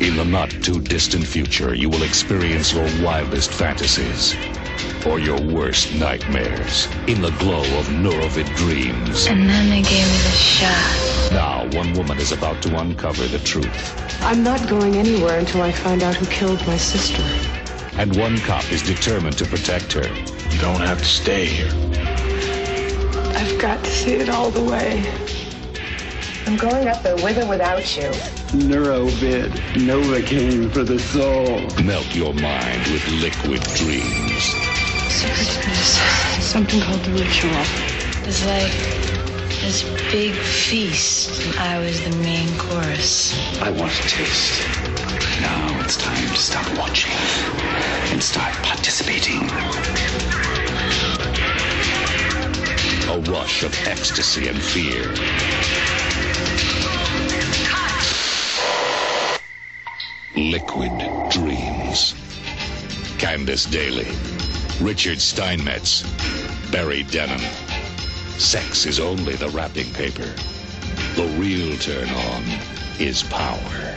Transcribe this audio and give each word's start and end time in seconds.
In 0.00 0.16
the 0.16 0.24
not 0.24 0.50
too 0.50 0.80
distant 0.80 1.26
future, 1.26 1.74
you 1.74 1.90
will 1.90 2.02
experience 2.02 2.72
your 2.72 2.88
wildest 3.04 3.52
fantasies 3.52 4.34
or 5.06 5.18
your 5.18 5.38
worst 5.40 5.94
nightmares 5.94 6.88
in 7.06 7.20
the 7.20 7.30
glow 7.32 7.62
of 7.78 7.86
Neurovid 7.88 8.46
dreams. 8.56 9.26
And 9.26 9.48
then 9.48 9.68
they 9.68 9.82
gave 9.82 10.06
me 10.06 10.18
the 10.24 10.30
shot. 10.30 11.32
Now, 11.32 11.68
one 11.78 11.92
woman 11.92 12.18
is 12.18 12.32
about 12.32 12.62
to 12.62 12.78
uncover 12.78 13.26
the 13.26 13.38
truth, 13.40 14.22
I'm 14.22 14.42
not 14.42 14.68
going 14.68 14.96
anywhere 14.96 15.38
until 15.38 15.62
I 15.62 15.72
find 15.72 16.02
out 16.02 16.16
who 16.16 16.26
killed 16.26 16.66
my 16.66 16.76
sister. 16.78 17.22
and 17.98 18.16
one 18.16 18.38
cop 18.38 18.70
is 18.72 18.82
determined 18.82 19.36
to 19.38 19.44
protect 19.44 19.92
her. 19.92 20.06
You 20.50 20.58
don't 20.60 20.80
have 20.80 20.98
to 20.98 21.04
stay 21.04 21.44
here. 21.44 21.70
I've 23.36 23.58
got 23.60 23.84
to 23.84 23.90
see 23.90 24.14
it 24.14 24.30
all 24.30 24.50
the 24.50 24.62
way. 24.64 25.04
I'm 26.50 26.56
going 26.56 26.88
up 26.88 27.00
there 27.04 27.14
with 27.14 27.38
or 27.38 27.46
without 27.46 27.96
you. 27.96 28.10
Neurovid, 28.58 29.52
Novocaine 29.74 30.72
for 30.72 30.82
the 30.82 30.98
soul. 30.98 31.60
Melt 31.84 32.12
your 32.12 32.34
mind 32.34 32.88
with 32.88 33.06
liquid 33.22 33.62
dreams. 33.76 34.42
Secret. 35.14 35.46
Something 36.42 36.80
called 36.80 37.04
the 37.04 37.12
ritual. 37.12 37.52
It's 38.26 38.44
like 38.46 38.72
this 39.60 39.84
big 40.10 40.34
feast, 40.34 41.46
and 41.46 41.56
I 41.60 41.78
was 41.78 42.02
the 42.02 42.16
main 42.16 42.48
chorus. 42.58 43.32
I 43.60 43.70
want 43.70 43.92
to 43.92 44.08
taste. 44.08 44.66
Now 45.40 45.80
it's 45.84 45.98
time 45.98 46.26
to 46.30 46.36
stop 46.36 46.66
watching 46.76 47.12
and 48.10 48.20
start 48.20 48.54
participating. 48.64 49.48
A 53.08 53.20
rush 53.30 53.62
of 53.62 53.72
ecstasy 53.86 54.48
and 54.48 54.60
fear. 54.60 55.14
Liquid 60.36 60.92
Dreams. 61.28 62.14
Candice 63.18 63.70
Daly. 63.70 64.06
Richard 64.80 65.20
Steinmetz. 65.20 66.02
Barry 66.70 67.04
Dennen. 67.04 67.40
Sex 68.38 68.86
is 68.86 69.00
only 69.00 69.34
the 69.34 69.48
wrapping 69.50 69.92
paper. 69.92 70.32
The 71.16 71.26
real 71.38 71.76
turn 71.78 72.08
on 72.08 72.44
is 72.98 73.22
power. 73.24 73.94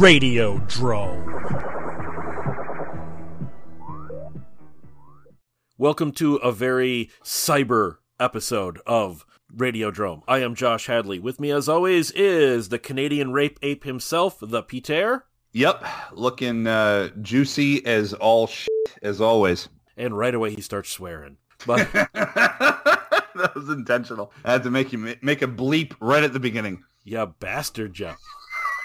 Radio 0.00 0.56
Drone. 0.60 1.26
Welcome 5.76 6.12
to 6.12 6.36
a 6.36 6.50
very 6.50 7.10
cyber 7.22 7.98
episode 8.18 8.80
of 8.86 9.26
Radio 9.54 9.90
Radiodrome. 9.90 10.22
I 10.26 10.38
am 10.38 10.54
Josh 10.54 10.86
Hadley. 10.86 11.18
With 11.18 11.38
me, 11.38 11.50
as 11.50 11.68
always, 11.68 12.12
is 12.12 12.70
the 12.70 12.78
Canadian 12.78 13.34
rape 13.34 13.58
ape 13.60 13.84
himself, 13.84 14.38
the 14.40 14.62
Peter. 14.62 15.26
Yep, 15.52 15.84
looking 16.12 16.66
uh, 16.66 17.08
juicy 17.20 17.84
as 17.84 18.14
all 18.14 18.46
shit, 18.46 18.70
as 19.02 19.20
always. 19.20 19.68
And 19.98 20.16
right 20.16 20.34
away, 20.34 20.54
he 20.54 20.62
starts 20.62 20.88
swearing. 20.88 21.36
But 21.66 21.92
that 21.92 23.52
was 23.54 23.68
intentional. 23.68 24.32
I 24.46 24.52
had 24.52 24.62
to 24.62 24.70
make 24.70 24.94
you 24.94 25.14
make 25.20 25.42
a 25.42 25.46
bleep 25.46 25.92
right 26.00 26.24
at 26.24 26.32
the 26.32 26.40
beginning. 26.40 26.84
yeah, 27.04 27.26
bastard, 27.26 27.92
Jeff. 27.92 28.18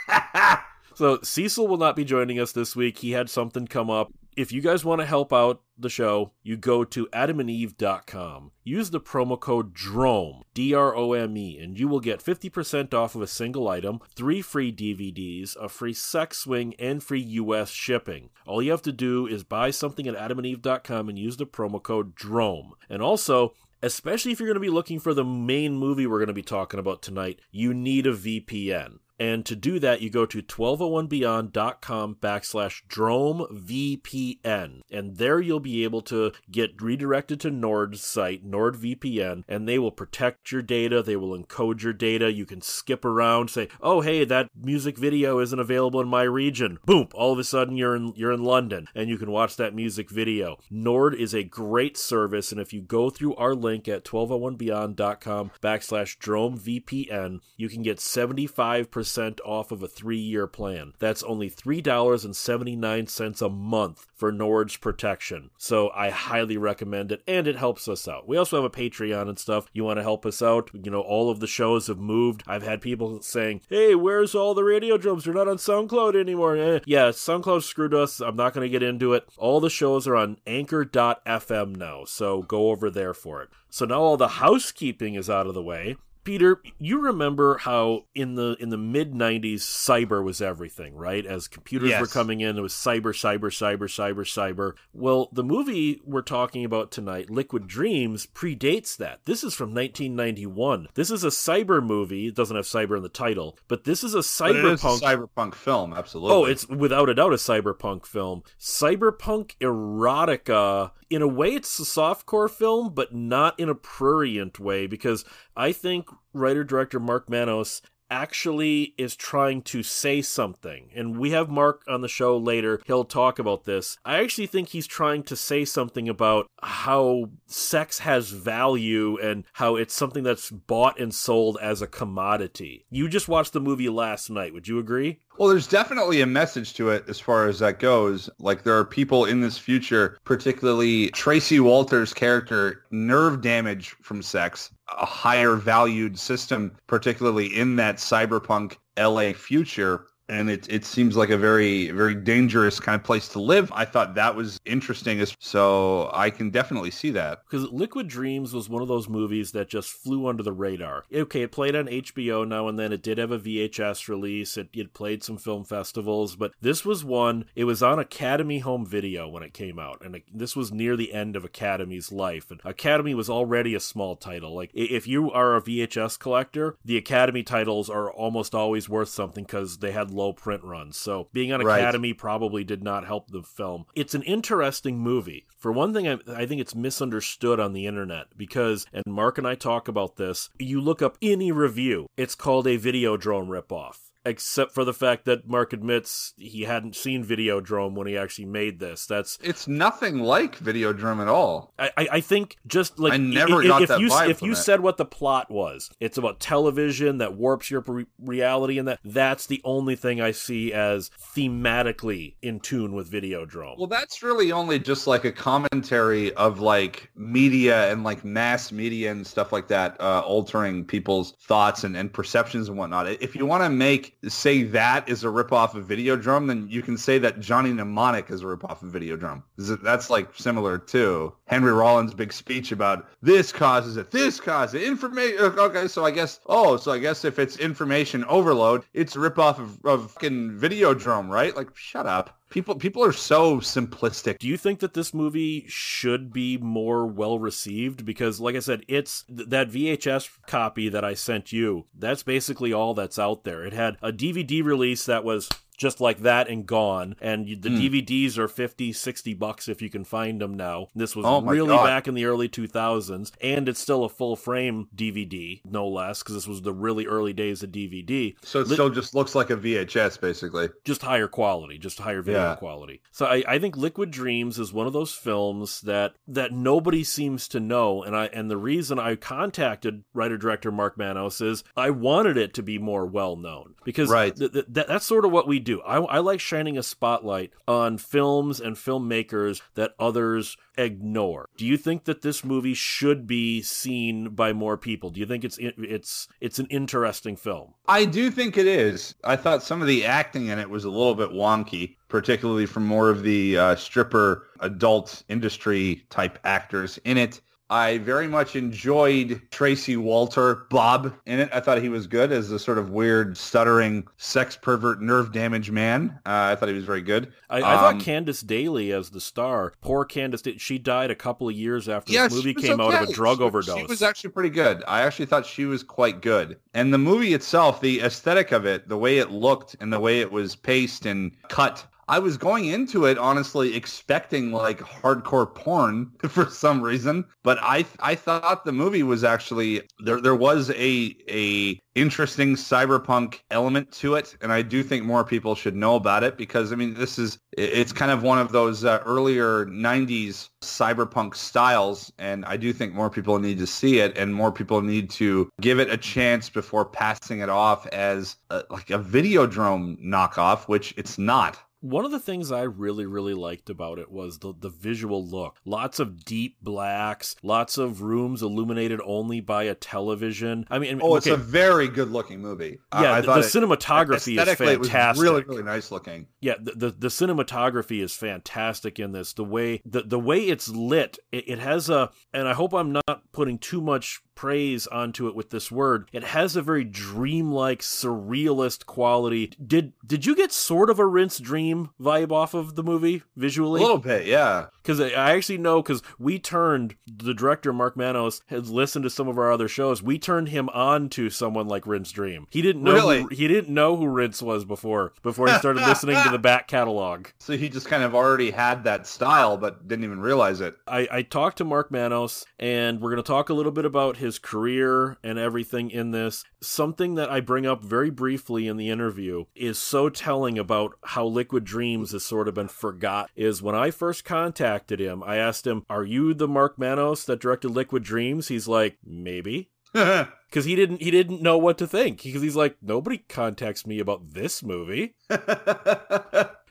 So 0.95 1.19
Cecil 1.21 1.67
will 1.67 1.77
not 1.77 1.97
be 1.97 2.05
joining 2.05 2.39
us 2.39 2.53
this 2.53 2.73
week. 2.73 2.99
He 2.99 3.11
had 3.11 3.29
something 3.29 3.67
come 3.67 3.89
up. 3.89 4.13
If 4.37 4.53
you 4.53 4.61
guys 4.61 4.85
want 4.85 5.01
to 5.01 5.05
help 5.05 5.33
out 5.33 5.61
the 5.77 5.89
show, 5.89 6.31
you 6.41 6.55
go 6.55 6.85
to 6.85 7.07
adamandeve.com. 7.07 8.51
Use 8.63 8.89
the 8.89 9.01
promo 9.01 9.37
code 9.37 9.73
DROME, 9.73 10.43
D 10.53 10.73
R 10.73 10.95
O 10.95 11.11
M 11.11 11.35
E, 11.35 11.57
and 11.59 11.77
you 11.77 11.89
will 11.89 11.99
get 11.99 12.23
50% 12.23 12.93
off 12.93 13.13
of 13.13 13.21
a 13.21 13.27
single 13.27 13.67
item, 13.67 13.99
three 14.15 14.41
free 14.41 14.71
DVDs, 14.71 15.57
a 15.57 15.67
free 15.67 15.93
sex 15.93 16.39
swing, 16.39 16.73
and 16.79 17.03
free 17.03 17.21
US 17.21 17.69
shipping. 17.71 18.29
All 18.45 18.61
you 18.61 18.71
have 18.71 18.81
to 18.83 18.93
do 18.93 19.27
is 19.27 19.43
buy 19.43 19.71
something 19.71 20.07
at 20.07 20.15
adamandeve.com 20.15 21.09
and 21.09 21.19
use 21.19 21.35
the 21.35 21.45
promo 21.45 21.83
code 21.83 22.15
DROME. 22.15 22.73
And 22.89 23.01
also, 23.01 23.53
especially 23.81 24.31
if 24.31 24.39
you're 24.39 24.47
going 24.47 24.55
to 24.55 24.59
be 24.61 24.69
looking 24.69 24.99
for 24.99 25.13
the 25.13 25.25
main 25.25 25.75
movie 25.75 26.07
we're 26.07 26.19
going 26.19 26.27
to 26.27 26.33
be 26.33 26.41
talking 26.41 26.79
about 26.79 27.01
tonight, 27.01 27.39
you 27.51 27.73
need 27.73 28.07
a 28.07 28.13
VPN. 28.13 28.99
And 29.19 29.45
to 29.45 29.55
do 29.55 29.79
that, 29.79 30.01
you 30.01 30.09
go 30.09 30.25
to 30.25 30.41
1201beyond.com 30.41 32.15
backslash 32.15 32.81
drome 32.87 33.45
VPN. 33.51 34.81
And 34.91 35.17
there 35.17 35.39
you'll 35.39 35.59
be 35.59 35.83
able 35.83 36.01
to 36.03 36.33
get 36.51 36.81
redirected 36.81 37.39
to 37.41 37.51
Nord's 37.51 38.01
site, 38.01 38.45
NordVPN, 38.45 39.43
and 39.47 39.67
they 39.67 39.79
will 39.79 39.91
protect 39.91 40.51
your 40.51 40.61
data. 40.61 41.01
They 41.01 41.15
will 41.15 41.37
encode 41.37 41.81
your 41.81 41.93
data. 41.93 42.31
You 42.31 42.45
can 42.45 42.61
skip 42.61 43.05
around, 43.05 43.49
say, 43.49 43.69
oh, 43.81 44.01
hey, 44.01 44.25
that 44.25 44.49
music 44.55 44.97
video 44.97 45.39
isn't 45.39 45.59
available 45.59 46.01
in 46.01 46.07
my 46.07 46.23
region. 46.23 46.79
Boom, 46.85 47.07
all 47.13 47.31
of 47.31 47.39
a 47.39 47.43
sudden 47.43 47.77
you're 47.77 47.95
in, 47.95 48.13
you're 48.15 48.31
in 48.31 48.43
London 48.43 48.87
and 48.93 49.09
you 49.09 49.17
can 49.17 49.31
watch 49.31 49.55
that 49.55 49.73
music 49.75 50.09
video. 50.09 50.57
Nord 50.69 51.15
is 51.15 51.33
a 51.33 51.43
great 51.43 51.97
service. 51.97 52.51
And 52.51 52.59
if 52.59 52.73
you 52.73 52.81
go 52.81 53.09
through 53.09 53.35
our 53.35 53.55
link 53.55 53.87
at 53.87 54.03
1201beyond.com 54.03 55.51
backslash 55.61 56.17
drome 56.17 56.59
VPN, 56.59 57.39
you 57.55 57.69
can 57.69 57.81
get 57.81 57.97
75% 57.97 59.04
off 59.45 59.71
of 59.71 59.83
a 59.83 59.87
three 59.87 60.17
year 60.17 60.47
plan. 60.47 60.93
That's 60.99 61.23
only 61.23 61.49
$3.79 61.49 63.41
a 63.41 63.49
month 63.49 64.05
for 64.15 64.31
Nord's 64.31 64.77
protection. 64.77 65.49
So 65.57 65.91
I 65.93 66.09
highly 66.09 66.57
recommend 66.57 67.11
it 67.11 67.21
and 67.27 67.47
it 67.47 67.57
helps 67.57 67.87
us 67.87 68.07
out. 68.07 68.27
We 68.27 68.37
also 68.37 68.61
have 68.61 68.65
a 68.65 68.75
Patreon 68.75 69.27
and 69.27 69.37
stuff. 69.37 69.67
You 69.73 69.83
want 69.83 69.97
to 69.97 70.03
help 70.03 70.25
us 70.25 70.41
out? 70.41 70.69
You 70.73 70.91
know, 70.91 71.01
all 71.01 71.29
of 71.29 71.39
the 71.39 71.47
shows 71.47 71.87
have 71.87 71.99
moved. 71.99 72.43
I've 72.47 72.63
had 72.63 72.81
people 72.81 73.21
saying, 73.21 73.61
hey, 73.69 73.95
where's 73.95 74.35
all 74.35 74.53
the 74.53 74.61
Radiodromes? 74.61 75.23
They're 75.23 75.33
not 75.33 75.47
on 75.47 75.57
SoundCloud 75.57 76.15
anymore. 76.15 76.55
Eh, 76.55 76.79
yeah, 76.85 77.09
SoundCloud 77.09 77.63
screwed 77.63 77.93
us. 77.93 78.19
I'm 78.19 78.35
not 78.35 78.53
going 78.53 78.65
to 78.65 78.71
get 78.71 78.83
into 78.83 79.13
it. 79.13 79.27
All 79.37 79.59
the 79.59 79.69
shows 79.69 80.07
are 80.07 80.15
on 80.15 80.37
anchor.fm 80.47 81.75
now. 81.75 82.05
So 82.05 82.43
go 82.43 82.69
over 82.69 82.89
there 82.89 83.13
for 83.13 83.41
it. 83.41 83.49
So 83.69 83.85
now 83.85 83.99
all 83.99 84.17
the 84.17 84.27
housekeeping 84.27 85.15
is 85.15 85.29
out 85.29 85.47
of 85.47 85.53
the 85.53 85.61
way. 85.61 85.97
Peter, 86.25 86.61
you 86.79 86.99
remember 86.99 87.57
how 87.59 88.03
in 88.13 88.35
the 88.35 88.57
in 88.59 88.69
the 88.69 88.77
mid 88.77 89.13
'90s, 89.13 89.59
cyber 89.61 90.21
was 90.21 90.41
everything, 90.41 90.93
right? 90.95 91.25
As 91.25 91.47
computers 91.47 91.89
Yes. 91.91 92.01
were 92.01 92.07
coming 92.07 92.41
in, 92.41 92.57
it 92.57 92.61
was 92.61 92.73
cyber, 92.73 93.13
cyber, 93.13 93.45
cyber, 93.49 93.83
cyber, 93.87 94.25
cyber. 94.25 94.73
Well, 94.91 95.29
the 95.31 95.43
movie 95.43 96.01
we're 96.03 96.21
talking 96.23 96.65
about 96.65 96.91
tonight, 96.91 97.29
Liquid 97.29 97.67
Dreams, 97.67 98.25
predates 98.25 98.97
that. 98.97 99.21
This 99.25 99.43
is 99.43 99.53
from 99.53 99.73
1991. 99.73 100.87
This 100.95 101.11
is 101.11 101.23
a 101.23 101.27
cyber 101.29 101.81
movie. 101.81 102.27
It 102.27 102.35
doesn't 102.35 102.55
have 102.55 102.65
cyber 102.65 102.97
in 102.97 103.03
the 103.03 103.09
title, 103.09 103.57
but 103.67 103.83
this 103.85 104.03
is 104.03 104.13
a 104.13 104.17
But 104.17 104.55
it 104.55 104.65
is 104.65 104.83
a 104.83 104.87
cyberpunk. 104.87 105.01
cyberpunk 105.01 105.55
film, 105.55 105.93
absolutely. 105.93 106.35
Oh, 106.35 106.45
it's 106.45 106.67
without 106.67 107.07
a 107.07 107.13
doubt 107.13 107.33
a 107.33 107.37
cyberpunk 107.37 108.05
film. 108.05 108.41
Cyberpunk 108.59 109.51
erotica. 109.61 110.91
In 111.07 111.21
a 111.21 111.27
way, 111.27 111.49
it's 111.53 111.79
a 111.79 111.83
softcore 111.83 112.49
film, 112.49 112.91
but 112.93 113.13
not 113.13 113.59
in 113.59 113.69
a 113.69 113.75
prurient 113.75 114.59
way, 114.59 114.87
because 114.87 115.23
I 115.55 115.71
think 115.71 116.09
writer 116.33 116.63
director 116.63 116.99
Mark 116.99 117.29
Manos 117.29 117.81
actually 118.09 118.93
is 118.97 119.15
trying 119.15 119.61
to 119.63 119.81
say 119.83 120.21
something. 120.21 120.89
And 120.95 121.17
we 121.17 121.31
have 121.31 121.49
Mark 121.49 121.83
on 121.87 122.01
the 122.01 122.07
show 122.07 122.37
later. 122.37 122.79
He'll 122.85 123.05
talk 123.05 123.39
about 123.39 123.65
this. 123.65 123.97
I 124.05 124.21
actually 124.21 124.47
think 124.47 124.69
he's 124.69 124.87
trying 124.87 125.23
to 125.23 125.35
say 125.35 125.65
something 125.65 126.07
about 126.07 126.47
how 126.61 127.31
sex 127.47 127.99
has 127.99 128.29
value 128.29 129.17
and 129.17 129.43
how 129.53 129.75
it's 129.75 129.93
something 129.93 130.23
that's 130.23 130.51
bought 130.51 130.99
and 130.99 131.13
sold 131.13 131.57
as 131.61 131.81
a 131.81 131.87
commodity. 131.87 132.85
You 132.89 133.07
just 133.07 133.27
watched 133.27 133.53
the 133.53 133.59
movie 133.59 133.89
last 133.89 134.29
night. 134.29 134.53
Would 134.53 134.67
you 134.67 134.79
agree? 134.79 135.19
Well, 135.37 135.49
there's 135.49 135.67
definitely 135.67 136.21
a 136.21 136.25
message 136.25 136.75
to 136.75 136.89
it 136.91 137.03
as 137.09 137.19
far 137.19 137.47
as 137.47 137.59
that 137.59 137.79
goes. 137.79 138.29
Like 138.39 138.63
there 138.63 138.77
are 138.77 138.85
people 138.85 139.25
in 139.25 139.41
this 139.41 139.57
future, 139.57 140.17
particularly 140.23 141.09
Tracey 141.09 141.59
Walters' 141.59 142.13
character, 142.13 142.85
nerve 142.91 143.41
damage 143.41 143.89
from 144.01 144.21
sex, 144.21 144.71
a 144.97 145.05
higher 145.05 145.55
valued 145.55 146.17
system, 146.17 146.71
particularly 146.87 147.47
in 147.47 147.75
that 147.75 147.97
cyberpunk 147.97 148.77
LA 148.97 149.33
future. 149.33 150.07
And 150.29 150.49
it 150.49 150.67
it 150.69 150.85
seems 150.85 151.15
like 151.15 151.29
a 151.29 151.37
very 151.37 151.91
very 151.91 152.15
dangerous 152.15 152.79
kind 152.79 152.95
of 152.95 153.03
place 153.03 153.27
to 153.29 153.39
live. 153.39 153.71
I 153.73 153.85
thought 153.85 154.15
that 154.15 154.35
was 154.35 154.59
interesting, 154.65 155.23
so 155.39 156.09
I 156.13 156.29
can 156.29 156.49
definitely 156.49 156.91
see 156.91 157.11
that. 157.11 157.43
Because 157.49 157.69
Liquid 157.71 158.07
Dreams 158.07 158.53
was 158.53 158.69
one 158.69 158.81
of 158.81 158.87
those 158.87 159.07
movies 159.07 159.51
that 159.51 159.69
just 159.69 159.89
flew 159.89 160.27
under 160.27 160.43
the 160.43 160.51
radar. 160.51 161.05
Okay, 161.13 161.43
it 161.43 161.51
played 161.51 161.75
on 161.75 161.87
HBO 161.87 162.47
now 162.47 162.67
and 162.67 162.79
then. 162.79 162.91
It 162.91 163.03
did 163.03 163.17
have 163.17 163.31
a 163.31 163.39
VHS 163.39 164.07
release. 164.07 164.57
It, 164.57 164.69
it 164.73 164.93
played 164.93 165.23
some 165.23 165.37
film 165.37 165.63
festivals, 165.63 166.35
but 166.35 166.53
this 166.61 166.85
was 166.85 167.03
one. 167.03 167.45
It 167.55 167.65
was 167.65 167.83
on 167.83 167.99
Academy 167.99 168.59
Home 168.59 168.85
Video 168.85 169.27
when 169.27 169.43
it 169.43 169.53
came 169.53 169.79
out, 169.79 170.03
and 170.03 170.15
it, 170.15 170.23
this 170.33 170.55
was 170.55 170.71
near 170.71 170.95
the 170.95 171.13
end 171.13 171.35
of 171.35 171.45
Academy's 171.45 172.11
life. 172.11 172.51
And 172.51 172.61
Academy 172.63 173.13
was 173.13 173.29
already 173.29 173.75
a 173.75 173.79
small 173.79 174.15
title. 174.15 174.55
Like 174.55 174.71
if 174.73 175.07
you 175.07 175.31
are 175.31 175.55
a 175.55 175.61
VHS 175.61 176.17
collector, 176.19 176.77
the 176.83 176.97
Academy 176.97 177.43
titles 177.43 177.89
are 177.89 178.11
almost 178.11 178.55
always 178.55 178.89
worth 178.89 179.09
something 179.09 179.43
because 179.43 179.79
they 179.79 179.91
had 179.91 180.14
low 180.15 180.33
print 180.33 180.63
runs. 180.63 180.97
So 180.97 181.29
being 181.31 181.51
on 181.51 181.61
Right. 181.61 181.79
Academy 181.79 182.13
probably 182.13 182.63
did 182.63 182.83
not 182.83 183.05
help 183.05 183.31
the 183.31 183.43
film. 183.43 183.85
It's 183.95 184.13
an 184.13 184.23
interesting 184.23 184.99
movie. 184.99 185.47
For 185.57 185.71
one 185.71 185.93
thing, 185.93 186.07
I, 186.07 186.17
I 186.27 186.45
think 186.45 186.61
it's 186.61 186.75
misunderstood 186.75 187.59
on 187.59 187.73
the 187.73 187.87
internet 187.87 188.37
because, 188.37 188.85
and 188.93 189.03
Mark 189.07 189.37
and 189.37 189.47
I 189.47 189.55
talk 189.55 189.87
about 189.87 190.17
this, 190.17 190.49
you 190.59 190.81
look 190.81 191.01
up 191.01 191.17
any 191.21 191.51
review, 191.51 192.07
it's 192.17 192.35
called 192.35 192.67
a 192.67 192.77
video 192.77 192.95
Videodrome 192.95 193.47
ripoff. 193.47 194.11
Except 194.25 194.73
for 194.73 194.83
the 194.83 194.93
fact 194.93 195.25
that 195.25 195.47
Mark 195.47 195.71
admits 195.71 196.33
he 196.37 196.63
hadn't 196.63 196.95
seen 196.95 197.23
Videodrome 197.23 197.93
when 197.93 198.07
he 198.07 198.17
actually 198.17 198.45
made 198.45 198.79
this. 198.79 199.05
That's 199.05 199.37
It's 199.43 199.67
nothing 199.67 200.19
like 200.19 200.57
Videodrome 200.59 201.21
at 201.21 201.27
all. 201.27 201.73
I, 201.77 201.91
I 202.13 202.19
think 202.21 202.57
just 202.65 202.97
like 202.99 203.13
I 203.13 203.17
never 203.17 203.61
i- 203.61 203.65
i- 203.65 203.67
got 203.67 203.81
if 203.83 203.87
that 203.89 203.99
you 203.99 204.07
vibe 204.09 204.29
if 204.29 204.41
you 204.41 204.53
it. 204.53 204.55
said 204.57 204.79
what 204.81 204.97
the 204.97 205.05
plot 205.05 205.51
was, 205.51 205.91
it's 205.99 206.17
about 206.17 206.39
television 206.39 207.19
that 207.19 207.35
warps 207.35 207.69
your 207.69 207.81
re- 207.87 208.05
reality, 208.19 208.79
and 208.79 208.87
that 208.87 208.99
that's 209.05 209.45
the 209.47 209.61
only 209.63 209.95
thing 209.95 210.19
I 210.21 210.31
see 210.31 210.73
as 210.73 211.11
thematically 211.35 212.35
in 212.41 212.59
tune 212.59 212.93
with 212.93 213.11
Videodrome. 213.11 213.77
Well, 213.77 213.87
that's 213.87 214.23
really 214.23 214.51
only 214.51 214.79
just 214.79 215.07
like 215.07 215.25
a 215.25 215.31
commentary 215.31 216.33
of 216.33 216.59
like 216.59 217.09
media 217.15 217.91
and 217.91 218.03
like 218.03 218.23
mass 218.25 218.71
media 218.71 219.11
and 219.11 219.25
stuff 219.25 219.51
like 219.51 219.67
that, 219.67 219.99
uh, 219.99 220.21
altering 220.21 220.83
people's 220.85 221.33
thoughts 221.43 221.83
and, 221.83 221.95
and 221.95 222.11
perceptions 222.11 222.69
and 222.69 222.77
whatnot. 222.77 223.07
If 223.07 223.35
you 223.35 223.45
want 223.45 223.63
to 223.63 223.69
make 223.69 224.14
say 224.27 224.63
that 224.63 225.07
is 225.07 225.23
a 225.23 225.27
ripoff 225.27 225.75
of 225.75 225.85
Videodrome, 225.85 226.47
then 226.47 226.67
you 226.69 226.81
can 226.81 226.97
say 226.97 227.17
that 227.19 227.39
Johnny 227.39 227.71
Mnemonic 227.71 228.29
is 228.29 228.41
a 228.41 228.45
ripoff 228.45 228.81
of 228.81 228.89
Videodrome. 228.91 229.43
That's 229.57 230.09
like 230.09 230.29
similar 230.35 230.77
to 230.79 231.33
Henry 231.47 231.71
Rollins' 231.71 232.13
big 232.13 232.33
speech 232.33 232.71
about 232.71 233.07
this 233.21 233.51
causes 233.51 233.97
it, 233.97 234.09
this 234.09 234.39
causes 234.39 234.81
it, 234.81 234.87
information. 234.87 235.37
Uh, 235.39 235.63
okay, 235.63 235.87
so 235.87 236.03
I 236.03 236.11
guess 236.11 236.39
oh, 236.47 236.77
so 236.77 236.91
I 236.91 236.97
guess 236.97 237.23
if 237.23 237.37
it's 237.37 237.57
information 237.57 238.25
overload, 238.25 238.83
it's 238.93 239.15
a 239.15 239.19
ripoff 239.19 239.59
of, 239.59 239.83
of 239.85 240.11
fucking 240.11 240.57
Videodrome, 240.57 241.29
right? 241.29 241.55
Like, 241.55 241.75
shut 241.75 242.07
up. 242.07 242.39
People 242.49 242.75
people 242.75 243.03
are 243.03 243.11
so 243.11 243.57
simplistic. 243.57 244.39
Do 244.39 244.47
you 244.47 244.57
think 244.57 244.79
that 244.79 244.93
this 244.93 245.13
movie 245.13 245.65
should 245.67 246.33
be 246.33 246.57
more 246.57 247.05
well 247.05 247.37
received? 247.37 248.05
Because, 248.05 248.39
like 248.39 248.55
I 248.55 248.59
said, 248.59 248.83
it's 248.87 249.23
th- 249.23 249.49
that 249.49 249.69
VHS 249.69 250.29
copy 250.47 250.89
that 250.89 251.03
I 251.03 251.13
sent 251.13 251.51
you. 251.51 251.85
That's 251.97 252.23
basically 252.23 252.73
all 252.73 252.93
that's 252.93 253.19
out 253.19 253.43
there. 253.43 253.63
It 253.63 253.73
had 253.73 253.97
a 254.01 254.11
DVD 254.11 254.63
release 254.63 255.05
that 255.05 255.23
was 255.23 255.49
just 255.77 255.99
like 256.01 256.19
that 256.19 256.47
and 256.47 256.65
gone 256.65 257.15
and 257.21 257.47
the 257.61 257.69
Hmm. 257.69 257.75
dvds 257.77 258.37
are 258.37 258.47
50 258.47 258.93
60 258.93 259.33
bucks 259.33 259.67
if 259.67 259.81
you 259.81 259.89
can 259.89 260.03
find 260.03 260.41
them 260.41 260.53
now 260.55 260.87
this 260.95 261.15
was 261.15 261.25
Oh 261.25 261.41
really 261.41 261.67
God. 261.75 261.85
back 261.85 262.07
in 262.07 262.13
the 262.13 262.25
early 262.25 262.47
2000s 262.49 263.31
and 263.41 263.67
it's 263.69 263.79
still 263.79 264.03
a 264.03 264.09
full 264.09 264.35
frame 264.35 264.87
dvd 264.95 265.61
no 265.65 265.87
less 265.87 266.21
because 266.23 266.35
this 266.35 266.47
was 266.47 266.61
the 266.61 266.73
really 266.73 267.05
early 267.05 267.33
days 267.33 267.63
of 267.63 267.71
dvd 267.71 268.35
So 268.43 268.61
it 268.61 268.67
still 268.67 268.89
just 268.89 269.13
looks 269.15 269.35
like 269.35 269.49
a 269.49 269.55
VHS, 269.57 270.19
basically. 270.19 270.69
just 270.83 271.01
higher 271.01 271.27
quality, 271.27 271.77
just 271.77 271.99
higher 271.99 272.21
video 272.21 272.41
Yeah. 272.41 272.55
quality. 272.55 273.01
So 273.11 273.25
I, 273.25 273.43
I 273.47 273.59
think 273.59 273.75
Liquid 273.77 274.11
Dreams 274.11 274.59
is 274.59 274.71
one 274.73 274.85
of 274.87 274.93
those 274.93 275.13
films 275.13 275.81
that 275.81 276.13
that 276.27 276.51
nobody 276.51 277.03
seems 277.03 277.47
to 277.49 277.59
know, 277.59 278.03
and 278.03 278.15
I 278.15 278.25
and 278.27 278.49
the 278.49 278.57
reason 278.57 278.99
I 278.99 279.15
contacted 279.15 280.03
writer 280.13 280.37
director 280.37 280.71
Mark 280.71 280.97
Manos 280.97 281.41
is 281.41 281.63
I 281.75 281.89
wanted 281.89 282.37
it 282.37 282.53
to 282.55 282.63
be 282.63 282.77
more 282.77 283.05
well 283.05 283.35
known 283.35 283.75
because 283.83 284.09
Right. 284.09 284.35
th- 284.35 284.51
th- 284.51 284.65
that, 284.69 284.87
that's 284.87 285.05
sort 285.05 285.25
of 285.25 285.31
what 285.31 285.47
we 285.47 285.59
do. 285.65 285.81
I, 285.81 285.97
I 285.97 286.19
like 286.19 286.39
shining 286.39 286.77
a 286.77 286.83
spotlight 286.83 287.51
on 287.67 287.97
films 287.97 288.61
and 288.61 288.77
filmmakers 288.77 289.61
that 289.73 289.93
others 289.99 290.55
ignore. 290.77 291.49
Do 291.57 291.65
you 291.65 291.77
think 291.77 292.05
that 292.05 292.21
this 292.21 292.43
movie 292.43 292.73
should 292.73 293.27
be 293.27 293.61
seen 293.61 294.29
by 294.29 294.53
more 294.53 294.77
people? 294.77 295.09
Do 295.09 295.19
you 295.19 295.25
think 295.25 295.43
it's 295.43 295.57
it's 295.59 296.27
it's 296.39 296.59
an 296.59 296.67
interesting 296.67 297.35
film? 297.35 297.73
I 297.87 298.05
do 298.05 298.31
think 298.31 298.57
it 298.57 298.67
is. 298.67 299.15
I 299.23 299.35
thought 299.35 299.63
some 299.63 299.81
of 299.81 299.87
the 299.87 300.05
acting 300.05 300.47
in 300.47 300.59
it 300.59 300.69
was 300.69 300.85
a 300.85 300.89
little 300.89 301.15
bit 301.15 301.31
wonky, 301.31 301.97
particularly 302.07 302.65
from 302.65 302.85
more 302.85 303.09
of 303.09 303.23
the 303.23 303.57
uh, 303.57 303.75
stripper 303.75 304.47
adult 304.59 305.23
industry 305.27 306.05
type 306.09 306.39
actors 306.43 306.99
in 307.03 307.17
it. 307.17 307.41
I 307.69 307.97
very 307.97 308.27
much 308.27 308.55
enjoyed 308.55 309.41
Tracey 309.49 309.97
Walter, 309.97 310.67
Bob, 310.69 311.13
in 311.25 311.39
it. 311.39 311.49
I 311.51 311.59
thought 311.59 311.81
he 311.81 311.89
was 311.89 312.05
good 312.05 312.31
as 312.31 312.51
a 312.51 312.59
sort 312.59 312.77
of 312.77 312.91
weird, 312.91 313.35
stuttering, 313.37 314.07
sex 314.17 314.55
pervert, 314.55 315.01
nerve 315.01 315.31
damage 315.31 315.71
man. 315.71 316.11
Uh, 316.27 316.51
I 316.51 316.55
thought 316.55 316.69
he 316.69 316.75
was 316.75 316.83
very 316.85 317.01
good. 317.01 317.33
I, 317.49 317.61
I 317.61 317.73
Um, 317.73 317.99
thought 317.99 318.05
Candice 318.07 318.45
Daly 318.45 318.91
as 318.91 319.09
the 319.09 319.19
star. 319.19 319.73
Poor 319.81 320.05
Candice, 320.05 320.59
she 320.59 320.77
died 320.77 321.09
a 321.09 321.15
couple 321.15 321.49
of 321.49 321.55
years 321.55 321.89
after 321.89 322.13
Yeah, 322.13 322.27
this 322.27 322.35
movie 322.35 322.53
came 322.53 322.79
out 322.79 322.93
of 322.93 323.09
a 323.09 323.11
drug 323.13 323.37
She- 323.39 323.43
overdose. 323.43 323.77
She 323.79 323.85
was 323.85 324.03
actually 324.03 324.29
pretty 324.31 324.51
good. 324.51 324.83
I 324.87 325.01
actually 325.01 325.25
thought 325.25 325.45
she 325.47 325.65
was 325.65 325.81
quite 325.81 326.21
good. 326.21 326.57
And 326.75 326.93
the 326.93 326.99
movie 326.99 327.33
itself, 327.33 327.81
the 327.81 328.01
aesthetic 328.01 328.51
of 328.51 328.65
it, 328.67 328.87
the 328.89 328.97
way 328.97 329.17
it 329.17 329.31
looked 329.31 329.75
and 329.79 329.91
the 329.91 329.99
way 329.99 330.21
it 330.21 330.31
was 330.31 330.55
paced 330.55 331.07
and 331.07 331.31
cut, 331.49 331.83
I 332.07 332.19
was 332.19 332.37
going 332.37 332.65
into 332.65 333.05
it 333.05 333.17
honestly 333.17 333.75
expecting 333.75 334.51
like 334.51 334.79
hardcore 334.79 335.53
porn 335.53 336.11
for 336.29 336.49
some 336.49 336.81
reason, 336.81 337.25
but 337.43 337.57
I 337.61 337.85
I 337.99 338.15
thought 338.15 338.65
the 338.65 338.71
movie 338.71 339.03
was 339.03 339.23
actually 339.23 339.81
there 339.99 340.21
there 340.21 340.35
was 340.35 340.69
a 340.71 341.15
a 341.29 341.79
interesting 341.95 342.55
cyberpunk 342.55 343.39
element 343.51 343.89
to 343.89 344.15
it 344.15 344.35
and 344.41 344.51
I 344.51 344.61
do 344.61 344.83
think 344.83 345.05
more 345.05 345.23
people 345.23 345.55
should 345.55 345.77
know 345.77 345.95
about 345.95 346.23
it 346.25 346.37
because 346.37 346.73
I 346.73 346.75
mean 346.75 346.93
this 346.93 347.17
is 347.17 347.39
it's 347.57 347.93
kind 347.93 348.11
of 348.11 348.21
one 348.21 348.37
of 348.37 348.51
those 348.51 348.83
uh, 348.83 349.01
earlier 349.05 349.65
90s 349.67 350.49
cyberpunk 350.61 351.35
styles 351.35 352.11
and 352.17 352.43
I 352.43 352.57
do 352.57 352.73
think 352.73 352.93
more 352.93 353.09
people 353.09 353.39
need 353.39 353.57
to 353.59 353.67
see 353.67 353.99
it 353.99 354.17
and 354.17 354.35
more 354.35 354.51
people 354.51 354.81
need 354.81 355.09
to 355.11 355.49
give 355.61 355.79
it 355.79 355.89
a 355.89 355.95
chance 355.95 356.49
before 356.49 356.83
passing 356.83 357.39
it 357.39 357.47
off 357.47 357.87
as 357.87 358.35
a, 358.49 358.63
like 358.69 358.89
a 358.89 358.97
video 358.97 359.25
Videodrome 359.25 359.97
knockoff 360.03 360.67
which 360.67 360.93
it's 360.97 361.17
not. 361.17 361.57
One 361.85 362.03
of 362.03 362.11
the 362.11 362.19
things 362.19 362.51
I 362.51 362.63
really, 362.63 363.05
really 363.05 363.33
liked 363.35 363.69
about 363.69 363.99
it 363.99 364.11
was 364.11 364.39
the, 364.39 364.53
the 364.59 364.69
visual 364.69 365.25
look. 365.25 365.57
Lots 365.65 365.99
of 365.99 366.25
deep 366.25 366.57
blacks, 366.61 367.35
lots 367.43 367.77
of 367.77 368.01
rooms 368.01 368.41
illuminated 368.41 368.99
only 369.05 369.39
by 369.39 369.63
a 369.63 369.75
television. 369.75 370.65
I 370.69 370.79
mean, 370.79 370.99
Oh, 371.01 371.09
okay, 371.11 371.17
it's 371.17 371.27
a 371.27 371.37
very 371.37 371.87
good 371.87 372.09
looking 372.11 372.41
movie. 372.41 372.79
Yeah, 372.93 373.13
I 373.13 373.21
the, 373.21 373.33
the 373.35 373.39
it- 373.39 373.43
cinematography 373.43 374.33
is 374.33 374.39
aesthetically, 374.39 374.73
it 374.73 374.79
was 374.79 374.89
fantastic. 374.89 375.23
really, 375.23 375.43
really 375.43 375.63
nice 375.63 375.91
looking. 375.91 376.27
Yeah, 376.41 376.55
the, 376.61 376.71
the 376.71 376.91
the 376.91 377.07
cinematography 377.07 378.01
is 378.01 378.15
fantastic 378.15 378.99
in 378.99 379.11
this. 379.11 379.33
The 379.33 379.43
way 379.43 379.81
the 379.85 380.01
the 380.03 380.19
way 380.19 380.39
it's 380.47 380.69
lit, 380.69 381.19
it, 381.31 381.47
it 381.49 381.59
has 381.59 381.89
a, 381.89 382.09
and 382.33 382.47
I 382.47 382.53
hope 382.53 382.73
I'm 382.73 382.91
not 382.91 383.21
putting 383.31 383.57
too 383.57 383.81
much 383.81 384.21
praise 384.35 384.85
onto 384.87 385.27
it 385.27 385.35
with 385.35 385.49
this 385.49 385.71
word. 385.71 386.09
It 386.13 386.23
has 386.23 386.55
a 386.55 386.61
very 386.61 386.83
dreamlike, 386.83 387.81
surrealist 387.81 388.85
quality. 388.85 389.51
Did 389.65 389.93
did 390.05 390.25
you 390.25 390.35
get 390.35 390.51
sort 390.51 390.89
of 390.89 390.99
a 390.99 391.05
rinse 391.05 391.39
dream 391.39 391.89
vibe 391.99 392.31
off 392.31 392.53
of 392.53 392.75
the 392.75 392.83
movie 392.83 393.23
visually? 393.35 393.79
A 393.79 393.83
little 393.83 393.97
bit, 393.97 394.25
yeah. 394.25 394.67
Because 394.81 394.99
I 395.01 395.11
actually 395.33 395.57
know 395.57 395.81
because 395.81 396.01
we 396.19 396.37
turned 396.39 396.95
the 397.07 397.33
director 397.33 397.73
Mark 397.73 397.97
Manos 397.97 398.41
has 398.47 398.69
listened 398.69 399.03
to 399.03 399.09
some 399.09 399.27
of 399.27 399.37
our 399.37 399.51
other 399.51 399.67
shows. 399.67 400.03
We 400.03 400.19
turned 400.19 400.49
him 400.49 400.69
on 400.69 401.09
to 401.09 401.29
someone 401.29 401.67
like 401.67 401.87
Rinse 401.87 402.11
Dream. 402.11 402.47
He 402.49 402.61
didn't 402.61 402.83
know 402.83 402.93
Really? 402.93 403.21
who, 403.21 403.27
he 403.29 403.47
didn't 403.47 403.73
know 403.73 403.95
who 403.97 404.07
Rinse 404.07 404.41
was 404.41 404.65
before 404.65 405.13
before 405.23 405.47
he 405.47 405.57
started 405.57 405.81
listening 405.87 406.21
to 406.23 406.29
the 406.29 406.39
back 406.39 406.67
catalog. 406.67 407.27
So 407.39 407.57
he 407.57 407.69
just 407.69 407.87
kind 407.87 408.03
of 408.03 408.13
already 408.15 408.51
had 408.51 408.83
that 408.83 409.07
style, 409.07 409.57
but 409.57 409.87
didn't 409.87 410.05
even 410.05 410.19
realize 410.19 410.61
it. 410.61 410.75
I, 410.87 411.07
I 411.11 411.21
talked 411.23 411.57
to 411.57 411.63
Mark 411.63 411.91
Manos, 411.91 412.45
and 412.59 413.01
we're 413.01 413.11
going 413.11 413.23
to 413.23 413.27
talk 413.27 413.49
a 413.49 413.53
little 413.53 413.71
bit 413.71 413.85
about 413.85 414.17
his 414.17 414.24
career 414.39 415.17
and 415.23 415.37
everything 415.37 415.89
in 415.91 416.11
this. 416.11 416.43
Something 416.61 417.15
that 417.15 417.29
I 417.29 417.39
bring 417.39 417.65
up 417.65 417.83
very 417.83 418.09
briefly 418.09 418.67
in 418.67 418.77
the 418.77 418.89
interview 418.89 419.45
is 419.55 419.77
so 419.77 420.09
telling 420.09 420.57
about 420.57 420.93
how 421.03 421.25
Liquid 421.25 421.63
Dreams 421.63 422.11
has 422.11 422.23
sort 422.23 422.47
of 422.47 422.53
been 422.53 422.67
forgot. 422.67 423.29
Is 423.35 423.61
when 423.61 423.75
I 423.75 423.91
first 423.91 424.25
contacted 424.25 424.99
him, 424.99 425.23
I 425.23 425.37
asked 425.37 425.67
him, 425.67 425.85
Are 425.89 426.03
you 426.03 426.33
the 426.33 426.47
Mark 426.47 426.77
Manos 426.77 427.25
that 427.25 427.39
directed 427.39 427.69
Liquid 427.69 428.03
Dreams? 428.03 428.47
He's 428.47 428.67
like, 428.67 428.97
Maybe. 429.03 429.69
Because 430.49 430.65
he 430.65 430.75
didn't 430.77 431.01
he 431.01 431.11
didn't 431.11 431.41
know 431.41 431.57
what 431.57 431.77
to 431.79 431.87
think. 431.87 432.23
Because 432.23 432.41
he's 432.41 432.55
like, 432.55 432.77
Nobody 432.81 433.17
contacts 433.17 433.85
me 433.85 433.99
about 433.99 434.33
this 434.33 434.63
movie. 434.63 435.15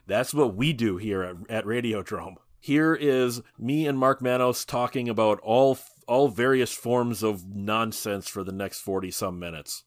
That's 0.06 0.32
what 0.32 0.54
we 0.54 0.72
do 0.72 0.96
here 0.96 1.22
at, 1.22 1.36
at 1.50 1.64
Radiodrome. 1.64 2.36
Here 2.60 2.94
is 2.94 3.42
me 3.58 3.86
and 3.86 3.98
Mark 3.98 4.22
Manos 4.22 4.64
talking 4.64 5.06
about 5.06 5.38
all 5.40 5.74
all 6.06 6.28
various 6.28 6.72
forms 6.72 7.22
of 7.22 7.44
nonsense 7.46 8.28
for 8.28 8.44
the 8.44 8.52
next 8.52 8.80
40 8.80 9.10
some 9.10 9.38
minutes. 9.38 9.84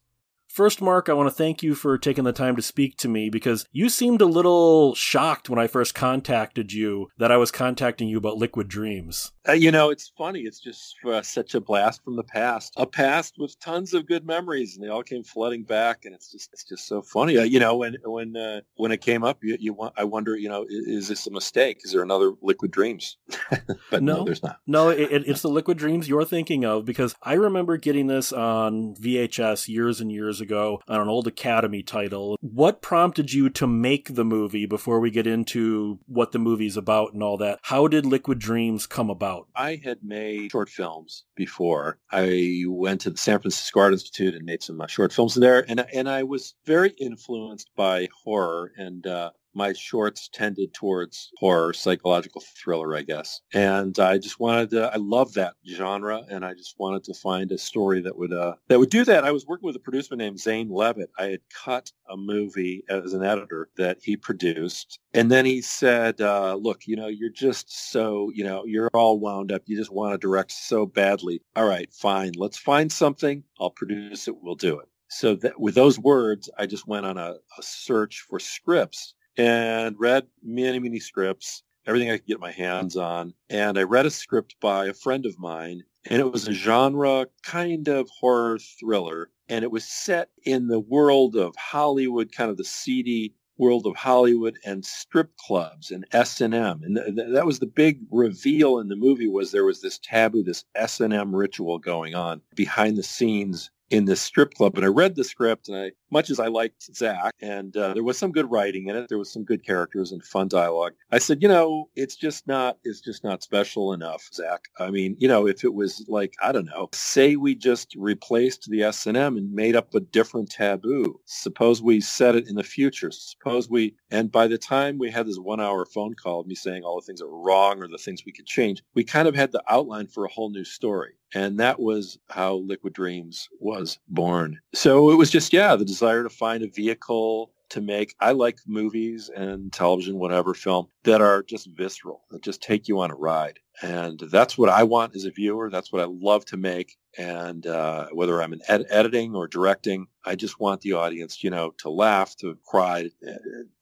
First, 0.58 0.82
Mark, 0.82 1.08
I 1.08 1.12
want 1.12 1.28
to 1.28 1.32
thank 1.32 1.62
you 1.62 1.76
for 1.76 1.96
taking 1.96 2.24
the 2.24 2.32
time 2.32 2.56
to 2.56 2.62
speak 2.62 2.96
to 2.96 3.08
me 3.08 3.30
because 3.30 3.64
you 3.70 3.88
seemed 3.88 4.20
a 4.20 4.26
little 4.26 4.92
shocked 4.96 5.48
when 5.48 5.56
I 5.56 5.68
first 5.68 5.94
contacted 5.94 6.72
you 6.72 7.10
that 7.16 7.30
I 7.30 7.36
was 7.36 7.52
contacting 7.52 8.08
you 8.08 8.18
about 8.18 8.38
Liquid 8.38 8.66
Dreams. 8.66 9.30
Uh, 9.48 9.52
you 9.52 9.70
know, 9.70 9.90
it's 9.90 10.10
funny. 10.18 10.40
It's 10.40 10.58
just 10.58 10.96
uh, 11.06 11.22
such 11.22 11.54
a 11.54 11.60
blast 11.60 12.02
from 12.02 12.16
the 12.16 12.24
past, 12.24 12.72
a 12.76 12.86
past 12.86 13.36
with 13.38 13.56
tons 13.60 13.94
of 13.94 14.08
good 14.08 14.26
memories, 14.26 14.74
and 14.74 14.84
they 14.84 14.90
all 14.90 15.04
came 15.04 15.22
flooding 15.22 15.62
back. 15.62 16.04
And 16.04 16.12
it's 16.12 16.32
just, 16.32 16.50
it's 16.52 16.64
just 16.64 16.88
so 16.88 17.02
funny. 17.02 17.38
Uh, 17.38 17.44
you 17.44 17.60
know, 17.60 17.76
when 17.76 17.96
when 18.04 18.36
uh, 18.36 18.62
when 18.74 18.90
it 18.90 19.00
came 19.00 19.22
up, 19.22 19.38
you, 19.44 19.56
you 19.60 19.72
want, 19.72 19.94
I 19.96 20.02
wonder, 20.02 20.36
you 20.36 20.48
know, 20.48 20.66
is, 20.68 20.88
is, 20.88 21.08
this 21.08 21.26
a 21.28 21.30
mistake? 21.30 21.82
Is 21.84 21.92
there 21.92 22.02
another 22.02 22.32
Liquid 22.42 22.72
Dreams? 22.72 23.16
but 23.90 24.02
no, 24.02 24.16
no, 24.16 24.24
there's 24.24 24.42
not. 24.42 24.58
No, 24.66 24.88
it, 24.88 25.22
it's 25.24 25.42
the 25.42 25.48
Liquid 25.48 25.78
Dreams 25.78 26.08
you're 26.08 26.24
thinking 26.24 26.64
of 26.64 26.84
because 26.84 27.14
I 27.22 27.34
remember 27.34 27.76
getting 27.76 28.08
this 28.08 28.32
on 28.32 28.96
VHS 28.96 29.68
years 29.68 30.00
and 30.00 30.10
years 30.10 30.40
ago 30.40 30.47
on 30.52 31.00
an 31.00 31.08
old 31.08 31.26
Academy 31.26 31.82
title. 31.82 32.36
What 32.40 32.82
prompted 32.82 33.32
you 33.32 33.48
to 33.50 33.66
make 33.66 34.14
the 34.14 34.24
movie 34.24 34.66
before 34.66 35.00
we 35.00 35.10
get 35.10 35.26
into 35.26 35.98
what 36.06 36.32
the 36.32 36.38
movie's 36.38 36.76
about 36.76 37.12
and 37.12 37.22
all 37.22 37.36
that? 37.38 37.58
How 37.62 37.88
did 37.88 38.06
Liquid 38.06 38.38
Dreams 38.38 38.86
come 38.86 39.10
about? 39.10 39.48
I 39.54 39.80
had 39.82 39.98
made 40.02 40.50
short 40.50 40.68
films 40.68 41.24
before. 41.34 41.98
I 42.10 42.62
went 42.66 43.02
to 43.02 43.10
the 43.10 43.18
San 43.18 43.40
Francisco 43.40 43.80
Art 43.80 43.92
Institute 43.92 44.34
and 44.34 44.44
made 44.44 44.62
some 44.62 44.80
uh, 44.80 44.86
short 44.86 45.12
films 45.12 45.34
there, 45.34 45.64
and 45.68 45.84
and 45.92 46.08
I 46.08 46.22
was 46.22 46.54
very 46.64 46.90
influenced 46.90 47.70
by 47.76 48.08
horror 48.24 48.72
and 48.76 49.06
uh, 49.06 49.30
my 49.54 49.72
shorts 49.72 50.28
tended 50.28 50.74
towards 50.74 51.30
horror, 51.38 51.72
psychological 51.72 52.42
thriller, 52.56 52.96
I 52.96 53.02
guess. 53.02 53.40
And 53.52 53.98
I 53.98 54.18
just 54.18 54.40
wanted 54.40 54.70
to, 54.70 54.90
I 54.92 54.96
love 54.96 55.34
that 55.34 55.54
genre, 55.66 56.22
and 56.30 56.44
I 56.44 56.54
just 56.54 56.76
wanted 56.78 57.04
to 57.04 57.14
find 57.14 57.50
a 57.52 57.58
story 57.58 58.00
that 58.02 58.16
would 58.16 58.32
uh, 58.32 58.54
that 58.68 58.78
would 58.78 58.90
do 58.90 59.04
that. 59.04 59.24
I 59.24 59.32
was 59.32 59.46
working 59.46 59.66
with 59.66 59.76
a 59.76 59.80
producer 59.80 60.16
named 60.16 60.40
Zane 60.40 60.70
Levitt. 60.70 61.10
I 61.18 61.24
had 61.24 61.40
cut 61.64 61.90
a 62.08 62.16
movie 62.16 62.84
as 62.88 63.14
an 63.14 63.24
editor 63.24 63.68
that 63.76 63.98
he 64.02 64.16
produced, 64.16 64.98
and 65.14 65.30
then 65.30 65.44
he 65.44 65.60
said, 65.60 66.20
uh, 66.20 66.54
"Look, 66.54 66.86
you 66.86 66.96
know, 66.96 67.08
you're 67.08 67.30
just 67.30 67.90
so, 67.90 68.30
you 68.34 68.44
know, 68.44 68.64
you're 68.64 68.90
all 68.94 69.18
wound 69.18 69.52
up. 69.52 69.62
You 69.66 69.76
just 69.76 69.92
want 69.92 70.12
to 70.12 70.18
direct 70.18 70.52
so 70.52 70.86
badly. 70.86 71.40
All 71.56 71.66
right, 71.66 71.92
fine. 71.92 72.32
Let's 72.36 72.58
find 72.58 72.90
something. 72.90 73.42
I'll 73.60 73.70
produce 73.70 74.28
it. 74.28 74.36
We'll 74.40 74.54
do 74.54 74.78
it." 74.78 74.88
So 75.10 75.34
that, 75.36 75.58
with 75.58 75.74
those 75.74 75.98
words, 75.98 76.50
I 76.58 76.66
just 76.66 76.86
went 76.86 77.06
on 77.06 77.16
a, 77.16 77.36
a 77.58 77.62
search 77.62 78.26
for 78.28 78.38
scripts 78.38 79.14
and 79.38 79.96
read 79.98 80.26
many, 80.42 80.80
many 80.80 80.98
scripts, 80.98 81.62
everything 81.86 82.10
I 82.10 82.18
could 82.18 82.26
get 82.26 82.40
my 82.40 82.50
hands 82.50 82.96
on. 82.96 83.32
And 83.48 83.78
I 83.78 83.84
read 83.84 84.04
a 84.04 84.10
script 84.10 84.56
by 84.60 84.86
a 84.86 84.94
friend 84.94 85.24
of 85.24 85.38
mine, 85.38 85.84
and 86.10 86.20
it 86.20 86.30
was 86.30 86.48
a 86.48 86.52
genre 86.52 87.26
kind 87.42 87.88
of 87.88 88.10
horror 88.10 88.58
thriller. 88.58 89.30
And 89.48 89.62
it 89.62 89.70
was 89.70 89.84
set 89.84 90.28
in 90.44 90.66
the 90.66 90.80
world 90.80 91.36
of 91.36 91.56
Hollywood, 91.56 92.32
kind 92.32 92.50
of 92.50 92.58
the 92.58 92.64
seedy 92.64 93.34
world 93.56 93.86
of 93.86 93.96
Hollywood 93.96 94.58
and 94.64 94.84
strip 94.84 95.36
clubs 95.36 95.90
and 95.90 96.06
S&M. 96.12 96.52
And 96.54 96.96
th- 97.16 97.28
that 97.32 97.46
was 97.46 97.58
the 97.58 97.66
big 97.66 98.00
reveal 98.10 98.78
in 98.78 98.88
the 98.88 98.96
movie 98.96 99.26
was 99.26 99.50
there 99.50 99.64
was 99.64 99.82
this 99.82 99.98
taboo, 99.98 100.42
this 100.42 100.64
S&M 100.74 101.34
ritual 101.34 101.78
going 101.78 102.14
on 102.14 102.40
behind 102.54 102.96
the 102.96 103.02
scenes 103.02 103.70
in 103.90 104.04
this 104.04 104.20
strip 104.20 104.54
club. 104.54 104.76
And 104.76 104.84
I 104.84 104.88
read 104.88 105.16
the 105.16 105.24
script, 105.24 105.68
and 105.68 105.76
I, 105.76 105.90
much 106.10 106.30
as 106.30 106.40
I 106.40 106.46
liked 106.48 106.94
Zach, 106.94 107.34
and 107.40 107.76
uh, 107.76 107.94
there 107.94 108.04
was 108.04 108.18
some 108.18 108.32
good 108.32 108.50
writing 108.50 108.88
in 108.88 108.96
it, 108.96 109.08
there 109.08 109.18
was 109.18 109.32
some 109.32 109.44
good 109.44 109.64
characters 109.64 110.12
and 110.12 110.22
fun 110.22 110.48
dialogue. 110.48 110.92
I 111.10 111.18
said, 111.18 111.42
you 111.42 111.48
know, 111.48 111.88
it's 111.96 112.16
just 112.16 112.46
not, 112.46 112.78
it's 112.84 113.00
just 113.00 113.24
not 113.24 113.42
special 113.42 113.92
enough, 113.92 114.28
Zach. 114.32 114.60
I 114.78 114.90
mean, 114.90 115.16
you 115.18 115.28
know, 115.28 115.46
if 115.46 115.64
it 115.64 115.74
was 115.74 116.04
like, 116.08 116.34
I 116.42 116.52
don't 116.52 116.66
know, 116.66 116.88
say 116.92 117.36
we 117.36 117.54
just 117.54 117.94
replaced 117.96 118.68
the 118.70 118.82
S 118.82 119.06
and 119.06 119.16
M 119.16 119.36
and 119.36 119.52
made 119.52 119.76
up 119.76 119.94
a 119.94 120.00
different 120.00 120.50
taboo. 120.50 121.20
Suppose 121.26 121.82
we 121.82 122.00
set 122.00 122.36
it 122.36 122.48
in 122.48 122.54
the 122.54 122.62
future. 122.62 123.10
Suppose 123.10 123.68
we, 123.68 123.94
and 124.10 124.30
by 124.30 124.46
the 124.46 124.58
time 124.58 124.98
we 124.98 125.10
had 125.10 125.26
this 125.26 125.38
one-hour 125.38 125.86
phone 125.86 126.14
call 126.14 126.40
of 126.40 126.46
me 126.46 126.54
saying 126.54 126.82
all 126.82 127.00
the 127.00 127.06
things 127.06 127.20
that 127.20 127.28
were 127.28 127.42
wrong 127.42 127.82
or 127.82 127.88
the 127.88 127.98
things 127.98 128.24
we 128.24 128.32
could 128.32 128.46
change, 128.46 128.82
we 128.94 129.04
kind 129.04 129.28
of 129.28 129.34
had 129.34 129.52
the 129.52 129.62
outline 129.68 130.06
for 130.06 130.24
a 130.24 130.30
whole 130.30 130.50
new 130.50 130.64
story. 130.64 131.14
And 131.34 131.60
that 131.60 131.78
was 131.78 132.18
how 132.30 132.54
Liquid 132.54 132.94
Dreams 132.94 133.50
was 133.60 133.98
born. 134.08 134.58
So 134.74 135.10
it 135.10 135.16
was 135.16 135.30
just, 135.30 135.52
yeah, 135.52 135.76
the 135.76 135.84
desire 135.98 136.22
to 136.22 136.30
find 136.30 136.62
a 136.62 136.68
vehicle 136.68 137.50
to 137.70 137.80
make. 137.80 138.14
I 138.20 138.32
like 138.32 138.58
movies 138.66 139.30
and 139.34 139.72
television, 139.72 140.18
whatever 140.18 140.54
film 140.54 140.86
that 141.02 141.20
are 141.20 141.42
just 141.42 141.68
visceral, 141.76 142.22
that 142.30 142.42
just 142.42 142.62
take 142.62 142.88
you 142.88 143.00
on 143.00 143.10
a 143.10 143.16
ride. 143.16 143.58
And 143.82 144.18
that's 144.30 144.56
what 144.56 144.70
I 144.70 144.84
want 144.84 145.14
as 145.16 145.24
a 145.24 145.30
viewer. 145.30 145.68
That's 145.70 145.92
what 145.92 146.00
I 146.00 146.06
love 146.08 146.44
to 146.46 146.56
make. 146.56 146.96
And 147.18 147.66
uh, 147.66 148.08
whether 148.12 148.40
I'm 148.40 148.52
in 148.52 148.60
ed- 148.68 148.86
editing 148.90 149.34
or 149.34 149.48
directing, 149.48 150.06
I 150.24 150.36
just 150.36 150.60
want 150.60 150.80
the 150.80 150.94
audience, 150.94 151.42
you 151.42 151.50
know, 151.50 151.72
to 151.78 151.90
laugh, 151.90 152.36
to 152.36 152.56
cry, 152.64 153.10
uh, 153.26 153.32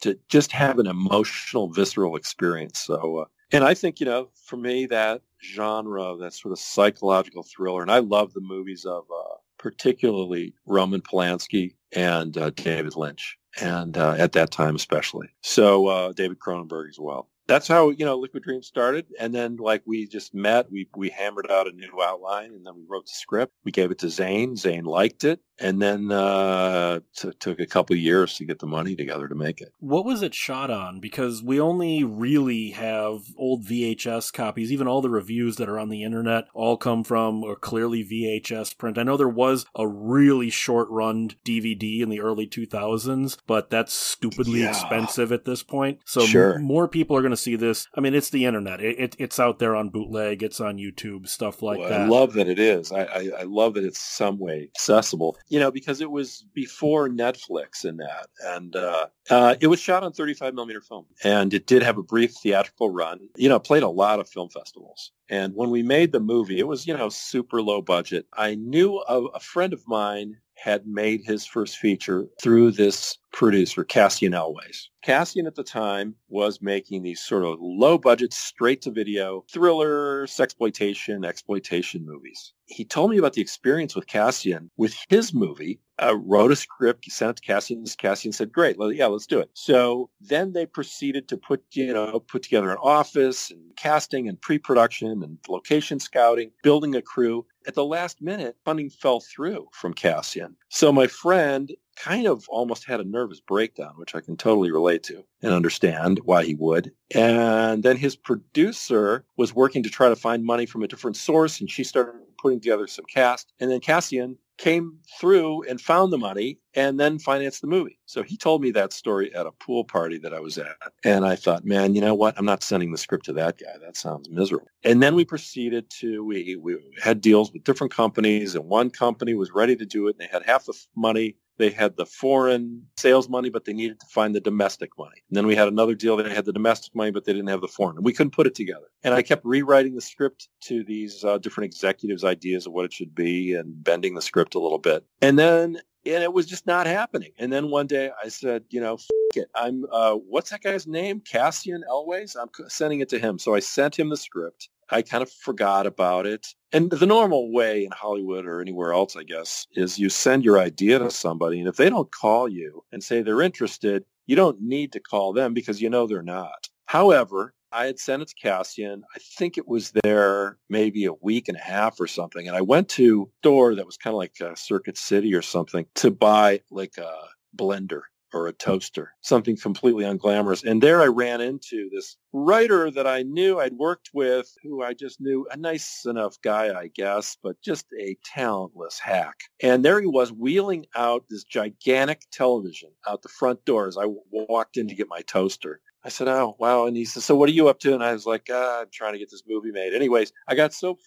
to 0.00 0.18
just 0.28 0.52
have 0.52 0.78
an 0.78 0.86
emotional, 0.86 1.68
visceral 1.68 2.16
experience. 2.16 2.78
So, 2.80 3.18
uh, 3.18 3.24
and 3.52 3.62
I 3.62 3.74
think, 3.74 4.00
you 4.00 4.06
know, 4.06 4.30
for 4.46 4.56
me, 4.56 4.86
that 4.86 5.22
genre, 5.42 6.16
that 6.16 6.34
sort 6.34 6.52
of 6.52 6.58
psychological 6.58 7.44
thriller, 7.44 7.82
and 7.82 7.90
I 7.90 7.98
love 7.98 8.32
the 8.32 8.40
movies 8.40 8.84
of 8.84 9.04
uh, 9.10 9.35
particularly 9.66 10.54
Roman 10.64 11.00
Polanski 11.00 11.74
and 11.90 12.38
uh, 12.38 12.50
David 12.50 12.94
Lynch, 12.94 13.36
and 13.60 13.98
uh, 13.98 14.14
at 14.16 14.30
that 14.32 14.52
time 14.52 14.76
especially. 14.76 15.28
So 15.42 15.88
uh, 15.88 16.12
David 16.12 16.38
Cronenberg 16.38 16.88
as 16.88 17.00
well 17.00 17.28
that's 17.46 17.68
how 17.68 17.90
you 17.90 18.04
know 18.04 18.16
Liquid 18.16 18.42
Dream 18.42 18.62
started. 18.62 19.06
And 19.18 19.34
then 19.34 19.56
like 19.56 19.82
we 19.86 20.06
just 20.06 20.34
met, 20.34 20.70
we 20.70 20.88
we 20.96 21.10
hammered 21.10 21.50
out 21.50 21.68
a 21.68 21.72
new 21.72 22.02
outline, 22.02 22.52
and 22.52 22.66
then 22.66 22.74
we 22.74 22.84
wrote 22.88 23.06
the 23.06 23.12
script. 23.12 23.54
We 23.64 23.72
gave 23.72 23.90
it 23.90 23.98
to 24.00 24.08
Zane. 24.08 24.56
Zane 24.56 24.84
liked 24.84 25.24
it, 25.24 25.40
and 25.58 25.80
then 25.80 26.12
uh, 26.12 27.00
t- 27.16 27.32
took 27.38 27.60
a 27.60 27.66
couple 27.66 27.96
years 27.96 28.36
to 28.36 28.44
get 28.44 28.58
the 28.58 28.66
money 28.66 28.94
together 28.94 29.28
to 29.28 29.34
make 29.34 29.60
it. 29.60 29.72
What 29.78 30.04
was 30.04 30.22
it 30.22 30.34
shot 30.34 30.70
on? 30.70 31.00
Because 31.00 31.42
we 31.42 31.60
only 31.60 32.04
really 32.04 32.70
have 32.70 33.20
old 33.36 33.64
VHS 33.64 34.32
copies. 34.32 34.72
Even 34.72 34.86
all 34.86 35.00
the 35.00 35.10
reviews 35.10 35.56
that 35.56 35.68
are 35.68 35.78
on 35.78 35.88
the 35.88 36.02
internet 36.02 36.44
all 36.52 36.76
come 36.76 37.04
from 37.04 37.42
a 37.42 37.56
clearly 37.56 38.04
VHS 38.04 38.76
print. 38.76 38.98
I 38.98 39.02
know 39.02 39.16
there 39.16 39.28
was 39.28 39.66
a 39.74 39.86
really 39.86 40.50
short 40.50 40.88
run 40.90 41.30
DVD 41.44 42.02
in 42.02 42.08
the 42.08 42.20
early 42.20 42.46
2000s, 42.46 43.38
but 43.46 43.70
that's 43.70 43.92
stupidly 43.92 44.62
yeah. 44.62 44.70
expensive 44.70 45.32
at 45.32 45.44
this 45.44 45.62
point. 45.62 46.00
So 46.04 46.20
sure. 46.22 46.56
m- 46.56 46.62
more 46.62 46.88
people 46.88 47.16
are 47.16 47.22
going 47.22 47.30
to 47.30 47.35
to 47.36 47.42
see 47.42 47.56
this. 47.56 47.86
I 47.94 48.00
mean, 48.00 48.14
it's 48.14 48.30
the 48.30 48.44
internet. 48.44 48.80
It, 48.80 48.98
it, 48.98 49.16
it's 49.18 49.38
out 49.38 49.58
there 49.58 49.76
on 49.76 49.90
bootleg. 49.90 50.42
It's 50.42 50.60
on 50.60 50.76
YouTube, 50.76 51.28
stuff 51.28 51.62
like 51.62 51.78
well, 51.78 51.88
that. 51.88 52.00
I 52.02 52.06
love 52.06 52.34
that 52.34 52.48
it 52.48 52.58
is. 52.58 52.92
I, 52.92 53.04
I, 53.04 53.30
I, 53.40 53.42
love 53.42 53.74
that 53.74 53.84
it's 53.84 54.00
some 54.00 54.38
way 54.38 54.70
accessible. 54.74 55.36
You 55.48 55.60
know, 55.60 55.70
because 55.70 56.00
it 56.00 56.10
was 56.10 56.44
before 56.54 57.08
Netflix 57.08 57.84
and 57.84 57.98
that, 58.00 58.28
and 58.44 58.74
uh, 58.76 59.06
uh, 59.30 59.54
it 59.60 59.66
was 59.66 59.80
shot 59.80 60.02
on 60.02 60.12
35 60.12 60.54
millimeter 60.54 60.80
film, 60.80 61.06
and 61.24 61.52
it 61.52 61.66
did 61.66 61.82
have 61.82 61.98
a 61.98 62.02
brief 62.02 62.34
theatrical 62.34 62.90
run. 62.90 63.20
You 63.36 63.48
know, 63.48 63.58
played 63.58 63.82
a 63.82 63.88
lot 63.88 64.20
of 64.20 64.28
film 64.28 64.48
festivals. 64.48 65.12
And 65.28 65.54
when 65.54 65.70
we 65.70 65.82
made 65.82 66.12
the 66.12 66.20
movie, 66.20 66.58
it 66.58 66.66
was 66.66 66.86
you 66.86 66.96
know 66.96 67.08
super 67.08 67.60
low 67.62 67.82
budget. 67.82 68.26
I 68.32 68.54
knew 68.54 69.02
a, 69.08 69.24
a 69.26 69.40
friend 69.40 69.72
of 69.72 69.82
mine 69.86 70.36
had 70.56 70.86
made 70.86 71.22
his 71.24 71.46
first 71.46 71.78
feature 71.78 72.26
through 72.42 72.72
this 72.72 73.18
producer, 73.32 73.84
Cassian 73.84 74.34
Elwes. 74.34 74.88
Cassian 75.02 75.46
at 75.46 75.54
the 75.54 75.62
time 75.62 76.14
was 76.28 76.62
making 76.62 77.02
these 77.02 77.20
sort 77.20 77.44
of 77.44 77.58
low 77.60 77.98
budget, 77.98 78.32
straight 78.32 78.82
to 78.82 78.90
video 78.90 79.44
thriller, 79.52 80.26
sexploitation, 80.26 81.26
exploitation 81.26 82.04
movies. 82.04 82.52
He 82.66 82.84
told 82.84 83.10
me 83.10 83.18
about 83.18 83.34
the 83.34 83.42
experience 83.42 83.94
with 83.94 84.06
Cassian 84.06 84.70
with 84.76 84.96
his 85.08 85.34
movie, 85.34 85.80
uh, 86.02 86.16
wrote 86.16 86.52
a 86.52 86.56
script, 86.56 87.10
sent 87.10 87.30
it 87.30 87.36
to 87.36 87.42
Cassian. 87.42 87.84
Cassian 87.98 88.32
said, 88.32 88.52
great, 88.52 88.76
yeah, 88.92 89.06
let's 89.06 89.26
do 89.26 89.38
it. 89.38 89.50
So 89.54 90.10
then 90.20 90.52
they 90.52 90.66
proceeded 90.66 91.28
to 91.28 91.36
put, 91.36 91.64
you 91.72 91.92
know, 91.92 92.20
put 92.20 92.42
together 92.42 92.70
an 92.70 92.78
office 92.82 93.50
and 93.50 93.60
casting 93.76 94.28
and 94.28 94.40
pre-production 94.40 95.22
and 95.22 95.38
location 95.48 95.98
scouting, 96.00 96.50
building 96.62 96.94
a 96.94 97.02
crew. 97.02 97.46
At 97.66 97.74
the 97.74 97.84
last 97.84 98.22
minute, 98.22 98.56
funding 98.64 98.90
fell 98.90 99.20
through 99.20 99.68
from 99.72 99.92
Cassian. 99.92 100.56
So 100.68 100.92
my 100.92 101.08
friend 101.08 101.72
kind 101.96 102.26
of 102.26 102.46
almost 102.48 102.86
had 102.86 103.00
a 103.00 103.04
nervous 103.04 103.40
breakdown, 103.40 103.94
which 103.96 104.14
I 104.14 104.20
can 104.20 104.36
totally 104.36 104.70
relate 104.70 105.02
to 105.04 105.24
and 105.42 105.52
understand 105.52 106.20
why 106.24 106.44
he 106.44 106.54
would. 106.54 106.92
And 107.14 107.82
then 107.82 107.96
his 107.96 108.14
producer 108.14 109.24
was 109.36 109.54
working 109.54 109.82
to 109.82 109.90
try 109.90 110.08
to 110.08 110.16
find 110.16 110.44
money 110.44 110.66
from 110.66 110.82
a 110.82 110.88
different 110.88 111.16
source, 111.16 111.58
and 111.58 111.70
she 111.70 111.82
started 111.82 112.20
putting 112.38 112.60
together 112.60 112.86
some 112.86 113.04
cast. 113.06 113.52
And 113.60 113.70
then 113.70 113.80
Cassian 113.80 114.38
came 114.58 114.98
through 115.20 115.62
and 115.64 115.80
found 115.80 116.12
the 116.12 116.18
money 116.18 116.58
and 116.74 116.98
then 116.98 117.18
financed 117.18 117.60
the 117.60 117.66
movie. 117.66 117.98
So 118.06 118.22
he 118.22 118.36
told 118.36 118.62
me 118.62 118.70
that 118.70 118.92
story 118.92 119.34
at 119.34 119.46
a 119.46 119.52
pool 119.52 119.84
party 119.84 120.18
that 120.18 120.32
I 120.32 120.40
was 120.40 120.56
at. 120.56 120.76
And 121.04 121.26
I 121.26 121.36
thought, 121.36 121.64
man, 121.64 121.94
you 121.94 122.00
know 122.00 122.14
what? 122.14 122.34
I'm 122.38 122.46
not 122.46 122.62
sending 122.62 122.90
the 122.90 122.98
script 122.98 123.26
to 123.26 123.32
that 123.34 123.58
guy. 123.58 123.76
That 123.84 123.96
sounds 123.96 124.30
miserable. 124.30 124.68
And 124.82 125.02
then 125.02 125.14
we 125.14 125.24
proceeded 125.24 125.90
to, 126.00 126.24
we, 126.24 126.56
we 126.56 126.78
had 127.02 127.20
deals 127.20 127.52
with 127.52 127.64
different 127.64 127.92
companies 127.92 128.54
and 128.54 128.64
one 128.64 128.90
company 128.90 129.34
was 129.34 129.52
ready 129.52 129.76
to 129.76 129.84
do 129.84 130.08
it. 130.08 130.16
And 130.18 130.20
they 130.20 130.32
had 130.32 130.42
half 130.44 130.64
the 130.64 130.74
money 130.96 131.36
they 131.58 131.70
had 131.70 131.96
the 131.96 132.06
foreign 132.06 132.86
sales 132.96 133.28
money, 133.28 133.50
but 133.50 133.64
they 133.64 133.72
needed 133.72 134.00
to 134.00 134.06
find 134.06 134.34
the 134.34 134.40
domestic 134.40 134.90
money. 134.98 135.22
And 135.28 135.36
then 135.36 135.46
we 135.46 135.56
had 135.56 135.68
another 135.68 135.94
deal 135.94 136.16
that 136.16 136.30
had 136.30 136.44
the 136.44 136.52
domestic 136.52 136.94
money, 136.94 137.10
but 137.10 137.24
they 137.24 137.32
didn't 137.32 137.48
have 137.48 137.60
the 137.60 137.68
foreign. 137.68 137.96
And 137.96 138.04
we 138.04 138.12
couldn't 138.12 138.32
put 138.32 138.46
it 138.46 138.54
together. 138.54 138.86
And 139.02 139.14
I 139.14 139.22
kept 139.22 139.44
rewriting 139.44 139.94
the 139.94 140.00
script 140.00 140.48
to 140.62 140.84
these 140.84 141.24
uh, 141.24 141.38
different 141.38 141.66
executives' 141.66 142.24
ideas 142.24 142.66
of 142.66 142.72
what 142.72 142.84
it 142.84 142.92
should 142.92 143.14
be 143.14 143.54
and 143.54 143.82
bending 143.82 144.14
the 144.14 144.22
script 144.22 144.54
a 144.54 144.60
little 144.60 144.78
bit. 144.78 145.04
And 145.22 145.38
then 145.38 145.80
and 146.04 146.22
it 146.22 146.32
was 146.32 146.46
just 146.46 146.66
not 146.66 146.86
happening. 146.86 147.32
And 147.36 147.52
then 147.52 147.68
one 147.68 147.88
day 147.88 148.10
I 148.22 148.28
said, 148.28 148.62
you 148.70 148.80
know, 148.80 148.96
it. 149.36 149.50
I'm, 149.54 149.84
uh, 149.92 150.14
what's 150.14 150.50
that 150.50 150.62
guy's 150.62 150.86
name? 150.86 151.20
Cassian 151.20 151.84
Elwes. 151.88 152.36
I'm 152.36 152.48
sending 152.68 153.00
it 153.00 153.08
to 153.10 153.18
him. 153.18 153.38
So 153.38 153.54
I 153.54 153.60
sent 153.60 153.98
him 153.98 154.08
the 154.08 154.16
script. 154.16 154.68
I 154.90 155.02
kind 155.02 155.22
of 155.22 155.30
forgot 155.30 155.86
about 155.86 156.26
it. 156.26 156.46
And 156.72 156.90
the 156.90 157.06
normal 157.06 157.52
way 157.52 157.84
in 157.84 157.90
Hollywood 157.92 158.46
or 158.46 158.60
anywhere 158.60 158.92
else, 158.92 159.16
I 159.16 159.22
guess, 159.22 159.66
is 159.72 159.98
you 159.98 160.08
send 160.08 160.44
your 160.44 160.58
idea 160.58 160.98
to 160.98 161.10
somebody. 161.10 161.58
And 161.58 161.68
if 161.68 161.76
they 161.76 161.90
don't 161.90 162.10
call 162.12 162.48
you 162.48 162.84
and 162.92 163.02
say 163.02 163.22
they're 163.22 163.42
interested, 163.42 164.04
you 164.26 164.36
don't 164.36 164.60
need 164.60 164.92
to 164.92 165.00
call 165.00 165.32
them 165.32 165.54
because 165.54 165.80
you 165.80 165.90
know 165.90 166.06
they're 166.06 166.22
not. 166.22 166.68
However, 166.86 167.52
I 167.72 167.86
had 167.86 167.98
sent 167.98 168.22
it 168.22 168.28
to 168.28 168.34
Cassian. 168.40 169.02
I 169.14 169.18
think 169.18 169.58
it 169.58 169.66
was 169.66 169.92
there 170.02 170.58
maybe 170.68 171.04
a 171.04 171.12
week 171.12 171.48
and 171.48 171.56
a 171.56 171.60
half 171.60 172.00
or 172.00 172.06
something. 172.06 172.46
And 172.46 172.56
I 172.56 172.60
went 172.60 172.88
to 172.90 173.28
a 173.28 173.38
store 173.38 173.74
that 173.74 173.86
was 173.86 173.96
kind 173.96 174.14
of 174.14 174.18
like 174.18 174.36
a 174.40 174.56
Circuit 174.56 174.96
City 174.96 175.34
or 175.34 175.42
something 175.42 175.86
to 175.96 176.10
buy 176.10 176.60
like 176.70 176.96
a 176.98 177.12
blender 177.56 178.02
or 178.32 178.46
a 178.46 178.52
toaster, 178.52 179.12
something 179.20 179.56
completely 179.56 180.04
unglamorous. 180.04 180.64
And 180.64 180.82
there 180.82 181.02
I 181.02 181.06
ran 181.06 181.40
into 181.40 181.88
this 181.92 182.16
writer 182.32 182.90
that 182.90 183.06
I 183.06 183.22
knew 183.22 183.58
I'd 183.58 183.74
worked 183.74 184.10
with, 184.12 184.52
who 184.62 184.82
I 184.82 184.94
just 184.94 185.20
knew 185.20 185.46
a 185.50 185.56
nice 185.56 186.04
enough 186.04 186.36
guy, 186.42 186.78
I 186.78 186.88
guess, 186.94 187.36
but 187.42 187.60
just 187.62 187.86
a 188.00 188.16
talentless 188.24 188.98
hack. 188.98 189.36
And 189.62 189.84
there 189.84 190.00
he 190.00 190.06
was 190.06 190.32
wheeling 190.32 190.86
out 190.94 191.24
this 191.30 191.44
gigantic 191.44 192.22
television 192.30 192.90
out 193.08 193.22
the 193.22 193.28
front 193.28 193.64
door 193.64 193.86
as 193.86 193.96
I 193.96 194.06
walked 194.30 194.76
in 194.76 194.88
to 194.88 194.94
get 194.94 195.08
my 195.08 195.22
toaster. 195.22 195.80
I 196.06 196.08
said, 196.08 196.28
"Oh, 196.28 196.54
wow!" 196.60 196.86
And 196.86 196.96
he 196.96 197.04
said, 197.04 197.24
"So 197.24 197.34
what 197.34 197.48
are 197.48 197.52
you 197.52 197.66
up 197.66 197.80
to?" 197.80 197.92
And 197.92 198.04
I 198.04 198.12
was 198.12 198.26
like, 198.26 198.46
ah, 198.48 198.82
"I'm 198.82 198.86
trying 198.92 199.14
to 199.14 199.18
get 199.18 199.28
this 199.28 199.42
movie 199.44 199.72
made." 199.72 199.92
Anyways, 199.92 200.32
I 200.46 200.54
got 200.54 200.72
so 200.72 200.98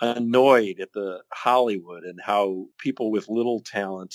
annoyed 0.00 0.78
at 0.78 0.92
the 0.92 1.22
Hollywood 1.32 2.04
and 2.04 2.20
how 2.22 2.66
people 2.78 3.10
with 3.10 3.28
little 3.28 3.60
talent 3.60 4.14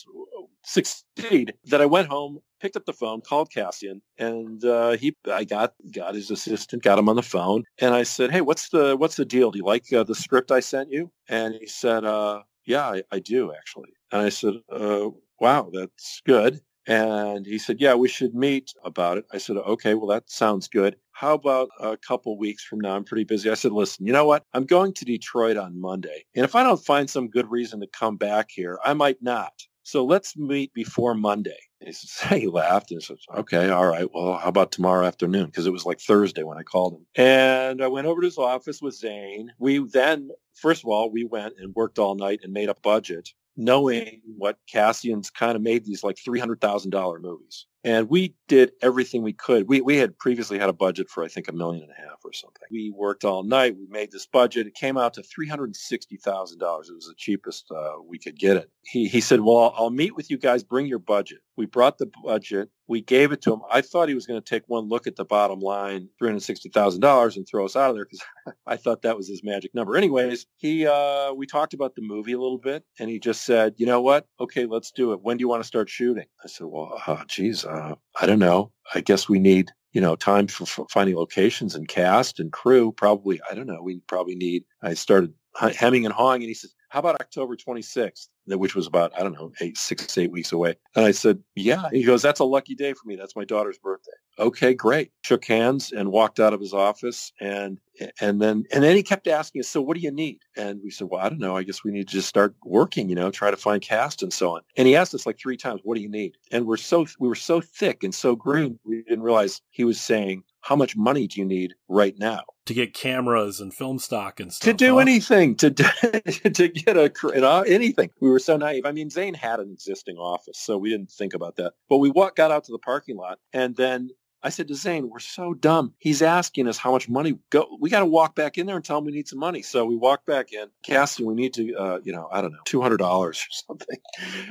succeed 0.63 1.53
that 1.65 1.82
I 1.82 1.86
went 1.86 2.08
home, 2.08 2.39
picked 2.60 2.75
up 2.75 2.86
the 2.86 2.93
phone, 2.93 3.22
called 3.22 3.51
Cassian, 3.51 4.01
and 4.17 4.63
uh, 4.65 4.91
he, 4.91 5.15
I 5.32 5.43
got 5.43 5.74
got 5.93 6.15
his 6.15 6.32
assistant, 6.32 6.84
got 6.84 7.00
him 7.00 7.10
on 7.10 7.15
the 7.15 7.22
phone, 7.22 7.63
and 7.79 7.93
I 7.93 8.03
said, 8.03 8.32
"Hey, 8.32 8.41
what's 8.41 8.70
the 8.70 8.96
what's 8.98 9.15
the 9.15 9.25
deal? 9.25 9.51
Do 9.51 9.60
you 9.60 9.65
like 9.65 9.91
uh, 9.93 10.03
the 10.03 10.15
script 10.15 10.51
I 10.51 10.60
sent 10.60 10.91
you?" 10.91 11.12
And 11.29 11.55
he 11.55 11.67
said, 11.67 12.05
uh, 12.05 12.41
"Yeah, 12.65 12.88
I, 12.88 13.03
I 13.12 13.20
do 13.20 13.53
actually." 13.53 13.93
And 14.12 14.22
I 14.22 14.29
said, 14.29 14.55
uh, 14.72 15.10
"Wow, 15.39 15.70
that's 15.74 16.22
good." 16.25 16.62
And 16.86 17.46
he 17.46 17.58
said, 17.58 17.79
Yeah, 17.79 17.96
we 17.96 18.10
should 18.10 18.36
meet 18.36 18.74
about 18.84 19.17
it. 19.17 19.25
I 19.32 19.38
said, 19.38 19.58
Okay, 19.58 19.93
well, 19.93 20.08
that 20.08 20.29
sounds 20.29 20.67
good. 20.67 20.98
How 21.13 21.34
about 21.34 21.70
a 21.79 21.96
couple 21.96 22.38
weeks 22.38 22.63
from 22.63 22.79
now? 22.79 22.96
I'm 22.96 23.05
pretty 23.05 23.24
busy. 23.24 23.50
I 23.50 23.53
said, 23.53 23.72
Listen, 23.72 24.05
you 24.05 24.12
know 24.12 24.25
what? 24.25 24.43
I'm 24.53 24.65
going 24.65 24.93
to 24.96 25.05
Detroit 25.05 25.55
on 25.55 25.79
Monday. 25.79 26.25
And 26.36 26.43
if 26.43 26.55
I 26.55 26.63
don't 26.63 26.84
find 26.84 27.10
some 27.10 27.29
good 27.29 27.50
reason 27.50 27.79
to 27.79 27.88
come 27.88 28.17
back 28.17 28.50
here, 28.51 28.79
I 28.84 28.93
might 28.93 29.22
not. 29.22 29.53
So 29.83 30.05
let's 30.05 30.37
meet 30.37 30.73
before 30.73 31.13
Monday. 31.13 31.59
He 31.81 31.91
said, 31.91 32.37
he 32.39 32.47
laughed 32.47 32.91
and 32.91 33.03
said, 33.03 33.17
okay, 33.35 33.69
all 33.69 33.87
right. 33.87 34.07
Well, 34.13 34.37
how 34.37 34.47
about 34.47 34.71
tomorrow 34.71 35.05
afternoon? 35.05 35.47
Because 35.47 35.67
it 35.67 35.73
was 35.73 35.85
like 35.85 35.99
Thursday 35.99 36.43
when 36.43 36.57
I 36.57 36.63
called 36.63 36.93
him. 36.93 37.05
And 37.15 37.83
I 37.83 37.87
went 37.87 38.07
over 38.07 38.21
to 38.21 38.27
his 38.27 38.37
office 38.37 38.81
with 38.81 38.95
Zane. 38.95 39.51
We 39.59 39.85
then, 39.91 40.29
first 40.55 40.83
of 40.83 40.89
all, 40.89 41.11
we 41.11 41.25
went 41.25 41.55
and 41.59 41.75
worked 41.75 41.99
all 41.99 42.15
night 42.15 42.39
and 42.43 42.53
made 42.53 42.69
a 42.69 42.75
budget 42.81 43.29
knowing 43.55 44.21
what 44.37 44.57
Cassian's 44.71 45.29
kind 45.29 45.55
of 45.55 45.61
made 45.61 45.85
these 45.85 46.03
like 46.03 46.15
$300,000 46.15 47.21
movies. 47.21 47.67
And 47.83 48.09
we 48.09 48.35
did 48.47 48.71
everything 48.81 49.23
we 49.23 49.33
could. 49.33 49.67
We, 49.67 49.81
we 49.81 49.97
had 49.97 50.17
previously 50.17 50.57
had 50.57 50.69
a 50.69 50.73
budget 50.73 51.09
for, 51.09 51.23
I 51.23 51.27
think, 51.27 51.49
a 51.49 51.51
million 51.51 51.83
and 51.83 51.91
a 51.91 52.01
half 52.01 52.19
or 52.23 52.31
something. 52.31 52.61
We 52.71 52.93
worked 52.95 53.25
all 53.25 53.43
night. 53.43 53.75
We 53.77 53.87
made 53.87 54.11
this 54.11 54.25
budget. 54.25 54.67
It 54.67 54.75
came 54.75 54.97
out 54.97 55.13
to 55.15 55.21
$360,000. 55.21 56.53
It 56.53 56.59
was 56.61 57.07
the 57.07 57.13
cheapest 57.17 57.69
uh, 57.71 57.95
we 58.07 58.17
could 58.17 58.39
get 58.39 58.55
it. 58.55 58.69
He, 58.83 59.07
he 59.07 59.19
said, 59.19 59.41
well, 59.41 59.73
I'll 59.77 59.89
meet 59.89 60.15
with 60.15 60.31
you 60.31 60.37
guys. 60.37 60.63
Bring 60.63 60.85
your 60.85 60.99
budget. 60.99 61.39
We 61.55 61.65
brought 61.65 61.98
the 61.98 62.10
budget. 62.24 62.69
We 62.88 63.01
gave 63.01 63.31
it 63.31 63.41
to 63.43 63.53
him. 63.53 63.62
I 63.72 63.81
thought 63.81 64.10
he 64.10 64.15
was 64.15 64.25
going 64.25 64.41
to 64.41 64.50
take 64.50 64.63
one 64.67 64.89
look 64.89 65.07
at 65.07 65.15
the 65.15 65.25
bottom 65.25 65.60
line, 65.60 66.10
$360,000 66.22 67.36
and 67.36 67.48
throw 67.48 67.65
us 67.65 67.75
out 67.75 67.91
of 67.91 67.95
there 67.95 68.05
because 68.05 68.24
I 68.67 68.75
thought 68.75 69.03
that 69.03 69.15
was 69.17 69.27
his 69.27 69.43
magic 69.43 69.74
number. 69.75 69.95
Anyways, 69.95 70.45
he, 70.57 70.88
uh, 70.88 71.33
we 71.33 71.45
talked 71.45 71.74
about 71.74 71.95
the 71.95 72.01
movie 72.01 72.33
a 72.33 72.39
little 72.39 72.57
bit 72.57 72.83
and 73.00 73.10
he 73.10 73.19
just 73.19 73.45
said, 73.45 73.75
you 73.77 73.86
know 73.86 74.01
what? 74.01 74.25
Okay, 74.39 74.65
let's 74.65 74.91
do 74.91 75.13
it. 75.13 75.22
When 75.22 75.38
do 75.38 75.41
you 75.41 75.48
want 75.48 75.62
to 75.62 75.67
start 75.67 75.89
shooting? 75.89 76.25
I 76.43 76.48
said, 76.48 76.67
well, 76.67 77.00
uh, 77.05 77.24
geez, 77.27 77.65
uh, 77.65 77.95
I 78.19 78.25
don't 78.25 78.39
know. 78.39 78.72
I 78.93 79.01
guess 79.01 79.30
we 79.30 79.39
need, 79.39 79.71
you 79.91 80.01
know, 80.01 80.15
time 80.15 80.47
for, 80.47 80.65
for 80.65 80.88
finding 80.89 81.15
locations 81.15 81.75
and 81.75 81.88
cast 81.88 82.39
and 82.39 82.51
crew. 82.51 82.91
Probably, 82.91 83.39
I 83.49 83.54
don't 83.54 83.67
know. 83.67 83.82
We 83.82 84.01
probably 84.08 84.36
need, 84.36 84.65
I 84.82 84.95
started 84.95 85.34
hemming 85.56 86.06
and 86.06 86.13
hawing 86.13 86.41
and 86.41 86.49
he 86.49 86.56
says, 86.56 86.73
how 86.89 86.99
about 86.99 87.21
October 87.21 87.56
26th? 87.56 88.27
Which 88.45 88.75
was 88.75 88.88
about, 88.88 89.12
I 89.17 89.23
don't 89.23 89.34
know, 89.34 89.51
eight, 89.62 89.77
six, 89.77 90.17
eight 90.17 90.32
weeks 90.32 90.51
away. 90.51 90.75
And 90.95 91.06
I 91.06 91.12
said, 91.12 91.41
yeah. 91.56 91.89
He 91.91 92.03
goes, 92.03 92.21
that's 92.21 92.39
a 92.39 92.45
lucky 92.45 92.75
day 92.75 92.93
for 92.93 93.08
me. 93.08 93.15
That's 93.15 93.36
my 93.36 93.45
daughter's 93.45 93.77
birthday. 93.77 94.12
Okay, 94.38 94.73
great. 94.73 95.12
Shook 95.23 95.45
hands 95.45 95.91
and 95.91 96.12
walked 96.12 96.39
out 96.39 96.53
of 96.53 96.60
his 96.60 96.73
office. 96.73 97.32
And, 97.39 97.79
and 98.19 98.41
then, 98.41 98.65
and 98.73 98.84
then 98.84 98.95
he 98.95 99.03
kept 99.03 99.27
asking 99.27 99.62
us, 99.62 99.69
so 99.69 99.82
what 99.82 99.95
do 99.95 100.01
you 100.01 100.12
need? 100.12 100.39
And 100.58 100.82
we 100.84 100.89
said, 100.89 101.08
well, 101.10 101.21
I 101.21 101.29
don't 101.29 101.39
know. 101.39 101.56
I 101.56 101.63
guess 101.63 101.84
we 101.84 101.91
need 101.91 102.08
to 102.08 102.13
just 102.13 102.27
start 102.27 102.56
working, 102.65 103.10
you 103.10 103.15
know, 103.15 103.32
try 103.32 103.51
to 103.51 103.58
find 103.58 103.82
cast 103.82 104.23
and 104.23 104.34
so 104.34 104.56
on. 104.56 104.62
And 104.75 104.88
he 104.88 104.95
asked 104.95 105.13
us 105.13 105.25
like 105.25 105.39
three 105.39 105.58
times, 105.58 105.82
what 105.84 105.95
do 105.95 106.01
you 106.01 106.10
need? 106.10 106.36
And 106.51 106.65
we're 106.65 106.77
so, 106.77 107.06
we 107.19 107.27
were 107.27 107.36
so 107.36 107.62
thick 107.62 108.03
and 108.03 108.13
so 108.13 108.36
green. 108.36 108.79
We 108.84 109.03
didn't 109.03 109.23
realize 109.23 109.62
he 109.69 109.84
was 109.84 110.01
saying, 110.01 110.43
how 110.62 110.75
much 110.75 110.95
money 110.95 111.27
do 111.27 111.39
you 111.39 111.45
need 111.45 111.75
right 111.88 112.17
now? 112.17 112.43
to 112.65 112.73
get 112.73 112.93
cameras 112.93 113.60
and 113.60 113.73
film 113.73 113.99
stock 113.99 114.39
and 114.39 114.53
stuff. 114.53 114.65
To 114.65 114.73
do 114.73 114.93
huh? 114.93 114.99
anything, 114.99 115.56
to 115.56 115.69
to 115.71 116.67
get 116.69 116.97
a 116.97 117.12
you 117.23 117.29
uh, 117.29 117.39
know, 117.39 117.62
anything. 117.62 118.10
We 118.19 118.29
were 118.34 118.39
so 118.39 118.58
naive. 118.58 118.86
I 118.86 118.91
mean, 118.91 119.10
Zane 119.10 119.34
had 119.34 119.60
an 119.60 119.72
existing 119.72 120.17
office, 120.17 120.60
so 120.60 120.78
we 120.78 120.89
didn't 120.89 121.12
think 121.12 121.34
about 121.34 121.56
that. 121.56 121.74
But 121.89 121.98
we 121.98 122.10
walked, 122.10 122.38
got 122.38 122.52
out 122.52 122.65
to 122.65 122.72
the 122.72 122.80
parking 122.80 123.15
lot, 123.15 123.39
and 123.54 123.76
then 123.76 124.10
I 124.43 124.50
said 124.50 124.67
to 124.67 124.76
Zane, 124.76 125.10
"We're 125.10 125.19
so 125.19 125.54
dumb. 125.54 125.93
He's 126.00 126.22
asking 126.22 126.67
us 126.67 126.78
how 126.78 126.91
much 126.91 127.08
money. 127.08 127.39
Go. 127.50 127.78
We 127.80 127.89
got 127.89 128.02
to 128.02 128.06
walk 128.06 128.36
back 128.36 128.58
in 128.58 128.65
there 128.65 128.76
and 128.76 128.84
tell 128.84 128.98
him 128.98 129.06
we 129.06 129.13
need 129.13 129.28
some 129.28 129.39
money." 129.39 129.62
So 129.62 129.86
we 129.86 129.96
walked 129.96 130.26
back 130.26 130.52
in. 130.52 130.67
Cassie, 130.84 131.24
we 131.24 131.34
need 131.34 131.54
to, 131.54 131.74
uh, 131.76 132.00
you 132.04 132.12
know, 132.12 132.28
I 132.32 132.41
don't 132.41 132.52
know, 132.52 132.60
two 132.65 132.82
hundred 132.82 132.98
dollars 132.98 133.39
or 133.39 133.52
something. 133.67 133.98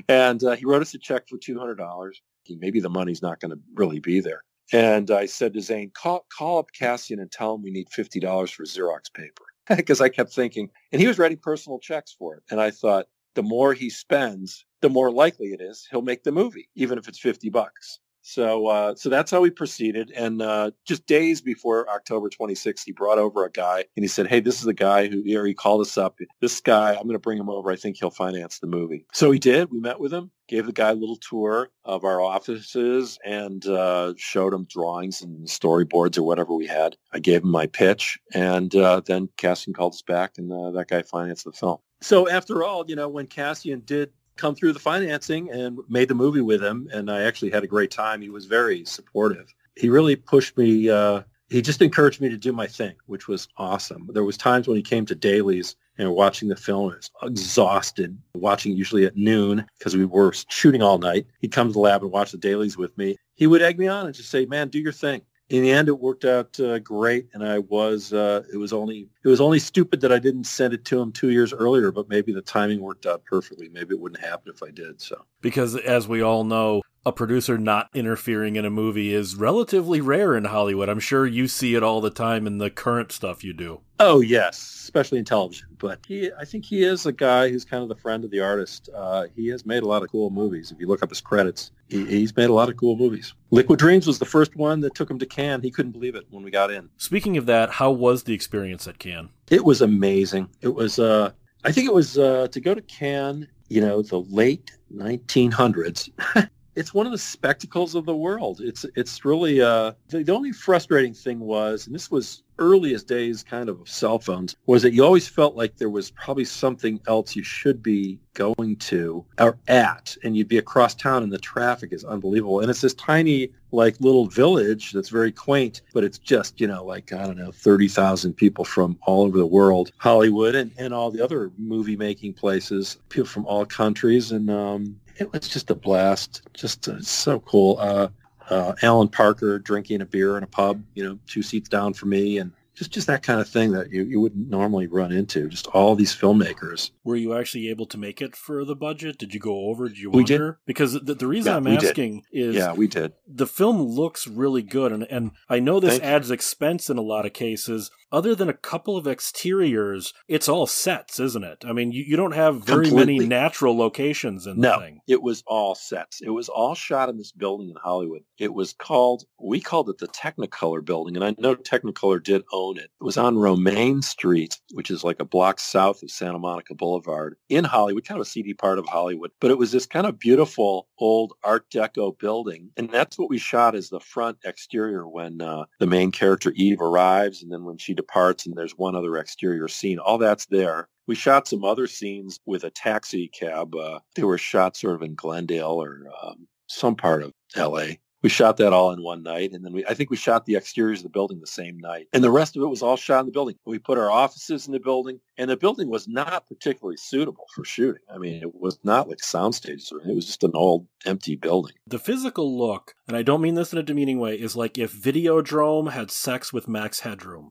And 0.09 0.43
uh, 0.43 0.53
he 0.53 0.65
wrote 0.65 0.83
us 0.83 0.95
a 0.95 0.99
check 0.99 1.29
for 1.29 1.37
two 1.37 1.59
hundred 1.59 1.77
dollars. 1.77 2.23
Maybe 2.49 2.81
the 2.81 2.91
money's 2.91 3.23
not 3.23 3.41
going 3.41 3.53
to 3.53 3.61
really 3.75 4.01
be 4.01 4.21
there. 4.21 4.43
And 4.73 5.11
I 5.11 5.27
said 5.27 5.53
to 5.53 5.61
Zane, 5.61 5.91
call, 5.95 6.25
call 6.37 6.59
up 6.59 6.69
Cassian 6.77 7.21
and 7.21 7.31
tell 7.31 7.55
him 7.55 7.63
we 7.63 7.71
need 7.71 7.89
$50 7.91 8.51
for 8.51 8.65
Xerox 8.65 9.13
paper. 9.13 9.45
Because 9.77 10.01
I 10.01 10.09
kept 10.09 10.35
thinking, 10.35 10.69
and 10.91 11.01
he 11.01 11.07
was 11.07 11.21
writing 11.21 11.39
personal 11.39 11.79
checks 11.79 12.13
for 12.19 12.35
it. 12.35 12.43
And 12.51 12.61
I 12.61 12.73
thought, 12.73 13.07
the 13.35 13.43
more 13.43 13.75
he 13.75 13.91
spends, 13.91 14.65
the 14.81 14.91
more 14.91 15.11
likely 15.11 15.49
it 15.49 15.61
is 15.61 15.87
he'll 15.91 16.03
make 16.03 16.25
the 16.25 16.33
movie, 16.33 16.69
even 16.75 16.99
if 16.99 17.09
it's 17.09 17.19
50 17.19 17.51
bucks. 17.51 18.01
So, 18.23 18.69
uh, 18.69 18.95
so 18.95 19.09
that's 19.09 19.31
how 19.31 19.41
we 19.41 19.51
proceeded. 19.51 20.13
And 20.13 20.41
uh, 20.41 20.71
just 20.87 21.07
days 21.07 21.41
before 21.41 21.89
October 21.91 22.31
26th, 22.31 22.85
he 22.85 22.93
brought 22.93 23.19
over 23.19 23.45
a 23.45 23.51
guy 23.51 23.85
and 23.97 24.05
he 24.05 24.09
said, 24.09 24.29
"Hey, 24.29 24.41
this 24.41 24.59
is 24.59 24.63
the 24.63 24.73
guy 24.73 25.09
who 25.09 25.23
here." 25.23 25.45
He 25.45 25.55
called 25.55 25.81
us 25.81 25.99
up. 25.99 26.19
This 26.41 26.61
guy, 26.61 26.91
I'm 26.91 27.03
going 27.03 27.15
to 27.15 27.19
bring 27.19 27.39
him 27.39 27.51
over. 27.51 27.71
I 27.71 27.77
think 27.77 27.97
he'll 27.99 28.11
finance 28.11 28.61
the 28.61 28.69
movie. 28.69 29.07
So 29.13 29.31
he 29.33 29.39
did. 29.39 29.73
We 29.73 29.81
met 29.81 29.99
with 29.99 30.13
him, 30.13 30.31
gave 30.49 30.67
the 30.67 30.73
guy 30.73 30.91
a 30.91 30.95
little 30.95 31.17
tour 31.17 31.71
of 31.85 32.05
our 32.05 32.21
offices, 32.21 33.19
and 33.25 33.67
uh, 33.67 34.15
showed 34.17 34.55
him 34.55 34.67
drawings 34.71 35.21
and 35.21 35.49
storyboards 35.49 36.17
or 36.17 36.23
whatever 36.23 36.55
we 36.55 36.67
had. 36.67 36.97
I 37.13 37.19
gave 37.19 37.43
him 37.43 37.51
my 37.51 37.67
pitch, 37.67 38.19
and 38.33 38.75
uh, 38.75 39.03
then 39.05 39.29
Cassian 39.37 39.73
called 39.73 39.95
us 39.95 40.03
back, 40.03 40.39
and 40.39 40.53
uh, 40.53 40.71
that 40.71 40.89
guy 40.89 41.03
financed 41.03 41.45
the 41.45 41.53
film. 41.53 41.79
So 42.03 42.29
after 42.29 42.65
all, 42.65 42.85
you 42.89 42.97
know, 42.97 43.09
when 43.09 43.27
Cassian 43.27 43.81
did 43.87 44.13
come 44.37 44.55
through 44.55 44.73
the 44.73 44.79
financing 44.79 45.51
and 45.51 45.79
made 45.89 46.09
the 46.09 46.15
movie 46.15 46.41
with 46.41 46.63
him. 46.63 46.89
And 46.93 47.11
I 47.11 47.23
actually 47.23 47.51
had 47.51 47.65
a 47.65 47.69
great 47.69 47.91
time. 47.91 48.21
He 48.21 48.31
was 48.31 48.47
very 48.47 48.85
supportive. 48.85 49.55
He 49.77 49.89
really 49.89 50.17
pushed 50.17 50.57
me. 50.57 50.91
Uh, 50.91 51.23
he 51.49 51.61
just 51.61 51.83
encouraged 51.83 52.21
me 52.21 52.29
to 52.31 52.37
do 52.37 52.53
my 52.53 52.67
thing, 52.67 52.95
which 53.07 53.29
was 53.29 53.47
awesome. 53.59 54.09
There 54.13 54.25
was 54.25 54.37
times 54.37 54.67
when 54.67 54.77
he 54.77 54.83
came 54.83 55.05
to 55.07 55.15
dailies 55.15 55.77
and 55.99 56.11
watching 56.13 56.49
the 56.49 56.57
film, 56.57 56.93
I 56.93 56.97
was 56.97 57.11
exhausted, 57.23 58.19
watching 58.35 58.75
usually 58.75 59.05
at 59.05 59.17
noon 59.17 59.67
because 59.79 59.95
we 59.95 60.07
were 60.07 60.33
shooting 60.49 60.83
all 60.83 60.99
night. 60.99 61.27
He'd 61.41 61.53
come 61.53 61.69
to 61.69 61.73
the 61.73 61.79
lab 61.79 62.03
and 62.03 62.11
watch 62.11 62.33
the 62.33 62.39
dailies 62.39 62.79
with 62.79 62.97
me. 62.97 63.17
He 63.35 63.47
would 63.47 63.61
egg 63.61 63.79
me 63.79 63.87
on 63.87 64.07
and 64.07 64.15
just 64.15 64.31
say, 64.31 64.47
man, 64.47 64.69
do 64.69 64.79
your 64.79 64.93
thing 64.93 65.23
in 65.53 65.63
the 65.63 65.71
end, 65.71 65.89
it 65.89 65.99
worked 65.99 66.25
out 66.25 66.59
uh, 66.61 66.79
great, 66.79 67.29
and 67.35 67.45
I 67.45 67.59
was 67.59 68.15
uh, 68.15 68.43
it 68.51 68.57
was 68.57 68.73
only 68.73 69.09
it 69.25 69.29
was 69.29 69.41
only 69.41 69.59
stupid 69.59 70.01
that 70.01 70.13
I 70.13 70.19
didn't 70.19 70.45
send 70.45 70.75
it 70.75 70.85
to 70.87 71.01
him 71.01 71.13
two 71.13 71.31
years 71.31 71.53
earlier. 71.53 71.93
But 71.93 72.09
maybe 72.09 72.33
the 72.33 72.43
timing 72.43 72.81
worked 72.81 73.07
out 73.07 73.25
perfectly. 73.25 73.69
Maybe 73.69 73.95
it 73.95 74.01
wouldn't 74.01 74.21
happen 74.21 74.53
if 74.55 74.63
I 74.63 74.71
did. 74.71 75.01
So 75.01 75.25
because 75.41 75.77
as 75.77 76.09
we 76.09 76.23
all 76.23 76.45
know, 76.45 76.83
a 77.05 77.13
producer 77.13 77.59
not 77.59 77.91
interfering 77.95 78.57
in 78.57 78.65
a 78.65 78.71
movie 78.71 79.13
is 79.13 79.35
relatively 79.35 80.01
rare 80.01 80.37
in 80.37 80.45
Hollywood. 80.45 80.89
I'm 80.89 81.01
sure 81.01 81.27
you 81.27 81.49
see 81.49 81.75
it 81.75 81.83
all 81.83 82.01
the 82.01 82.11
time 82.11 82.47
in 82.47 82.59
the 82.59 82.71
current 82.71 83.11
stuff 83.11 83.43
you 83.43 83.53
do. 83.53 83.81
Oh 83.99 84.21
yes, 84.21 84.59
especially 84.59 85.19
in 85.19 85.25
television. 85.25 85.69
But 85.79 86.01
he, 86.07 86.31
I 86.39 86.45
think 86.45 86.65
he 86.65 86.85
is 86.85 87.07
a 87.07 87.13
guy 87.13 87.49
who's 87.49 87.65
kind 87.65 87.83
of 87.83 87.89
the 87.89 87.97
friend 87.97 88.25
of 88.25 88.31
the 88.31 88.41
artist. 88.41 88.89
Uh, 88.95 89.27
he 89.35 89.49
has 89.49 89.67
made 89.67 89.83
a 89.83 89.87
lot 89.87 90.03
of 90.03 90.11
cool 90.11 90.31
movies. 90.31 90.71
If 90.71 90.79
you 90.81 90.87
look 90.87 91.03
up 91.03 91.09
his 91.09 91.21
credits, 91.21 91.73
he, 91.89 92.05
he's 92.05 92.37
made 92.37 92.51
a 92.51 92.53
lot 92.53 92.69
of 92.69 92.77
cool 92.77 92.97
movies. 92.97 93.35
Liquid 93.51 93.79
Dreams 93.79 94.07
was 94.07 94.19
the 94.19 94.25
first 94.25 94.57
one 94.57 94.81
that 94.81 94.95
took 94.95 95.11
him 95.11 95.19
to 95.19 95.27
Cannes. 95.27 95.63
He 95.63 95.71
couldn't 95.71 95.93
believe 95.93 96.15
it 96.15 96.25
when 96.31 96.43
we 96.43 96.51
got 96.51 96.71
in. 96.71 96.89
Speaking 96.97 97.37
of 97.37 97.47
that, 97.47 97.71
how 97.71 97.91
was 97.91 98.25
the 98.25 98.35
experience 98.35 98.87
at 98.87 98.99
Cannes? 98.99 99.12
It 99.51 99.65
was 99.65 99.81
amazing. 99.83 100.49
It 100.61 100.75
was. 100.75 100.99
Uh, 100.99 101.33
I 101.65 101.73
think 101.73 101.87
it 101.87 101.95
was 101.95 102.19
uh, 102.19 102.49
to 102.49 102.61
go 102.61 102.75
to 102.75 102.83
Cannes. 102.83 103.49
You 103.69 103.81
know, 103.81 104.03
the 104.03 104.21
late 104.21 104.77
1900s. 104.95 106.11
it's 106.75 106.95
one 106.95 107.07
of 107.07 107.13
the 107.13 107.19
spectacles 107.19 107.95
of 107.95 108.07
the 108.07 108.17
world. 108.17 108.61
It's 108.61 108.85
it's 108.97 109.25
really 109.25 109.61
uh, 109.61 109.93
the, 110.09 110.23
the 110.23 110.35
only 110.35 110.53
frustrating 110.53 111.15
thing 111.15 111.41
was, 111.41 111.87
and 111.87 111.95
this 111.95 112.11
was 112.11 112.43
earliest 112.63 113.07
days 113.07 113.43
kind 113.43 113.69
of 113.69 113.89
cell 113.89 114.19
phones, 114.19 114.57
was 114.67 114.83
that 114.83 114.93
you 114.93 115.05
always 115.05 115.29
felt 115.29 115.57
like 115.57 115.77
there 115.77 115.91
was 115.91 116.11
probably 116.13 116.45
something 116.45 117.01
else 117.07 117.35
you 117.35 117.43
should 117.43 117.83
be 117.83 118.19
going 118.35 118.77
to 118.77 119.25
or 119.39 119.59
at, 119.69 120.17
and 120.23 120.37
you'd 120.37 120.49
be 120.49 120.59
across 120.59 120.95
town, 120.95 121.23
and 121.23 121.33
the 121.33 121.39
traffic 121.39 121.93
is 121.93 122.05
unbelievable. 122.05 122.61
And 122.61 122.71
it's 122.71 122.81
this 122.81 122.95
tiny 122.95 123.51
like 123.73 124.01
little 124.01 124.27
village 124.27 124.93
that's 124.93 125.09
very 125.09 125.33
quaint, 125.33 125.83
but 125.93 126.05
it's 126.05 126.19
just 126.19 126.61
you 126.61 126.67
know 126.67 126.85
like 126.85 127.13
I 127.13 127.27
don't 127.27 127.39
know 127.39 127.53
thirty 127.53 127.89
thousand 127.89 128.35
people 128.35 128.65
from 128.65 128.99
all 129.03 129.25
over 129.25 129.39
the 129.39 129.47
world, 129.47 129.93
Hollywood, 129.99 130.55
and 130.55 130.71
and 130.79 130.95
all 130.95 131.11
the 131.11 131.23
other 131.23 131.51
movie 131.59 131.97
making 131.97 132.35
places, 132.35 132.99
people 133.09 133.29
from 133.29 133.47
all 133.47 133.67
countries, 133.67 134.33
and 134.33 134.51
um, 134.51 135.01
it 135.19 135.33
was 135.33 135.49
just 135.49 135.71
a 135.71 135.75
blast. 135.75 136.43
Just 136.55 136.89
uh, 136.89 137.01
so 137.01 137.41
cool. 137.41 137.77
Uh, 137.79 138.09
uh, 138.51 138.75
Alan 138.83 139.09
Parker 139.09 139.59
drinking 139.59 140.01
a 140.01 140.07
beer 140.07 140.37
in 140.37 140.43
a 140.43 140.47
pub, 140.47 140.83
you 140.95 141.05
know, 141.05 141.19
two 141.27 141.43
seats 141.43 141.69
down 141.69 141.95
from 141.95 142.11
me, 142.11 142.39
and 142.39 142.53
just 142.75 142.91
just 142.91 143.07
that 143.07 143.23
kind 143.23 143.41
of 143.41 143.49
thing 143.49 143.73
that 143.73 143.91
you, 143.91 144.03
you 144.05 144.21
wouldn't 144.21 144.49
normally 144.49 144.87
run 144.87 145.13
into. 145.13 145.49
Just 145.49 145.67
all 145.69 145.95
these 145.95 146.15
filmmakers. 146.15 146.91
Were 147.05 147.17
you 147.17 147.35
actually 147.35 147.69
able 147.69 147.87
to 147.87 147.99
make 147.99 148.23
it 148.23 148.35
for 148.37 148.65
the 148.65 148.77
budget? 148.77 149.19
Did 149.19 149.35
you 149.35 149.41
go 149.41 149.67
over? 149.67 149.89
Did 149.89 149.99
you 149.99 150.11
We 150.11 150.19
wonder? 150.23 150.53
did. 150.53 150.57
Because 150.67 150.93
the, 150.95 151.15
the 151.15 151.27
reason 151.27 151.51
Yeah, 151.53 151.57
I'm 151.57 151.65
we 151.65 151.77
did. 151.77 151.85
asking 151.91 152.23
is 152.33 152.55
Yeah, 152.57 152.73
we 152.73 152.87
did. 152.87 153.13
the 153.29 153.47
film 153.47 153.83
looks 153.83 154.27
really 154.27 154.63
good 154.63 154.93
and, 154.93 155.05
and 155.05 155.33
i 155.49 155.59
know 155.59 155.81
this 155.81 155.93
Thank 155.93 156.03
you. 156.03 156.09
adds 156.09 156.31
expense 156.31 156.89
in 156.91 156.99
a 156.99 157.03
lot 157.03 157.27
of 157.27 157.33
cases 157.33 157.91
other 158.11 158.35
than 158.35 158.49
a 158.49 158.53
couple 158.55 158.97
of 158.97 159.07
exteriors 159.07 160.13
it's 160.29 160.49
all 160.49 160.67
sets 160.67 161.19
isn't 161.19 161.45
it 161.45 161.65
i 161.67 161.73
mean 161.73 161.93
you, 161.93 162.05
you 162.07 162.17
don't 162.17 162.33
have 162.35 162.65
very 162.65 162.91
many 162.91 163.19
natural 163.19 163.77
locations 163.77 164.47
in 164.47 164.61
No, 164.61 164.79
the 164.79 164.85
thing 164.87 165.01
it 165.09 165.23
was 165.23 165.43
all 165.47 165.75
sets. 165.75 166.21
It 166.23 166.31
was 166.31 166.49
all 166.49 166.75
shot 166.75 167.09
in 167.09 167.17
this 167.19 167.33
building 167.33 167.69
in 167.69 167.77
Hollywood. 167.83 168.23
It 168.39 168.55
was 168.55 168.73
called, 168.73 169.25
we 169.41 169.61
called 169.61 169.89
it 169.91 169.99
the 169.99 170.07
Technicolor 170.09 170.83
building, 170.85 171.17
and 171.17 171.25
I 171.25 171.35
know 171.39 171.55
Technicolor 171.57 172.23
did 172.23 172.43
own 172.53 172.62
it. 172.71 172.91
It 173.01 173.05
was 173.05 173.17
on 173.17 173.39
Romaine 173.39 174.03
Street, 174.03 174.61
which 174.73 174.91
is 174.91 175.05
like 175.05 175.21
a 175.21 175.25
block 175.25 175.59
south 175.61 176.03
of 176.03 176.11
Santa 176.11 176.39
Monica 176.39 176.75
Boulevard 176.75 177.37
in 177.49 177.65
Hollywood, 177.65 178.05
kind 178.07 178.21
of 178.21 178.27
a 178.27 178.31
seedy 178.31 178.55
part 178.55 178.79
of 178.79 178.87
Hollywood. 178.87 179.31
But 179.41 179.51
it 179.51 179.59
was 179.59 179.73
this 179.73 179.87
kind 179.87 180.07
of 180.07 180.19
beautiful 180.19 180.89
old 180.99 181.33
Art 181.43 181.69
Deco 181.71 182.19
building, 182.19 182.71
and 182.77 182.91
that's 182.91 183.19
what 183.19 183.31
we 183.31 183.39
shot 183.39 183.75
as 183.75 183.89
the 183.89 184.01
front 184.01 184.39
exterior 184.45 185.09
when 185.09 185.41
uh, 185.41 185.65
the 185.81 185.87
main 185.87 186.13
character 186.13 186.53
Eve 186.55 186.81
arrives, 186.81 187.43
and 187.43 187.53
then 187.53 187.65
when 187.65 187.79
she 187.79 187.95
departs, 187.95 188.47
and 188.47 188.57
there's 188.57 188.79
one 188.79 188.95
other 188.95 189.17
exterior 189.17 189.69
scene. 189.69 189.99
All 189.99 190.19
that's 190.19 190.47
there. 190.47 190.89
We 191.09 191.15
shot 191.17 191.49
some 191.49 191.65
other 191.65 191.89
scenes 191.89 192.39
with 192.47 192.63
a 192.63 192.71
taxi 192.71 193.29
cab. 193.29 193.75
Uh, 193.75 193.99
they 194.15 194.23
were 194.23 194.39
shot 194.39 194.77
sort 194.77 194.95
of 194.95 195.03
in 195.03 195.15
Glendale 195.15 195.83
or 195.83 196.05
um, 196.23 196.47
some 196.69 196.95
part 196.95 197.23
of 197.23 197.33
L.A. 197.57 197.99
We 198.23 198.29
shot 198.29 198.57
that 198.59 198.73
all 198.73 198.93
in 198.93 199.03
one 199.03 199.23
night, 199.23 199.53
and 199.53 199.65
then 199.65 199.73
we 199.73 199.85
I 199.87 199.95
think 199.95 200.11
we 200.11 200.17
shot 200.17 200.47
the 200.47 200.57
exteriors 200.57 201.01
of 201.01 201.05
the 201.05 201.09
building 201.11 201.41
the 201.41 201.47
same 201.47 201.79
night, 201.79 202.07
and 202.13 202.23
the 202.23 202.31
rest 202.31 202.57
of 202.57 202.63
it 202.63 202.67
was 202.67 202.83
all 202.83 202.97
shot 202.97 203.21
in 203.21 203.27
the 203.27 203.33
building. 203.33 203.57
We 203.67 203.79
put 203.79 203.99
our 203.99 204.11
offices 204.11 204.67
in 204.67 204.73
the 204.73 204.81
building, 204.81 205.21
and 205.39 205.51
the 205.51 205.57
building 205.57 205.89
was 205.89 206.07
not 206.09 206.47
particularly 206.49 206.97
suitable 206.99 207.47
for 207.55 207.65
shooting. 207.65 208.03
I 208.13 208.19
mean, 208.19 208.43
it 208.43 208.55
was 208.55 208.79
not 208.85 209.09
like 209.09 209.23
sound 209.23 209.55
stages 209.55 209.91
or 209.93 209.97
anything. 209.97 210.13
It 210.13 210.17
was 210.17 210.27
just 210.27 210.45
an 210.45 210.53
old 210.55 210.87
empty 211.05 211.35
building. 211.35 211.73
the 211.89 211.99
physical 211.99 212.57
look 212.57 212.95
and 213.09 213.17
i 213.17 213.23
don't 213.23 213.41
mean 213.41 213.57
this 213.57 213.73
in 213.73 213.79
a 213.81 213.83
demeaning 213.83 214.21
way 214.21 214.37
is 214.37 214.55
like 214.55 214.79
if 214.79 214.93
videodrome 214.95 215.91
had 215.91 216.13
sex 216.13 216.53
with 216.53 216.69
max 216.69 217.01
headroom 217.01 217.51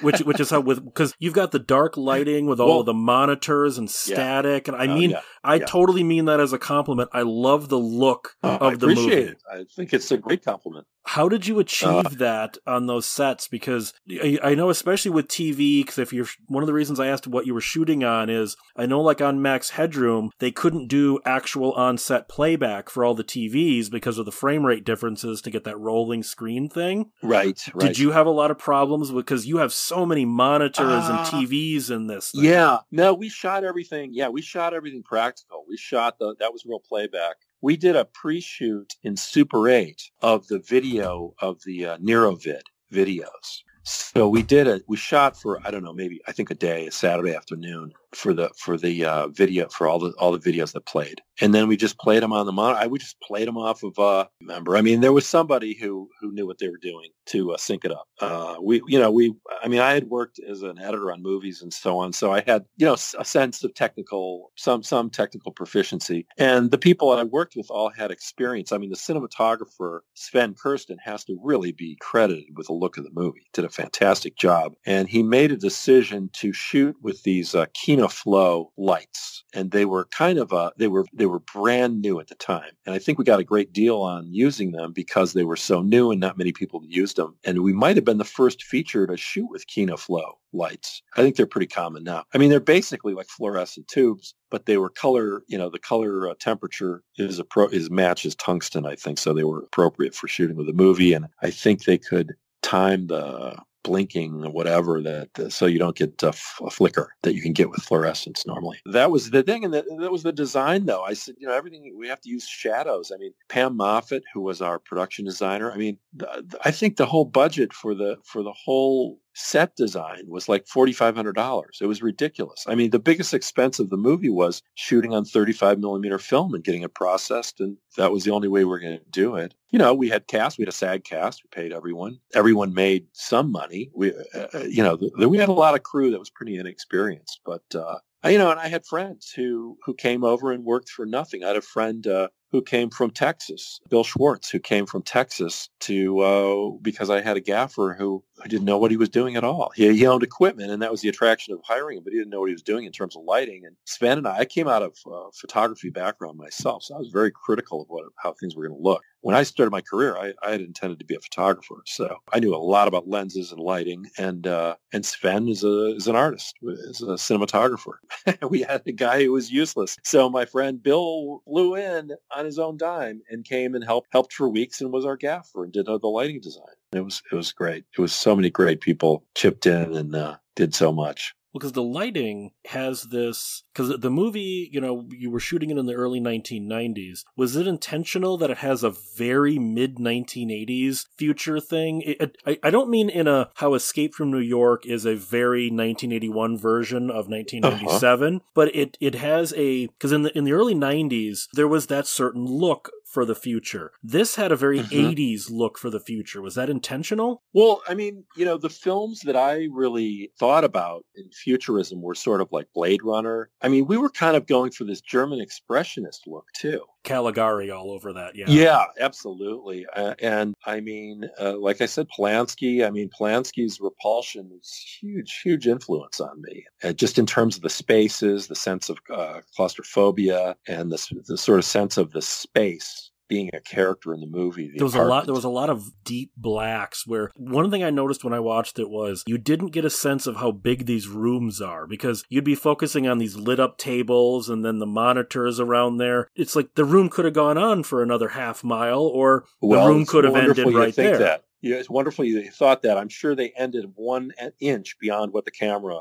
which 0.00 0.18
which 0.22 0.40
is 0.40 0.50
how 0.50 0.58
with 0.60 0.84
because 0.84 1.14
you've 1.20 1.32
got 1.32 1.52
the 1.52 1.60
dark 1.60 1.96
lighting 1.96 2.46
with 2.46 2.58
all 2.58 2.68
Well- 2.68 2.80
of 2.80 2.86
the 2.86 2.92
monitors 2.94 3.78
and 3.78 3.86
Yeah. 3.88 3.92
static 4.16 4.66
and 4.66 4.76
i 4.76 4.86
Oh, 4.88 4.94
mean 4.96 5.10
yeah. 5.10 5.20
i 5.44 5.56
yeah. 5.56 5.64
totally 5.66 6.02
mean 6.02 6.24
that 6.24 6.40
as 6.40 6.52
a 6.52 6.58
compliment 6.58 7.08
i 7.12 7.22
love 7.22 7.68
the 7.68 7.78
look 7.78 8.34
Uh, 8.42 8.58
of 8.60 8.72
I 8.72 8.74
the 8.74 8.86
appreciate 8.86 9.06
movie 9.06 9.22
it. 9.30 9.38
I 9.48 9.64
think 9.76 9.91
it's 9.92 10.10
a 10.10 10.16
great 10.18 10.44
compliment. 10.44 10.86
How 11.04 11.28
did 11.28 11.48
you 11.48 11.58
achieve 11.58 12.06
Uh, 12.06 12.10
that 12.18 12.58
on 12.64 12.86
those 12.86 13.06
sets? 13.06 13.48
Because 13.48 13.92
I, 14.08 14.38
I 14.42 14.54
know, 14.54 14.70
especially 14.70 15.10
with 15.10 15.26
TV, 15.26 15.80
because 15.80 15.98
if 15.98 16.12
you're 16.12 16.28
one 16.46 16.62
of 16.62 16.68
the 16.68 16.72
reasons 16.72 17.00
I 17.00 17.08
asked 17.08 17.26
what 17.26 17.44
you 17.44 17.54
were 17.54 17.60
shooting 17.60 18.04
on 18.04 18.30
is 18.30 18.56
I 18.76 18.86
know, 18.86 19.00
like 19.00 19.20
on 19.20 19.42
Max 19.42 19.70
Headroom, 19.70 20.30
they 20.38 20.52
couldn't 20.52 20.86
do 20.86 21.18
actual 21.24 21.72
on-set 21.72 22.28
playback 22.28 22.88
for 22.88 23.04
all 23.04 23.14
the 23.14 23.24
TVs 23.24 23.90
because 23.90 24.16
of 24.16 24.26
the 24.26 24.32
frame 24.32 24.64
rate 24.64 24.84
differences 24.84 25.42
to 25.42 25.50
get 25.50 25.64
that 25.64 25.78
rolling 25.78 26.22
screen 26.22 26.68
thing. 26.68 27.10
Right, 27.22 27.60
right. 27.74 27.88
Did 27.88 27.98
you 27.98 28.12
have 28.12 28.26
a 28.26 28.30
lot 28.30 28.52
of 28.52 28.58
problems 28.58 29.10
because 29.10 29.44
you 29.44 29.56
have 29.56 29.72
so 29.72 30.06
many 30.06 30.24
monitors 30.24 30.86
and 31.08 31.18
Uh, 31.18 31.24
TVs 31.24 31.90
in 31.90 32.06
this? 32.06 32.30
Thing. 32.30 32.44
Yeah, 32.44 32.78
no, 32.92 33.12
we 33.12 33.28
shot 33.28 33.64
everything. 33.64 34.10
Yeah, 34.12 34.28
we 34.28 34.40
shot 34.40 34.72
everything 34.72 35.02
practical. 35.02 35.64
We 35.68 35.76
shot 35.76 36.18
the 36.20 36.36
that 36.38 36.52
was 36.52 36.64
real 36.64 36.78
playback. 36.80 37.36
We 37.62 37.76
did 37.76 37.94
a 37.94 38.04
pre-shoot 38.04 38.96
in 39.04 39.16
Super 39.16 39.68
8 39.68 40.10
of 40.20 40.48
the 40.48 40.58
video 40.58 41.32
of 41.40 41.60
the 41.64 41.86
uh, 41.86 41.98
Neurovid 41.98 42.62
videos. 42.92 43.62
So 43.84 44.28
we 44.28 44.42
did 44.42 44.66
it. 44.66 44.82
We 44.88 44.96
shot 44.96 45.40
for 45.40 45.60
I 45.64 45.70
don't 45.70 45.84
know, 45.84 45.92
maybe 45.92 46.20
I 46.26 46.32
think 46.32 46.50
a 46.50 46.56
day, 46.56 46.88
a 46.88 46.90
Saturday 46.90 47.34
afternoon 47.34 47.92
for 48.14 48.34
the 48.34 48.50
for 48.56 48.76
the 48.76 49.04
uh, 49.04 49.28
video 49.28 49.68
for 49.68 49.88
all 49.88 49.98
the 49.98 50.10
all 50.18 50.32
the 50.32 50.38
videos 50.38 50.72
that 50.72 50.86
played, 50.86 51.20
and 51.40 51.54
then 51.54 51.68
we 51.68 51.76
just 51.76 51.98
played 51.98 52.22
them 52.22 52.32
on 52.32 52.46
the 52.46 52.52
monitor. 52.52 52.80
I 52.80 52.86
we 52.86 52.98
just 52.98 53.20
played 53.20 53.48
them 53.48 53.56
off 53.56 53.82
of 53.82 53.98
uh, 53.98 54.26
remember. 54.40 54.76
I 54.76 54.82
mean, 54.82 55.00
there 55.00 55.12
was 55.12 55.26
somebody 55.26 55.74
who 55.74 56.08
who 56.20 56.32
knew 56.32 56.46
what 56.46 56.58
they 56.58 56.68
were 56.68 56.78
doing 56.80 57.10
to 57.26 57.52
uh, 57.52 57.56
sync 57.56 57.84
it 57.84 57.92
up. 57.92 58.06
Uh, 58.20 58.56
we 58.60 58.82
you 58.86 58.98
know 58.98 59.10
we 59.10 59.34
I 59.62 59.68
mean 59.68 59.80
I 59.80 59.92
had 59.92 60.08
worked 60.08 60.38
as 60.48 60.62
an 60.62 60.78
editor 60.78 61.10
on 61.12 61.22
movies 61.22 61.62
and 61.62 61.72
so 61.72 61.98
on, 61.98 62.12
so 62.12 62.32
I 62.32 62.42
had 62.46 62.64
you 62.76 62.86
know 62.86 62.94
a 62.94 63.24
sense 63.24 63.64
of 63.64 63.74
technical 63.74 64.52
some 64.56 64.82
some 64.82 65.10
technical 65.10 65.52
proficiency, 65.52 66.26
and 66.38 66.70
the 66.70 66.78
people 66.78 67.10
I 67.10 67.22
worked 67.22 67.56
with 67.56 67.70
all 67.70 67.90
had 67.90 68.10
experience. 68.10 68.72
I 68.72 68.78
mean, 68.78 68.90
the 68.90 68.96
cinematographer 68.96 70.00
Sven 70.14 70.54
Kirsten 70.54 70.98
has 71.02 71.24
to 71.24 71.38
really 71.42 71.72
be 71.72 71.96
credited 72.00 72.56
with 72.56 72.66
the 72.66 72.72
look 72.74 72.98
of 72.98 73.04
the 73.04 73.10
movie. 73.12 73.46
Did 73.52 73.64
a 73.64 73.70
fantastic 73.70 74.36
job, 74.36 74.74
and 74.84 75.08
he 75.08 75.22
made 75.22 75.52
a 75.52 75.56
decision 75.56 76.30
to 76.34 76.52
shoot 76.52 76.96
with 77.02 77.22
these 77.22 77.54
uh, 77.54 77.66
Kinoflow 78.02 78.70
lights, 78.76 79.44
and 79.54 79.70
they 79.70 79.84
were 79.84 80.06
kind 80.06 80.38
of 80.38 80.52
uh, 80.52 80.70
they 80.76 80.88
were 80.88 81.06
they 81.12 81.26
were 81.26 81.40
brand 81.40 82.00
new 82.00 82.20
at 82.20 82.28
the 82.28 82.34
time, 82.34 82.70
and 82.86 82.94
I 82.94 82.98
think 82.98 83.18
we 83.18 83.24
got 83.24 83.40
a 83.40 83.44
great 83.44 83.72
deal 83.72 84.00
on 84.00 84.32
using 84.32 84.72
them 84.72 84.92
because 84.92 85.32
they 85.32 85.44
were 85.44 85.56
so 85.56 85.82
new 85.82 86.10
and 86.10 86.20
not 86.20 86.38
many 86.38 86.52
people 86.52 86.82
used 86.84 87.16
them, 87.16 87.36
and 87.44 87.62
we 87.62 87.72
might 87.72 87.96
have 87.96 88.04
been 88.04 88.18
the 88.18 88.24
first 88.24 88.62
feature 88.62 89.06
to 89.06 89.16
shoot 89.16 89.48
with 89.50 89.66
Kino 89.66 89.94
Kinoflow 89.94 90.32
lights. 90.52 91.02
I 91.16 91.22
think 91.22 91.36
they're 91.36 91.46
pretty 91.46 91.66
common 91.66 92.04
now. 92.04 92.24
I 92.34 92.38
mean, 92.38 92.50
they're 92.50 92.60
basically 92.60 93.14
like 93.14 93.28
fluorescent 93.28 93.88
tubes, 93.88 94.34
but 94.50 94.66
they 94.66 94.78
were 94.78 94.90
color. 94.90 95.42
You 95.48 95.58
know, 95.58 95.70
the 95.70 95.78
color 95.78 96.28
uh, 96.28 96.34
temperature 96.38 97.02
is 97.16 97.40
appro- 97.40 97.72
is 97.72 97.90
matches 97.90 98.34
tungsten. 98.34 98.86
I 98.86 98.96
think 98.96 99.18
so. 99.18 99.32
They 99.32 99.44
were 99.44 99.60
appropriate 99.60 100.14
for 100.14 100.28
shooting 100.28 100.56
with 100.56 100.68
a 100.68 100.74
movie, 100.74 101.12
and 101.12 101.26
I 101.42 101.50
think 101.50 101.84
they 101.84 101.98
could 101.98 102.34
time 102.62 103.08
the 103.08 103.56
blinking 103.82 104.44
or 104.44 104.50
whatever 104.50 105.00
that 105.02 105.28
uh, 105.38 105.48
so 105.48 105.66
you 105.66 105.78
don't 105.78 105.96
get 105.96 106.22
a, 106.22 106.28
f- 106.28 106.60
a 106.64 106.70
flicker 106.70 107.14
that 107.22 107.34
you 107.34 107.42
can 107.42 107.52
get 107.52 107.70
with 107.70 107.82
fluorescence 107.82 108.46
normally. 108.46 108.78
That 108.86 109.10
was 109.10 109.30
the 109.30 109.42
thing 109.42 109.64
and 109.64 109.74
that, 109.74 109.84
that 109.98 110.12
was 110.12 110.22
the 110.22 110.32
design 110.32 110.86
though. 110.86 111.02
I 111.02 111.14
said 111.14 111.34
you 111.38 111.46
know 111.46 111.54
everything 111.54 111.94
we 111.98 112.08
have 112.08 112.20
to 112.22 112.28
use 112.28 112.46
shadows. 112.46 113.10
I 113.14 113.18
mean 113.18 113.32
pam 113.48 113.76
moffat 113.76 114.22
who 114.32 114.40
was 114.40 114.62
our 114.62 114.78
production 114.78 115.24
designer 115.24 115.72
i 115.72 115.76
mean 115.76 115.98
th- 116.18 116.32
th- 116.32 116.62
i 116.64 116.70
think 116.70 116.96
the 116.96 117.06
whole 117.06 117.24
budget 117.24 117.72
for 117.72 117.94
the 117.94 118.16
for 118.24 118.42
the 118.42 118.52
whole 118.52 119.18
set 119.34 119.74
design 119.76 120.24
was 120.26 120.48
like 120.48 120.66
$4500 120.66 121.64
it 121.80 121.86
was 121.86 122.02
ridiculous. 122.02 122.64
I 122.66 122.74
mean 122.74 122.90
the 122.90 122.98
biggest 122.98 123.34
expense 123.34 123.78
of 123.78 123.90
the 123.90 123.96
movie 123.96 124.30
was 124.30 124.62
shooting 124.74 125.14
on 125.14 125.24
35 125.24 125.78
millimeter 125.78 126.18
film 126.18 126.54
and 126.54 126.64
getting 126.64 126.82
it 126.82 126.94
processed 126.94 127.60
and 127.60 127.76
that 127.96 128.12
was 128.12 128.24
the 128.24 128.32
only 128.32 128.48
way 128.48 128.60
we 128.60 128.70
were 128.70 128.80
going 128.80 128.98
to 128.98 129.04
do 129.10 129.36
it. 129.36 129.54
You 129.70 129.78
know 129.78 129.94
we 129.94 130.08
had 130.08 130.26
cast 130.26 130.58
we 130.58 130.62
had 130.62 130.68
a 130.68 130.72
sag 130.72 131.04
cast 131.04 131.42
we 131.44 131.48
paid 131.62 131.72
everyone. 131.72 132.18
Everyone 132.34 132.74
made 132.74 133.06
some 133.12 133.50
money. 133.50 133.90
We 133.94 134.12
uh, 134.34 134.46
uh, 134.54 134.58
you 134.68 134.82
know 134.82 134.98
we 135.28 135.38
had 135.38 135.48
a 135.48 135.52
lot 135.52 135.74
of 135.74 135.82
crew 135.82 136.10
that 136.10 136.18
was 136.18 136.30
pretty 136.30 136.56
inexperienced 136.56 137.40
but 137.44 137.62
uh 137.74 137.96
you 138.24 138.38
know 138.38 138.50
and 138.50 138.60
i 138.60 138.68
had 138.68 138.86
friends 138.86 139.32
who 139.34 139.76
who 139.84 139.94
came 139.94 140.24
over 140.24 140.52
and 140.52 140.64
worked 140.64 140.88
for 140.88 141.06
nothing. 141.06 141.44
I 141.44 141.48
had 141.48 141.56
a 141.56 141.62
friend 141.62 142.06
uh 142.06 142.28
who 142.52 142.62
came 142.62 142.90
from 142.90 143.10
Texas, 143.10 143.80
Bill 143.88 144.04
Schwartz, 144.04 144.50
who 144.50 144.60
came 144.60 144.86
from 144.86 145.02
Texas 145.02 145.70
to 145.80 146.20
uh, 146.20 146.70
because 146.82 147.10
I 147.10 147.22
had 147.22 147.36
a 147.38 147.40
gaffer 147.40 147.96
who, 147.98 148.22
who 148.36 148.48
didn't 148.48 148.66
know 148.66 148.78
what 148.78 148.90
he 148.90 148.96
was 148.98 149.08
doing 149.08 149.36
at 149.36 149.44
all. 149.44 149.72
He, 149.74 149.92
he 149.96 150.06
owned 150.06 150.22
equipment, 150.22 150.70
and 150.70 150.82
that 150.82 150.90
was 150.90 151.00
the 151.00 151.08
attraction 151.08 151.54
of 151.54 151.60
hiring 151.64 151.98
him, 151.98 152.04
but 152.04 152.12
he 152.12 152.18
didn't 152.18 152.30
know 152.30 152.40
what 152.40 152.50
he 152.50 152.54
was 152.54 152.62
doing 152.62 152.84
in 152.84 152.92
terms 152.92 153.16
of 153.16 153.24
lighting. 153.24 153.62
And 153.66 153.74
Sven 153.86 154.18
and 154.18 154.28
I, 154.28 154.40
I 154.40 154.44
came 154.44 154.68
out 154.68 154.82
of 154.82 154.96
uh, 155.10 155.30
photography 155.34 155.90
background 155.90 156.38
myself, 156.38 156.84
so 156.84 156.94
I 156.94 156.98
was 156.98 157.08
very 157.08 157.30
critical 157.32 157.82
of 157.82 157.88
what 157.88 158.04
how 158.16 158.34
things 158.34 158.54
were 158.54 158.68
going 158.68 158.78
to 158.78 158.82
look. 158.84 159.02
When 159.22 159.36
I 159.36 159.44
started 159.44 159.70
my 159.70 159.80
career, 159.80 160.16
I, 160.16 160.34
I 160.42 160.50
had 160.50 160.60
intended 160.60 160.98
to 160.98 161.04
be 161.04 161.14
a 161.14 161.20
photographer, 161.20 161.76
so 161.86 162.18
I 162.32 162.40
knew 162.40 162.54
a 162.54 162.56
lot 162.56 162.88
about 162.88 163.08
lenses 163.08 163.52
and 163.52 163.60
lighting. 163.60 164.06
And 164.18 164.46
uh, 164.48 164.74
and 164.92 165.06
Sven 165.06 165.48
is 165.48 165.62
a 165.62 165.94
is 165.94 166.08
an 166.08 166.16
artist, 166.16 166.56
is 166.62 167.02
a 167.02 167.14
cinematographer. 167.14 167.94
we 168.50 168.62
had 168.62 168.82
a 168.84 168.92
guy 168.92 169.22
who 169.22 169.32
was 169.32 169.50
useless, 169.50 169.96
so 170.02 170.28
my 170.28 170.44
friend 170.44 170.82
Bill 170.82 171.40
flew 171.44 171.76
in 171.76 172.10
on 172.34 172.44
his 172.44 172.58
own 172.58 172.76
dime 172.76 173.22
and 173.30 173.44
came 173.44 173.76
and 173.76 173.84
helped 173.84 174.08
helped 174.12 174.32
for 174.32 174.48
weeks 174.48 174.80
and 174.80 174.92
was 174.92 175.06
our 175.06 175.16
gaffer 175.16 175.62
and 175.62 175.72
did 175.72 175.88
uh, 175.88 175.98
the 175.98 176.08
lighting 176.08 176.40
design. 176.40 176.74
It 176.92 177.04
was 177.04 177.22
it 177.30 177.36
was 177.36 177.52
great. 177.52 177.84
It 177.96 178.00
was 178.00 178.12
so 178.12 178.34
many 178.34 178.50
great 178.50 178.80
people 178.80 179.24
chipped 179.36 179.66
in 179.66 179.94
and 179.94 180.16
uh, 180.16 180.36
did 180.56 180.74
so 180.74 180.92
much. 180.92 181.32
Because 181.52 181.72
the 181.72 181.82
lighting 181.82 182.52
has 182.66 183.04
this, 183.04 183.62
because 183.72 183.98
the 184.00 184.10
movie, 184.10 184.70
you 184.72 184.80
know, 184.80 185.06
you 185.10 185.30
were 185.30 185.40
shooting 185.40 185.70
it 185.70 185.78
in 185.78 185.86
the 185.86 185.94
early 185.94 186.20
1990s. 186.20 187.24
Was 187.36 187.56
it 187.56 187.66
intentional 187.66 188.38
that 188.38 188.50
it 188.50 188.58
has 188.58 188.82
a 188.82 188.94
very 189.16 189.58
mid 189.58 189.96
1980s 189.96 191.06
future 191.16 191.60
thing? 191.60 192.02
It, 192.02 192.20
it, 192.20 192.38
I, 192.46 192.58
I 192.62 192.70
don't 192.70 192.90
mean 192.90 193.10
in 193.10 193.28
a 193.28 193.50
how 193.56 193.74
Escape 193.74 194.14
from 194.14 194.30
New 194.30 194.38
York 194.38 194.86
is 194.86 195.04
a 195.04 195.14
very 195.14 195.64
1981 195.64 196.56
version 196.56 197.10
of 197.10 197.28
1997, 197.28 198.34
uh-huh. 198.34 198.44
but 198.54 198.74
it 198.74 198.96
it 199.00 199.16
has 199.16 199.52
a 199.54 199.86
because 199.88 200.12
in 200.12 200.22
the 200.22 200.36
in 200.36 200.44
the 200.44 200.52
early 200.52 200.74
90s 200.74 201.48
there 201.52 201.68
was 201.68 201.86
that 201.88 202.06
certain 202.06 202.44
look 202.46 202.90
for 203.12 203.26
the 203.26 203.34
future. 203.34 203.92
This 204.02 204.36
had 204.36 204.50
a 204.50 204.56
very 204.56 204.80
mm-hmm. 204.80 205.10
80s 205.10 205.50
look 205.50 205.78
for 205.78 205.90
the 205.90 206.00
future. 206.00 206.40
Was 206.40 206.54
that 206.54 206.70
intentional? 206.70 207.42
Well, 207.52 207.82
I 207.86 207.94
mean, 207.94 208.24
you 208.36 208.46
know, 208.46 208.56
the 208.56 208.70
films 208.70 209.20
that 209.26 209.36
I 209.36 209.68
really 209.70 210.32
thought 210.38 210.64
about 210.64 211.04
in 211.14 211.30
futurism 211.30 212.00
were 212.00 212.14
sort 212.14 212.40
of 212.40 212.48
like 212.50 212.68
Blade 212.74 213.02
Runner. 213.04 213.50
I 213.60 213.68
mean, 213.68 213.86
we 213.86 213.98
were 213.98 214.08
kind 214.08 214.34
of 214.34 214.46
going 214.46 214.70
for 214.72 214.84
this 214.84 215.02
German 215.02 215.44
expressionist 215.44 216.20
look 216.26 216.46
too. 216.56 216.80
Caligari 217.04 217.70
all 217.70 217.90
over 217.90 218.12
that, 218.12 218.36
yeah. 218.36 218.46
Yeah, 218.48 218.84
absolutely. 219.00 219.86
Uh, 219.94 220.14
and 220.20 220.54
I 220.66 220.80
mean, 220.80 221.28
uh, 221.40 221.58
like 221.58 221.80
I 221.80 221.86
said, 221.86 222.08
Polanski, 222.16 222.86
I 222.86 222.90
mean, 222.90 223.10
Polanski's 223.10 223.80
Repulsion 223.80 224.48
was 224.50 224.98
huge, 225.00 225.40
huge 225.42 225.66
influence 225.66 226.20
on 226.20 226.42
me, 226.42 226.64
uh, 226.82 226.92
just 226.92 227.18
in 227.18 227.26
terms 227.26 227.56
of 227.56 227.62
the 227.62 227.70
spaces, 227.70 228.48
the 228.48 228.56
sense 228.56 228.88
of 228.88 228.98
uh, 229.10 229.40
claustrophobia, 229.54 230.56
and 230.66 230.90
the, 230.90 231.22
the 231.26 231.38
sort 231.38 231.58
of 231.58 231.64
sense 231.64 231.96
of 231.96 232.12
the 232.12 232.22
space 232.22 233.11
being 233.32 233.50
a 233.54 233.60
character 233.60 234.12
in 234.12 234.20
the 234.20 234.26
movie. 234.26 234.68
The 234.68 234.78
there 234.78 234.84
was 234.84 234.94
apartment. 234.94 235.10
a 235.10 235.14
lot. 235.14 235.24
There 235.26 235.34
was 235.34 235.44
a 235.44 235.48
lot 235.48 235.70
of 235.70 235.90
deep 236.04 236.32
blacks. 236.36 237.06
Where 237.06 237.30
one 237.36 237.70
thing 237.70 237.82
I 237.82 237.90
noticed 237.90 238.24
when 238.24 238.34
I 238.34 238.40
watched 238.40 238.78
it 238.78 238.90
was 238.90 239.24
you 239.26 239.38
didn't 239.38 239.68
get 239.68 239.84
a 239.84 239.90
sense 239.90 240.26
of 240.26 240.36
how 240.36 240.52
big 240.52 240.86
these 240.86 241.08
rooms 241.08 241.60
are 241.60 241.86
because 241.86 242.24
you'd 242.28 242.44
be 242.44 242.54
focusing 242.54 243.06
on 243.06 243.18
these 243.18 243.36
lit 243.36 243.58
up 243.60 243.78
tables 243.78 244.48
and 244.48 244.64
then 244.64 244.78
the 244.78 244.86
monitors 244.86 245.58
around 245.58 245.96
there. 245.96 246.28
It's 246.34 246.54
like 246.54 246.74
the 246.74 246.84
room 246.84 247.08
could 247.08 247.24
have 247.24 247.34
gone 247.34 247.58
on 247.58 247.82
for 247.82 248.02
another 248.02 248.30
half 248.30 248.62
mile, 248.62 249.02
or 249.02 249.44
well, 249.60 249.86
the 249.86 249.92
room 249.92 250.06
could 250.06 250.24
have 250.24 250.36
ended 250.36 250.74
right 250.74 250.94
there. 250.94 251.18
That 251.18 251.44
yeah, 251.62 251.76
it's 251.76 251.88
wonderful 251.88 252.24
you 252.24 252.50
thought 252.50 252.82
that. 252.82 252.98
I'm 252.98 253.08
sure 253.08 253.34
they 253.34 253.52
ended 253.56 253.92
one 253.94 254.32
inch 254.58 254.98
beyond 254.98 255.32
what 255.32 255.44
the 255.44 255.52
camera 255.52 255.98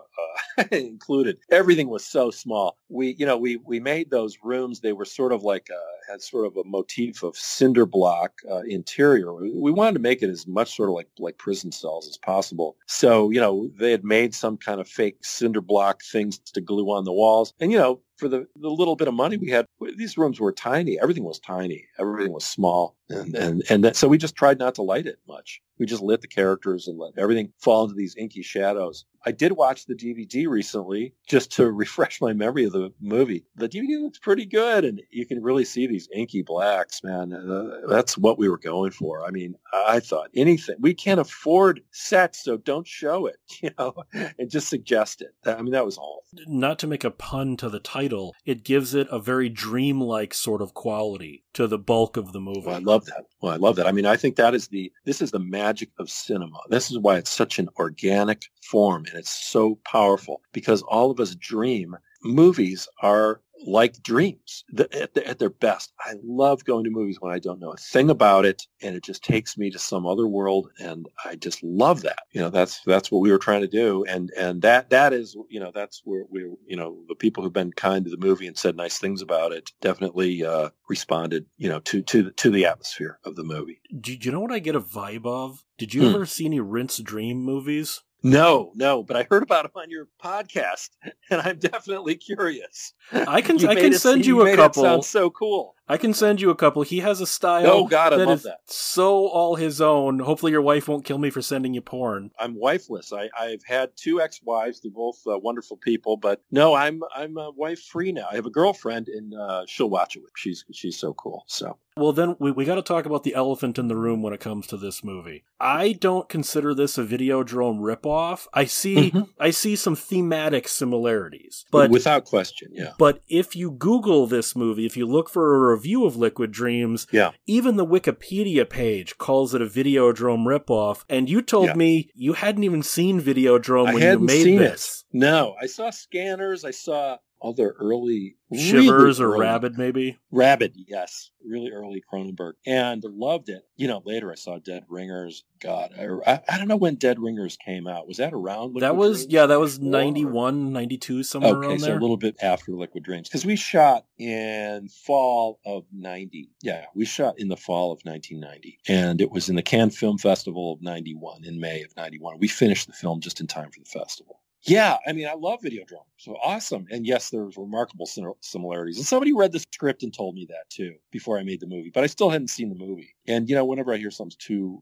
uh, 0.57 0.63
included. 0.71 1.37
Everything 1.51 1.87
was 1.87 2.03
so 2.03 2.31
small. 2.31 2.77
We, 2.89 3.15
you 3.19 3.27
know, 3.27 3.37
we 3.37 3.57
we 3.57 3.79
made 3.79 4.09
those 4.09 4.39
rooms. 4.43 4.79
They 4.79 4.93
were 4.93 5.05
sort 5.05 5.31
of 5.31 5.43
like 5.43 5.69
uh, 5.71 6.11
had 6.11 6.21
sort 6.21 6.47
of 6.47 6.57
a 6.57 6.63
motif 6.63 7.21
of 7.21 7.37
cinder 7.37 7.85
block 7.85 8.33
uh, 8.49 8.61
interior. 8.61 9.33
We 9.35 9.71
wanted 9.71 9.93
to 9.93 9.99
make 9.99 10.23
it 10.23 10.31
as 10.31 10.47
much 10.47 10.75
sort 10.75 10.89
of 10.89 10.95
like 10.95 11.09
like 11.19 11.37
prison 11.37 11.71
cells 11.71 12.07
as 12.07 12.17
possible. 12.17 12.75
So 12.87 13.29
you 13.29 13.39
know, 13.39 13.69
they 13.77 13.91
had 13.91 14.03
made 14.03 14.33
some 14.33 14.57
kind 14.57 14.81
of 14.81 14.87
fake 14.87 15.23
cinder 15.23 15.61
block 15.61 16.01
things 16.01 16.39
to 16.39 16.61
glue 16.61 16.91
on 16.91 17.05
the 17.05 17.13
walls, 17.13 17.53
and 17.59 17.71
you 17.71 17.77
know, 17.77 18.01
for 18.21 18.29
the, 18.29 18.47
the 18.55 18.69
little 18.69 18.95
bit 18.95 19.07
of 19.07 19.15
money 19.15 19.35
we 19.35 19.49
had, 19.49 19.65
these 19.97 20.15
rooms 20.15 20.39
were 20.39 20.51
tiny. 20.51 20.99
Everything 21.01 21.23
was 21.23 21.39
tiny. 21.39 21.87
Everything 21.99 22.31
was 22.31 22.45
small. 22.45 22.95
And, 23.09 23.35
and, 23.35 23.63
and 23.67 23.83
that, 23.83 23.95
so 23.95 24.07
we 24.07 24.19
just 24.19 24.35
tried 24.35 24.59
not 24.59 24.75
to 24.75 24.83
light 24.83 25.07
it 25.07 25.17
much. 25.27 25.59
We 25.81 25.87
just 25.87 26.03
lit 26.03 26.21
the 26.21 26.27
characters 26.27 26.87
and 26.87 26.99
let 26.99 27.17
everything 27.17 27.53
fall 27.57 27.85
into 27.85 27.95
these 27.95 28.15
inky 28.15 28.43
shadows. 28.43 29.05
I 29.25 29.31
did 29.31 29.53
watch 29.53 29.85
the 29.85 29.95
DVD 29.95 30.47
recently 30.47 31.15
just 31.27 31.51
to 31.53 31.71
refresh 31.71 32.21
my 32.21 32.33
memory 32.33 32.65
of 32.65 32.73
the 32.73 32.91
movie. 33.01 33.45
The 33.55 33.67
DVD 33.67 34.01
looks 34.01 34.19
pretty 34.19 34.45
good, 34.45 34.85
and 34.85 35.01
you 35.09 35.25
can 35.25 35.41
really 35.41 35.65
see 35.65 35.87
these 35.87 36.07
inky 36.13 36.43
blacks, 36.43 37.03
man. 37.03 37.33
Uh, 37.33 37.87
that's 37.87 38.15
what 38.15 38.37
we 38.37 38.47
were 38.47 38.59
going 38.59 38.91
for. 38.91 39.25
I 39.25 39.31
mean, 39.31 39.55
I 39.73 39.99
thought 39.99 40.29
anything. 40.35 40.75
We 40.79 40.93
can't 40.93 41.19
afford 41.19 41.81
sets, 41.91 42.43
so 42.43 42.57
don't 42.57 42.87
show 42.87 43.25
it, 43.25 43.37
you 43.61 43.71
know, 43.79 43.95
and 44.13 44.51
just 44.51 44.69
suggest 44.69 45.21
it. 45.21 45.33
I 45.45 45.61
mean, 45.63 45.73
that 45.73 45.85
was 45.85 45.97
all. 45.97 46.23
Not 46.47 46.79
to 46.79 46.87
make 46.87 47.03
a 47.03 47.11
pun 47.11 47.57
to 47.57 47.69
the 47.69 47.79
title, 47.79 48.35
it 48.45 48.63
gives 48.63 48.93
it 48.95 49.07
a 49.11 49.19
very 49.19 49.49
dreamlike 49.49 50.33
sort 50.33 50.61
of 50.61 50.73
quality 50.73 51.43
to 51.53 51.67
the 51.67 51.77
bulk 51.77 52.17
of 52.17 52.31
the 52.31 52.39
movie. 52.39 52.63
Well, 52.65 52.75
I 52.75 52.79
love 52.79 53.05
that. 53.05 53.25
Well, 53.41 53.51
I 53.51 53.57
love 53.57 53.75
that. 53.75 53.87
I 53.87 53.91
mean, 53.91 54.05
I 54.05 54.15
think 54.15 54.37
that 54.37 54.55
is 54.55 54.69
the 54.69 54.91
this 55.05 55.21
is 55.21 55.31
the 55.31 55.39
magic 55.39 55.70
of 55.99 56.09
cinema. 56.09 56.59
This 56.69 56.91
is 56.91 56.99
why 56.99 57.17
it's 57.17 57.31
such 57.31 57.59
an 57.59 57.69
organic 57.77 58.43
form 58.61 59.05
and 59.05 59.17
it's 59.17 59.31
so 59.31 59.79
powerful 59.85 60.41
because 60.51 60.81
all 60.81 61.11
of 61.11 61.19
us 61.19 61.35
dream. 61.35 61.95
Movies 62.23 62.87
are 63.01 63.41
like 63.65 64.01
dreams 64.03 64.63
at, 64.77 65.17
at, 65.17 65.39
their 65.39 65.49
best. 65.49 65.93
I 65.99 66.13
love 66.23 66.65
going 66.65 66.83
to 66.83 66.89
movies 66.89 67.17
when 67.19 67.31
I 67.31 67.39
don't 67.39 67.59
know 67.59 67.71
a 67.71 67.77
thing 67.77 68.09
about 68.09 68.45
it 68.45 68.63
and 68.81 68.95
it 68.95 69.03
just 69.03 69.23
takes 69.23 69.57
me 69.57 69.69
to 69.71 69.79
some 69.79 70.05
other 70.05 70.27
world 70.27 70.69
and 70.79 71.07
I 71.25 71.35
just 71.35 71.63
love 71.63 72.01
that. 72.01 72.23
You 72.31 72.41
know, 72.41 72.49
that's 72.49 72.81
that's 72.85 73.11
what 73.11 73.21
we 73.21 73.31
were 73.31 73.37
trying 73.37 73.61
to 73.61 73.67
do 73.67 74.03
and 74.05 74.31
and 74.37 74.61
that 74.61 74.89
that 74.89 75.13
is, 75.13 75.35
you 75.49 75.59
know, 75.59 75.71
that's 75.73 76.01
where 76.03 76.23
we 76.29 76.41
you 76.65 76.75
know, 76.75 76.99
the 77.07 77.15
people 77.15 77.43
who've 77.43 77.53
been 77.53 77.73
kind 77.73 78.05
to 78.05 78.11
the 78.11 78.17
movie 78.17 78.47
and 78.47 78.57
said 78.57 78.75
nice 78.75 78.97
things 78.97 79.21
about 79.21 79.51
it 79.51 79.71
definitely 79.81 80.43
uh, 80.45 80.69
responded, 80.89 81.45
you 81.57 81.69
know, 81.69 81.79
to 81.81 82.01
to 82.03 82.31
to 82.31 82.49
the 82.49 82.65
atmosphere 82.65 83.19
of 83.25 83.35
the 83.35 83.43
movie. 83.43 83.81
Do 83.99 84.13
you 84.13 84.31
know 84.31 84.39
what 84.39 84.51
I 84.51 84.59
get 84.59 84.75
a 84.75 84.81
vibe 84.81 85.25
of? 85.25 85.63
Did 85.77 85.93
you 85.93 86.01
hmm. 86.01 86.15
ever 86.15 86.25
see 86.25 86.45
any 86.45 86.59
Rinse 86.59 86.99
Dream 86.99 87.41
movies? 87.43 88.01
No, 88.23 88.71
no, 88.75 89.01
but 89.01 89.17
I 89.17 89.25
heard 89.29 89.41
about 89.41 89.65
him 89.65 89.71
on 89.75 89.89
your 89.89 90.07
podcast, 90.23 90.89
and 91.31 91.41
I'm 91.41 91.57
definitely 91.57 92.15
curious. 92.15 92.93
I 93.11 93.41
can 93.41 93.63
I 93.65 93.75
can 93.75 93.93
send 93.93 94.25
you, 94.25 94.43
you 94.43 94.47
a 94.47 94.55
couple. 94.55 94.83
That 94.83 94.89
sounds 94.89 95.07
so 95.07 95.29
cool. 95.31 95.75
I 95.91 95.97
can 95.97 96.13
send 96.13 96.39
you 96.39 96.49
a 96.51 96.55
couple. 96.55 96.83
He 96.83 97.01
has 97.01 97.19
a 97.19 97.27
style. 97.27 97.67
Oh 97.67 97.85
God, 97.85 98.13
I 98.13 98.17
that 98.17 98.25
love 98.25 98.43
that. 98.43 98.59
So 98.65 99.27
all 99.27 99.55
his 99.55 99.81
own. 99.81 100.19
Hopefully, 100.19 100.53
your 100.53 100.61
wife 100.61 100.87
won't 100.87 101.03
kill 101.03 101.17
me 101.17 101.29
for 101.29 101.41
sending 101.41 101.73
you 101.73 101.81
porn. 101.81 102.31
I'm 102.39 102.55
wifeless. 102.55 103.11
I, 103.11 103.29
I've 103.37 103.65
had 103.65 103.89
two 103.97 104.21
ex-wives. 104.21 104.79
They're 104.79 104.89
both 104.89 105.19
uh, 105.27 105.37
wonderful 105.37 105.75
people, 105.75 106.15
but 106.15 106.41
no, 106.49 106.73
I'm 106.73 107.01
I'm 107.13 107.37
uh, 107.37 107.51
wife 107.51 107.81
free 107.81 108.13
now. 108.13 108.29
I 108.31 108.35
have 108.35 108.45
a 108.45 108.49
girlfriend, 108.49 109.09
and 109.09 109.33
uh, 109.33 109.65
she'll 109.67 109.89
watch 109.89 110.15
it. 110.15 110.23
She's 110.37 110.63
she's 110.71 110.97
so 110.97 111.13
cool. 111.13 111.43
So 111.47 111.77
well, 111.97 112.13
then 112.13 112.37
we, 112.39 112.51
we 112.51 112.63
got 112.63 112.75
to 112.75 112.81
talk 112.81 113.05
about 113.05 113.23
the 113.23 113.35
elephant 113.35 113.77
in 113.77 113.89
the 113.89 113.97
room 113.97 114.21
when 114.21 114.33
it 114.33 114.39
comes 114.39 114.65
to 114.67 114.77
this 114.77 115.03
movie. 115.03 115.43
I 115.59 115.91
don't 115.91 116.29
consider 116.29 116.73
this 116.73 116.97
a 116.97 117.03
Videodrome 117.03 117.79
ripoff. 117.79 118.47
I 118.53 118.65
see 118.65 119.11
mm-hmm. 119.11 119.23
I 119.39 119.51
see 119.51 119.75
some 119.75 119.95
thematic 119.95 120.67
similarities, 120.67 121.65
but 121.69 121.91
without 121.91 122.25
question, 122.25 122.69
yeah. 122.73 122.93
But 122.97 123.21
if 123.27 123.55
you 123.55 123.71
Google 123.71 124.25
this 124.25 124.55
movie, 124.55 124.85
if 124.85 124.95
you 124.95 125.05
look 125.05 125.29
for 125.29 125.73
a 125.73 125.77
review 125.81 126.05
of 126.05 126.15
Liquid 126.15 126.51
Dreams, 126.51 127.07
yeah. 127.11 127.31
even 127.47 127.75
the 127.75 127.85
Wikipedia 127.85 128.69
page 128.69 129.17
calls 129.17 129.55
it 129.55 129.61
a 129.61 129.65
Videodrome 129.65 130.45
ripoff. 130.45 131.03
And 131.09 131.29
you 131.29 131.41
told 131.41 131.67
yeah. 131.67 131.73
me 131.75 132.09
you 132.13 132.33
hadn't 132.33 132.63
even 132.63 132.83
seen 132.83 133.19
Videodrome 133.19 133.87
I 133.87 133.93
when 133.93 134.03
you 134.03 134.19
made 134.19 134.59
this. 134.59 135.03
It. 135.11 135.17
No, 135.17 135.55
I 135.59 135.65
saw 135.65 135.89
scanners. 135.89 136.63
I 136.63 136.71
saw 136.71 137.17
other 137.43 137.75
early 137.79 138.35
Shivers 138.53 139.19
really 139.19 139.31
or 139.31 139.35
early, 139.35 139.45
Rabid, 139.45 139.77
maybe. 139.77 140.17
Rabid, 140.29 140.75
yes, 140.75 141.31
really 141.45 141.71
early 141.71 142.03
Cronenberg, 142.11 142.53
and 142.65 143.01
loved 143.03 143.47
it. 143.47 143.65
You 143.77 143.87
know, 143.87 144.01
later 144.05 144.29
I 144.29 144.35
saw 144.35 144.59
Dead 144.59 144.83
Ringers. 144.89 145.45
God, 145.61 145.93
I, 145.97 146.41
I 146.49 146.57
don't 146.57 146.67
know 146.67 146.75
when 146.75 146.95
Dead 146.95 147.17
Ringers 147.19 147.57
came 147.63 147.87
out. 147.87 148.07
Was 148.07 148.17
that 148.17 148.33
around? 148.33 148.73
Liquid 148.73 148.83
that 148.83 148.95
was 148.97 149.19
Dreams? 149.19 149.33
yeah, 149.33 149.45
that 149.45 149.59
was 149.59 149.79
91, 149.79 150.73
92, 150.73 151.23
somewhere 151.23 151.51
okay, 151.53 151.67
around 151.67 151.79
there. 151.81 151.91
so 151.91 151.97
a 151.97 152.01
little 152.01 152.17
bit 152.17 152.35
after 152.41 152.73
Liquid 152.73 153.03
Dreams, 153.03 153.29
because 153.29 153.45
we 153.45 153.55
shot 153.55 154.05
in 154.17 154.89
fall 154.89 155.59
of 155.65 155.85
ninety. 155.93 156.49
Yeah, 156.61 156.85
we 156.93 157.05
shot 157.05 157.35
in 157.39 157.47
the 157.47 157.57
fall 157.57 157.93
of 157.93 158.03
nineteen 158.03 158.41
ninety, 158.41 158.79
and 158.87 159.21
it 159.21 159.31
was 159.31 159.47
in 159.47 159.55
the 159.55 159.63
Cannes 159.63 159.91
Film 159.97 160.17
Festival 160.17 160.73
of 160.73 160.81
ninety 160.81 161.15
one 161.15 161.45
in 161.45 161.59
May 161.59 161.83
of 161.83 161.95
ninety 161.95 162.19
one. 162.19 162.37
We 162.37 162.49
finished 162.49 162.87
the 162.87 162.93
film 162.93 163.21
just 163.21 163.39
in 163.39 163.47
time 163.47 163.71
for 163.71 163.79
the 163.79 163.85
festival. 163.85 164.40
Yeah, 164.63 164.97
I 165.07 165.13
mean, 165.13 165.27
I 165.27 165.33
love 165.33 165.61
Videodrome. 165.61 166.05
So 166.17 166.35
awesome. 166.43 166.85
And 166.91 167.05
yes, 167.05 167.31
there's 167.31 167.57
remarkable 167.57 168.05
similarities. 168.41 168.97
And 168.97 169.05
somebody 169.05 169.33
read 169.33 169.51
the 169.51 169.59
script 169.73 170.03
and 170.03 170.13
told 170.13 170.35
me 170.35 170.45
that 170.49 170.69
too 170.69 170.93
before 171.11 171.39
I 171.39 171.43
made 171.43 171.61
the 171.61 171.67
movie, 171.67 171.89
but 171.91 172.03
I 172.03 172.07
still 172.07 172.29
hadn't 172.29 172.49
seen 172.49 172.69
the 172.69 172.75
movie. 172.75 173.15
And, 173.27 173.49
you 173.49 173.55
know, 173.55 173.65
whenever 173.65 173.91
I 173.91 173.97
hear 173.97 174.11
something's 174.11 174.35
too 174.35 174.79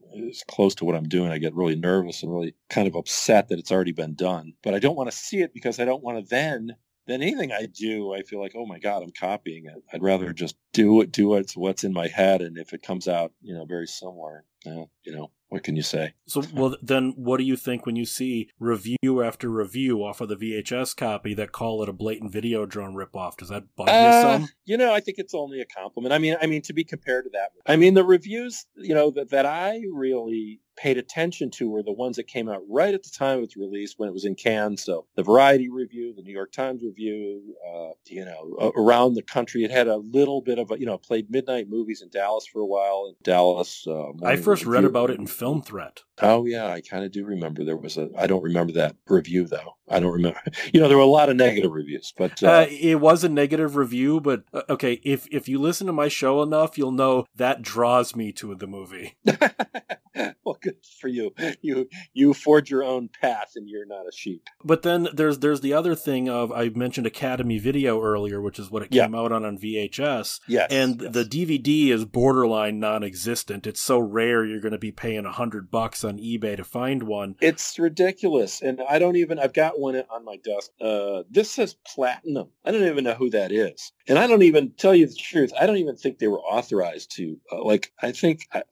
close 0.48 0.74
to 0.76 0.84
what 0.84 0.96
I'm 0.96 1.08
doing, 1.08 1.30
I 1.30 1.38
get 1.38 1.54
really 1.54 1.76
nervous 1.76 2.22
and 2.22 2.30
really 2.30 2.54
kind 2.68 2.88
of 2.88 2.94
upset 2.94 3.48
that 3.48 3.58
it's 3.58 3.72
already 3.72 3.92
been 3.92 4.14
done. 4.14 4.52
But 4.62 4.74
I 4.74 4.80
don't 4.80 4.96
want 4.96 5.10
to 5.10 5.16
see 5.16 5.40
it 5.40 5.54
because 5.54 5.80
I 5.80 5.86
don't 5.86 6.02
want 6.02 6.18
to 6.18 6.28
then 6.28 6.76
then 7.06 7.22
anything 7.22 7.50
I 7.50 7.66
do, 7.66 8.12
I 8.12 8.22
feel 8.22 8.40
like, 8.40 8.52
oh 8.54 8.66
my 8.66 8.78
God, 8.78 9.02
I'm 9.02 9.10
copying 9.10 9.64
it. 9.66 9.82
I'd 9.92 10.02
rather 10.02 10.32
just 10.32 10.56
do 10.72 11.00
it, 11.00 11.10
do 11.10 11.34
it, 11.34 11.52
what's 11.56 11.82
in 11.82 11.92
my 11.92 12.06
head. 12.06 12.40
And 12.40 12.56
if 12.56 12.72
it 12.72 12.82
comes 12.82 13.08
out, 13.08 13.32
you 13.42 13.54
know, 13.54 13.64
very 13.64 13.86
similar, 13.86 14.44
you 14.64 14.86
know, 15.06 15.30
what 15.50 15.64
can 15.64 15.74
you 15.74 15.82
say? 15.82 16.14
So, 16.26 16.44
well, 16.54 16.76
then 16.80 17.12
what 17.16 17.38
do 17.38 17.44
you 17.44 17.56
think 17.56 17.84
when 17.84 17.96
you 17.96 18.06
see 18.06 18.50
review 18.60 19.22
after 19.22 19.50
review 19.50 20.04
off 20.04 20.20
of 20.20 20.28
the 20.28 20.36
VHS 20.36 20.96
copy 20.96 21.34
that 21.34 21.50
call 21.50 21.82
it 21.82 21.88
a 21.88 21.92
blatant 21.92 22.32
Videodrome 22.32 22.94
ripoff? 22.94 23.36
Does 23.36 23.48
that 23.48 23.64
bug 23.74 23.88
uh, 23.88 23.92
you 23.92 24.22
some? 24.22 24.48
You 24.64 24.76
know, 24.76 24.94
I 24.94 25.00
think 25.00 25.18
it's 25.18 25.34
only 25.34 25.60
a 25.60 25.66
compliment. 25.66 26.12
I 26.12 26.18
mean, 26.18 26.36
I 26.40 26.46
mean, 26.46 26.62
to 26.62 26.72
be 26.72 26.84
compared 26.84 27.24
to 27.24 27.30
that, 27.30 27.50
I 27.66 27.74
mean, 27.74 27.94
the 27.94 28.04
reviews, 28.04 28.64
you 28.76 28.94
know, 28.94 29.10
that, 29.10 29.30
that 29.30 29.44
I 29.44 29.82
really 29.92 30.60
paid 30.80 30.96
attention 30.96 31.50
to 31.50 31.68
were 31.68 31.82
the 31.82 31.92
ones 31.92 32.16
that 32.16 32.26
came 32.26 32.48
out 32.48 32.62
right 32.68 32.94
at 32.94 33.02
the 33.02 33.10
time 33.10 33.38
of 33.38 33.44
its 33.44 33.56
release 33.56 33.94
when 33.98 34.08
it 34.08 34.12
was 34.12 34.24
in 34.24 34.34
Cannes. 34.34 34.78
So 34.78 35.06
the 35.14 35.22
Variety 35.22 35.68
review, 35.68 36.14
the 36.14 36.22
New 36.22 36.32
York 36.32 36.52
Times 36.52 36.82
review, 36.82 37.54
uh, 37.68 37.90
you 38.06 38.24
know, 38.24 38.72
around 38.76 39.14
the 39.14 39.22
country, 39.22 39.62
it 39.62 39.70
had 39.70 39.88
a 39.88 39.96
little 39.96 40.40
bit 40.40 40.58
of 40.58 40.70
a, 40.70 40.80
you 40.80 40.86
know, 40.86 40.96
played 40.96 41.30
midnight 41.30 41.68
movies 41.68 42.00
in 42.02 42.08
Dallas 42.08 42.46
for 42.46 42.60
a 42.60 42.66
while. 42.66 43.06
In 43.08 43.14
Dallas, 43.22 43.86
uh, 43.86 44.12
I 44.24 44.36
first 44.36 44.64
read 44.64 44.84
about 44.84 45.10
it 45.10 45.18
in 45.18 45.26
Film 45.26 45.62
Threat. 45.62 46.00
Oh 46.22 46.44
yeah, 46.44 46.66
I 46.66 46.80
kind 46.80 47.04
of 47.04 47.12
do 47.12 47.24
remember 47.24 47.64
there 47.64 47.76
was 47.76 47.96
a. 47.96 48.08
I 48.16 48.26
don't 48.26 48.42
remember 48.42 48.72
that 48.74 48.96
review 49.06 49.46
though. 49.46 49.76
I 49.88 50.00
don't 50.00 50.12
remember. 50.12 50.40
You 50.72 50.80
know, 50.80 50.88
there 50.88 50.96
were 50.96 51.02
a 51.02 51.06
lot 51.06 51.28
of 51.28 51.36
negative 51.36 51.72
reviews, 51.72 52.12
but 52.16 52.42
uh, 52.42 52.50
Uh, 52.50 52.66
it 52.70 53.00
was 53.00 53.24
a 53.24 53.28
negative 53.28 53.76
review, 53.76 54.20
but 54.20 54.44
uh, 54.52 54.62
okay, 54.68 55.00
if 55.02 55.26
if 55.30 55.48
you 55.48 55.58
listen 55.58 55.86
to 55.86 55.92
my 55.92 56.08
show 56.08 56.42
enough, 56.42 56.78
you'll 56.78 56.92
know 56.92 57.26
that 57.34 57.62
draws 57.62 58.14
me 58.14 58.30
to 58.32 58.54
the 58.54 58.66
movie. 58.66 59.16
well, 60.44 60.58
good 60.60 60.69
for 61.00 61.08
you. 61.08 61.32
You 61.62 61.88
you 62.12 62.34
forge 62.34 62.70
your 62.70 62.84
own 62.84 63.08
path, 63.20 63.52
and 63.56 63.68
you're 63.68 63.86
not 63.86 64.06
a 64.08 64.12
sheep. 64.12 64.48
But 64.64 64.82
then 64.82 65.08
there's 65.12 65.38
there's 65.40 65.60
the 65.60 65.72
other 65.72 65.94
thing 65.94 66.28
of 66.28 66.52
I 66.52 66.68
mentioned 66.70 67.06
Academy 67.06 67.58
Video 67.58 68.00
earlier, 68.02 68.40
which 68.40 68.58
is 68.58 68.70
what 68.70 68.82
it 68.82 68.88
Yeah. 68.92 69.04
came 69.06 69.14
out 69.14 69.32
on 69.32 69.44
on 69.44 69.58
VHS. 69.58 70.40
Yes, 70.46 70.68
and 70.70 71.00
yes. 71.00 71.12
the 71.12 71.24
DVD 71.24 71.88
is 71.90 72.04
borderline 72.04 72.80
non-existent. 72.80 73.66
It's 73.66 73.80
so 73.82 73.98
rare 73.98 74.44
you're 74.44 74.60
going 74.60 74.72
to 74.72 74.78
be 74.78 74.92
paying 74.92 75.24
a 75.24 75.32
hundred 75.32 75.70
bucks 75.70 76.04
on 76.04 76.18
eBay 76.18 76.56
to 76.56 76.64
find 76.64 77.02
one. 77.04 77.34
It's 77.40 77.78
ridiculous, 77.78 78.62
and 78.62 78.80
I 78.88 78.98
don't 78.98 79.16
even. 79.16 79.38
I've 79.38 79.52
got 79.54 79.78
one 79.78 79.96
on 80.10 80.24
my 80.24 80.36
desk. 80.36 80.70
Uh, 80.80 81.22
this 81.30 81.50
says 81.50 81.76
platinum. 81.86 82.48
I 82.64 82.70
don't 82.72 82.84
even 82.84 83.04
know 83.04 83.14
who 83.14 83.30
that 83.30 83.52
is, 83.52 83.92
and 84.08 84.18
I 84.18 84.26
don't 84.26 84.42
even 84.42 84.72
tell 84.76 84.94
you 84.94 85.06
the 85.06 85.14
truth. 85.14 85.52
I 85.58 85.66
don't 85.66 85.78
even 85.78 85.96
think 85.96 86.18
they 86.18 86.28
were 86.28 86.40
authorized 86.40 87.16
to. 87.16 87.36
Uh, 87.52 87.64
like, 87.64 87.92
I 88.00 88.12
think. 88.12 88.46
I, 88.52 88.62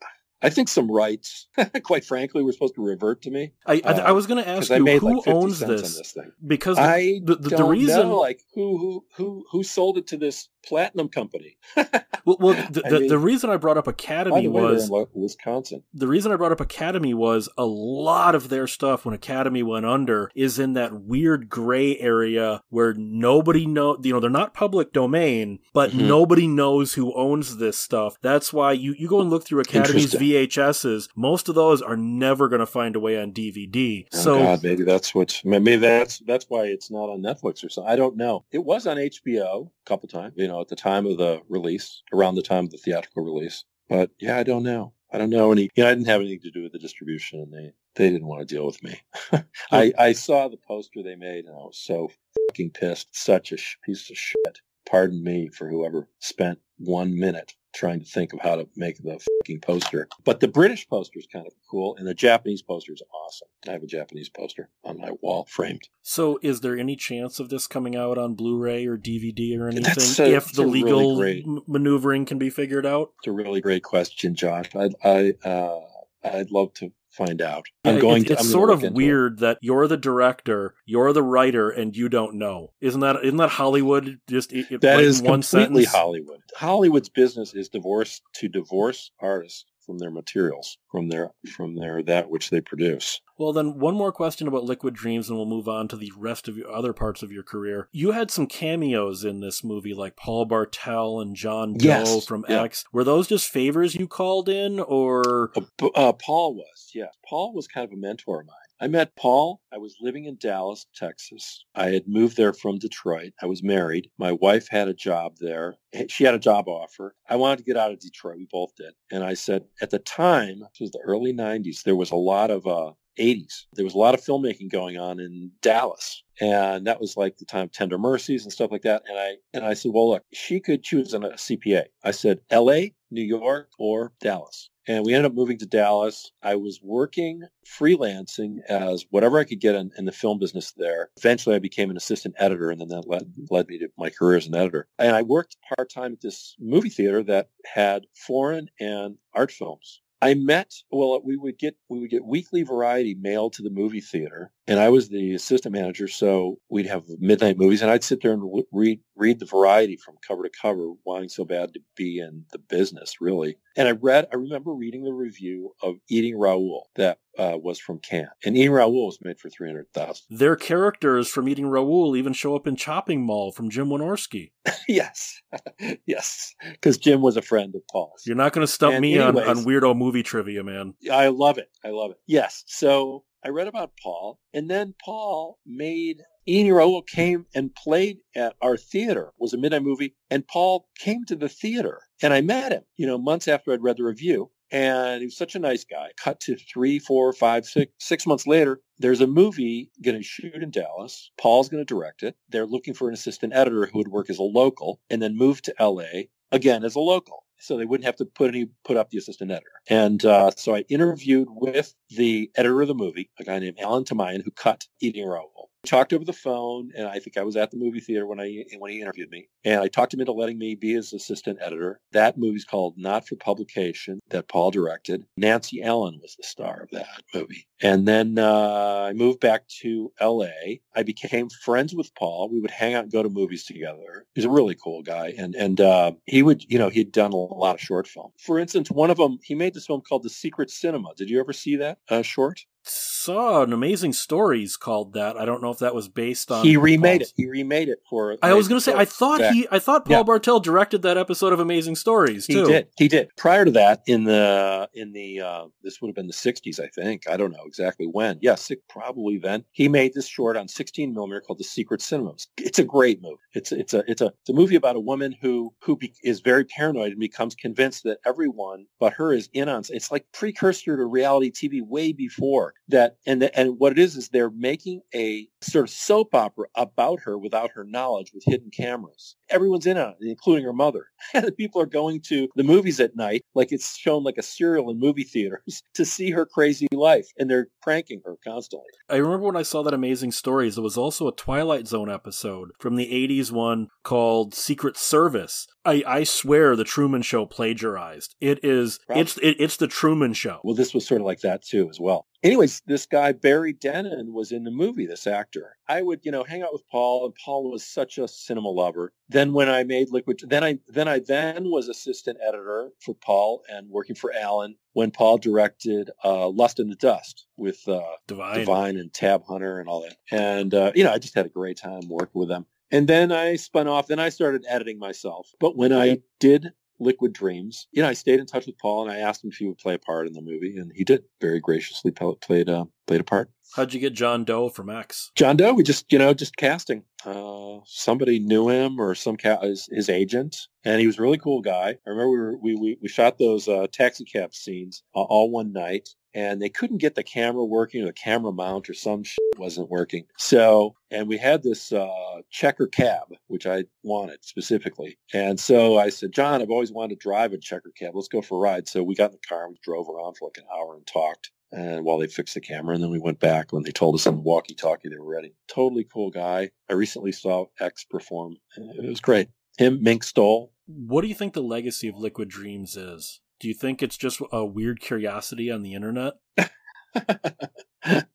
I 0.41 0.51
think 0.51 0.69
some 0.69 0.91
rights, 0.91 1.49
quite 1.83 2.05
frankly, 2.05 2.43
were 2.43 2.53
supposed 2.53 2.77
to 2.77 2.83
revert 2.85 3.23
to 3.23 3.31
me. 3.31 3.53
I 3.67 3.81
I, 3.85 3.93
I 3.93 4.11
was 4.13 4.27
going 4.27 4.43
to 4.43 4.49
ask 4.49 4.71
you 4.71 4.85
who 4.99 5.17
like 5.17 5.29
owns 5.29 5.59
this, 5.59 5.99
this 5.99 6.13
thing. 6.13 6.33
because 6.47 6.77
the, 6.77 6.83
I 6.83 7.21
the, 7.25 7.37
the, 7.37 7.57
the 7.57 7.65
reason 7.65 8.09
know, 8.09 8.19
like 8.19 8.43
who 8.55 8.79
who 8.79 9.05
who 9.17 9.45
who 9.51 9.63
sold 9.63 9.99
it 9.99 10.07
to 10.09 10.17
this 10.17 10.49
platinum 10.65 11.09
company. 11.09 11.57
well, 12.25 12.37
well 12.41 12.69
the, 12.71 12.83
the, 12.83 13.01
mean- 13.01 13.09
the 13.09 13.19
reason 13.19 13.51
I 13.51 13.57
brought 13.57 13.79
up 13.79 13.87
Academy 13.87 14.43
the 14.43 14.49
way, 14.51 14.63
was 14.63 14.91
in 14.91 15.07
Wisconsin. 15.15 15.83
the 15.95 16.07
reason 16.07 16.31
I 16.31 16.37
brought 16.37 16.53
up 16.53 16.61
Academy 16.61 17.15
was 17.15 17.49
a 17.57 17.65
lot 17.65 18.35
of 18.35 18.49
their 18.49 18.67
stuff 18.67 19.05
when 19.05 19.15
Academy 19.15 19.63
went 19.63 19.87
under 19.87 20.31
is 20.35 20.59
in 20.59 20.75
that 20.75 21.01
weird 21.01 21.49
gray 21.49 21.99
area 21.99 22.63
where 22.69 22.95
nobody 22.95 23.67
know 23.67 23.97
you 24.03 24.13
know 24.13 24.21
they're 24.21 24.31
not 24.31 24.55
public 24.55 24.93
domain, 24.93 25.59
but 25.73 25.91
Mhm. 25.91 26.07
nobody 26.07 26.47
knows 26.47 26.95
who 26.95 27.15
owns 27.15 27.57
this 27.57 27.79
stuff. 27.79 28.17
That's 28.23 28.53
why 28.53 28.73
you 28.73 28.95
you 28.99 29.09
go 29.09 29.21
and 29.21 29.31
look 29.31 29.45
through 29.45 29.61
Academy's. 29.61 30.15
VHSs. 30.29 31.09
Most 31.17 31.49
of 31.49 31.55
those 31.55 31.83
are 31.83 31.97
never 31.97 32.49
going 32.49 32.61
to 32.61 32.67
find 32.67 32.97
a 32.97 33.01
way 33.01 33.21
on 33.21 33.33
DVD. 33.33 34.07
Oh 34.13 34.19
so 34.19 34.39
God, 34.39 34.63
maybe 34.63 34.85
that's 34.85 35.15
what. 35.15 35.41
Maybe 35.45 35.77
that's 35.77 36.19
that's 36.21 36.47
why 36.49 36.65
it's 36.65 36.91
not 36.91 37.09
on 37.09 37.23
Netflix 37.23 37.65
or 37.65 37.69
something. 37.69 37.91
I 37.91 37.97
don't 37.97 38.17
know. 38.17 38.45
It 38.51 38.65
was 38.65 38.87
on 38.87 38.97
HBO 38.97 39.67
a 39.67 39.89
couple 39.89 40.09
times. 40.09 40.35
You 40.37 40.49
know, 40.49 40.61
at 40.61 40.69
the 40.69 40.77
time 40.77 41.07
of 41.07 41.19
the 41.19 41.41
release, 41.49 42.03
around 42.13 42.35
the 42.35 42.43
time 42.43 42.65
of 42.65 42.71
the 42.71 42.79
theatrical 42.79 43.25
release. 43.25 43.65
But 43.89 44.11
yeah, 44.19 44.37
I 44.37 44.43
don't 44.43 44.63
know. 44.63 44.93
I 45.11 45.19
don't 45.19 45.31
know 45.31 45.53
any. 45.53 45.71
You 45.75 45.85
know, 45.85 45.91
I 45.91 45.95
didn't 45.95 46.09
have 46.09 46.21
anything 46.21 46.41
to 46.41 46.51
do 46.51 46.63
with 46.63 46.73
the 46.73 46.79
distribution, 46.79 47.41
and 47.41 47.53
they 47.53 47.73
they 47.95 48.11
didn't 48.11 48.29
want 48.29 48.47
to 48.47 48.55
deal 48.55 48.67
with 48.67 48.83
me. 48.83 49.01
I 49.73 49.93
I 49.99 50.13
saw 50.13 50.49
the 50.49 50.59
poster 50.59 51.03
they 51.03 51.17
made, 51.17 51.47
and 51.47 51.55
I 51.55 51.65
was 51.65 51.79
so 51.79 52.11
fucking 52.49 52.71
pissed. 52.71 53.09
Such 53.17 53.53
a 53.53 53.57
sh- 53.57 53.79
piece 53.85 54.11
of 54.11 54.17
shit. 54.17 54.61
Pardon 54.89 55.23
me 55.23 55.49
for 55.49 55.69
whoever 55.69 56.09
spent 56.19 56.59
one 56.79 57.19
minute 57.19 57.55
trying 57.75 58.01
to 58.01 58.07
think 58.07 58.33
of 58.33 58.41
how 58.41 58.57
to 58.57 58.69
make 58.77 58.97
the 58.99 59.19
fucking 59.43 59.61
poster. 59.61 60.09
But 60.25 60.41
the 60.41 60.49
British 60.49 60.89
poster 60.89 61.19
is 61.19 61.27
kind 61.33 61.47
of 61.47 61.53
cool, 61.71 61.97
and 61.97 62.07
the 62.07 62.15
Japanese 62.15 62.63
poster 62.63 62.93
is 62.93 63.03
awesome. 63.13 63.49
I 63.69 63.73
have 63.73 63.83
a 63.83 63.87
Japanese 63.87 64.29
poster 64.29 64.71
on 64.85 64.99
my 64.99 65.11
wall 65.21 65.47
framed. 65.49 65.89
so 66.03 66.39
is 66.43 66.61
there 66.61 66.77
any 66.79 66.97
chance 66.97 67.39
of 67.41 67.51
this 67.51 67.67
coming 67.67 67.95
out 67.97 68.17
on 68.19 68.35
Blu-ray 68.35 68.87
or 68.87 68.97
DVD 68.97 69.59
or 69.59 69.69
anything 69.69 70.25
a- 70.25 70.31
if 70.37 70.53
the 70.53 70.63
a 70.63 70.67
really 70.67 70.83
legal 70.83 71.17
great- 71.17 71.45
m- 71.47 71.63
maneuvering 71.67 72.25
can 72.25 72.39
be 72.39 72.51
figured 72.51 72.87
out? 72.87 73.13
It's 73.19 73.29
a 73.29 73.33
really 73.33 73.61
great 73.61 73.83
question, 73.83 74.35
Josh. 74.35 74.71
I 74.75 74.91
I 75.05 75.35
uh, 75.45 75.81
I'd 76.25 76.51
love 76.51 76.73
to 76.75 76.91
find 77.27 77.43
out. 77.43 77.67
Yeah, 77.85 77.93
I'm 77.93 77.99
going 78.01 78.23
it's, 78.23 78.29
to. 78.29 78.33
it's 78.35 78.43
I'm 78.45 78.49
sort 78.49 78.71
of 78.71 78.77
into 78.85 78.87
it. 78.87 78.93
weird 78.95 79.39
that 79.41 79.59
you're 79.61 79.87
the 79.89 79.97
director, 79.97 80.75
you're 80.87 81.13
the 81.13 81.23
writer, 81.23 81.69
and 81.71 81.95
you 81.97 82.09
don't 82.09 82.35
know. 82.37 82.73
Isn't 82.81 83.01
that 83.01 83.17
isn't 83.25 83.37
that 83.39 83.51
Hollywood? 83.51 84.19
Just 84.29 84.55
i- 84.55 84.65
i- 84.71 84.77
That 84.81 85.01
is 85.01 85.21
one 85.21 85.43
completely 85.43 85.85
sentence. 85.85 85.87
Hollywood. 85.95 86.41
Hollywood's 86.57 87.09
business 87.11 87.55
is 87.55 87.69
divorce 87.69 88.21
to 88.37 88.49
divorce 88.49 89.11
artists 89.21 89.65
from 89.89 89.99
their 89.99 90.11
materials, 90.11 90.77
from 90.93 91.09
their 91.09 91.31
from 91.57 91.75
their 91.75 92.03
that 92.03 92.29
which 92.29 92.51
they 92.51 92.61
produce. 92.61 93.23
Well, 93.39 93.55
then 93.55 93.79
one 93.79 93.95
more 93.95 94.13
question 94.13 94.47
about 94.47 94.65
Liquid 94.65 94.93
Dreams, 94.93 95.31
and 95.31 95.39
we'll 95.39 95.47
move 95.47 95.67
on 95.67 95.89
to 95.89 95.97
the 95.97 96.13
rest 96.15 96.47
of 96.47 96.59
your 96.59 96.71
other 96.71 96.93
parts 96.93 97.23
of 97.23 97.33
your 97.33 97.43
career. 97.43 97.89
You 97.91 98.11
had 98.11 98.31
some 98.31 98.47
cameos 98.47 99.25
in 99.25 99.41
this 99.41 99.65
movie, 99.65 99.95
like 99.95 100.15
Paul 100.15 100.45
Bartel 100.45 101.21
and 101.21 101.35
John 101.35 101.73
Doe 101.73 101.87
Yes, 101.87 102.27
from 102.27 102.45
yeah. 102.51 102.65
X. 102.65 102.85
Were 102.93 103.05
those 103.05 103.29
just 103.29 103.49
favors 103.49 103.95
you 103.95 104.07
called 104.07 104.51
in, 104.51 104.79
or 104.79 105.53
Uh, 105.57 105.87
uh, 105.95 106.13
Paul 106.13 106.55
was, 106.57 106.91
yes. 106.95 107.15
Paul 107.27 107.55
was 107.55 107.67
kind 107.67 107.87
of 107.87 107.93
a 107.93 107.97
mentor 107.97 108.41
of 108.41 108.47
mine. 108.47 108.57
I 108.81 108.87
met 108.87 109.17
Paul. 109.17 109.61
I 109.73 109.79
was 109.79 109.97
living 110.01 110.27
in 110.27 110.37
Dallas, 110.37 110.87
Texas. 110.95 111.65
I 111.75 111.91
had 111.91 112.07
moved 112.07 112.37
there 112.37 112.53
from 112.53 112.79
Detroit. 112.79 113.33
I 113.43 113.47
was 113.47 113.63
married. 113.63 114.09
My 114.19 114.33
wife 114.33 114.69
had 114.71 114.87
a 114.87 114.95
job 114.95 115.37
there. 115.41 115.75
She 116.09 116.25
had 116.25 116.35
a 116.35 116.39
job 116.39 116.69
offer. 116.69 117.17
I 117.29 117.37
wanted 117.37 117.59
to 117.59 117.65
get 117.65 117.77
out 117.77 117.91
of 117.91 117.99
Detroit. 117.99 118.37
We 118.37 118.47
both 118.51 118.77
did. 118.77 118.95
And 119.11 119.25
I 119.25 119.35
said, 119.35 119.65
at 119.83 119.91
the 119.91 119.99
time, 119.99 120.61
this 120.61 120.81
was 120.81 120.91
the 120.93 121.01
early 121.05 121.33
90s, 121.33 121.83
there 121.83 121.97
was 121.97 122.13
a 122.13 122.17
lot 122.17 122.51
of 122.51 122.67
uh, 122.67 122.93
80s. 123.19 123.65
There 123.75 123.85
was 123.85 123.95
a 123.95 123.99
lot 123.99 124.15
of 124.15 124.21
filmmaking 124.21 124.71
going 124.71 124.97
on 124.97 125.19
in 125.19 125.51
Dallas. 125.61 126.23
And 126.41 126.87
that 126.87 127.01
was 127.01 127.17
like 127.17 127.37
the 127.37 127.45
time 127.45 127.65
of 127.65 127.73
Tender 127.73 127.99
Mercies 127.99 128.45
and 128.45 128.53
stuff 128.53 128.71
like 128.71 128.83
that. 128.83 129.03
And 129.09 129.19
I 129.19 129.37
and 129.53 129.65
I 129.65 129.75
said, 129.75 129.93
well, 129.93 130.11
look, 130.11 130.23
she 130.33 130.61
could 130.61 130.85
choose 130.85 131.15
a 131.15 131.19
CPA. 131.19 131.87
I 132.05 132.13
said, 132.13 132.41
L.A., 132.51 132.95
New 133.11 133.25
York, 133.25 133.71
or 133.79 134.13
Dallas. 134.21 134.71
And 134.89 135.05
we 135.05 135.13
ended 135.13 135.31
up 135.31 135.37
moving 135.37 135.59
to 135.59 135.67
Dallas. 135.67 136.33
I 136.43 136.57
was 136.57 136.81
working 136.83 137.43
freelancing 137.67 138.61
as 138.69 139.05
whatever 139.11 139.39
I 139.39 139.45
could 139.45 139.61
get 139.61 139.75
in, 139.75 139.91
in 139.99 140.07
the 140.07 140.13
film 140.13 140.39
business 140.39 140.73
there. 140.73 141.11
Eventually, 141.19 141.55
I 141.55 141.59
became 141.59 141.91
an 141.91 141.99
assistant 141.99 142.35
editor, 142.39 142.71
and 142.71 142.81
then 142.81 142.89
that 142.89 143.07
led, 143.07 143.31
led 143.51 143.69
me 143.69 143.79
to 143.81 143.89
my 143.99 144.09
career 144.09 144.39
as 144.39 144.47
an 144.47 144.55
editor. 144.55 144.89
And 144.99 145.15
I 145.15 145.21
worked 145.21 145.59
part 145.77 145.91
time 145.93 146.15
at 146.15 146.23
this 146.23 146.57
movie 146.59 146.89
theater 146.89 147.23
that 147.25 147.51
had 147.67 148.07
foreign 148.15 148.71
and 148.81 149.19
art 149.35 149.53
films. 149.53 150.01
I 150.21 150.35
met 150.35 150.73
well 150.91 151.21
we 151.23 151.37
would 151.37 151.59
get 151.59 151.77
we 151.89 152.01
would 152.01 152.11
get 152.11 152.25
weekly 152.25 152.65
variety 152.65 153.15
mailed 153.15 153.53
to 153.53 153.63
the 153.63 153.71
movie 153.71 154.01
theater 154.01 154.51
and 154.69 154.79
I 154.79 154.91
was 154.91 155.09
the 155.09 155.35
assistant 155.35 155.73
manager 155.73 156.07
so 156.07 156.59
we'd 156.69 156.87
have 156.87 157.05
midnight 157.19 157.59
movies 157.59 157.83
and 157.83 157.91
I'd 157.91 158.05
sit 158.05 158.23
there 158.23 158.33
and 158.33 158.43
w- 158.43 158.67
read 158.71 159.01
read 159.17 159.41
the 159.41 159.47
variety 159.47 159.97
from 159.97 160.17
cover 160.27 160.45
to 160.45 160.51
cover 160.61 160.93
wanting 161.05 161.31
so 161.31 161.45
bad 161.45 161.75
to 161.75 161.81
be 161.97 162.21
in 162.21 162.45
the 162.53 162.59
business 162.59 163.21
really 163.21 163.57
and 163.77 163.89
I 163.89 163.93
read 163.93 164.29
I 164.33 164.37
remember 164.37 164.73
reading 164.73 165.05
the 165.05 165.13
review 165.13 165.73
of 165.83 165.97
Eating 166.09 166.39
Raoul 166.39 166.89
that 166.95 167.19
uh, 167.39 167.57
was 167.57 167.79
from 167.79 167.99
Cannes 168.01 168.29
and 168.45 168.57
Eating 168.57 168.73
Raoul 168.73 169.07
was 169.07 169.19
made 169.23 169.41
for 169.41 169.49
300,000 169.49 170.27
their 170.31 170.57
characters 170.57 171.29
from 171.29 171.49
Eating 171.49 171.67
Raoul 171.67 172.17
even 172.17 172.33
show 172.33 172.55
up 172.55 172.67
in 172.67 172.77
Chopping 172.77 173.25
Mall 173.25 173.53
from 173.53 173.71
Jim 173.71 173.89
Wynorski? 173.89 174.53
yes 174.89 175.41
yes 176.07 176.55
because 176.73 176.99
Jim 176.99 177.23
was 177.23 177.37
a 177.37 177.43
friend 177.43 177.75
of 177.75 177.83
Paul's 177.91 178.23
You're 178.27 178.37
not 178.37 178.53
going 178.53 178.67
to 178.67 178.73
stump 178.73 178.95
And 178.95 179.03
me 179.03 179.19
on, 179.19 179.39
on 179.39 179.65
weirdo 179.65 179.97
movie 179.97 180.23
trivia, 180.23 180.63
man. 180.63 180.95
I 181.11 181.29
love 181.29 181.59
it. 181.59 181.71
I 181.85 181.91
love 181.91 182.11
it. 182.11 182.19
Yes. 182.27 182.65
So 182.67 183.25
I 183.45 183.51
read 183.51 183.69
about 183.69 183.93
Paul, 184.03 184.41
and 184.53 184.69
then 184.69 184.95
Paul 185.05 185.59
made 185.65 186.23
Eating 186.45 186.73
Raoul 186.73 187.03
came 187.03 187.47
and 187.55 187.75
played 187.75 188.19
at 188.35 188.57
our 188.61 188.77
theater. 188.77 189.29
It 189.29 189.41
was 189.41 189.53
a 189.53 189.59
midnight 189.59 189.83
movie, 189.83 190.17
and 190.29 190.49
Paul 190.49 190.89
came 190.99 191.25
to 191.27 191.37
the 191.37 191.49
theater, 191.49 192.01
and 192.21 192.35
I 192.35 192.41
met 192.41 192.73
him. 192.73 192.83
You 192.97 193.07
know, 193.07 193.17
months 193.17 193.47
after 193.47 193.73
I'd 193.73 193.83
read 193.83 193.99
the 193.99 194.05
review, 194.05 194.51
and 194.73 195.21
he 195.21 195.27
was 195.27 195.37
such 195.37 195.55
a 195.55 195.61
nice 195.61 195.85
guy. 195.85 196.11
Cut 196.17 196.41
to 196.41 196.57
three, 196.57 196.99
four, 196.99 197.33
five, 197.33 197.65
six, 197.65 197.93
six 197.99 198.27
months 198.27 198.47
later. 198.47 198.81
There's 198.99 199.21
a 199.21 199.27
movie 199.27 199.91
going 200.03 200.17
to 200.17 200.23
shoot 200.23 200.63
in 200.63 200.71
Dallas. 200.71 201.31
Paul's 201.39 201.69
going 201.69 201.85
to 201.85 201.95
direct 201.95 202.25
it. 202.25 202.35
They're 202.49 202.67
looking 202.67 202.95
for 202.95 203.09
an 203.09 203.15
assistant 203.15 203.53
editor 203.55 203.87
who 203.87 203.99
would 203.99 204.09
work 204.09 204.31
as 204.31 204.39
a 204.39 204.43
local 204.43 205.01
and 205.11 205.23
then 205.23 205.37
move 205.37 205.63
to 205.63 205.75
L.A. 205.79 206.31
again 206.51 206.83
as 206.83 206.97
a 206.97 207.01
local 207.01 207.45
so 207.61 207.77
they 207.77 207.85
wouldn't 207.85 208.07
have 208.07 208.17
to 208.17 208.25
put 208.25 208.49
any 208.49 208.69
put 208.85 208.97
up 208.97 209.11
the 209.11 209.19
assistant 209.19 209.51
editor. 209.51 209.71
And 209.89 210.25
uh, 210.25 210.51
so 210.57 210.75
I 210.75 210.81
interviewed 210.89 211.49
with 211.51 211.95
the 212.11 212.51
editor 212.57 212.83
of 212.83 212.89
the 212.89 212.95
movie, 212.95 213.31
a 213.39 213.45
guy 213.45 213.59
named 213.59 213.79
Alan 213.81 214.05
Toomayan, 214.05 214.43
who 214.45 214.51
cut 214.51 214.87
Eating 215.01 215.27
Raoul. 215.27 215.71
Talked 215.89 216.13
over 216.13 216.25
the 216.25 216.35
phone, 216.35 216.93
and 216.95 217.09
I 217.09 217.19
think 217.19 217.39
I 217.39 217.43
was 217.43 217.57
at 217.57 217.71
the 217.71 217.79
movie 217.79 218.01
theater 218.01 218.27
when 218.27 218.39
I 218.39 218.63
when 218.77 218.93
he 218.93 219.01
interviewed 219.01 219.31
me. 219.31 219.49
And 219.65 219.81
I 219.81 219.89
talked 219.89 220.13
him 220.13 220.21
into 220.21 220.33
letting 220.33 220.59
me 220.59 220.75
be 220.75 220.93
his 220.93 221.15
assistant 221.15 221.61
editor. 221.63 221.99
That 222.13 222.37
movie's 222.37 222.67
called 222.67 222.99
Not 222.99 223.27
for 223.27 223.37
Publication, 223.37 224.21
that 224.29 224.49
Paul 224.49 224.71
directed. 224.71 225.25
Nancy 225.39 225.83
Allen 225.83 226.19
was 226.21 226.37
the 226.37 226.43
star 226.43 226.83
of 226.83 226.91
that 226.91 227.23
movie. 227.35 227.67
And 227.81 228.07
then 228.07 228.39
uh, 228.39 229.07
I 229.09 229.15
moved 229.15 229.41
back 229.41 229.67
to 229.81 230.13
L.A. 230.21 230.83
I 230.95 231.03
became 231.05 231.49
friends 231.49 231.95
with 231.95 232.15
Paul. 232.17 232.51
We 232.51 232.61
would 232.61 232.71
hang 232.71 232.93
out 232.93 233.05
and 233.05 233.13
go 233.13 233.23
to 233.23 233.31
movies 233.31 233.65
together. 233.65 234.27
He's 234.35 234.45
a 234.45 234.51
really 234.51 234.75
cool 234.75 235.03
guy, 235.03 235.33
and 235.39 235.55
and 235.55 235.81
uh, 235.81 236.13
he 236.27 236.43
would, 236.43 236.71
you 236.71 236.79
know, 236.79 236.91
he'd 236.91 237.13
done 237.13 237.33
a 237.33 237.37
lot 237.37 237.77
of 237.77 237.81
short 237.81 238.07
film. 238.07 238.31
For 238.39 238.59
instance, 238.59 238.91
one 238.91 239.11
of 239.11 239.17
them, 239.17 239.39
he 239.43 239.55
made 239.55 239.73
this 239.73 239.87
film 239.87 240.03
called 240.03 240.23
The 240.23 240.29
Secret 240.29 240.71
Cinema. 240.71 241.15
Did 241.17 241.31
you 241.31 241.41
ever 241.41 241.55
see 241.55 241.77
that 241.77 241.97
uh, 242.11 242.21
short? 242.21 242.61
Saw 242.91 243.63
an 243.63 243.73
Amazing 243.73 244.13
Stories 244.13 244.77
called 244.77 245.13
that. 245.15 245.37
I 245.37 245.45
don't 245.45 245.63
know 245.63 245.71
if 245.71 245.79
that 245.79 245.95
was 245.95 246.09
based 246.09 246.51
on. 246.51 246.65
He 246.65 246.77
remade 246.77 247.21
Paul's- 247.21 247.31
it. 247.31 247.35
He 247.37 247.47
remade 247.47 247.89
it 247.89 247.99
for. 248.09 248.37
I 248.43 248.55
was 248.55 248.69
going 248.69 248.79
to 248.81 248.85
say, 248.85 248.95
I 248.95 249.05
thought 249.05 249.53
he, 249.53 249.67
I 249.71 249.79
thought 249.79 250.05
Paul 250.07 250.17
Yeah. 250.19 250.23
Bartel 250.23 250.61
directed 250.61 251.03
that 251.03 251.17
episode 251.19 251.53
of 251.53 251.61
Amazing 251.61 251.97
Stories 251.97 252.47
He 252.47 252.55
did. 252.55 252.89
He 252.97 253.09
did. 253.09 253.29
Prior 253.37 253.65
to 253.65 253.71
that, 253.73 254.03
in 254.07 254.25
the 254.25 254.89
in 254.95 255.13
the 255.13 255.41
uh, 255.41 255.65
this 255.83 256.01
would 256.01 256.09
have 256.09 256.15
been 256.17 256.27
the 256.27 256.33
'60s, 256.33 256.81
I 256.81 256.89
think. 256.89 257.29
I 257.29 257.37
don't 257.37 257.53
know 257.53 257.65
exactly 257.67 258.07
when. 258.07 258.39
Yes, 258.41 258.71
it, 258.71 258.83
probably 258.89 259.39
then. 259.39 259.65
He 259.73 259.89
made 259.89 260.15
this 260.15 260.27
short 260.27 260.57
on 260.57 260.69
16 260.69 261.13
millimeter 261.13 261.41
called 261.41 261.59
"The 261.59 261.65
Secret 261.65 262.01
Cinemas." 262.03 262.49
It's 262.59 262.79
a 262.79 262.85
great 262.85 263.21
movie. 263.23 263.37
It's 263.55 263.73
it's 263.73 263.95
a 263.95 264.03
it's 264.07 264.21
a 264.21 264.27
it's 264.41 264.51
a 264.51 264.55
movie 264.55 264.77
about 264.77 264.97
a 264.97 265.01
woman 265.01 265.35
who 265.41 265.75
who 265.83 265.97
be, 265.97 266.15
is 266.23 266.41
very 266.41 266.65
paranoid 266.65 267.13
and 267.13 267.21
becomes 267.21 267.55
convinced 267.55 268.05
that 268.05 268.19
everyone 268.27 268.87
but 269.01 269.13
her 269.15 269.33
is 269.33 269.49
in 269.53 269.69
on. 269.69 269.83
It's 269.91 270.11
like 270.11 270.27
precursor 270.33 270.97
to 270.97 271.05
reality 271.05 271.51
TV 271.51 271.81
way 271.87 272.13
before 272.13 272.75
that. 272.89 273.17
And 273.27 273.43
the, 273.43 273.59
and 273.59 273.79
what 273.79 273.93
it 273.93 273.99
is 273.99 274.17
is 274.17 274.29
they're 274.29 274.51
making 274.51 275.03
a 275.15 275.49
sort 275.61 275.85
of 275.85 275.91
soap 275.91 276.35
opera 276.35 276.69
about 276.75 277.21
her 277.23 277.39
without 277.39 277.73
her 277.73 277.85
knowledge 277.85 278.33
with 278.33 278.45
hidden 278.47 278.71
cameras. 278.71 279.37
Everyone's 279.51 279.87
in 279.87 279.97
on 279.97 280.15
it, 280.21 280.29
including 280.29 280.65
her 280.65 280.73
mother. 280.73 281.07
And 281.35 281.45
the 281.45 281.53
people 281.53 281.81
are 281.81 281.87
going 281.87 282.23
to 282.23 282.49
the 282.57 282.63
movies 282.63 283.01
at 283.01 283.15
night, 283.15 283.45
like 283.55 283.71
it's 283.71 283.97
shown 283.97 284.25
like 284.25 284.39
a 284.39 284.43
serial 284.43 284.89
in 284.91 284.99
movie 284.99 285.25
theaters, 285.25 285.83
to 285.95 286.05
see 286.05 286.31
her 286.31 286.47
crazy 286.47 286.89
life. 286.93 287.27
And 287.39 287.51
they're 287.51 287.69
pranking 287.83 288.23
her 288.25 288.37
constantly. 288.43 288.89
I 289.11 289.17
remember 289.17 289.47
when 289.47 289.57
I 289.57 289.63
saw 289.63 289.83
that 289.83 289.93
Amazing 289.93 290.33
Stories, 290.33 290.77
there 290.77 290.83
was 290.83 290.97
also 290.97 291.29
a 291.29 291.35
Twilight 291.35 291.87
Zone 291.87 292.11
episode 292.11 292.71
from 292.79 292.97
the 292.97 293.07
80s 293.07 293.53
one 293.53 293.89
called 294.05 294.55
Secret 294.55 294.97
Service. 294.97 295.67
I, 295.85 296.03
I 296.07 296.25
swear 296.25 296.77
the 296.77 296.85
Truman 296.85 297.23
Show 297.23 297.47
plagiarized. 297.47 298.35
It 298.41 298.61
is, 298.63 299.01
Probably. 299.07 299.23
it's, 299.23 299.37
it, 299.39 299.57
it's 299.59 299.77
the 299.77 299.87
Truman 299.87 300.33
Show. 300.35 300.61
Well, 300.65 300.75
this 300.75 300.95
was 300.95 301.07
sort 301.07 301.21
of 301.21 301.27
like 301.27 301.41
that 301.41 301.63
too, 301.63 301.89
as 301.91 302.01
well. 302.01 302.27
Anyways, 302.43 302.83
this 302.87 303.07
guy 303.07 303.33
Barry 303.33 303.75
Dennen 303.75 304.33
was 304.33 304.53
in 304.53 304.63
the 304.65 304.71
movie. 304.71 305.07
This 305.07 305.27
actor, 305.27 305.77
I 305.89 306.03
would, 306.03 306.21
you 306.23 306.31
know, 306.31 306.45
hang 306.45 306.63
out 306.63 306.73
with 306.73 306.87
Paul, 306.91 307.25
and 307.27 307.35
Paul 307.35 307.71
was 307.71 307.85
such 307.85 308.19
a 308.19 308.29
cinema 308.29 308.69
lover. 308.69 309.13
Then 309.39 309.53
when 309.53 309.69
I 309.69 309.85
made 309.85 310.11
Liquid, 310.11 310.43
then 310.49 310.65
I 310.65 310.81
then 310.89 311.07
I 311.07 311.21
then 311.21 311.71
was 311.71 311.89
assistant 311.89 312.39
editor 312.45 312.91
for 312.99 313.15
Paul 313.15 313.63
and 313.71 313.89
working 313.89 314.17
for 314.17 314.33
Alan 314.35 314.75
when 314.95 315.13
Paul 315.13 315.39
directed 315.39 316.11
uh, 316.25 316.49
Lust 316.49 316.81
in 316.81 316.89
the 316.89 316.97
Dust 316.97 317.47
with 317.57 317.87
uh, 317.87 318.03
Divine. 318.27 318.59
Divine 318.59 318.97
and 318.97 319.13
Tab 319.13 319.45
Hunter 319.45 319.79
and 319.79 319.89
all 319.89 320.03
that. 320.03 320.17
And 320.33 320.75
uh, 320.75 320.91
you 320.93 321.05
know, 321.05 321.13
I 321.13 321.19
just 321.19 321.37
had 321.37 321.47
a 321.47 321.51
great 321.51 321.77
time 321.77 322.09
working 322.09 322.41
with 322.41 322.49
them. 322.49 322.67
And 322.91 323.07
then 323.07 323.31
I 323.31 323.55
spun 323.55 323.87
off. 323.87 324.09
Then 324.09 324.19
I 324.19 324.31
started 324.31 324.65
editing 324.69 324.99
myself. 324.99 325.49
But 325.61 325.77
when 325.77 325.93
I 325.93 326.19
did 326.41 326.73
Liquid 327.01 327.33
Dreams, 327.33 327.87
you 327.93 328.03
know, 328.03 328.09
I 328.09 328.13
stayed 328.15 328.41
in 328.41 328.47
touch 328.47 328.67
with 328.67 328.79
Paul 328.79 329.03
and 329.03 329.13
I 329.13 329.19
asked 329.19 329.45
him 329.45 329.51
if 329.51 329.57
he 329.57 329.67
would 329.67 329.79
play 329.79 329.95
a 329.95 329.99
part 329.99 330.27
in 330.27 330.33
the 330.33 330.43
movie, 330.43 330.77
and 330.77 330.93
he 330.95 331.05
did. 331.05 331.25
Very 331.41 331.61
graciously 331.61 332.11
played 332.11 332.69
uh, 332.69 332.87
played 333.07 333.21
a 333.21 333.25
part. 333.25 333.51
How'd 333.75 333.93
you 333.93 334.01
get 334.01 334.15
John 334.15 334.45
Doe 334.45 334.69
from 334.71 334.89
X? 334.89 335.31
John 335.37 335.57
Doe, 335.57 335.75
we 335.75 335.83
just 335.83 336.13
you 336.13 336.19
know 336.19 336.35
just 336.35 336.57
casting. 336.57 337.05
Uh, 337.25 337.79
somebody 337.85 338.39
knew 338.39 338.69
him 338.69 339.01
or 339.01 339.15
some 339.15 339.37
ca- 339.37 339.61
his, 339.61 339.89
his 339.91 340.09
agent, 340.09 340.57
and 340.85 341.01
he 341.01 341.07
was 341.07 341.19
a 341.19 341.23
really 341.23 341.39
cool 341.39 341.61
guy. 341.61 341.97
I 342.07 342.11
remember 342.11 342.31
we 342.31 342.39
were, 342.39 342.57
we, 342.57 342.75
we 342.77 342.99
we 343.03 343.09
shot 343.09 343.39
those 343.39 343.69
uh, 343.69 343.87
taxi 343.93 344.25
cab 344.25 344.55
scenes 344.55 345.03
uh, 345.15 345.23
all 345.23 345.51
one 345.51 345.73
night, 345.73 346.09
and 346.39 346.63
they 346.63 346.69
couldn't 346.69 346.99
get 346.99 347.17
the 347.17 347.23
camera 347.25 347.65
working, 347.65 348.03
or 348.03 348.07
the 348.07 348.13
camera 348.13 348.53
mount 348.53 348.89
or 348.89 348.95
some 348.95 349.25
shit 349.25 349.39
wasn't 349.57 349.91
working. 349.91 350.25
So, 350.37 350.95
and 351.11 351.29
we 351.29 351.37
had 351.37 351.65
this 351.65 351.93
uh, 351.93 352.43
checker 352.51 352.87
cab, 352.87 353.35
which 353.49 353.67
I 353.67 353.85
wanted 354.05 354.45
specifically, 354.45 355.19
and 355.35 355.59
so 355.59 355.99
I 355.99 356.11
said, 356.11 356.33
John, 356.33 356.63
I've 356.63 356.71
always 356.71 356.93
wanted 356.93 357.19
to 357.19 357.29
drive 357.29 357.53
a 357.53 357.59
checker 357.59 357.93
cab. 357.99 358.13
Let's 358.15 358.29
go 358.29 358.41
for 358.41 358.57
a 358.57 358.61
ride. 358.61 358.87
So 358.89 359.03
we 359.03 359.15
got 359.17 359.31
in 359.31 359.39
the 359.43 359.49
car, 359.49 359.65
and 359.65 359.73
we 359.73 359.79
drove 359.83 360.09
around 360.09 360.37
for 360.37 360.47
like 360.47 360.59
an 360.59 360.65
hour 360.73 360.95
and 360.95 361.07
talked 361.07 361.51
and 361.71 362.03
while 362.03 362.17
they 362.19 362.27
fixed 362.27 362.55
the 362.55 362.63
camera 362.63 362.95
and 362.95 363.03
then 363.03 363.11
we 363.11 363.19
went 363.19 363.41
back 363.41 363.75
when 363.75 363.83
they 363.83 363.91
told 363.91 364.15
us 364.15 364.27
on 364.27 364.37
the 364.37 364.41
walkie 364.41 364.75
talkie 364.75 365.11
they 365.11 365.19
were 365.19 365.31
ready 365.31 365.53
totally 365.69 366.03
cool 366.11 366.31
guy 366.31 366.71
i 366.89 366.95
recently 366.95 367.31
saw 367.31 367.67
x 367.79 368.05
perform 368.05 368.57
it 368.77 369.07
was 369.07 369.21
great 369.21 369.49
him 369.77 370.03
mink 370.03 370.25
stoll 370.25 370.73
What 370.87 371.21
do 371.21 371.29
you 371.29 371.35
think 371.35 371.53
the 371.53 371.63
legacy 371.63 372.09
of 372.09 372.17
Liquid 372.17 372.49
Dreams 372.49 372.97
is? 372.97 373.41
Do 373.61 373.69
you 373.69 373.75
think 373.75 374.03
it's 374.03 374.17
just 374.17 374.41
a 374.53 374.65
weird 374.65 375.01
curiosity 375.01 375.71
on 375.71 375.83
the 375.83 375.95
internet? 375.95 376.35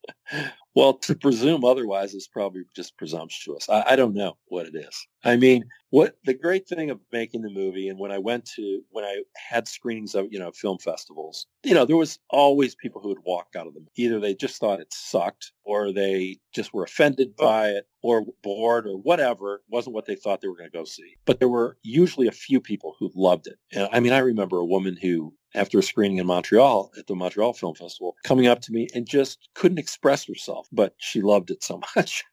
well 0.76 0.93
to 0.93 1.15
presume 1.15 1.63
otherwise 1.63 2.13
is 2.13 2.28
probably 2.28 2.63
just 2.76 2.97
presumptuous. 2.97 3.69
I, 3.69 3.84
I 3.89 3.95
don't 3.95 4.13
know 4.13 4.38
what 4.47 4.67
it 4.67 4.76
is. 4.76 5.07
I 5.24 5.38
mean 5.38 5.65
what 5.93 6.15
the 6.26 6.34
great 6.34 6.67
thing 6.67 6.89
of 6.89 6.99
making 7.11 7.43
the 7.43 7.51
movie 7.51 7.88
and 7.88 7.99
when 7.99 8.11
i 8.11 8.17
went 8.17 8.43
to 8.45 8.82
when 8.89 9.05
i 9.05 9.21
had 9.38 9.67
screenings 9.67 10.15
of 10.15 10.26
you 10.32 10.39
know 10.39 10.51
film 10.51 10.80
festivals 10.80 11.45
you 11.63 11.76
know 11.76 11.86
there 11.86 11.95
was 11.95 12.17
always 12.32 12.74
people 12.74 12.99
who 12.99 13.09
would 13.09 13.24
walk 13.24 13.49
out 13.55 13.67
of 13.67 13.76
them 13.76 13.86
either 13.95 14.19
they 14.19 14.34
just 14.34 14.59
thought 14.59 14.80
it 14.80 14.91
sucked 14.91 15.51
or 15.63 15.93
they 15.93 16.36
just 16.51 16.74
were 16.74 16.84
offended 16.84 17.30
oh. 17.38 17.45
by 17.45 17.67
it 17.67 17.88
or 18.01 18.26
bored 18.41 18.86
or 18.86 18.97
whatever. 18.97 19.55
It 19.55 19.61
wasn't 19.69 19.93
what 19.93 20.05
they 20.05 20.15
thought 20.15 20.41
they 20.41 20.49
were 20.49 20.57
going 20.57 20.69
to 20.69 20.78
go 20.78 20.84
see. 20.84 21.15
But 21.26 21.39
there 21.39 21.47
were 21.47 21.78
usually 21.84 22.28
a 22.28 22.34
few 22.34 22.59
people 22.59 22.95
who 22.99 23.11
loved 23.15 23.47
it. 23.47 23.57
And 23.71 23.88
i 23.91 23.99
mean 23.99 24.13
i 24.13 24.17
remember 24.17 24.57
a 24.57 24.65
woman 24.65 24.97
who 24.99 25.34
after 25.55 25.79
a 25.79 25.83
screening 25.83 26.17
in 26.17 26.27
Montreal 26.27 26.91
at 26.97 27.07
the 27.07 27.15
Montreal 27.15 27.53
Film 27.53 27.75
Festival, 27.75 28.15
coming 28.23 28.47
up 28.47 28.61
to 28.61 28.71
me 28.71 28.87
and 28.93 29.07
just 29.07 29.49
couldn't 29.53 29.77
express 29.79 30.25
herself, 30.25 30.67
but 30.71 30.95
she 30.97 31.21
loved 31.21 31.51
it 31.51 31.63
so 31.63 31.79
much. 31.95 32.23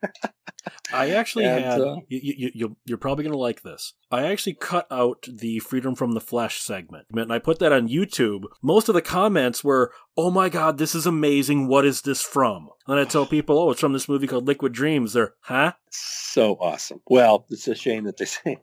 I 0.93 1.11
actually 1.11 1.45
And, 1.47 1.65
had. 1.65 1.81
uh, 1.81 1.97
you, 2.09 2.21
you, 2.37 2.51
you, 2.55 2.77
you're 2.85 2.99
probably 2.99 3.25
going 3.25 3.33
to 3.33 3.39
like 3.39 3.63
this. 3.63 3.95
I 4.11 4.25
actually 4.27 4.55
cut 4.55 4.87
out 4.91 5.25
the 5.33 5.59
Freedom 5.61 5.95
from 5.95 6.13
the 6.13 6.21
Flesh 6.21 6.61
segment, 6.61 7.07
and 7.15 7.33
I 7.33 7.39
put 7.39 7.59
that 7.61 7.73
on 7.73 7.89
YouTube. 7.89 8.45
Most 8.63 8.89
of 8.89 8.95
the 8.95 9.01
comments 9.03 9.63
were, 9.63 9.93
"Oh 10.17 10.31
my 10.31 10.49
god, 10.49 10.79
this 10.79 10.95
is 10.95 11.07
amazing! 11.07 11.69
What 11.69 11.85
is 11.87 12.03
this 12.03 12.21
from?" 12.23 12.69
And 12.89 12.99
I 12.99 13.05
tell 13.05 13.25
people, 13.25 13.59
"Oh, 13.59 13.71
it's 13.71 13.81
from 13.81 13.93
this 13.93 14.09
movie 14.09 14.27
called 14.27 14.47
Liquid 14.49 14.73
Dreams." 14.73 15.13
They're, 15.13 15.35
"Huh?" 15.43 15.75
so 15.91 16.55
awesome. 16.61 17.01
Well, 17.09 17.47
it's 17.51 17.69
a 17.69 17.75
shame 17.75 18.05
that 18.05 18.17
they 18.17 18.25
say, 18.27 18.59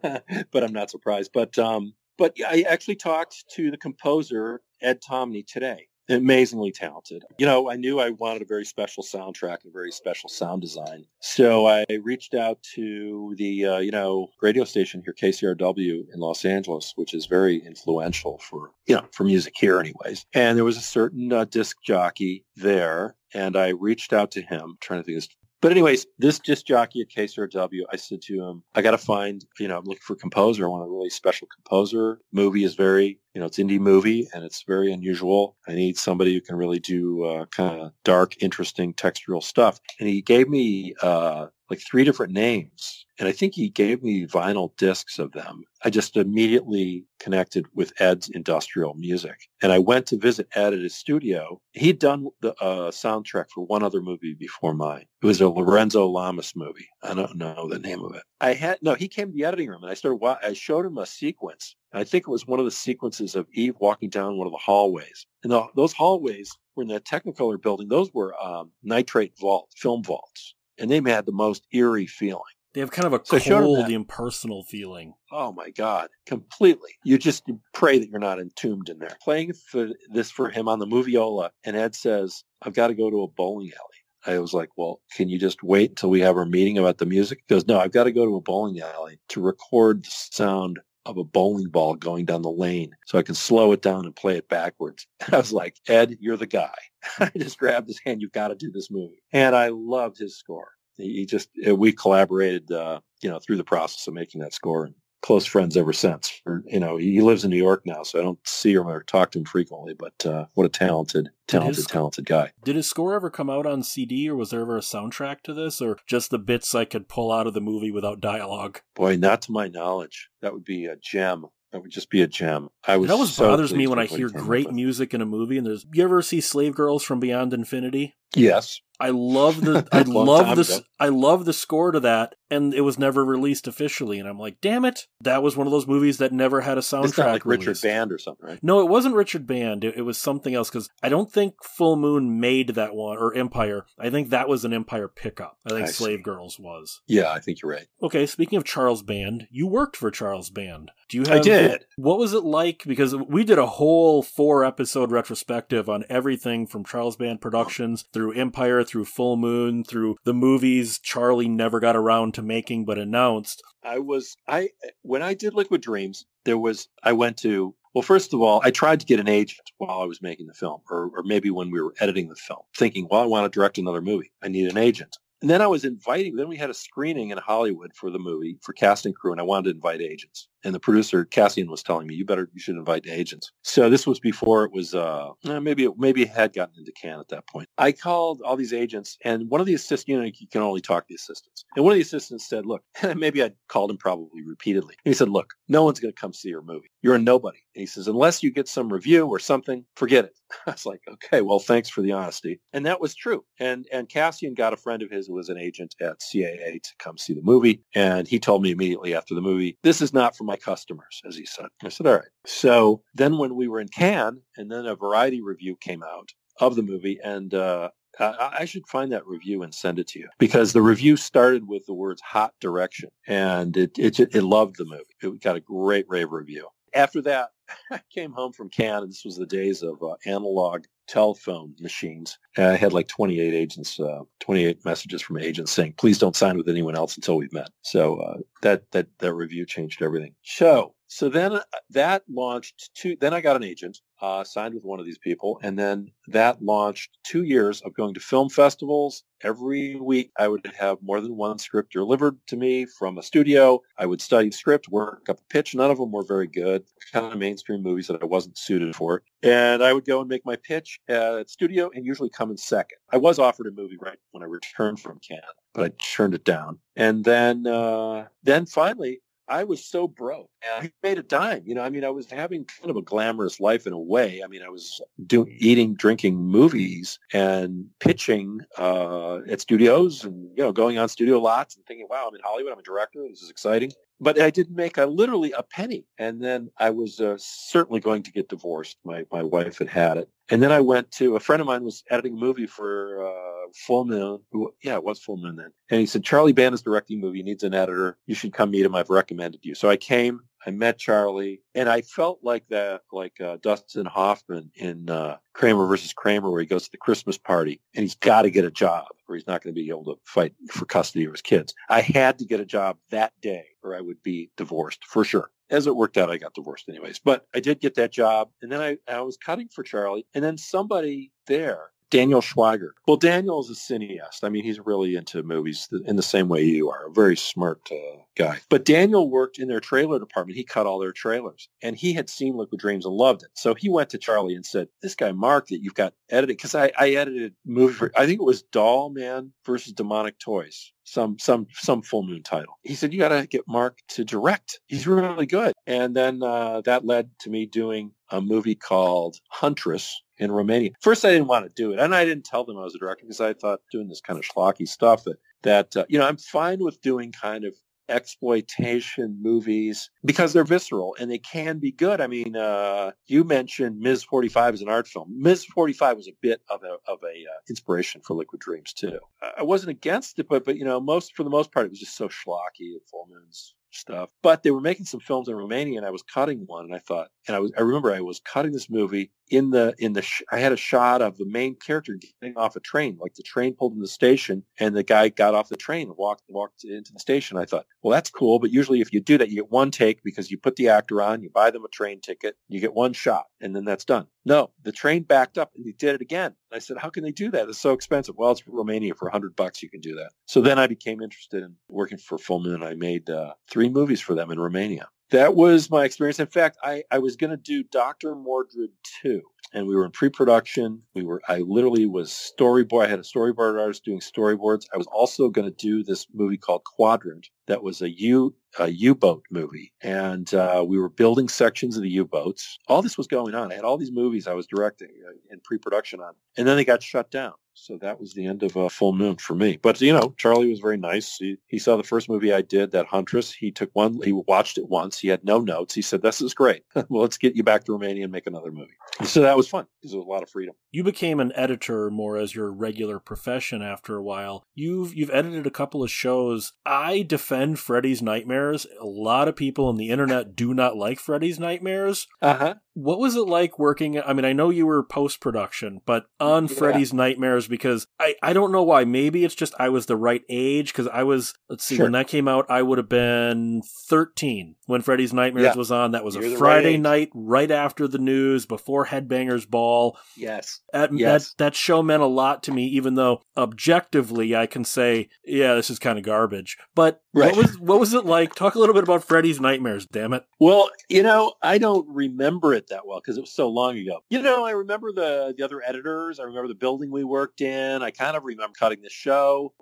but 0.51 0.63
I'm 0.63 0.73
not 0.73 0.89
surprised. 0.91 1.31
But 1.33 1.57
um, 1.57 1.93
but 2.17 2.35
I 2.47 2.65
actually 2.67 2.95
talked 2.95 3.45
to 3.55 3.71
the 3.71 3.77
composer 3.77 4.61
Ed 4.81 5.01
Tomney 5.01 5.45
today. 5.45 5.87
Amazingly 6.09 6.71
talented. 6.71 7.25
You 7.37 7.45
know, 7.45 7.69
I 7.69 7.75
knew 7.75 7.99
I 7.99 8.11
wanted 8.11 8.41
a 8.41 8.45
very 8.45 8.63
special 8.63 9.03
soundtrack 9.03 9.57
and 9.63 9.71
a 9.71 9.73
very 9.73 9.91
special 9.91 10.29
sound 10.29 10.61
design. 10.61 11.05
So 11.19 11.67
I 11.67 11.85
reached 12.01 12.33
out 12.33 12.63
to 12.75 13.35
the 13.37 13.65
uh, 13.65 13.77
you 13.79 13.91
know 13.91 14.29
radio 14.41 14.63
station 14.63 15.03
here, 15.03 15.13
KCRW 15.13 16.05
in 16.13 16.19
Los 16.21 16.45
Angeles, 16.45 16.93
which 16.95 17.13
is 17.13 17.25
very 17.25 17.57
influential 17.57 18.37
for 18.37 18.71
you 18.85 18.95
know 18.95 19.05
for 19.11 19.25
music 19.25 19.55
here, 19.57 19.81
anyways. 19.81 20.25
And 20.33 20.57
there 20.57 20.63
was 20.63 20.77
a 20.77 20.81
certain 20.81 21.33
uh, 21.33 21.43
disc 21.43 21.75
jockey 21.83 22.45
there, 22.55 23.17
and 23.33 23.57
I 23.57 23.69
reached 23.69 24.13
out 24.13 24.31
to 24.31 24.41
him, 24.41 24.77
trying 24.79 25.01
to 25.01 25.03
think 25.03 25.17
of 25.17 25.23
his 25.23 25.29
but 25.61 25.71
anyways, 25.71 26.05
this 26.19 26.39
disc 26.39 26.65
jockey 26.65 27.01
at 27.01 27.09
KCRW, 27.09 27.81
I 27.91 27.95
said 27.95 28.21
to 28.23 28.33
him, 28.41 28.63
I 28.75 28.81
got 28.81 28.91
to 28.91 28.97
find, 28.97 29.43
you 29.59 29.67
know, 29.67 29.77
I'm 29.77 29.85
looking 29.85 30.01
for 30.01 30.13
a 30.13 30.17
composer. 30.17 30.65
I 30.65 30.69
want 30.69 30.87
a 30.87 30.91
really 30.91 31.09
special 31.09 31.47
composer. 31.47 32.19
Movie 32.31 32.63
is 32.63 32.75
very, 32.75 33.19
you 33.33 33.41
know, 33.41 33.47
it's 33.47 33.57
indie 33.57 33.79
movie 33.79 34.27
and 34.33 34.43
it's 34.43 34.63
very 34.63 34.91
unusual. 34.91 35.55
I 35.67 35.73
need 35.73 35.97
somebody 35.97 36.33
who 36.33 36.41
can 36.41 36.55
really 36.55 36.79
do 36.79 37.23
uh, 37.23 37.45
kind 37.47 37.81
of 37.81 37.91
dark, 38.03 38.41
interesting 38.41 38.93
textural 38.93 39.41
stuff. 39.41 39.79
And 39.99 40.07
he 40.07 40.21
gave 40.21 40.47
me 40.47 40.93
uh, 41.01 41.47
like 41.69 41.79
three 41.79 42.03
different 42.03 42.33
names. 42.33 43.05
And 43.19 43.27
I 43.27 43.31
think 43.31 43.55
he 43.55 43.69
gave 43.69 44.03
me 44.03 44.27
vinyl 44.27 44.75
discs 44.77 45.17
of 45.17 45.31
them. 45.31 45.63
I 45.83 45.89
just 45.89 46.15
immediately 46.15 47.05
connected 47.19 47.65
with 47.73 47.93
Ed's 47.99 48.29
industrial 48.29 48.93
music. 48.93 49.49
And 49.61 49.71
I 49.71 49.79
went 49.79 50.05
to 50.07 50.17
visit 50.17 50.47
Ed 50.53 50.73
at 50.73 50.79
his 50.79 50.95
studio. 50.95 51.59
He'd 51.73 51.99
done 51.99 52.27
the 52.41 52.53
uh, 52.61 52.91
soundtrack 52.91 53.45
for 53.53 53.65
one 53.65 53.83
other 53.83 54.01
movie 54.01 54.35
before 54.35 54.73
mine. 54.73 55.05
It 55.21 55.25
was 55.25 55.41
a 55.41 55.49
Lorenzo 55.49 56.05
Lamas 56.05 56.55
movie. 56.55 56.87
I 57.03 57.13
don't 57.15 57.37
know 57.37 57.67
the 57.69 57.79
name 57.79 58.03
of 58.03 58.15
it. 58.15 58.23
I 58.39 58.53
had, 58.53 58.77
no, 58.81 58.93
he 58.93 59.07
came 59.07 59.27
to 59.27 59.33
the 59.33 59.45
editing 59.45 59.69
room 59.69 59.83
and 59.83 59.91
I 59.91 59.95
started, 59.95 60.23
I 60.23 60.53
showed 60.53 60.85
him 60.85 60.97
a 60.97 61.05
sequence. 61.05 61.75
I 61.93 62.03
think 62.03 62.27
it 62.27 62.31
was 62.31 62.45
one 62.45 62.59
of 62.59 62.65
the 62.65 62.71
sequences 62.71 63.35
of 63.35 63.47
Eve 63.53 63.75
walking 63.79 64.09
down 64.09 64.37
one 64.37 64.45
of 64.45 64.53
the 64.53 64.59
hallways. 64.59 65.25
And 65.43 65.51
the, 65.51 65.65
those 65.75 65.93
hallways 65.93 66.51
were 66.75 66.83
in 66.83 66.89
the 66.89 66.99
Technicolor 66.99 67.61
building. 67.61 67.87
Those 67.87 68.13
were 68.13 68.35
um, 68.43 68.71
nitrate 68.83 69.33
vault, 69.39 69.69
film 69.75 70.03
vaults. 70.03 70.53
And 70.79 70.89
they 70.91 71.01
had 71.09 71.25
the 71.25 71.31
most 71.31 71.65
eerie 71.71 72.07
feeling. 72.07 72.43
They 72.73 72.81
have 72.81 72.91
kind 72.91 73.07
of 73.07 73.13
a 73.13 73.25
So 73.25 73.37
I 73.37 73.39
showed 73.39 73.57
him 73.57 73.63
cold, 73.63 73.89
impersonal 73.89 74.63
feeling. 74.63 75.13
Oh 75.31 75.51
my 75.51 75.71
God, 75.71 76.09
completely. 76.27 76.91
You 77.03 77.17
just 77.17 77.43
pray 77.73 77.97
that 77.97 78.09
you're 78.09 78.19
not 78.19 78.39
entombed 78.39 78.89
in 78.89 78.99
there. 78.99 79.17
Playing 79.21 79.53
for 79.53 79.89
this 80.11 80.29
for 80.29 80.49
him 80.49 80.67
on 80.67 80.77
the 80.77 80.85
moviola, 80.85 81.49
and 81.63 81.75
Ed 81.75 81.95
says, 81.95 82.43
I've 82.61 82.75
got 82.75 82.87
to 82.87 82.93
go 82.93 83.09
to 83.09 83.23
a 83.23 83.27
bowling 83.27 83.71
alley. 83.71 84.35
I 84.35 84.39
was 84.39 84.53
like, 84.53 84.69
well, 84.77 84.99
can 85.15 85.29
you 85.29 85.39
just 85.39 85.63
wait 85.63 85.91
until 85.91 86.09
we 86.09 86.19
have 86.19 86.37
our 86.37 86.45
meeting 86.45 86.77
about 86.77 86.97
the 86.97 87.05
music? 87.05 87.39
He 87.47 87.55
goes, 87.55 87.65
no, 87.65 87.79
I've 87.79 87.93
got 87.93 88.03
to 88.03 88.11
go 88.11 88.25
to 88.25 88.35
a 88.35 88.41
bowling 88.41 88.79
alley 88.79 89.19
to 89.29 89.41
record 89.41 90.03
the 90.03 90.09
sound 90.11 90.79
of 91.07 91.17
a 91.17 91.23
bowling 91.23 91.69
ball 91.69 91.95
going 91.95 92.25
down 92.25 92.41
the 92.41 92.49
lane 92.51 92.91
so 93.05 93.17
I 93.17 93.23
can 93.23 93.35
slow 93.35 93.71
it 93.71 93.81
down 93.81 94.05
and 94.05 94.15
play 94.15 94.37
it 94.37 94.49
backwards. 94.49 95.07
And 95.25 95.33
I 95.33 95.37
was 95.37 95.51
like, 95.51 95.75
Ed, 95.87 96.17
you're 96.19 96.37
the 96.37 96.47
guy. 96.47 96.75
I 97.19 97.31
just 97.37 97.57
grabbed 97.57 97.87
his 97.87 97.99
hand. 98.05 98.21
You've 98.21 98.31
got 98.31 98.49
to 98.49 98.55
do 98.55 98.71
this 98.71 98.91
movie. 98.91 99.21
And 99.33 99.55
I 99.55 99.69
loved 99.69 100.17
his 100.17 100.37
score. 100.37 100.69
He 100.97 101.25
just, 101.25 101.49
uh, 101.67 101.75
we 101.75 101.91
collaborated, 101.91 102.71
uh, 102.71 103.01
you 103.21 103.29
know, 103.29 103.39
through 103.39 103.57
the 103.57 103.63
process 103.63 104.07
of 104.07 104.13
making 104.13 104.41
that 104.41 104.53
score. 104.53 104.85
And 104.85 104.95
close 105.21 105.45
friends 105.45 105.75
ever 105.77 105.93
since. 105.93 106.41
Or, 106.45 106.63
you 106.65 106.79
know, 106.79 106.97
he 106.97 107.21
lives 107.21 107.43
in 107.43 107.49
New 107.51 107.57
York 107.57 107.83
now, 107.85 108.03
so 108.03 108.19
I 108.19 108.23
don't 108.23 108.39
see 108.45 108.73
him 108.73 108.87
or 108.87 109.03
talk 109.03 109.31
to 109.31 109.39
him 109.39 109.45
frequently. 109.45 109.93
But 109.93 110.25
uh, 110.25 110.45
what 110.53 110.65
a 110.65 110.69
talented, 110.69 111.29
talented, 111.47 111.75
his- 111.77 111.85
talented 111.87 112.25
guy. 112.25 112.51
Did 112.63 112.75
his 112.75 112.87
score 112.87 113.13
ever 113.15 113.29
come 113.29 113.49
out 113.49 113.65
on 113.65 113.83
CD, 113.83 114.29
or 114.29 114.35
was 114.35 114.51
there 114.51 114.61
ever 114.61 114.77
a 114.77 114.81
soundtrack 114.81 115.41
to 115.43 115.53
this, 115.53 115.81
or 115.81 115.97
just 116.07 116.29
the 116.31 116.39
bits 116.39 116.75
I 116.75 116.85
could 116.85 117.07
pull 117.09 117.31
out 117.31 117.47
of 117.47 117.53
the 117.53 117.61
movie 117.61 117.91
without 117.91 118.21
dialogue? 118.21 118.81
Boy, 118.95 119.17
not 119.17 119.41
to 119.43 119.51
my 119.51 119.67
knowledge. 119.67 120.29
That 120.41 120.53
would 120.53 120.63
be 120.65 120.85
a 120.85 120.95
gem. 120.95 121.45
That 121.73 121.81
would 121.81 121.91
just 121.91 122.09
be 122.09 122.21
a 122.21 122.27
gem. 122.27 122.69
I 122.87 122.95
was 122.95 123.09
It 123.09 123.13
always 123.13 123.33
so 123.33 123.45
bothers 123.49 123.73
me 123.73 123.87
when 123.87 123.99
I 123.99 124.03
with 124.03 124.11
what 124.11 124.19
he 124.19 124.23
hear 124.23 124.29
great 124.29 124.71
music 124.71 125.13
in 125.13 125.21
a 125.21 125.25
movie. 125.25 125.57
And 125.57 125.67
there's 125.67 125.85
you 125.91 126.01
ever 126.01 126.21
see 126.21 126.39
Slave 126.39 126.73
Girls 126.73 127.03
from 127.03 127.19
Beyond 127.19 127.53
Infinity? 127.53 128.15
Yes. 128.35 128.79
I 128.99 129.09
love 129.09 129.61
the 129.61 129.87
I 129.91 130.01
love 130.01 130.57
ago. 130.57 130.79
I 130.99 131.09
love 131.09 131.45
the 131.45 131.53
score 131.53 131.91
to 131.91 131.99
that, 131.99 132.35
and 132.49 132.73
it 132.73 132.81
was 132.81 132.97
never 132.97 133.23
released 133.23 133.67
officially. 133.67 134.19
And 134.19 134.27
I'm 134.27 134.39
like, 134.39 134.59
damn 134.61 134.85
it, 134.85 135.07
that 135.21 135.43
was 135.43 135.55
one 135.55 135.67
of 135.67 135.71
those 135.71 135.87
movies 135.87 136.17
that 136.17 136.33
never 136.33 136.61
had 136.61 136.77
a 136.77 136.81
soundtrack. 136.81 137.05
It's 137.05 137.17
not 137.17 137.31
like 137.31 137.45
Richard. 137.45 137.77
Band 137.81 138.11
or 138.11 138.17
something, 138.17 138.45
right? 138.47 138.59
No, 138.63 138.79
it 138.81 138.89
wasn't 138.89 139.15
Richard 139.15 139.45
Band. 139.45 139.83
It, 139.83 139.97
it 139.97 140.01
was 140.01 140.17
something 140.17 140.55
else 140.55 140.69
because 140.69 140.89
I 141.03 141.09
don't 141.09 141.31
think 141.31 141.63
Full 141.63 141.95
Moon 141.95 142.39
made 142.39 142.69
that 142.69 142.95
one 142.95 143.17
or 143.17 143.35
Empire. 143.35 143.85
I 143.99 144.09
think 144.09 144.29
that 144.29 144.49
was 144.49 144.65
an 144.65 144.73
Empire 144.73 145.07
pickup. 145.07 145.57
I 145.65 145.69
think 145.69 145.83
I 145.83 145.85
see. 145.87 145.93
Slave 145.93 146.23
Girls 146.23 146.59
was. 146.59 147.01
Yeah, 147.07 147.31
I 147.31 147.39
think 147.39 147.61
you're 147.61 147.71
right. 147.71 147.87
Okay, 148.01 148.25
speaking 148.25 148.57
of 148.57 148.63
Charles 148.63 149.03
Band, 149.03 149.47
you 149.51 149.67
worked 149.67 149.95
for 149.95 150.09
Charles 150.09 150.49
Band. 150.49 150.91
Do 151.09 151.17
you 151.17 151.23
have 151.23 151.39
I 151.39 151.41
did. 151.41 151.85
What 151.97 152.19
was 152.19 152.33
it 152.33 152.43
like? 152.43 152.83
Because 152.85 153.15
we 153.15 153.43
did 153.43 153.59
a 153.59 153.65
whole 153.67 154.23
four 154.23 154.65
episode 154.65 155.11
retrospective 155.11 155.87
on 155.87 156.03
everything 156.09 156.65
from 156.65 156.83
Charles 156.83 157.15
Band 157.15 157.41
Productions 157.41 158.05
through 158.11 158.33
Empire, 158.33 158.79
through 158.87 159.05
Full 159.05 159.37
Moon, 159.37 159.83
through 159.83 160.15
the 160.23 160.33
movies 160.33 160.99
Charlie 160.99 161.49
never 161.49 161.79
got 161.79 161.95
around 161.95 162.33
to 162.35 162.41
making 162.41 162.85
but 162.85 162.97
announced. 162.97 163.61
I 163.83 163.99
was 163.99 164.35
I 164.47 164.69
when 165.01 165.21
I 165.21 165.33
did 165.33 165.53
Liquid 165.53 165.81
Dreams, 165.81 166.25
there 166.45 166.57
was 166.57 166.87
I 167.03 167.13
went 167.13 167.37
to 167.37 167.75
well, 167.97 168.03
first 168.03 168.31
of 168.31 168.41
all, 168.41 168.61
I 168.63 168.69
tried 168.69 168.99
to 168.99 169.07
get 169.07 169.19
an 169.19 169.27
agent 169.27 169.71
while 169.79 170.01
I 170.01 170.05
was 170.05 170.21
making 170.21 170.45
the 170.45 170.53
film, 170.53 170.81
or, 170.91 171.09
or 171.15 171.23
maybe 171.23 171.49
when 171.49 171.71
we 171.71 171.81
were 171.81 171.95
editing 171.99 172.29
the 172.29 172.35
film, 172.35 172.59
thinking, 172.77 173.07
well, 173.09 173.23
I 173.23 173.25
want 173.25 173.51
to 173.51 173.57
direct 173.57 173.79
another 173.79 174.01
movie. 174.01 174.31
I 174.43 174.49
need 174.49 174.69
an 174.69 174.77
agent. 174.77 175.17
And 175.41 175.49
then 175.49 175.63
I 175.63 175.67
was 175.67 175.83
inviting, 175.83 176.35
then 176.35 176.47
we 176.47 176.57
had 176.57 176.69
a 176.69 176.75
screening 176.75 177.31
in 177.31 177.39
Hollywood 177.39 177.95
for 177.95 178.11
the 178.11 178.19
movie 178.19 178.59
for 178.61 178.73
casting 178.73 179.13
crew, 179.13 179.31
and 179.31 179.41
I 179.41 179.45
wanted 179.45 179.63
to 179.63 179.75
invite 179.77 180.01
agents. 180.01 180.47
And 180.63 180.73
the 180.73 180.79
producer, 180.79 181.25
Cassian, 181.25 181.69
was 181.69 181.83
telling 181.83 182.07
me, 182.07 182.15
you 182.15 182.25
better, 182.25 182.49
you 182.53 182.59
should 182.59 182.75
invite 182.75 183.05
agents. 183.07 183.51
So 183.63 183.89
this 183.89 184.07
was 184.07 184.19
before 184.19 184.65
it 184.65 184.71
was, 184.71 184.95
uh, 184.95 185.29
eh, 185.45 185.59
maybe, 185.59 185.83
it, 185.85 185.93
maybe 185.97 186.23
it 186.23 186.29
had 186.29 186.53
gotten 186.53 186.75
into 186.77 186.91
Cannes 186.91 187.19
at 187.19 187.27
that 187.29 187.47
point. 187.47 187.69
I 187.77 187.91
called 187.91 188.41
all 188.43 188.55
these 188.55 188.73
agents, 188.73 189.17
and 189.23 189.49
one 189.49 189.61
of 189.61 189.67
the 189.67 189.73
assistants, 189.73 190.07
you 190.07 190.17
know, 190.17 190.23
you 190.23 190.47
can 190.51 190.61
only 190.61 190.81
talk 190.81 191.07
to 191.07 191.13
the 191.13 191.15
assistants. 191.15 191.63
And 191.75 191.83
one 191.85 191.93
of 191.93 191.97
the 191.97 192.01
assistants 192.01 192.47
said, 192.47 192.65
look, 192.65 192.83
maybe 193.15 193.43
I 193.43 193.51
called 193.67 193.91
him 193.91 193.97
probably 193.97 194.43
repeatedly. 194.45 194.95
And 195.05 195.11
he 195.11 195.17
said, 195.17 195.29
look, 195.29 195.53
no 195.67 195.83
one's 195.83 195.99
going 195.99 196.13
to 196.13 196.19
come 196.19 196.33
see 196.33 196.49
your 196.49 196.61
movie. 196.61 196.89
You're 197.01 197.15
a 197.15 197.19
nobody. 197.19 197.59
And 197.75 197.81
he 197.81 197.85
says, 197.85 198.07
unless 198.07 198.41
you 198.41 198.51
get 198.51 198.67
some 198.67 198.91
review 198.91 199.27
or 199.27 199.39
something, 199.39 199.85
forget 199.95 200.25
it. 200.25 200.37
I 200.67 200.71
was 200.71 200.85
like, 200.85 201.01
okay, 201.07 201.41
well, 201.41 201.59
thanks 201.59 201.89
for 201.89 202.01
the 202.01 202.11
honesty. 202.11 202.59
And 202.73 202.85
that 202.85 203.01
was 203.01 203.15
true. 203.15 203.43
And 203.59 203.87
and 203.91 204.09
Cassian 204.09 204.53
got 204.53 204.73
a 204.73 204.77
friend 204.77 205.01
of 205.01 205.11
his 205.11 205.27
who 205.27 205.33
was 205.33 205.49
an 205.49 205.57
agent 205.57 205.95
at 206.01 206.19
CAA 206.19 206.81
to 206.81 206.89
come 206.99 207.17
see 207.17 207.33
the 207.33 207.41
movie. 207.41 207.83
And 207.95 208.27
he 208.27 208.39
told 208.39 208.61
me 208.61 208.71
immediately 208.71 209.13
after 209.13 209.35
the 209.35 209.41
movie, 209.41 209.77
this 209.83 210.01
is 210.01 210.13
not 210.13 210.35
for 210.35 210.43
my 210.47 210.57
customers, 210.57 211.21
as 211.27 211.35
he 211.35 211.45
said. 211.45 211.67
I 211.83 211.89
said, 211.89 212.07
all 212.07 212.15
right. 212.15 212.27
So 212.45 213.03
then 213.13 213.37
when 213.37 213.55
we 213.55 213.67
were 213.67 213.79
in 213.79 213.89
Cannes, 213.89 214.41
and 214.57 214.71
then 214.71 214.85
a 214.85 214.95
variety 214.95 215.41
review 215.41 215.77
came 215.79 216.01
out 216.01 216.31
of 216.59 216.75
the 216.75 216.81
movie, 216.81 217.19
and 217.23 217.53
uh, 217.53 217.89
I, 218.19 218.57
I 218.59 218.65
should 218.65 218.87
find 218.87 219.11
that 219.11 219.27
review 219.27 219.61
and 219.63 219.73
send 219.73 219.99
it 219.99 220.07
to 220.09 220.19
you 220.19 220.29
because 220.39 220.73
the 220.73 220.81
review 220.81 221.17
started 221.17 221.67
with 221.67 221.85
the 221.85 221.93
words 221.93 222.21
"hot 222.21 222.53
direction" 222.59 223.09
and 223.27 223.75
it 223.77 223.91
it, 223.97 224.19
it 224.19 224.43
loved 224.43 224.77
the 224.77 224.85
movie. 224.85 225.03
It 225.21 225.41
got 225.41 225.55
a 225.55 225.61
great 225.61 226.05
rave 226.07 226.31
review. 226.31 226.67
After 226.93 227.21
that, 227.23 227.49
I 227.91 228.01
came 228.13 228.31
home 228.31 228.53
from 228.53 228.69
Cannes, 228.69 229.03
and 229.03 229.11
this 229.11 229.25
was 229.25 229.37
the 229.37 229.45
days 229.45 229.83
of 229.83 230.01
uh, 230.01 230.15
analog 230.25 230.85
telephone 231.07 231.75
machines. 231.79 232.37
And 232.55 232.67
I 232.67 232.75
had 232.75 232.93
like 232.93 233.07
28 233.07 233.53
agents, 233.53 233.99
uh, 233.99 234.21
28 234.39 234.83
messages 234.85 235.21
from 235.21 235.39
agents 235.39 235.71
saying, 235.71 235.93
"Please 235.97 236.19
don't 236.19 236.35
sign 236.35 236.57
with 236.57 236.69
anyone 236.69 236.95
else 236.95 237.15
until 237.15 237.37
we've 237.37 237.53
met." 237.53 237.69
So 237.81 238.17
uh, 238.17 238.37
that 238.61 238.91
that 238.91 239.07
that 239.19 239.33
review 239.33 239.65
changed 239.65 240.01
everything. 240.01 240.35
So 240.43 240.93
so 241.07 241.29
then 241.29 241.53
uh, 241.53 241.61
that 241.91 242.23
launched 242.29 242.91
two. 242.93 243.15
Then 243.19 243.33
I 243.33 243.41
got 243.41 243.55
an 243.55 243.63
agent, 243.63 243.99
uh, 244.21 244.43
signed 244.43 244.73
with 244.73 244.83
one 244.83 244.99
of 244.99 245.05
these 245.05 245.17
people, 245.17 245.59
and 245.63 245.77
then 245.77 246.11
that 246.27 246.61
launched 246.61 247.17
two 247.23 247.43
years 247.43 247.81
of 247.81 247.93
going 247.93 248.13
to 248.13 248.19
film 248.19 248.49
festivals. 248.49 249.23
Every 249.43 249.95
week, 249.95 250.31
I 250.39 250.47
would 250.47 250.65
have 250.79 250.97
more 251.03 251.21
than 251.21 251.35
one 251.35 251.59
script 251.59 251.93
delivered 251.93 252.37
to 252.47 252.57
me 252.57 252.85
from 252.85 253.17
a 253.17 253.23
studio. 253.23 253.81
I 253.97 254.07
would 254.07 254.21
study 254.21 254.49
script, 254.49 254.89
work 254.89 255.29
up 255.29 255.39
a 255.39 255.53
pitch. 255.53 255.75
None 255.75 255.91
of 255.91 255.99
them 255.99 256.11
were 256.11 256.23
very 256.23 256.47
good, 256.47 256.83
kind 257.13 257.31
of 257.31 257.37
mainstream 257.37 257.83
movies 257.83 258.07
that 258.07 258.21
I 258.21 258.25
wasn't 258.25 258.57
suited 258.57 258.95
for. 258.95 259.21
And 259.43 259.83
I 259.83 259.93
would 259.93 260.05
go 260.05 260.19
and 260.19 260.27
make 260.29 260.45
my 260.45 260.55
pitch 260.55 260.99
at 261.07 261.49
studio 261.49 261.91
and 261.93 262.03
usually 262.03 262.29
come 262.29 262.49
in 262.49 262.57
second. 262.57 262.97
I 263.11 263.17
was 263.17 263.37
offered 263.37 263.67
a 263.67 263.71
movie 263.71 263.97
right 264.01 264.17
when 264.31 264.41
I 264.41 264.47
returned 264.47 264.99
from 264.99 265.19
Canada, 265.19 265.47
but 265.73 265.85
I 265.85 265.95
turned 266.15 266.33
it 266.33 266.43
down. 266.43 266.79
And 266.95 267.23
then, 267.23 267.67
uh, 267.67 268.27
then 268.41 268.65
finally, 268.65 269.21
I 269.47 269.63
was 269.63 269.85
so 269.85 270.07
broke. 270.07 270.49
And 270.61 270.85
I 270.85 270.91
made 271.03 271.17
a 271.17 271.23
dime. 271.23 271.63
You 271.65 271.75
know, 271.75 271.81
I 271.81 271.89
mean, 271.89 272.03
I 272.03 272.09
was 272.09 272.29
having 272.29 272.65
kind 272.65 272.89
of 272.89 272.97
a 272.97 273.01
glamorous 273.01 273.59
life 273.59 273.87
in 273.87 273.93
a 273.93 273.99
way. 273.99 274.41
I 274.43 274.47
mean, 274.47 274.61
I 274.61 274.69
was 274.69 275.01
doing, 275.25 275.55
eating, 275.59 275.93
drinking 275.95 276.35
movies 276.35 277.19
and 277.33 277.85
pitching 277.99 278.61
uh, 278.77 279.39
at 279.49 279.61
studios 279.61 280.23
and, 280.23 280.49
you 280.57 280.63
know, 280.63 280.71
going 280.71 280.97
on 280.97 281.09
studio 281.09 281.39
lots 281.39 281.75
and 281.75 281.85
thinking, 281.85 282.07
wow, 282.09 282.27
I'm 282.27 282.35
in 282.35 282.41
Hollywood. 282.43 282.73
I'm 282.73 282.79
a 282.79 282.83
director. 282.83 283.25
This 283.29 283.41
is 283.41 283.49
exciting. 283.49 283.91
But 284.19 284.41
I 284.41 284.49
didn't 284.49 284.75
make 284.75 284.97
a, 284.97 285.05
literally 285.05 285.51
a 285.51 285.63
penny. 285.63 286.05
And 286.17 286.41
then 286.41 286.71
I 286.77 286.89
was 286.89 287.19
uh, 287.19 287.35
certainly 287.37 287.99
going 287.99 288.23
to 288.23 288.31
get 288.31 288.49
divorced. 288.49 288.97
My, 289.03 289.25
my 289.31 289.43
wife 289.43 289.77
had 289.77 289.89
had 289.89 290.17
it. 290.17 290.29
And 290.49 290.63
then 290.63 290.71
I 290.71 290.79
went 290.79 291.11
to 291.13 291.35
a 291.35 291.39
friend 291.39 291.61
of 291.61 291.67
mine 291.67 291.83
was 291.83 292.03
editing 292.09 292.33
a 292.33 292.37
movie 292.39 292.67
for 292.67 293.27
uh, 293.27 293.67
Full 293.85 294.05
Moon. 294.05 294.39
Who, 294.51 294.73
yeah, 294.83 294.95
it 294.95 295.03
was 295.03 295.19
Full 295.19 295.37
Moon 295.37 295.57
then. 295.57 295.71
And 295.91 295.99
he 295.99 296.05
said, 296.05 296.23
Charlie 296.23 296.53
Band 296.53 296.73
is 296.73 296.81
directing 296.81 297.19
a 297.19 297.21
movie. 297.21 297.39
He 297.39 297.43
needs 297.43 297.63
an 297.63 297.73
editor. 297.73 298.17
You 298.25 298.33
should 298.33 298.53
come 298.53 298.71
meet 298.71 298.85
him. 298.85 298.95
I've 298.95 299.09
recommended 299.09 299.59
you. 299.63 299.75
So 299.75 299.89
I 299.89 299.97
came. 299.97 300.41
I 300.67 300.71
met 300.71 300.99
Charlie, 300.99 301.61
and 301.75 301.87
I 301.87 302.01
felt 302.01 302.39
like 302.43 302.67
that, 302.67 303.03
like 303.13 303.39
uh, 303.39 303.55
Dustin 303.61 304.05
Hoffman 304.05 304.69
in 304.75 305.09
uh, 305.09 305.37
Kramer 305.53 305.87
versus 305.87 306.11
Kramer, 306.11 306.51
where 306.51 306.59
he 306.59 306.67
goes 306.67 306.83
to 306.83 306.91
the 306.91 306.97
Christmas 306.97 307.37
party 307.37 307.79
and 307.95 308.03
he's 308.03 308.15
got 308.15 308.41
to 308.41 308.49
get 308.49 308.65
a 308.65 308.71
job, 308.71 309.05
or 309.29 309.35
he's 309.35 309.47
not 309.47 309.63
going 309.63 309.73
to 309.73 309.81
be 309.81 309.89
able 309.89 310.03
to 310.03 310.19
fight 310.25 310.53
for 310.69 310.83
custody 310.85 311.23
of 311.23 311.31
his 311.31 311.41
kids. 311.41 311.73
I 311.87 312.01
had 312.01 312.37
to 312.39 312.45
get 312.45 312.59
a 312.59 312.65
job 312.65 312.97
that 313.11 313.31
day, 313.41 313.63
or 313.81 313.95
I 313.95 314.01
would 314.01 314.21
be 314.23 314.51
divorced 314.57 315.05
for 315.05 315.23
sure. 315.23 315.51
As 315.69 315.87
it 315.87 315.95
worked 315.95 316.17
out, 316.17 316.29
I 316.29 316.35
got 316.35 316.53
divorced 316.53 316.89
anyways. 316.89 317.19
But 317.19 317.45
I 317.55 317.61
did 317.61 317.79
get 317.79 317.95
that 317.95 318.11
job, 318.11 318.49
and 318.61 318.69
then 318.69 318.81
I, 318.81 318.97
I 319.07 319.21
was 319.21 319.37
cutting 319.37 319.69
for 319.73 319.83
Charlie, 319.83 320.27
and 320.33 320.43
then 320.43 320.57
somebody 320.57 321.31
there 321.45 321.91
Daniel 322.09 322.41
Schweiger. 322.41 322.91
Well, 323.07 323.17
Daniel 323.17 323.59
is 323.59 323.69
a 323.69 323.73
cineast. 323.73 324.43
I 324.43 324.49
mean, 324.49 324.63
he's 324.63 324.79
really 324.79 325.15
into 325.15 325.43
movies 325.43 325.89
in 326.05 326.15
the 326.15 326.23
same 326.23 326.47
way 326.47 326.63
you 326.63 326.89
are. 326.89 327.07
A 327.07 327.11
very 327.11 327.35
smart 327.35 327.89
uh, 327.91 328.19
guy. 328.35 328.59
But 328.69 328.85
Daniel 328.85 329.29
worked 329.29 329.59
in 329.59 329.67
their 329.67 329.79
trailer 329.79 330.19
department. 330.19 330.57
He 330.57 330.63
cut 330.63 330.85
all 330.85 330.99
their 330.99 331.11
trailers, 331.11 331.67
and 331.81 331.95
he 331.95 332.13
had 332.13 332.29
seen 332.29 332.55
Liquid 332.55 332.79
Dreams 332.79 333.05
and 333.05 333.13
loved 333.13 333.43
it. 333.43 333.49
So 333.55 333.73
he 333.73 333.89
went 333.89 334.09
to 334.11 334.17
Charlie 334.17 334.55
and 334.55 334.65
said, 334.65 334.87
"This 335.01 335.15
guy 335.15 335.31
Mark 335.31 335.67
that 335.67 335.83
you've 335.83 335.95
got 335.95 336.13
edited 336.29 336.57
because 336.57 336.75
I, 336.75 336.91
I 336.97 337.11
edited 337.11 337.55
movie 337.65 337.93
for 337.93 338.11
I 338.15 338.25
think 338.25 338.39
it 338.39 338.45
was 338.45 338.61
Doll 338.63 339.09
Man 339.09 339.51
versus 339.65 339.93
Demonic 339.93 340.39
Toys." 340.39 340.93
Some 341.07 341.39
some 341.39 341.67
some 341.71 342.01
full 342.01 342.23
moon 342.23 342.43
title. 342.43 342.77
He 342.83 342.93
said 342.93 343.13
you 343.13 343.19
got 343.19 343.29
to 343.29 343.47
get 343.47 343.65
Mark 343.65 343.99
to 344.09 344.25
direct. 344.25 344.81
He's 344.87 345.07
really 345.07 345.45
good. 345.45 345.71
And 345.85 346.13
then 346.13 346.43
uh, 346.43 346.81
that 346.81 347.05
led 347.05 347.29
to 347.39 347.49
me 347.49 347.65
doing 347.65 348.11
a 348.29 348.41
movie 348.41 348.75
called 348.75 349.37
Huntress 349.49 350.21
in 350.37 350.51
Romania. 350.51 350.91
First, 351.01 351.23
I 351.23 351.31
didn't 351.31 351.47
want 351.47 351.65
to 351.65 351.71
do 351.81 351.93
it, 351.93 351.99
and 351.99 352.13
I 352.13 352.25
didn't 352.25 352.43
tell 352.43 352.65
them 352.65 352.77
I 352.77 352.83
was 352.83 352.93
a 352.93 352.99
director 352.99 353.23
because 353.25 353.39
I 353.39 353.53
thought 353.53 353.79
doing 353.89 354.09
this 354.09 354.19
kind 354.19 354.37
of 354.37 354.43
schlocky 354.43 354.85
stuff 354.85 355.23
that 355.23 355.37
that 355.63 355.95
uh, 355.95 356.05
you 356.09 356.19
know 356.19 356.27
I'm 356.27 356.35
fine 356.35 356.79
with 356.79 356.99
doing 357.01 357.31
kind 357.31 357.63
of 357.63 357.73
exploitation 358.09 359.37
movies 359.41 360.09
because 360.25 360.53
they're 360.53 360.63
visceral 360.63 361.15
and 361.19 361.29
they 361.29 361.37
can 361.37 361.79
be 361.79 361.91
good. 361.91 362.21
I 362.21 362.27
mean, 362.27 362.55
uh, 362.55 363.11
you 363.27 363.43
mentioned 363.43 363.99
Ms. 363.99 364.23
45 364.23 364.75
as 364.75 364.81
an 364.81 364.89
art 364.89 365.07
film. 365.07 365.33
Ms. 365.37 365.65
45 365.65 366.17
was 366.17 366.27
a 366.27 366.35
bit 366.41 366.61
of 366.69 366.83
a 366.83 366.97
of 367.09 367.19
a 367.23 367.27
uh, 367.27 367.59
inspiration 367.69 368.21
for 368.21 368.35
Liquid 368.35 368.61
Dreams 368.61 368.93
too. 368.93 369.19
I 369.57 369.63
wasn't 369.63 369.91
against 369.91 370.39
it, 370.39 370.47
but 370.47 370.65
but 370.65 370.77
you 370.77 370.85
know, 370.85 370.99
most 370.99 371.35
for 371.35 371.43
the 371.43 371.49
most 371.49 371.71
part, 371.71 371.85
it 371.85 371.89
was 371.89 371.99
just 371.99 372.15
so 372.15 372.27
schlocky 372.27 372.93
and 372.93 373.01
full 373.09 373.27
moons 373.31 373.75
stuff. 373.91 374.29
But 374.41 374.63
they 374.63 374.71
were 374.71 374.81
making 374.81 375.05
some 375.05 375.19
films 375.19 375.47
in 375.47 375.55
Romania, 375.55 375.97
and 375.97 376.05
I 376.05 376.11
was 376.11 376.23
cutting 376.23 376.63
one, 376.65 376.85
and 376.85 376.95
I 376.95 376.99
thought, 376.99 377.29
and 377.47 377.55
I 377.55 377.59
was 377.59 377.71
I 377.77 377.81
remember 377.81 378.13
I 378.13 378.21
was 378.21 378.39
cutting 378.39 378.71
this 378.71 378.89
movie 378.89 379.31
in 379.49 379.71
the 379.71 379.93
in 379.97 380.13
the 380.13 380.21
sh- 380.21 380.43
I 380.51 380.59
had 380.59 380.71
a 380.71 380.77
shot 380.77 381.21
of 381.21 381.37
the 381.37 381.45
main 381.45 381.75
character 381.75 382.17
getting 382.41 382.57
off 382.57 382.75
a 382.75 382.79
train, 382.79 383.17
like 383.19 383.35
the 383.35 383.43
train 383.43 383.73
pulled 383.73 383.93
in 383.93 383.99
the 383.99 384.07
station, 384.07 384.63
and 384.79 384.95
the 384.95 385.03
guy 385.03 385.29
got 385.29 385.55
off 385.55 385.69
the 385.69 385.77
train 385.77 386.07
and 386.07 386.17
walked 386.17 386.43
walked 386.49 386.83
into 386.83 387.13
the 387.13 387.19
station. 387.19 387.57
I 387.57 387.65
thought, 387.65 387.85
well, 388.01 388.13
that's 388.13 388.29
cool, 388.29 388.59
but 388.59 388.71
usually 388.71 389.01
if 389.01 389.13
you 389.13 389.19
do 389.19 389.37
that, 389.37 389.49
you 389.49 389.55
get 389.55 389.71
one 389.71 389.91
take 389.91 390.23
because 390.23 390.51
you 390.51 390.57
put 390.57 390.75
the 390.75 390.89
actor 390.89 391.21
on, 391.21 391.41
you 391.41 391.49
buy 391.49 391.71
them 391.71 391.85
a 391.85 391.89
train 391.89 392.21
ticket, 392.21 392.55
you 392.67 392.79
get 392.79 392.93
one 392.93 393.13
shot, 393.13 393.45
and 393.61 393.75
then 393.75 393.85
that's 393.85 394.05
done. 394.05 394.27
No, 394.45 394.71
the 394.83 394.91
train 394.91 395.23
backed 395.23 395.57
up 395.57 395.71
and 395.75 395.85
he 395.85 395.91
did 395.91 396.15
it 396.15 396.21
again. 396.21 396.55
I 396.71 396.79
said, 396.79 396.97
how 396.97 397.09
can 397.09 397.23
they 397.23 397.31
do 397.31 397.51
that? 397.51 397.67
It's 397.67 397.79
so 397.79 397.91
expensive. 397.91 398.35
Well, 398.37 398.51
it's 398.51 398.65
Romania 398.65 399.13
for 399.13 399.27
a 399.27 399.31
hundred 399.31 399.55
bucks. 399.55 399.83
You 399.83 399.89
can 399.89 399.99
do 399.99 400.15
that. 400.15 400.31
So 400.45 400.61
then 400.61 400.79
I 400.79 400.87
became 400.87 401.21
interested 401.21 401.63
in 401.63 401.75
working 401.89 402.17
for 402.17 402.37
Full 402.37 402.61
Moon. 402.61 402.81
I 402.81 402.93
made 402.93 403.29
uh, 403.29 403.53
three 403.69 403.89
movies 403.89 404.21
for 404.21 404.35
them 404.35 404.51
in 404.51 404.59
Romania 404.59 405.09
that 405.31 405.55
was 405.55 405.89
my 405.89 406.05
experience. 406.05 406.39
In 406.39 406.47
fact, 406.47 406.77
I, 406.83 407.03
I 407.11 407.19
was 407.19 407.35
going 407.35 407.51
to 407.51 407.57
do 407.57 407.83
Dr. 407.83 408.35
Mordrid 408.35 408.91
2 409.21 409.41
and 409.73 409.87
we 409.87 409.95
were 409.95 410.05
in 410.05 410.11
pre-production. 410.11 411.01
We 411.13 411.23
were, 411.23 411.41
I 411.47 411.59
literally 411.59 412.05
was 412.05 412.31
storyboard. 412.31 413.05
I 413.05 413.09
had 413.09 413.19
a 413.19 413.23
storyboard 413.23 413.79
artist 413.79 414.05
doing 414.05 414.19
storyboards. 414.19 414.85
I 414.93 414.97
was 414.97 415.07
also 415.07 415.49
going 415.49 415.67
to 415.67 415.75
do 415.75 416.03
this 416.03 416.27
movie 416.33 416.57
called 416.57 416.83
Quadrant 416.85 417.49
that 417.67 417.83
was 417.83 418.01
a 418.01 418.09
U, 418.09 418.55
a 418.79 418.87
U-boat 418.87 419.43
movie. 419.51 419.93
And 420.01 420.51
uh, 420.53 420.83
we 420.87 420.97
were 420.97 421.09
building 421.09 421.47
sections 421.49 421.95
of 421.97 422.03
the 422.03 422.09
U-boats. 422.09 422.79
All 422.87 423.01
this 423.01 423.17
was 423.17 423.27
going 423.27 423.55
on. 423.55 423.71
I 423.71 423.75
had 423.75 423.83
all 423.83 423.97
these 423.97 424.11
movies 424.11 424.47
I 424.47 424.53
was 424.53 424.67
directing 424.67 425.09
uh, 425.27 425.33
in 425.51 425.59
pre-production 425.61 426.19
on. 426.19 426.33
And 426.57 426.67
then 426.67 426.77
they 426.77 426.85
got 426.85 427.03
shut 427.03 427.29
down. 427.29 427.53
So 427.79 427.97
that 427.99 428.19
was 428.19 428.33
the 428.33 428.45
end 428.45 428.63
of 428.63 428.75
uh, 428.75 428.89
Full 428.89 429.13
Moon 429.13 429.37
for 429.37 429.53
me. 429.53 429.77
But 429.77 430.01
you 430.01 430.11
know, 430.11 430.33
Charlie 430.37 430.69
was 430.69 430.79
very 430.79 430.97
nice. 430.97 431.37
He, 431.37 431.57
he 431.67 431.77
saw 431.77 431.95
the 431.95 432.03
first 432.03 432.27
movie 432.27 432.51
I 432.51 432.61
did, 432.61 432.91
that 432.91 433.05
Huntress. 433.05 433.53
He 433.53 433.71
took 433.71 433.91
one. 433.93 434.19
He 434.23 434.31
watched 434.31 434.79
it 434.79 434.89
once. 434.89 435.19
He 435.19 435.27
had 435.27 435.43
no 435.43 435.59
notes. 435.59 435.93
He 435.93 436.01
said, 436.01 436.23
"This 436.23 436.41
is 436.41 436.55
great. 436.55 436.83
well, 436.95 437.21
let's 437.21 437.37
get 437.37 437.55
you 437.55 437.63
back 437.63 437.83
to 437.83 437.91
Romania 437.91 438.23
and 438.23 438.31
make 438.31 438.47
another 438.47 438.71
movie." 438.71 438.97
So 439.23 439.41
that 439.41 439.55
was 439.55 439.67
fun 439.67 439.85
because 440.01 440.13
it 440.13 440.17
was 440.17 440.25
a 440.25 440.29
lot 440.29 440.43
of 440.43 440.49
freedom. 440.49 440.73
You 440.91 441.03
became 441.03 441.39
an 441.39 441.51
editor 441.55 442.09
more 442.09 442.37
as 442.37 442.55
your 442.55 442.71
regular 442.71 443.19
profession 443.19 443.83
after 443.83 444.15
a 444.15 444.23
while. 444.23 444.63
You've 444.73 445.13
you've 445.13 445.31
edited 445.31 445.67
a 445.67 445.71
couple 445.71 446.01
of 446.01 446.09
shows. 446.09 446.73
I 446.85 447.21
defend 447.21 447.56
Freddy's 447.79 448.21
Nightmares. 448.21 448.85
A 448.99 449.05
lot 449.05 449.47
of 449.47 449.55
people 449.55 449.87
on 449.87 449.97
the 449.97 450.09
internet 450.09 450.55
do 450.55 450.73
not 450.73 450.95
like 450.97 451.19
Freddy's 451.19 451.59
Nightmares. 451.59 452.27
Uh 452.41 452.55
huh. 452.55 452.75
What 452.99 453.19
was 453.19 453.35
it 453.35 453.41
like 453.47 453.77
working? 453.77 454.19
I 454.19 454.33
mean, 454.33 454.43
I 454.43 454.53
know 454.53 454.71
you 454.71 454.87
were 454.87 455.03
post 455.03 455.39
production, 455.39 456.01
but 456.05 456.25
on 456.39 456.65
Yeah. 456.67 456.75
Freddy's 456.75 457.13
Nightmares 457.13 457.67
because 457.67 458.07
I, 458.19 458.33
I 458.41 458.53
don't 458.53 458.71
know 458.71 458.81
why. 458.81 459.05
Maybe 459.05 459.45
it's 459.45 459.53
just 459.53 459.75
I 459.79 459.89
was 459.89 460.07
the 460.07 460.15
right 460.15 460.41
age 460.49 460.93
because 460.93 461.07
I 461.07 461.21
was, 461.23 461.53
let's 461.69 461.83
see, 461.83 461.97
Sure. 461.97 462.05
when 462.05 462.13
that 462.13 462.27
came 462.27 462.47
out, 462.47 462.65
I 462.69 462.81
would 462.81 462.97
have 462.97 463.07
been 463.09 463.83
13 464.09 464.75
when 464.87 465.01
Freddy's 465.01 465.31
Nightmares 465.31 465.65
Yeah. 465.65 465.75
was 465.75 465.91
on. 465.91 466.11
That 466.11 466.23
was 466.25 466.33
You're 466.35 466.45
a 466.45 466.49
the 466.49 466.53
right 466.55 466.59
Friday 466.59 466.97
night 466.97 467.29
right 467.35 467.69
after 467.69 468.07
the 468.07 468.17
news, 468.17 468.65
before 468.65 469.05
Headbangers 469.05 469.69
Ball. 469.69 470.17
Yes. 470.35 470.81
That, 470.91 471.11
Yes. 471.13 471.49
that 471.51 471.57
that 471.67 471.75
show 471.75 472.01
meant 472.01 472.23
a 472.23 472.27
lot 472.27 472.63
to 472.63 472.71
me, 472.71 472.85
even 472.87 473.13
though 473.13 473.41
objectively 473.55 474.55
I 474.55 474.65
can 474.65 474.83
say, 474.83 475.29
yeah, 475.45 475.75
this 475.75 475.89
is 475.89 475.99
kind 475.99 476.17
of 476.17 476.25
garbage. 476.25 476.77
But 476.95 477.21
Right. 477.33 477.55
what 477.55 477.57
was 477.67 477.79
what 477.79 477.99
was 477.99 478.13
it 478.15 478.25
like? 478.25 478.55
Talk 478.55 478.73
a 478.73 478.79
little 478.79 478.95
bit 478.95 479.03
about 479.03 479.23
Freddy's 479.23 479.61
Nightmares. 479.61 480.07
Damn 480.07 480.33
it! 480.33 480.43
Well, 480.59 480.89
you 481.09 481.21
know, 481.21 481.53
I 481.61 481.77
don't 481.77 482.07
remember 482.09 482.73
it 482.73 482.86
that 482.89 483.05
well 483.05 483.19
because 483.19 483.37
it 483.37 483.41
was 483.41 483.53
so 483.53 483.69
long 483.69 483.97
ago. 483.97 484.19
You 484.29 484.41
know, 484.41 484.65
I 484.65 484.71
remember 484.71 485.11
the 485.11 485.53
the 485.57 485.63
other 485.63 485.81
editors. 485.85 486.39
I 486.39 486.43
remember 486.43 486.67
the 486.67 486.75
building 486.75 487.11
we 487.11 487.23
worked 487.23 487.61
in. 487.61 488.01
I 488.01 488.11
kind 488.11 488.35
of 488.35 488.43
remember 488.43 488.73
cutting 488.77 489.01
the 489.01 489.09
show. 489.09 489.73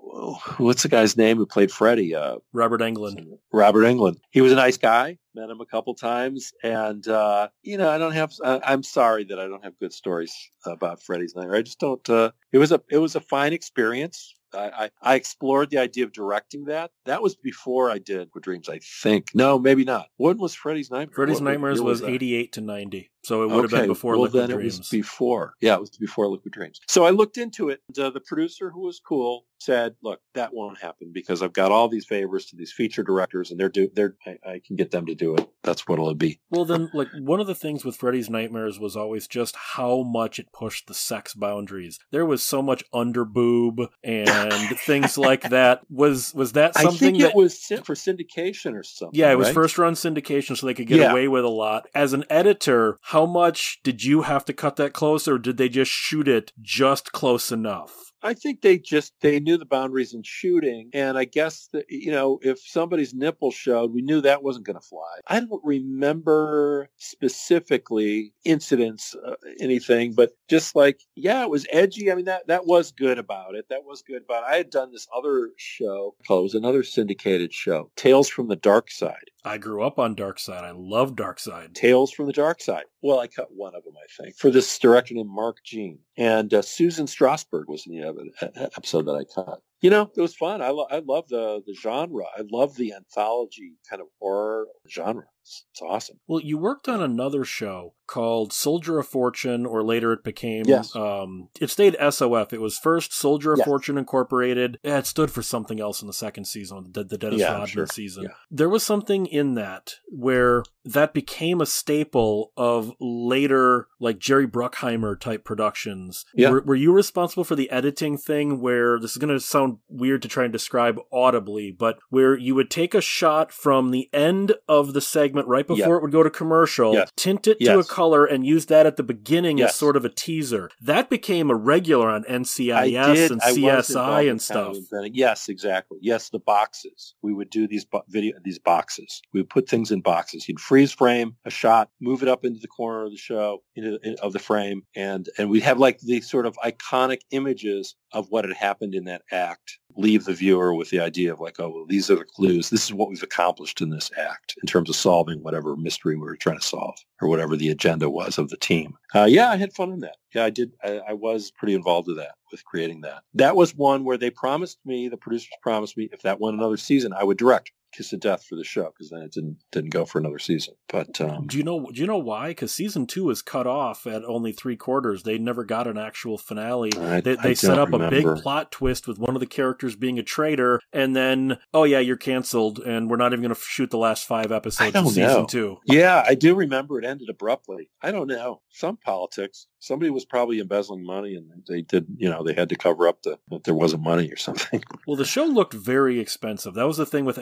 What's 0.57 0.83
the 0.83 0.89
guy's 0.89 1.17
name 1.17 1.37
who 1.37 1.45
played 1.45 1.71
Freddy? 1.71 2.15
Uh, 2.15 2.37
Robert 2.53 2.81
Englund. 2.81 3.37
Robert 3.51 3.83
Englund. 3.83 4.17
He 4.31 4.41
was 4.41 4.51
a 4.51 4.55
nice 4.55 4.77
guy. 4.77 5.17
Met 5.33 5.49
him 5.49 5.59
a 5.59 5.65
couple 5.65 5.93
times, 5.95 6.53
and 6.63 7.05
uh, 7.07 7.49
you 7.61 7.77
know, 7.77 7.89
I 7.89 7.97
don't 7.97 8.13
have. 8.13 8.31
I, 8.43 8.61
I'm 8.63 8.83
sorry 8.83 9.25
that 9.25 9.39
I 9.39 9.47
don't 9.47 9.63
have 9.63 9.77
good 9.79 9.91
stories 9.91 10.33
about 10.65 11.01
Freddy's 11.01 11.35
Nightmare. 11.35 11.57
I 11.57 11.61
just 11.61 11.79
don't. 11.79 12.09
Uh, 12.09 12.31
it 12.53 12.57
was 12.57 12.71
a. 12.71 12.81
It 12.89 12.99
was 12.99 13.15
a 13.15 13.19
fine 13.19 13.51
experience. 13.51 14.34
I, 14.53 14.57
I, 14.85 14.89
I 15.01 15.15
explored 15.15 15.69
the 15.69 15.77
idea 15.77 16.03
of 16.03 16.11
directing 16.11 16.65
that. 16.65 16.91
That 17.05 17.21
was 17.21 17.35
before 17.35 17.89
I 17.89 17.99
did 17.99 18.29
Dreams, 18.41 18.69
I 18.69 18.79
think. 18.79 19.29
No, 19.33 19.57
maybe 19.57 19.83
not. 19.83 20.07
When 20.17 20.37
was 20.37 20.53
Freddy's 20.53 20.91
Nightmare? 20.91 21.15
Freddy's 21.15 21.41
What- 21.41 21.49
Nightmares 21.51 21.81
was 21.81 22.01
that? 22.01 22.09
88 22.09 22.51
to 22.53 22.61
90. 22.61 23.11
So 23.25 23.43
it 23.43 23.47
would 23.49 23.63
have 23.63 23.71
been 23.71 23.79
Okay, 23.81 23.87
before 23.87 24.13
well, 24.13 24.23
Liquid 24.23 24.49
then 24.49 24.57
Dreams. 24.57 24.75
It 24.75 24.79
was 24.79 24.89
before. 24.89 25.53
Yeah, 25.61 25.75
it 25.75 25.79
was 25.81 25.89
before 25.91 26.27
Liquid 26.27 26.53
Dreams. 26.53 26.79
So 26.87 27.05
I 27.05 27.09
looked 27.09 27.37
into 27.37 27.69
it. 27.69 27.81
And, 27.87 27.97
uh, 27.99 28.09
the 28.11 28.19
producer, 28.21 28.69
who 28.69 28.81
was 28.81 28.99
cool, 28.99 29.45
said, 29.59 29.95
"Look, 30.03 30.19
that 30.35 30.53
won't 30.53 30.77
happen 30.79 31.11
because 31.13 31.41
I've 31.41 31.53
got 31.53 31.71
all 31.71 31.87
these 31.87 32.05
favors 32.05 32.45
to 32.47 32.55
these 32.55 32.71
feature 32.71 33.03
directors, 33.03 33.49
and 33.51 33.59
they're 33.59 33.69
do 33.69 33.89
they're 33.93 34.15
I, 34.25 34.37
I 34.47 34.61
can 34.65 34.75
get 34.75 34.91
them 34.91 35.05
to 35.07 35.15
do 35.15 35.35
it. 35.35 35.49
That's 35.63 35.87
what 35.87 35.95
it'll 35.95 36.13
be." 36.13 36.39
Well, 36.51 36.65
then, 36.65 36.89
like 36.93 37.07
one 37.19 37.39
of 37.39 37.47
the 37.47 37.55
things 37.55 37.83
with 37.83 37.95
Freddy's 37.95 38.29
Nightmares 38.29 38.79
was 38.79 38.95
always 38.95 39.27
just 39.27 39.55
how 39.55 40.03
much 40.03 40.37
it 40.39 40.51
pushed 40.53 40.87
the 40.87 40.93
sex 40.93 41.33
boundaries. 41.33 41.99
There 42.11 42.25
was 42.25 42.43
so 42.43 42.61
much 42.61 42.83
underboob 42.93 43.87
and 44.03 44.51
things 44.79 45.17
like 45.17 45.49
that. 45.49 45.81
Was 45.89 46.33
was 46.35 46.51
that 46.53 46.73
I 46.75 46.83
something 46.83 46.99
think 47.13 47.21
that? 47.21 47.29
it 47.29 47.35
was 47.35 47.57
for 47.83 47.95
syndication 47.95 48.73
or 48.75 48.83
something. 48.83 49.19
yeah, 49.19 49.31
it 49.31 49.37
was 49.37 49.47
right? 49.47 49.55
first 49.55 49.77
run 49.77 49.93
syndication, 49.93 50.57
so 50.57 50.67
they 50.67 50.73
could 50.73 50.87
get 50.87 50.99
Yeah. 50.99 51.11
away 51.11 51.27
with 51.27 51.43
a 51.45 51.49
lot. 51.49 51.87
As 51.95 52.13
an 52.13 52.25
editor, 52.29 52.97
how 53.15 53.25
much 53.25 53.79
did 53.81 54.03
you 54.03 54.23
have 54.23 54.43
to 54.43 54.51
cut 54.51 54.75
that 54.75 54.91
close, 54.91 55.25
or 55.25 55.37
did 55.37 55.55
they 55.55 55.69
just 55.69 55.89
shoot 55.89 56.27
it 56.27 56.51
just 56.61 57.13
close 57.13 57.49
enough? 57.49 58.11
I 58.25 58.33
think 58.33 58.61
they 58.61 58.79
just 58.79 59.13
they 59.21 59.39
knew 59.39 59.57
the 59.57 59.65
boundaries 59.65 60.13
in 60.13 60.23
shooting, 60.23 60.89
and 60.93 61.15
I 61.17 61.25
guess 61.25 61.69
that 61.73 61.85
you 61.89 62.11
know 62.11 62.39
if 62.41 62.59
somebody's 62.59 63.13
nipple 63.13 63.51
showed, 63.51 63.93
we 63.93 64.01
knew 64.01 64.19
that 64.21 64.41
wasn't 64.41 64.65
going 64.65 64.79
to 64.79 64.85
fly. 64.85 65.19
I 65.27 65.39
don't 65.39 65.63
remember 65.63 66.89
specifically 66.97 68.33
incidents, 68.43 69.15
uh, 69.15 69.35
anything, 69.59 70.13
but 70.13 70.35
just 70.49 70.75
like 70.75 71.01
yeah, 71.15 71.43
it 71.43 71.51
was 71.51 71.67
edgy. 71.71 72.11
I 72.11 72.15
mean 72.15 72.25
that 72.25 72.47
that 72.47 72.65
was 72.65 72.91
good 72.91 73.19
about 73.19 73.53
it. 73.53 73.67
That 73.69 73.85
was 73.85 74.01
good 74.01 74.23
about. 74.23 74.43
It. 74.43 74.53
I 74.53 74.57
had 74.57 74.71
done 74.71 74.91
this 74.91 75.07
other 75.15 75.51
show. 75.57 76.15
Oh, 76.27 76.39
it 76.39 76.43
was 76.43 76.55
another 76.55 76.81
syndicated 76.81 77.53
show, 77.53 77.91
Tales 77.95 78.27
from 78.27 78.47
the 78.47 78.55
Dark 78.55 78.89
Side. 78.89 79.29
I 79.45 79.59
grew 79.59 79.83
up 79.83 79.99
on 79.99 80.15
Dark 80.15 80.39
Side. 80.39 80.63
I 80.63 80.71
love 80.71 81.15
Dark 81.15 81.39
Side. 81.39 81.75
Tales 81.75 82.11
from 82.11 82.25
the 82.25 82.33
Dark 82.33 82.61
Side. 82.61 82.85
Well, 83.03 83.19
I 83.19 83.27
cut 83.27 83.49
one 83.51 83.75
of 83.75 83.83
them, 83.83 83.93
I 83.95 84.23
think, 84.23 84.35
for 84.35 84.49
this 84.49 84.79
director 84.79 85.13
named 85.13 85.29
Mark 85.29 85.57
Jean. 85.63 85.99
And 86.17 86.51
uh, 86.51 86.63
Susan 86.63 87.05
Strasberg 87.05 87.67
was 87.67 87.85
in 87.85 87.93
the 87.93 88.01
ev- 88.19 88.49
e- 88.55 88.61
episode 88.75 89.05
that 89.05 89.13
I 89.15 89.23
cut. 89.23 89.59
You 89.81 89.89
know, 89.89 90.09
it 90.15 90.21
was 90.21 90.35
fun. 90.35 90.61
I, 90.61 90.69
lo- 90.69 90.87
I 90.89 90.99
love 90.99 91.27
the, 91.27 91.61
the 91.65 91.73
genre. 91.75 92.23
I 92.35 92.43
love 92.51 92.75
the 92.75 92.93
anthology 92.93 93.73
kind 93.89 94.01
of 94.01 94.07
horror 94.19 94.67
genre. 94.89 95.25
It's, 95.43 95.65
it's 95.71 95.81
awesome. 95.81 96.19
Well, 96.27 96.39
you 96.41 96.57
worked 96.57 96.87
on 96.87 97.01
another 97.03 97.43
show 97.45 97.93
called 98.07 98.53
Soldier 98.53 98.99
of 98.99 99.07
Fortune, 99.07 99.65
or 99.65 99.83
later 99.83 100.13
it 100.13 100.23
became. 100.23 100.63
Yes. 100.67 100.95
Um, 100.95 101.49
it 101.59 101.69
stayed 101.69 101.95
SOF. 102.09 102.53
It 102.53 102.61
was 102.61 102.77
first 102.77 103.13
Soldier 103.13 103.53
of 103.53 103.59
Yes. 103.59 103.65
Fortune 103.67 103.97
Incorporated. 103.97 104.79
Yeah, 104.83 104.97
it 104.99 105.05
stood 105.07 105.31
for 105.31 105.41
something 105.41 105.79
else 105.79 106.01
in 106.01 106.07
the 106.07 106.13
second 106.13 106.45
season, 106.45 106.87
the, 106.91 107.03
the 107.03 107.17
Dennis 107.17 107.39
Yeah, 107.39 107.51
Rodman 107.51 107.67
sure. 107.67 107.87
season. 107.87 108.23
Yeah. 108.23 108.29
There 108.51 108.69
was 108.69 108.83
something 108.83 109.25
in 109.25 109.55
that 109.55 109.95
where 110.09 110.63
that 110.83 111.13
became 111.13 111.61
a 111.61 111.65
staple 111.65 112.51
of 112.55 112.91
later, 112.99 113.87
like 113.99 114.19
Jerry 114.19 114.47
Bruckheimer 114.47 115.19
type 115.19 115.43
productions. 115.43 116.25
Yeah. 116.35 116.51
Were, 116.51 116.61
were 116.61 116.75
you 116.75 116.91
responsible 116.93 117.43
for 117.43 117.55
the 117.55 117.69
editing 117.71 118.17
thing 118.17 118.61
where 118.61 118.99
this 118.99 119.11
is 119.11 119.17
going 119.17 119.33
to 119.33 119.39
sound 119.39 119.77
weird 119.89 120.21
to 120.21 120.27
try 120.27 120.43
and 120.43 120.53
describe 120.53 120.99
audibly, 121.11 121.71
but 121.71 121.97
where 122.09 122.37
you 122.37 122.53
would 122.55 122.69
take 122.69 122.93
a 122.93 123.01
shot 123.01 123.51
from 123.51 123.91
the 123.91 124.09
end 124.13 124.53
of 124.67 124.93
the 124.93 125.01
segment 125.01 125.47
right 125.47 125.65
before 125.65 125.93
Yeah. 125.93 125.97
it 125.97 126.01
would 126.03 126.11
go 126.11 126.23
to 126.23 126.29
commercial, 126.29 127.03
tint 127.15 127.47
it 127.47 127.59
to 127.61 127.79
a. 127.79 127.83
color, 127.95 128.25
and 128.25 128.45
use 128.45 128.65
that 128.65 128.85
at 128.85 128.97
the 128.97 129.03
beginning 129.03 129.61
as 129.61 129.75
sort 129.75 129.95
of 129.95 130.03
a 130.03 130.09
teaser. 130.09 130.69
That 130.81 131.09
became 131.09 131.49
a 131.49 131.55
regular 131.55 132.09
on 132.09 132.23
NCIS 132.25 133.31
and 133.31 133.41
I 133.41 133.51
CSI 133.53 134.29
and 134.29 134.41
stuff. 134.41 134.75
Yes, 135.13 135.47
exactly. 135.49 135.97
Yes, 136.01 136.29
the 136.29 136.39
boxes. 136.39 137.15
We 137.21 137.33
would 137.33 137.49
do 137.49 137.67
these 137.67 137.85
bo- 137.85 138.03
video, 138.09 138.35
these 138.43 138.59
boxes. 138.59 139.21
We 139.33 139.39
would 139.39 139.49
put 139.49 139.69
things 139.69 139.91
in 139.91 140.01
boxes. 140.01 140.47
You'd 140.47 140.59
freeze 140.59 140.91
frame 140.91 141.35
a 141.45 141.49
shot, 141.49 141.89
move 142.01 142.21
it 142.21 142.27
up 142.27 142.43
into 142.43 142.59
the 142.59 142.67
corner 142.67 143.05
of 143.05 143.11
the 143.11 143.17
show, 143.17 143.63
into 143.75 143.97
in, 144.03 144.15
of 144.21 144.33
the 144.33 144.39
frame, 144.39 144.83
and 144.95 145.29
and 145.37 145.49
we'd 145.49 145.63
have 145.63 145.79
like 145.79 145.99
these 145.99 146.29
sort 146.29 146.45
of 146.45 146.57
iconic 146.65 147.21
images 147.31 147.95
of 148.11 148.27
what 148.29 148.45
had 148.45 148.55
happened 148.55 148.95
in 148.95 149.05
that 149.05 149.21
act. 149.31 149.79
Leave 149.97 150.25
the 150.25 150.33
viewer 150.33 150.73
with 150.73 150.89
the 150.89 150.99
idea 150.99 151.31
of 151.31 151.39
like, 151.39 151.59
oh, 151.59 151.69
well, 151.69 151.85
these 151.87 152.09
are 152.09 152.15
the 152.15 152.25
clues. 152.25 152.69
This 152.69 152.85
is 152.85 152.93
what 152.93 153.09
we've 153.09 153.23
accomplished 153.23 153.79
in 153.79 153.89
this 153.89 154.11
act 154.17 154.55
in 154.61 154.67
terms 154.67 154.89
of 154.89 154.95
solving 154.95 155.41
whatever 155.41 155.75
mystery 155.77 156.15
we 156.15 156.21
were 156.21 156.35
trying 156.35 156.59
to 156.59 156.65
solve 156.65 156.95
or 157.21 157.29
whatever 157.29 157.55
the 157.55 157.69
agenda 157.85 158.09
was 158.09 158.37
of 158.37 158.49
the 158.49 158.57
team. 158.57 158.97
Uh, 159.13 159.25
yeah, 159.25 159.51
I 159.51 159.57
had 159.57 159.73
fun 159.73 159.91
in 159.91 159.99
that. 159.99 160.17
Yeah, 160.33 160.45
I 160.45 160.49
did. 160.49 160.71
I, 160.83 161.01
I 161.09 161.13
was 161.13 161.51
pretty 161.51 161.75
involved 161.75 162.07
with 162.07 162.17
that, 162.17 162.35
with 162.51 162.65
creating 162.65 163.01
that. 163.01 163.23
That 163.35 163.55
was 163.55 163.75
one 163.75 164.03
where 164.03 164.17
they 164.17 164.31
promised 164.31 164.79
me, 164.85 165.07
the 165.07 165.17
producers 165.17 165.49
promised 165.61 165.95
me, 165.95 166.09
if 166.11 166.21
that 166.23 166.39
went 166.39 166.57
another 166.57 166.77
season, 166.77 167.13
I 167.13 167.23
would 167.23 167.37
direct. 167.37 167.71
Kiss 167.95 168.13
of 168.13 168.19
death 168.19 168.45
for 168.45 168.55
the 168.55 168.63
show 168.63 168.91
because 168.91 169.09
then 169.09 169.21
it 169.21 169.31
didn't 169.31 169.57
didn't 169.71 169.91
go 169.91 170.05
for 170.05 170.19
another 170.19 170.39
season. 170.39 170.75
But 170.89 171.19
um, 171.21 171.47
do 171.47 171.57
you 171.57 171.63
know 171.63 171.89
do 171.93 172.01
you 172.01 172.07
know 172.07 172.17
why? 172.17 172.49
Because 172.49 172.71
season 172.71 173.07
two 173.07 173.25
was 173.25 173.41
cut 173.41 173.67
off 173.67 174.05
at 174.05 174.23
only 174.25 174.51
three 174.51 174.75
quarters. 174.75 175.23
They 175.23 175.37
never 175.37 175.63
got 175.63 175.87
an 175.87 175.97
actual 175.97 176.37
finale. 176.37 176.91
I, 176.97 177.21
they 177.21 177.35
they 177.35 177.55
set 177.55 177.79
up 177.79 177.93
a 177.93 178.09
big 178.09 178.25
plot 178.37 178.71
twist 178.71 179.07
with 179.07 179.19
one 179.19 179.35
of 179.35 179.39
the 179.39 179.47
characters 179.47 179.95
being 179.95 180.19
a 180.19 180.23
traitor, 180.23 180.79
and 180.93 181.15
then 181.15 181.57
oh 181.73 181.83
yeah, 181.83 181.99
you're 181.99 182.17
canceled, 182.17 182.79
and 182.79 183.09
we're 183.09 183.17
not 183.17 183.33
even 183.33 183.41
going 183.41 183.55
to 183.55 183.61
shoot 183.61 183.91
the 183.91 183.97
last 183.97 184.25
five 184.25 184.51
episodes 184.51 184.95
of 184.95 185.07
season 185.07 185.21
know. 185.21 185.45
two. 185.45 185.77
Yeah, 185.85 186.23
I 186.25 186.35
do 186.35 186.55
remember 186.55 186.99
it 186.99 187.05
ended 187.05 187.29
abruptly. 187.29 187.89
I 188.01 188.11
don't 188.11 188.27
know. 188.27 188.61
Some 188.69 188.97
politics. 188.97 189.67
Somebody 189.79 190.09
was 190.09 190.25
probably 190.25 190.59
embezzling 190.59 191.05
money 191.05 191.35
and 191.35 191.47
they 191.67 191.81
did, 191.81 192.07
you 192.17 192.29
know, 192.29 192.43
they 192.43 192.53
had 192.53 192.69
to 192.69 192.75
cover 192.75 193.07
up 193.07 193.21
the, 193.21 193.37
that 193.49 193.63
there 193.63 193.75
wasn't 193.75 194.03
money 194.03 194.31
or 194.31 194.37
something. 194.37 194.83
Well, 195.07 195.17
the 195.17 195.25
show 195.25 195.45
looked 195.45 195.73
very 195.73 196.19
expensive. 196.19 196.73
That 196.73 196.87
was 196.87 196.97
the 196.97 197.05
thing 197.05 197.25
with 197.25 197.37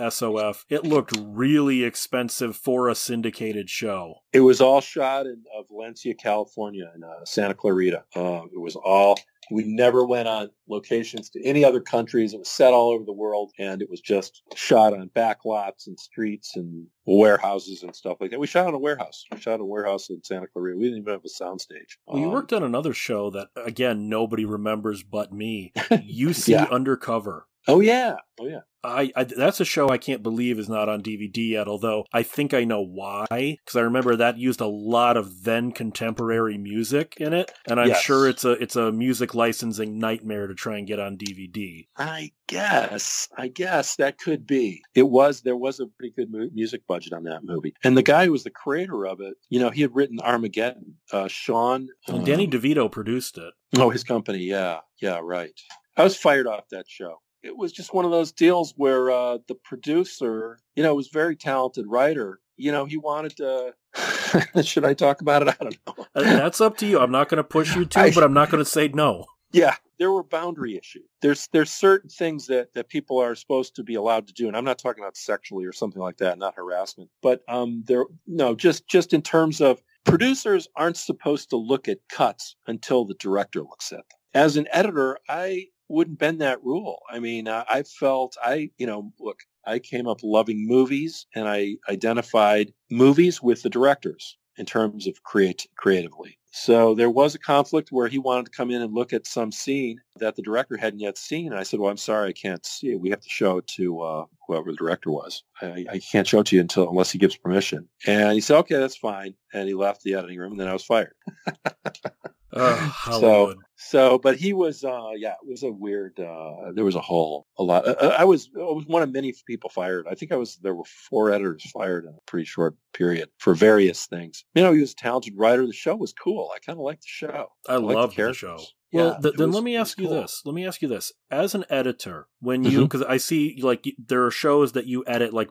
It 0.69 0.83
looked 0.83 1.13
really 1.21 1.83
expensive 1.83 2.55
for 2.55 2.89
a 2.89 2.95
syndicated 2.95 3.69
show. 3.69 4.15
It 4.33 4.41
was 4.41 4.59
all 4.61 4.81
shot 4.81 5.25
in 5.25 5.43
uh, 5.57 5.63
Valencia, 5.69 6.13
California, 6.15 6.91
in 6.95 7.03
uh, 7.03 7.25
Santa 7.25 7.53
Clarita. 7.53 8.03
Uh, 8.15 8.41
it 8.53 8.59
was 8.59 8.75
all. 8.75 9.17
We 9.51 9.65
never 9.65 10.05
went 10.05 10.29
on 10.29 10.49
locations 10.69 11.29
to 11.31 11.43
any 11.45 11.65
other 11.65 11.81
countries. 11.81 12.33
It 12.33 12.39
was 12.39 12.47
set 12.47 12.71
all 12.73 12.91
over 12.91 13.03
the 13.03 13.11
world, 13.11 13.51
and 13.59 13.81
it 13.81 13.89
was 13.89 13.99
just 13.99 14.41
shot 14.55 14.93
on 14.93 15.07
back 15.09 15.39
lots 15.43 15.85
and 15.87 15.99
streets 15.99 16.55
and 16.55 16.87
warehouses 17.05 17.83
and 17.83 17.93
stuff 17.93 18.17
like 18.21 18.31
that. 18.31 18.39
We 18.39 18.47
shot 18.47 18.67
on 18.67 18.73
a 18.73 18.79
warehouse. 18.79 19.25
We 19.33 19.39
shot 19.41 19.55
in 19.55 19.61
a 19.61 19.65
warehouse 19.65 20.09
in 20.09 20.23
Santa 20.23 20.47
Clarita. 20.47 20.77
We 20.77 20.85
didn't 20.85 20.99
even 20.99 21.11
have 21.13 21.25
a 21.25 21.43
soundstage. 21.43 21.97
Well, 22.07 22.19
you 22.19 22.27
Um, 22.27 22.31
worked 22.31 22.53
on 22.53 22.63
another 22.63 22.93
show 22.93 23.29
that, 23.31 23.49
again, 23.57 24.07
nobody 24.07 24.45
remembers 24.45 25.03
but 25.03 25.33
me. 25.33 25.73
UC 25.91 26.47
Yeah. 26.47 26.63
Undercover. 26.71 27.45
Oh 27.67 27.79
yeah. 27.79 28.15
Oh 28.39 28.47
yeah. 28.47 28.61
I, 28.85 29.13
I 29.15 29.23
that's 29.23 29.61
a 29.61 29.65
show 29.65 29.87
I 29.87 29.97
can't 29.97 30.21
believe 30.21 30.59
is 30.59 30.67
not 30.67 30.89
on 30.89 31.01
DVD 31.01 31.51
yet. 31.51 31.69
Although 31.69 32.03
I 32.11 32.21
think 32.23 32.53
I 32.53 32.65
know 32.65 32.81
why, 32.81 33.25
because 33.31 33.77
I 33.77 33.81
remember 33.81 34.17
that 34.17 34.37
used 34.37 34.59
a 34.59 34.65
lot 34.67 35.15
of 35.15 35.43
then 35.45 35.71
contemporary 35.71 36.57
music 36.57 37.15
in 37.17 37.31
it, 37.31 37.49
and 37.65 37.79
I'm 37.79 37.87
Yes. 37.87 38.01
sure 38.01 38.27
it's 38.27 38.43
a 38.43 38.51
it's 38.61 38.75
a 38.75 38.91
music 38.91 39.33
licensing 39.33 39.99
nightmare 39.99 40.47
to 40.47 40.53
try 40.53 40.77
and 40.77 40.85
get 40.85 40.99
on 40.99 41.15
DVD. 41.17 41.87
I 41.95 42.31
guess, 42.47 43.29
I 43.37 43.47
guess 43.47 43.95
that 43.95 44.17
could 44.17 44.45
be. 44.45 44.81
It 44.95 45.03
was 45.07 45.43
there 45.43 45.55
was 45.55 45.79
a 45.79 45.85
pretty 45.87 46.13
good 46.13 46.29
mu- 46.29 46.49
music 46.53 46.85
budget 46.85 47.13
on 47.13 47.23
that 47.23 47.45
movie, 47.45 47.73
and 47.85 47.95
the 47.95 48.03
guy 48.03 48.25
who 48.25 48.33
was 48.33 48.43
the 48.43 48.49
creator 48.49 49.05
of 49.07 49.21
it, 49.21 49.35
you 49.47 49.61
know, 49.61 49.69
he 49.69 49.81
had 49.81 49.95
written 49.95 50.19
Armageddon. 50.19 50.95
Uh, 51.09 51.29
Sean 51.29 51.87
Danny 52.07 52.45
um, 52.47 52.51
DeVito 52.51 52.91
produced 52.91 53.37
it. 53.37 53.53
oh, 53.77 53.89
his 53.91 54.03
company, 54.03 54.39
yeah, 54.39 54.79
yeah, 55.01 55.21
right. 55.23 55.57
I 55.95 56.03
was 56.03 56.17
fired 56.17 56.47
off 56.47 56.65
that 56.71 56.85
show. 56.89 57.21
It 57.43 57.57
was 57.57 57.71
just 57.71 57.93
one 57.93 58.05
of 58.05 58.11
those 58.11 58.31
deals 58.31 58.73
where 58.77 59.11
uh, 59.11 59.37
the 59.47 59.55
producer, 59.55 60.59
you 60.75 60.83
know, 60.83 60.95
was 60.95 61.07
a 61.07 61.11
very 61.13 61.35
talented 61.35 61.85
writer. 61.87 62.39
You 62.57 62.71
know, 62.71 62.85
he 62.85 62.97
wanted 62.97 63.35
to. 63.37 63.73
Should 64.63 64.85
I 64.85 64.93
talk 64.93 65.21
about 65.21 65.41
it? 65.43 65.49
I 65.49 65.63
don't 65.63 65.77
know. 65.87 66.05
That's 66.15 66.61
up 66.61 66.77
to 66.77 66.85
you. 66.85 66.99
I'm 66.99 67.11
not 67.11 67.29
going 67.29 67.37
to 67.37 67.43
push 67.43 67.75
you 67.75 67.85
to, 67.93 67.99
I- 67.99 68.11
but 68.11 68.23
I'm 68.23 68.33
not 68.33 68.49
going 68.49 68.63
to 68.63 68.69
say 68.69 68.87
no. 68.87 69.25
Yeah, 69.51 69.75
there 69.99 70.11
were 70.11 70.23
boundary 70.23 70.75
issues. 70.77 71.03
There's 71.21 71.47
there's 71.53 71.69
certain 71.71 72.09
things 72.09 72.47
that 72.47 72.73
that 72.73 72.89
people 72.89 73.19
are 73.19 73.35
supposed 73.35 73.75
to 73.75 73.83
be 73.83 73.93
allowed 73.93 74.25
to 74.27 74.33
do, 74.33 74.47
and 74.47 74.57
I'm 74.57 74.65
not 74.65 74.79
talking 74.79 75.03
about 75.03 75.15
sexually 75.15 75.65
or 75.65 75.71
something 75.71 76.01
like 76.01 76.17
that, 76.17 76.39
not 76.39 76.55
harassment. 76.55 77.11
But 77.21 77.41
um, 77.47 77.83
there 77.85 78.05
no, 78.25 78.55
just 78.55 78.87
just 78.87 79.13
in 79.13 79.21
terms 79.21 79.61
of 79.61 79.79
producers 80.05 80.67
aren't 80.75 80.97
supposed 80.97 81.51
to 81.51 81.57
look 81.57 81.87
at 81.87 81.99
cuts 82.09 82.55
until 82.65 83.05
the 83.05 83.13
director 83.15 83.59
looks 83.61 83.91
at 83.91 83.97
them. 83.97 84.17
As 84.33 84.57
an 84.57 84.67
editor, 84.71 85.19
I 85.29 85.67
wouldn't 85.89 86.19
bend 86.19 86.41
that 86.41 86.63
rule. 86.63 86.99
I 87.09 87.19
mean, 87.19 87.47
uh, 87.47 87.63
I 87.69 87.83
felt 87.83 88.37
I 88.43 88.69
you 88.77 88.87
know 88.87 89.11
look. 89.19 89.39
I 89.65 89.79
came 89.79 90.07
up 90.07 90.19
loving 90.23 90.67
movies, 90.67 91.25
and 91.33 91.47
I 91.47 91.77
identified 91.89 92.73
movies 92.91 93.41
with 93.41 93.61
the 93.63 93.69
directors 93.69 94.37
in 94.57 94.65
terms 94.65 95.07
of 95.07 95.23
create 95.23 95.67
creatively. 95.77 96.37
So 96.55 96.93
there 96.93 97.09
was 97.09 97.33
a 97.33 97.39
conflict 97.39 97.91
where 97.91 98.07
he 98.07 98.19
wanted 98.19 98.45
to 98.45 98.51
come 98.51 98.69
in 98.69 98.83
and 98.83 98.93
look 98.93 99.11
at 99.11 99.25
some 99.25 99.51
scene 99.51 99.99
that 100.17 100.35
the 100.35 100.43
director 100.43 100.77
hadn't 100.77 100.99
yet 100.99 101.17
seen. 101.17 101.51
And 101.51 101.59
I 101.59 101.63
said, 101.63 101.79
well, 101.79 101.89
I'm 101.89 101.97
sorry, 101.97 102.29
I 102.29 102.33
can't 102.33 102.63
see 102.63 102.91
it. 102.91 102.99
We 102.99 103.09
have 103.09 103.21
to 103.21 103.29
show 103.29 103.57
it 103.57 103.67
to 103.69 104.01
uh, 104.01 104.25
whoever 104.47 104.69
the 104.69 104.77
director 104.77 105.09
was. 105.09 105.43
I, 105.63 105.85
I 105.89 105.99
can't 105.99 106.27
show 106.27 106.41
it 106.41 106.45
to 106.47 106.55
you 106.55 106.61
until 106.61 106.87
unless 106.87 107.09
he 107.09 107.17
gives 107.17 107.35
permission. 107.35 107.89
And 108.05 108.33
he 108.33 108.41
said, 108.41 108.57
okay, 108.59 108.77
that's 108.77 108.95
fine. 108.95 109.33
And 109.51 109.67
he 109.67 109.73
left 109.73 110.03
the 110.03 110.13
editing 110.13 110.37
room 110.37 110.51
and 110.51 110.61
then 110.61 110.67
I 110.67 110.73
was 110.73 110.85
fired. 110.85 111.15
Uh, 112.53 112.75
Hollywood. 112.75 113.57
So, 113.75 114.17
but 114.17 114.37
he 114.37 114.53
was, 114.53 114.85
uh, 114.85 115.09
yeah, 115.17 115.31
it 115.33 115.49
was 115.49 115.63
a 115.63 115.69
weird, 115.71 116.17
uh, 116.17 116.71
there 116.73 116.85
was 116.85 116.95
a 116.95 117.01
whole, 117.01 117.47
a 117.57 117.63
lot. 117.63 117.85
Uh, 117.85 118.15
I 118.17 118.23
was, 118.23 118.49
I 118.55 118.59
was 118.61 118.85
one 118.87 119.01
of 119.03 119.11
many 119.11 119.33
people 119.45 119.69
fired. 119.69 120.05
I 120.09 120.15
think 120.15 120.31
I 120.31 120.37
was, 120.37 120.55
there 120.61 120.73
were 120.73 120.85
four 121.09 121.31
editors 121.31 121.69
fired 121.69 122.05
in 122.05 122.11
a 122.11 122.21
pretty 122.25 122.45
short 122.45 122.75
period 122.93 123.27
for 123.39 123.53
various 123.53 124.05
things. 124.05 124.45
You 124.55 124.63
know, 124.63 124.71
he 124.71 124.79
was 124.79 124.93
a 124.93 124.95
talented 124.95 125.33
writer. 125.35 125.67
The 125.67 125.73
show 125.73 125.95
was 125.97 126.13
cool. 126.13 126.49
I 126.55 126.59
kind 126.59 126.77
of 126.79 126.83
liked 126.85 127.01
the 127.01 127.07
show. 127.09 127.47
I 127.67 127.75
liked 127.75 127.95
love 127.95 128.09
the, 128.11 128.15
characters. 128.15 128.37
show. 128.37 128.59
Yeah, 128.93 129.01
Well, 129.05 129.21
th- 129.21 129.35
then 129.35 129.47
was- 129.47 129.55
let 129.55 129.63
me 129.65 129.75
ask 129.75 129.99
you 129.99 130.07
cool. 130.07 130.21
this. 130.21 130.41
Let 130.45 130.53
me 130.55 130.65
ask 130.67 130.81
you 130.81 130.87
this. 130.87 131.11
As 131.31 131.53
an 131.55 131.65
editor, 131.69 132.27
when 132.39 132.63
you, 132.63 132.83
because 132.83 133.01
I 133.01 133.17
see 133.17 133.59
like 133.61 133.85
there 133.97 134.23
are 134.23 134.31
shows 134.31 134.73
that 134.73 134.85
you 134.85 135.03
edit, 135.07 135.33
like 135.33 135.49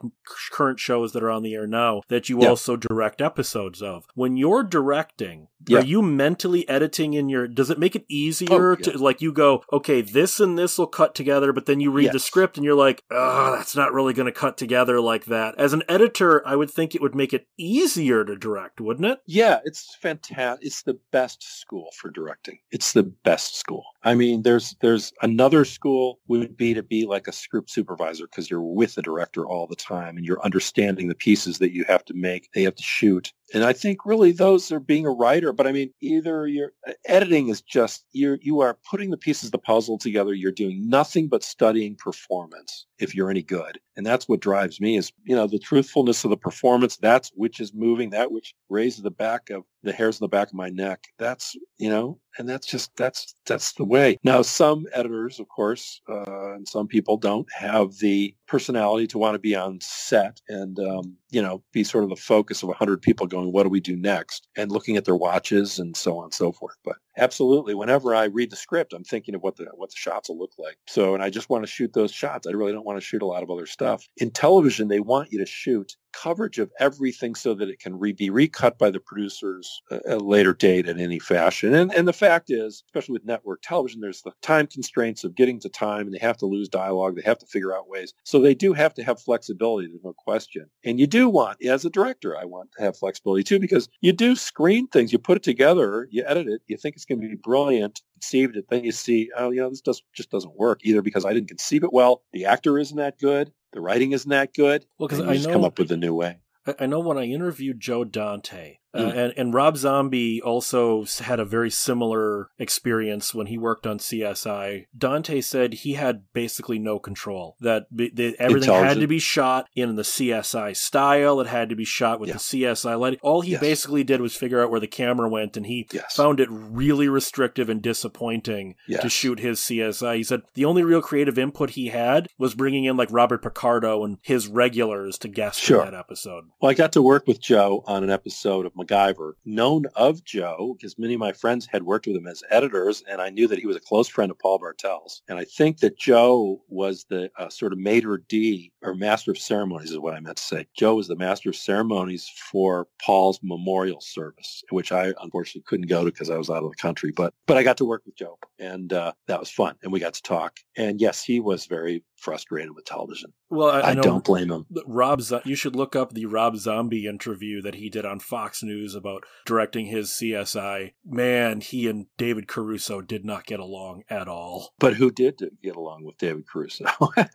current 0.51 0.79
shows 0.79 1.11
that 1.11 1.21
are 1.23 1.29
on 1.29 1.43
the 1.43 1.53
air 1.53 1.67
now, 1.67 2.01
that 2.07 2.29
you 2.29 2.41
Yeah. 2.41 2.47
also 2.47 2.77
direct 2.77 3.21
episodes 3.21 3.81
of. 3.81 4.05
When 4.15 4.37
you're 4.37 4.63
directing, 4.63 5.49
Yeah. 5.67 5.79
are 5.79 5.83
you 5.83 6.01
mentally 6.01 6.67
editing 6.67 7.13
in 7.13 7.29
your, 7.29 7.47
does 7.47 7.69
it 7.69 7.79
make 7.79 7.95
it 7.95 8.05
easier 8.09 8.71
Oh, 8.73 8.75
to, 8.75 8.97
like, 8.97 9.21
you 9.21 9.31
go, 9.31 9.63
okay, 9.71 10.01
this 10.01 10.39
and 10.39 10.57
this 10.57 10.77
will 10.77 10.87
cut 10.87 11.15
together, 11.15 11.53
but 11.53 11.65
then 11.65 11.79
you 11.79 11.91
read 11.91 12.11
the 12.11 12.19
script 12.19 12.57
and 12.57 12.65
you're 12.65 12.75
like, 12.75 13.03
oh, 13.11 13.55
that's 13.55 13.75
not 13.75 13.93
really 13.93 14.13
going 14.13 14.25
to 14.25 14.31
cut 14.31 14.57
together 14.57 14.99
like 14.99 15.25
that. 15.25 15.55
As 15.57 15.73
an 15.73 15.83
editor, 15.87 16.45
I 16.47 16.55
would 16.55 16.69
think 16.71 16.95
it 16.95 17.01
would 17.01 17.15
make 17.15 17.33
it 17.33 17.47
easier 17.57 18.23
to 18.25 18.35
direct, 18.35 18.81
wouldn't 18.81 19.05
it? 19.07 19.19
Yeah, 19.25 19.59
it's 19.63 19.95
fantastic. 20.01 20.65
It's 20.65 20.83
the 20.83 20.99
best 21.11 21.43
school 21.43 21.89
for 21.99 22.09
directing. 22.09 22.59
It's 22.71 22.93
the 22.93 23.03
best 23.03 23.55
school. 23.57 23.83
I 24.03 24.15
mean, 24.15 24.41
there's 24.43 24.75
there's 24.81 25.13
another 25.21 25.63
school 25.65 26.19
would 26.27 26.57
be 26.57 26.73
to 26.73 26.83
be 26.83 27.05
like 27.05 27.27
a 27.27 27.31
script 27.31 27.69
supervisor 27.69 28.25
because 28.27 28.49
you're 28.49 28.61
with 28.61 28.95
the 28.95 29.01
director 29.01 29.45
all 29.45 29.65
the 29.67 29.75
time 29.75 30.17
and 30.17 30.25
you're 30.25 30.43
understanding 30.43 31.07
the 31.07 31.15
pieces 31.15 31.59
that 31.59 31.71
you 31.73 31.85
have 31.87 32.03
to 32.05 32.13
make, 32.13 32.49
they 32.53 32.63
have 32.63 32.75
to 32.75 32.83
shoot. 32.83 33.31
And 33.53 33.63
I 33.63 33.73
think 33.73 34.05
really 34.05 34.31
those 34.31 34.71
are 34.71 34.79
being 34.79 35.05
a 35.05 35.11
writer. 35.11 35.53
But 35.53 35.67
I 35.67 35.71
mean, 35.71 35.93
either 36.01 36.47
you're 36.47 36.73
editing 37.05 37.49
is 37.49 37.61
just 37.61 38.05
you're 38.11 38.37
you 38.41 38.61
are 38.61 38.77
putting 38.89 39.11
the 39.11 39.17
pieces 39.17 39.45
of 39.45 39.51
the 39.51 39.57
puzzle 39.57 39.97
together. 39.97 40.33
You're 40.33 40.51
doing 40.51 40.87
nothing 40.89 41.27
but 41.27 41.43
studying 41.43 41.95
performance 41.95 42.85
if 42.99 43.13
you're 43.13 43.29
any 43.29 43.43
good. 43.43 43.79
And 43.95 44.05
that's 44.05 44.27
what 44.27 44.39
drives 44.39 44.79
me 44.79 44.97
is, 44.97 45.11
you 45.23 45.35
know, 45.35 45.47
the 45.47 45.59
truthfulness 45.59 46.23
of 46.23 46.29
the 46.29 46.37
performance. 46.37 46.97
That's 46.97 47.31
which 47.35 47.59
is 47.59 47.73
moving, 47.73 48.11
that 48.11 48.31
which 48.31 48.55
raises 48.69 49.03
the 49.03 49.11
back 49.11 49.49
of 49.49 49.63
the 49.83 49.93
hairs 49.93 50.21
on 50.21 50.25
the 50.25 50.29
back 50.29 50.47
of 50.47 50.55
my 50.55 50.69
neck. 50.69 51.05
That's, 51.19 51.55
you 51.77 51.89
know, 51.89 52.19
and 52.37 52.47
that's 52.47 52.67
just, 52.67 52.95
that's, 52.95 53.35
that's 53.45 53.73
the 53.73 53.85
way. 53.85 54.17
Now, 54.23 54.41
some 54.41 54.85
editors, 54.93 55.39
of 55.39 55.47
course, 55.47 56.01
uh, 56.09 56.53
and 56.53 56.67
some 56.67 56.87
people 56.87 57.17
don't 57.17 57.47
have 57.53 57.97
the 57.99 58.35
personality 58.47 59.07
to 59.07 59.17
want 59.17 59.35
to 59.35 59.39
be 59.39 59.55
on 59.55 59.79
set 59.81 60.41
and, 60.47 60.79
um, 60.79 61.17
you 61.29 61.41
know, 61.41 61.63
be 61.71 61.83
sort 61.83 62.03
of 62.03 62.09
the 62.09 62.15
focus 62.15 62.63
of 62.63 62.69
a 62.69 62.73
hundred 62.73 63.01
people 63.01 63.27
going, 63.27 63.51
what 63.51 63.63
do 63.63 63.69
we 63.69 63.79
do 63.79 63.95
next? 63.95 64.47
And 64.55 64.71
looking 64.71 64.97
at 64.97 65.05
their 65.05 65.15
watches 65.15 65.79
and 65.79 65.95
so 65.95 66.17
on 66.17 66.25
and 66.25 66.33
so 66.33 66.51
forth. 66.51 66.75
But 66.83 66.95
absolutely, 67.17 67.73
whenever 67.73 68.13
I 68.13 68.25
read 68.25 68.51
the 68.51 68.55
script, 68.55 68.93
I'm 68.93 69.03
thinking 69.03 69.35
of 69.35 69.41
what 69.41 69.55
the, 69.55 69.65
what 69.75 69.89
the 69.89 69.95
shots 69.97 70.29
will 70.29 70.39
look 70.39 70.53
like. 70.57 70.77
So, 70.87 71.13
and 71.13 71.23
I 71.23 71.29
just 71.29 71.49
want 71.49 71.63
to 71.63 71.71
shoot 71.71 71.93
those 71.93 72.11
shots. 72.11 72.47
I 72.47 72.51
really 72.51 72.71
don't 72.71 72.85
want 72.85 72.99
to 72.99 73.05
shoot 73.05 73.21
a 73.21 73.27
lot 73.27 73.43
of 73.43 73.49
other 73.49 73.65
stuff. 73.65 74.07
In 74.17 74.31
television, 74.31 74.87
they 74.87 74.99
want 74.99 75.31
you 75.31 75.39
to 75.39 75.45
shoot 75.45 75.95
coverage 76.13 76.59
of 76.59 76.71
everything 76.79 77.35
so 77.35 77.53
that 77.53 77.69
it 77.69 77.79
can 77.79 77.97
re- 77.97 78.13
be 78.13 78.29
recut 78.29 78.77
by 78.77 78.89
the 78.89 78.99
producers 78.99 79.81
at 79.91 80.01
a 80.05 80.17
later 80.17 80.53
date 80.53 80.87
in 80.87 80.99
any 80.99 81.19
fashion. 81.19 81.73
And, 81.73 81.93
and 81.93 82.07
the 82.07 82.13
fact 82.13 82.49
is, 82.49 82.83
especially 82.87 83.13
with 83.13 83.25
network 83.25 83.61
television, 83.61 84.01
there's 84.01 84.21
the 84.21 84.31
time 84.41 84.67
constraints 84.67 85.23
of 85.23 85.35
getting 85.35 85.59
to 85.61 85.69
time 85.69 86.05
and 86.05 86.13
they 86.13 86.19
have 86.19 86.37
to 86.37 86.45
lose 86.45 86.69
dialogue. 86.69 87.15
They 87.15 87.21
have 87.23 87.39
to 87.39 87.45
figure 87.45 87.75
out 87.75 87.89
ways. 87.89 88.13
So 88.23 88.39
they 88.39 88.55
do 88.55 88.73
have 88.73 88.93
to 88.95 89.03
have 89.03 89.21
flexibility. 89.21 89.87
There's 89.87 90.03
no 90.03 90.13
question. 90.13 90.67
And 90.85 90.99
you 90.99 91.07
do 91.07 91.29
want, 91.29 91.63
as 91.63 91.85
a 91.85 91.89
director, 91.89 92.37
I 92.37 92.45
want 92.45 92.69
to 92.77 92.83
have 92.83 92.97
flexibility 92.97 93.43
too, 93.43 93.59
because 93.59 93.89
you 94.01 94.13
do 94.13 94.35
screen 94.35 94.87
things. 94.87 95.11
You 95.11 95.19
put 95.19 95.37
it 95.37 95.43
together, 95.43 96.07
you 96.11 96.23
edit 96.25 96.47
it, 96.47 96.61
you 96.67 96.77
think 96.77 96.95
it's 96.95 97.05
going 97.05 97.21
to 97.21 97.27
be 97.27 97.35
brilliant, 97.35 98.01
conceived 98.15 98.55
it, 98.55 98.65
then 98.69 98.83
you 98.83 98.91
see, 98.91 99.29
oh, 99.37 99.51
you 99.51 99.61
know, 99.61 99.69
this 99.69 99.81
does, 99.81 100.01
just 100.13 100.31
doesn't 100.31 100.55
work 100.55 100.79
either 100.83 101.01
because 101.01 101.25
I 101.25 101.33
didn't 101.33 101.49
conceive 101.49 101.83
it 101.83 101.91
well. 101.91 102.23
The 102.31 102.45
actor 102.45 102.77
isn't 102.77 102.97
that 102.97 103.19
good. 103.19 103.51
The 103.73 103.81
writing 103.81 104.11
isn't 104.13 104.29
that 104.29 104.53
good. 104.53 104.85
Well, 104.97 105.07
because 105.07 105.21
I 105.25 105.33
just 105.33 105.47
know- 105.47 105.53
come 105.53 105.65
up 105.65 105.77
with 105.79 105.91
a 105.91 105.97
new 105.97 106.13
way. 106.13 106.37
I- 106.65 106.75
I 106.81 106.85
know 106.85 106.99
when 107.01 107.17
I 107.17 107.23
interviewed 107.25 107.79
Joe 107.79 108.03
Dante, 108.05 108.77
Uh, 108.95 109.11
and, 109.15 109.33
and 109.37 109.53
Rob 109.53 109.77
Zombie 109.77 110.41
also 110.41 111.05
had 111.21 111.39
a 111.39 111.45
very 111.45 111.69
similar 111.69 112.49
experience 112.59 113.33
when 113.33 113.47
he 113.47 113.57
worked 113.57 113.87
on 113.87 113.97
CSI. 113.99 114.85
Dante 114.97 115.41
said 115.41 115.73
he 115.73 115.93
had 115.93 116.23
basically 116.33 116.79
no 116.79 116.99
control. 116.99 117.55
That 117.59 117.85
b- 117.95 118.11
the, 118.13 118.35
everything 118.39 118.71
had 118.73 118.99
to 118.99 119.07
be 119.07 119.19
shot 119.19 119.67
in 119.75 119.95
the 119.95 120.03
CSI 120.03 120.75
style. 120.75 121.39
It 121.41 121.47
had 121.47 121.69
to 121.69 121.75
be 121.75 121.85
shot 121.85 122.19
with 122.19 122.29
Yeah. 122.29 122.33
the 122.35 122.39
CSI 122.39 122.95
lighting. 122.99 123.19
All 123.21 123.41
he 123.41 123.51
Yes. 123.53 123.61
basically 123.61 124.03
did 124.03 124.21
was 124.21 124.35
figure 124.35 124.61
out 124.63 124.69
where 124.71 124.79
the 124.79 124.87
camera 124.87 125.29
went, 125.29 125.57
and 125.57 125.65
he 125.65 125.87
Yes. 125.91 126.15
found 126.15 126.39
it 126.39 126.47
really 126.51 127.07
restrictive 127.09 127.69
and 127.69 127.81
disappointing 127.81 128.75
to 129.01 129.09
shoot 129.09 129.39
his 129.39 129.59
CSI. 129.59 130.17
He 130.17 130.23
said 130.23 130.41
the 130.53 130.65
only 130.65 130.83
real 130.83 131.01
creative 131.01 131.37
input 131.37 131.71
he 131.71 131.87
had 131.87 132.27
was 132.37 132.53
bringing 132.55 132.85
in 132.85 132.97
like 132.97 133.09
Robert 133.11 133.41
Picardo 133.41 134.03
and 134.03 134.17
his 134.21 134.47
regulars 134.47 135.17
to 135.19 135.27
guest 135.27 135.59
Sure. 135.59 135.83
in 135.85 135.91
that 135.91 135.97
episode. 135.99 136.45
Well, 136.61 136.71
I 136.71 136.73
got 136.73 136.91
to 136.93 137.01
work 137.01 137.27
with 137.27 137.41
Joe 137.41 137.83
on 137.87 138.03
an 138.03 138.09
episode 138.09 138.65
of 138.65 138.73
MacGyver, 138.83 139.33
known 139.45 139.85
of 139.95 140.23
Joe 140.23 140.75
because 140.77 140.97
many 140.97 141.13
of 141.13 141.19
my 141.19 141.31
friends 141.31 141.65
had 141.65 141.83
worked 141.83 142.07
with 142.07 142.15
him 142.15 142.27
as 142.27 142.43
editors, 142.49 143.03
and 143.09 143.21
I 143.21 143.29
knew 143.29 143.47
that 143.47 143.59
he 143.59 143.67
was 143.67 143.75
a 143.75 143.81
close 143.81 144.07
friend 144.07 144.31
of 144.31 144.39
Paul 144.39 144.59
Bartel's. 144.59 145.21
And 145.27 145.39
I 145.39 145.45
think 145.45 145.79
that 145.79 145.97
Joe 145.97 146.61
was 146.69 147.05
the 147.09 147.29
uh, 147.37 147.49
sort 147.49 147.73
of 147.73 147.79
maitre 147.79 148.19
d 148.27 148.71
or 148.81 148.95
master 148.95 149.31
of 149.31 149.37
ceremonies, 149.37 149.91
is 149.91 149.99
what 149.99 150.13
I 150.13 150.19
meant 150.19 150.37
to 150.37 150.43
say. 150.43 150.67
Joe 150.75 150.95
was 150.95 151.07
the 151.07 151.15
master 151.15 151.49
of 151.49 151.55
ceremonies 151.55 152.29
for 152.51 152.87
Paul's 153.01 153.39
memorial 153.43 154.01
service, 154.01 154.63
which 154.69 154.91
I 154.91 155.13
unfortunately 155.21 155.63
couldn't 155.65 155.87
go 155.87 156.03
to 156.03 156.11
because 156.11 156.29
I 156.29 156.37
was 156.37 156.49
out 156.49 156.63
of 156.63 156.69
the 156.69 156.77
country. 156.77 157.11
But 157.11 157.33
but 157.47 157.57
I 157.57 157.63
got 157.63 157.77
to 157.77 157.85
work 157.85 158.03
with 158.05 158.15
Joe, 158.15 158.37
and 158.59 158.91
uh, 158.93 159.13
that 159.27 159.39
was 159.39 159.49
fun, 159.49 159.75
and 159.83 159.91
we 159.91 159.99
got 159.99 160.13
to 160.15 160.21
talk. 160.21 160.59
And 160.77 160.99
yes, 160.99 161.23
he 161.23 161.39
was 161.39 161.65
very 161.65 162.03
frustrated 162.23 162.73
with 162.75 162.85
television. 162.85 163.33
Well, 163.49 163.69
I, 163.69 163.79
I, 163.81 163.89
I 163.91 163.95
don't 163.95 164.23
blame 164.23 164.49
him. 164.49 164.65
Rob, 164.87 165.21
you 165.45 165.55
should 165.55 165.75
look 165.75 165.95
up 165.95 166.13
the 166.13 166.25
Rob 166.25 166.55
Zombie 166.57 167.05
interview 167.05 167.61
that 167.61 167.75
he 167.75 167.89
did 167.89 168.05
on 168.05 168.19
Fox 168.19 168.63
News 168.63 168.95
about 168.95 169.23
directing 169.45 169.87
his 169.87 170.09
CSI. 170.09 170.93
Man, 171.05 171.61
he 171.61 171.87
and 171.87 172.07
David 172.17 172.47
Caruso 172.47 173.01
did 173.01 173.25
not 173.25 173.45
get 173.45 173.59
along 173.59 174.03
at 174.09 174.27
all. 174.27 174.73
But 174.79 174.93
who 174.95 175.11
did 175.11 175.39
get 175.61 175.75
along 175.75 176.05
with 176.05 176.17
David 176.17 176.45
Caruso? 176.47 176.85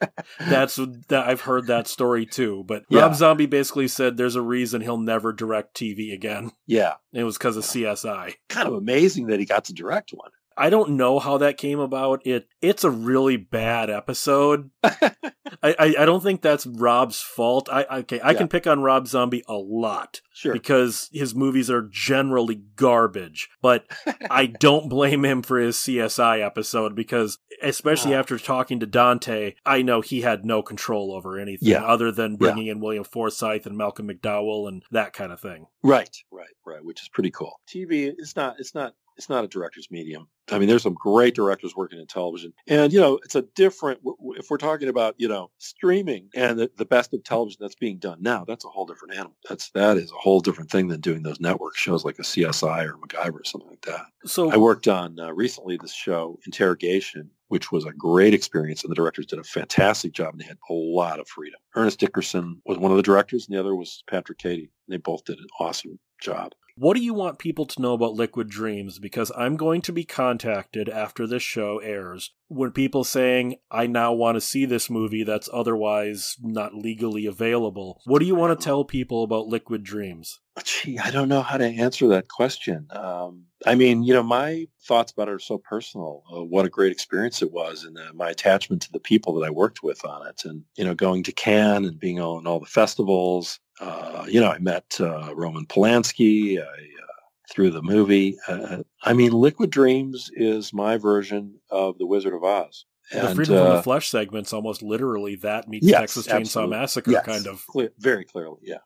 That's 0.40 0.76
that 1.08 1.28
I've 1.28 1.42
heard 1.42 1.66
that 1.66 1.86
story 1.86 2.26
too. 2.26 2.64
But 2.66 2.84
Yeah. 2.88 3.00
Rob 3.02 3.14
Zombie 3.14 3.46
basically 3.46 3.88
said 3.88 4.16
there's 4.16 4.36
a 4.36 4.42
reason 4.42 4.80
he'll 4.80 4.96
never 4.98 5.32
direct 5.32 5.76
TV 5.76 6.12
again. 6.12 6.52
yeah, 6.66 6.94
It 7.12 7.24
was 7.24 7.36
because 7.38 7.56
of 7.56 7.64
CSI. 7.64 8.34
kind 8.48 8.68
of 8.68 8.74
amazing 8.74 9.26
that 9.26 9.38
he 9.40 9.46
got 9.46 9.66
to 9.66 9.72
direct 9.74 10.10
one. 10.12 10.30
I 10.58 10.70
don't 10.70 10.90
know 10.90 11.18
how 11.18 11.38
that 11.38 11.56
came 11.56 11.78
about. 11.78 12.26
It 12.26 12.48
it's 12.60 12.84
a 12.84 12.90
really 12.90 13.36
bad 13.36 13.90
episode. 13.90 14.70
I, 14.82 15.74
I, 15.78 15.94
I 16.00 16.04
don't 16.04 16.22
think 16.22 16.42
that's 16.42 16.66
Rob's 16.66 17.20
fault. 17.20 17.68
I 17.70 17.84
okay, 18.00 18.20
I 18.20 18.32
Yeah. 18.32 18.38
can 18.38 18.48
pick 18.48 18.66
on 18.66 18.82
Rob 18.82 19.06
Zombie 19.08 19.42
a 19.48 19.54
lot 19.54 20.20
Sure. 20.32 20.52
because 20.52 21.08
his 21.12 21.34
movies 21.34 21.70
are 21.70 21.88
generally 21.90 22.56
garbage. 22.76 23.48
But 23.62 23.86
I 24.30 24.46
don't 24.46 24.88
blame 24.88 25.24
him 25.24 25.42
for 25.42 25.58
his 25.58 25.76
CSI 25.76 26.44
episode 26.44 26.94
because 26.94 27.38
especially 27.62 28.14
Ah. 28.14 28.18
after 28.18 28.38
talking 28.38 28.78
to 28.80 28.86
Dante, 28.86 29.54
I 29.66 29.82
know 29.82 30.00
he 30.00 30.20
had 30.20 30.44
no 30.44 30.62
control 30.62 31.12
over 31.12 31.38
anything 31.38 31.68
Yeah. 31.68 31.84
other 31.84 32.12
than 32.12 32.36
bringing 32.36 32.66
in 32.66 32.80
William 32.80 33.04
Forsythe 33.04 33.66
and 33.66 33.76
Malcolm 33.76 34.08
McDowell 34.08 34.68
and 34.68 34.82
that 34.90 35.12
kind 35.12 35.32
of 35.32 35.40
thing. 35.40 35.66
Right, 35.82 36.16
right, 36.30 36.46
right, 36.66 36.84
which 36.84 37.02
is 37.02 37.08
pretty 37.08 37.30
cool. 37.30 37.60
TV 37.68 38.12
it's 38.16 38.36
not 38.36 38.56
it's 38.58 38.74
not 38.74 38.94
it's 39.18 39.28
not 39.28 39.44
a 39.44 39.48
director's 39.48 39.90
medium. 39.90 40.28
I 40.50 40.58
mean, 40.58 40.68
there's 40.68 40.84
some 40.84 40.94
great 40.94 41.34
directors 41.34 41.76
working 41.76 41.98
in 41.98 42.06
television, 42.06 42.54
and 42.68 42.92
you 42.92 43.00
know, 43.00 43.18
it's 43.24 43.34
a 43.34 43.42
different. 43.42 44.00
If 44.36 44.48
we're 44.48 44.56
talking 44.56 44.88
about 44.88 45.16
you 45.18 45.28
know 45.28 45.50
streaming 45.58 46.30
and 46.34 46.58
the, 46.58 46.70
the 46.76 46.84
best 46.84 47.12
of 47.12 47.24
television 47.24 47.58
that's 47.60 47.74
being 47.74 47.98
done 47.98 48.18
now, 48.22 48.44
that's 48.46 48.64
a 48.64 48.68
whole 48.68 48.86
different 48.86 49.14
animal. 49.14 49.36
That's 49.48 49.70
that 49.70 49.98
is 49.98 50.10
a 50.12 50.16
whole 50.16 50.40
different 50.40 50.70
thing 50.70 50.88
than 50.88 51.00
doing 51.00 51.22
those 51.22 51.40
network 51.40 51.76
shows 51.76 52.04
like 52.04 52.18
a 52.18 52.22
CSI 52.22 52.86
or 52.86 52.96
MacGyver 52.96 53.40
or 53.40 53.44
something 53.44 53.68
like 53.68 53.82
that. 53.82 54.06
So 54.24 54.50
I 54.50 54.56
worked 54.56 54.88
on 54.88 55.18
uh, 55.18 55.32
recently 55.32 55.76
this 55.76 55.92
show 55.92 56.38
Interrogation, 56.46 57.28
which 57.48 57.72
was 57.72 57.84
a 57.84 57.92
great 57.92 58.32
experience, 58.32 58.84
and 58.84 58.90
the 58.90 58.96
directors 58.96 59.26
did 59.26 59.40
a 59.40 59.44
fantastic 59.44 60.12
job, 60.12 60.32
and 60.32 60.40
they 60.40 60.46
had 60.46 60.58
a 60.70 60.72
lot 60.72 61.18
of 61.18 61.28
freedom. 61.28 61.58
Ernest 61.74 61.98
Dickerson 61.98 62.62
was 62.64 62.78
one 62.78 62.92
of 62.92 62.96
the 62.96 63.02
directors, 63.02 63.46
and 63.46 63.56
the 63.56 63.60
other 63.60 63.74
was 63.74 64.02
Patrick 64.08 64.38
Cady. 64.38 64.70
They 64.88 64.96
both 64.96 65.24
did 65.24 65.38
an 65.38 65.46
awesome 65.60 65.98
job. 66.20 66.52
What 66.80 66.96
do 66.96 67.02
you 67.02 67.12
want 67.12 67.40
people 67.40 67.66
to 67.66 67.82
know 67.82 67.92
about 67.94 68.14
Liquid 68.14 68.48
Dreams? 68.48 69.00
Because 69.00 69.32
I'm 69.36 69.56
going 69.56 69.82
to 69.82 69.92
be 69.92 70.04
contacted 70.04 70.88
after 70.88 71.26
this 71.26 71.42
show 71.42 71.78
airs 71.78 72.30
when 72.46 72.70
people 72.70 73.02
saying, 73.02 73.56
I 73.68 73.88
now 73.88 74.12
want 74.12 74.36
to 74.36 74.40
see 74.40 74.64
this 74.64 74.88
movie 74.88 75.24
that's 75.24 75.48
otherwise 75.52 76.36
not 76.40 76.76
legally 76.76 77.26
available. 77.26 78.00
What 78.04 78.20
do 78.20 78.26
you 78.26 78.36
want 78.36 78.56
to 78.56 78.64
tell 78.64 78.84
people 78.84 79.24
about 79.24 79.48
Liquid 79.48 79.82
Dreams? 79.82 80.38
Gee, 80.62 81.00
I 81.00 81.10
don't 81.10 81.28
know 81.28 81.42
how 81.42 81.56
to 81.56 81.66
answer 81.66 82.06
that 82.08 82.28
question. 82.28 82.86
Um, 82.90 83.46
I 83.66 83.74
mean, 83.74 84.02
you 84.04 84.14
know, 84.14 84.22
my 84.22 84.68
thoughts 84.86 85.12
about 85.12 85.28
it 85.28 85.34
are 85.34 85.38
so 85.38 85.58
personal. 85.58 86.22
Uh, 86.32 86.44
what 86.44 86.64
a 86.64 86.70
great 86.70 86.92
experience 86.92 87.42
it 87.42 87.52
was, 87.52 87.84
and 87.84 87.98
uh, 87.98 88.12
my 88.14 88.30
attachment 88.30 88.82
to 88.82 88.92
the 88.92 89.00
people 89.00 89.34
that 89.34 89.46
I 89.46 89.50
worked 89.50 89.82
with 89.82 90.04
on 90.04 90.26
it, 90.26 90.42
and 90.44 90.62
you 90.76 90.84
know, 90.84 90.94
going 90.94 91.22
to 91.24 91.32
Cannes 91.32 91.86
and 91.86 91.98
being 91.98 92.20
on 92.20 92.46
all 92.46 92.60
the 92.60 92.66
festivals. 92.66 93.58
Uh, 93.80 94.26
you 94.28 94.40
know, 94.40 94.50
I 94.50 94.58
met 94.58 94.96
uh, 95.00 95.34
Roman 95.34 95.66
Polanski. 95.66 96.58
I, 96.58 96.62
uh, 96.62 97.08
through 97.50 97.70
the 97.70 97.82
movie. 97.82 98.36
Uh, 98.46 98.82
I 99.02 99.12
mean, 99.14 99.32
Liquid 99.32 99.70
Dreams 99.70 100.30
is 100.34 100.72
my 100.72 100.96
version 100.96 101.58
of 101.70 101.98
The 101.98 102.06
Wizard 102.06 102.34
of 102.34 102.44
Oz. 102.44 102.84
The 103.12 103.26
And, 103.28 103.36
Freedom 103.36 103.56
from 103.56 103.66
uh, 103.66 103.76
the 103.76 103.82
Flesh 103.82 104.08
segment's 104.10 104.52
almost 104.52 104.82
literally 104.82 105.36
that 105.36 105.68
meets 105.68 105.86
Yes, 105.86 106.00
Texas 106.00 106.26
Chainsaw 106.26 106.36
absolutely. 106.40 106.76
Massacre, 106.76 107.10
Yes, 107.12 107.24
kind 107.24 107.46
of. 107.46 107.66
clear, 107.66 107.90
very 107.98 108.24
clearly. 108.24 108.58
Yeah, 108.62 108.78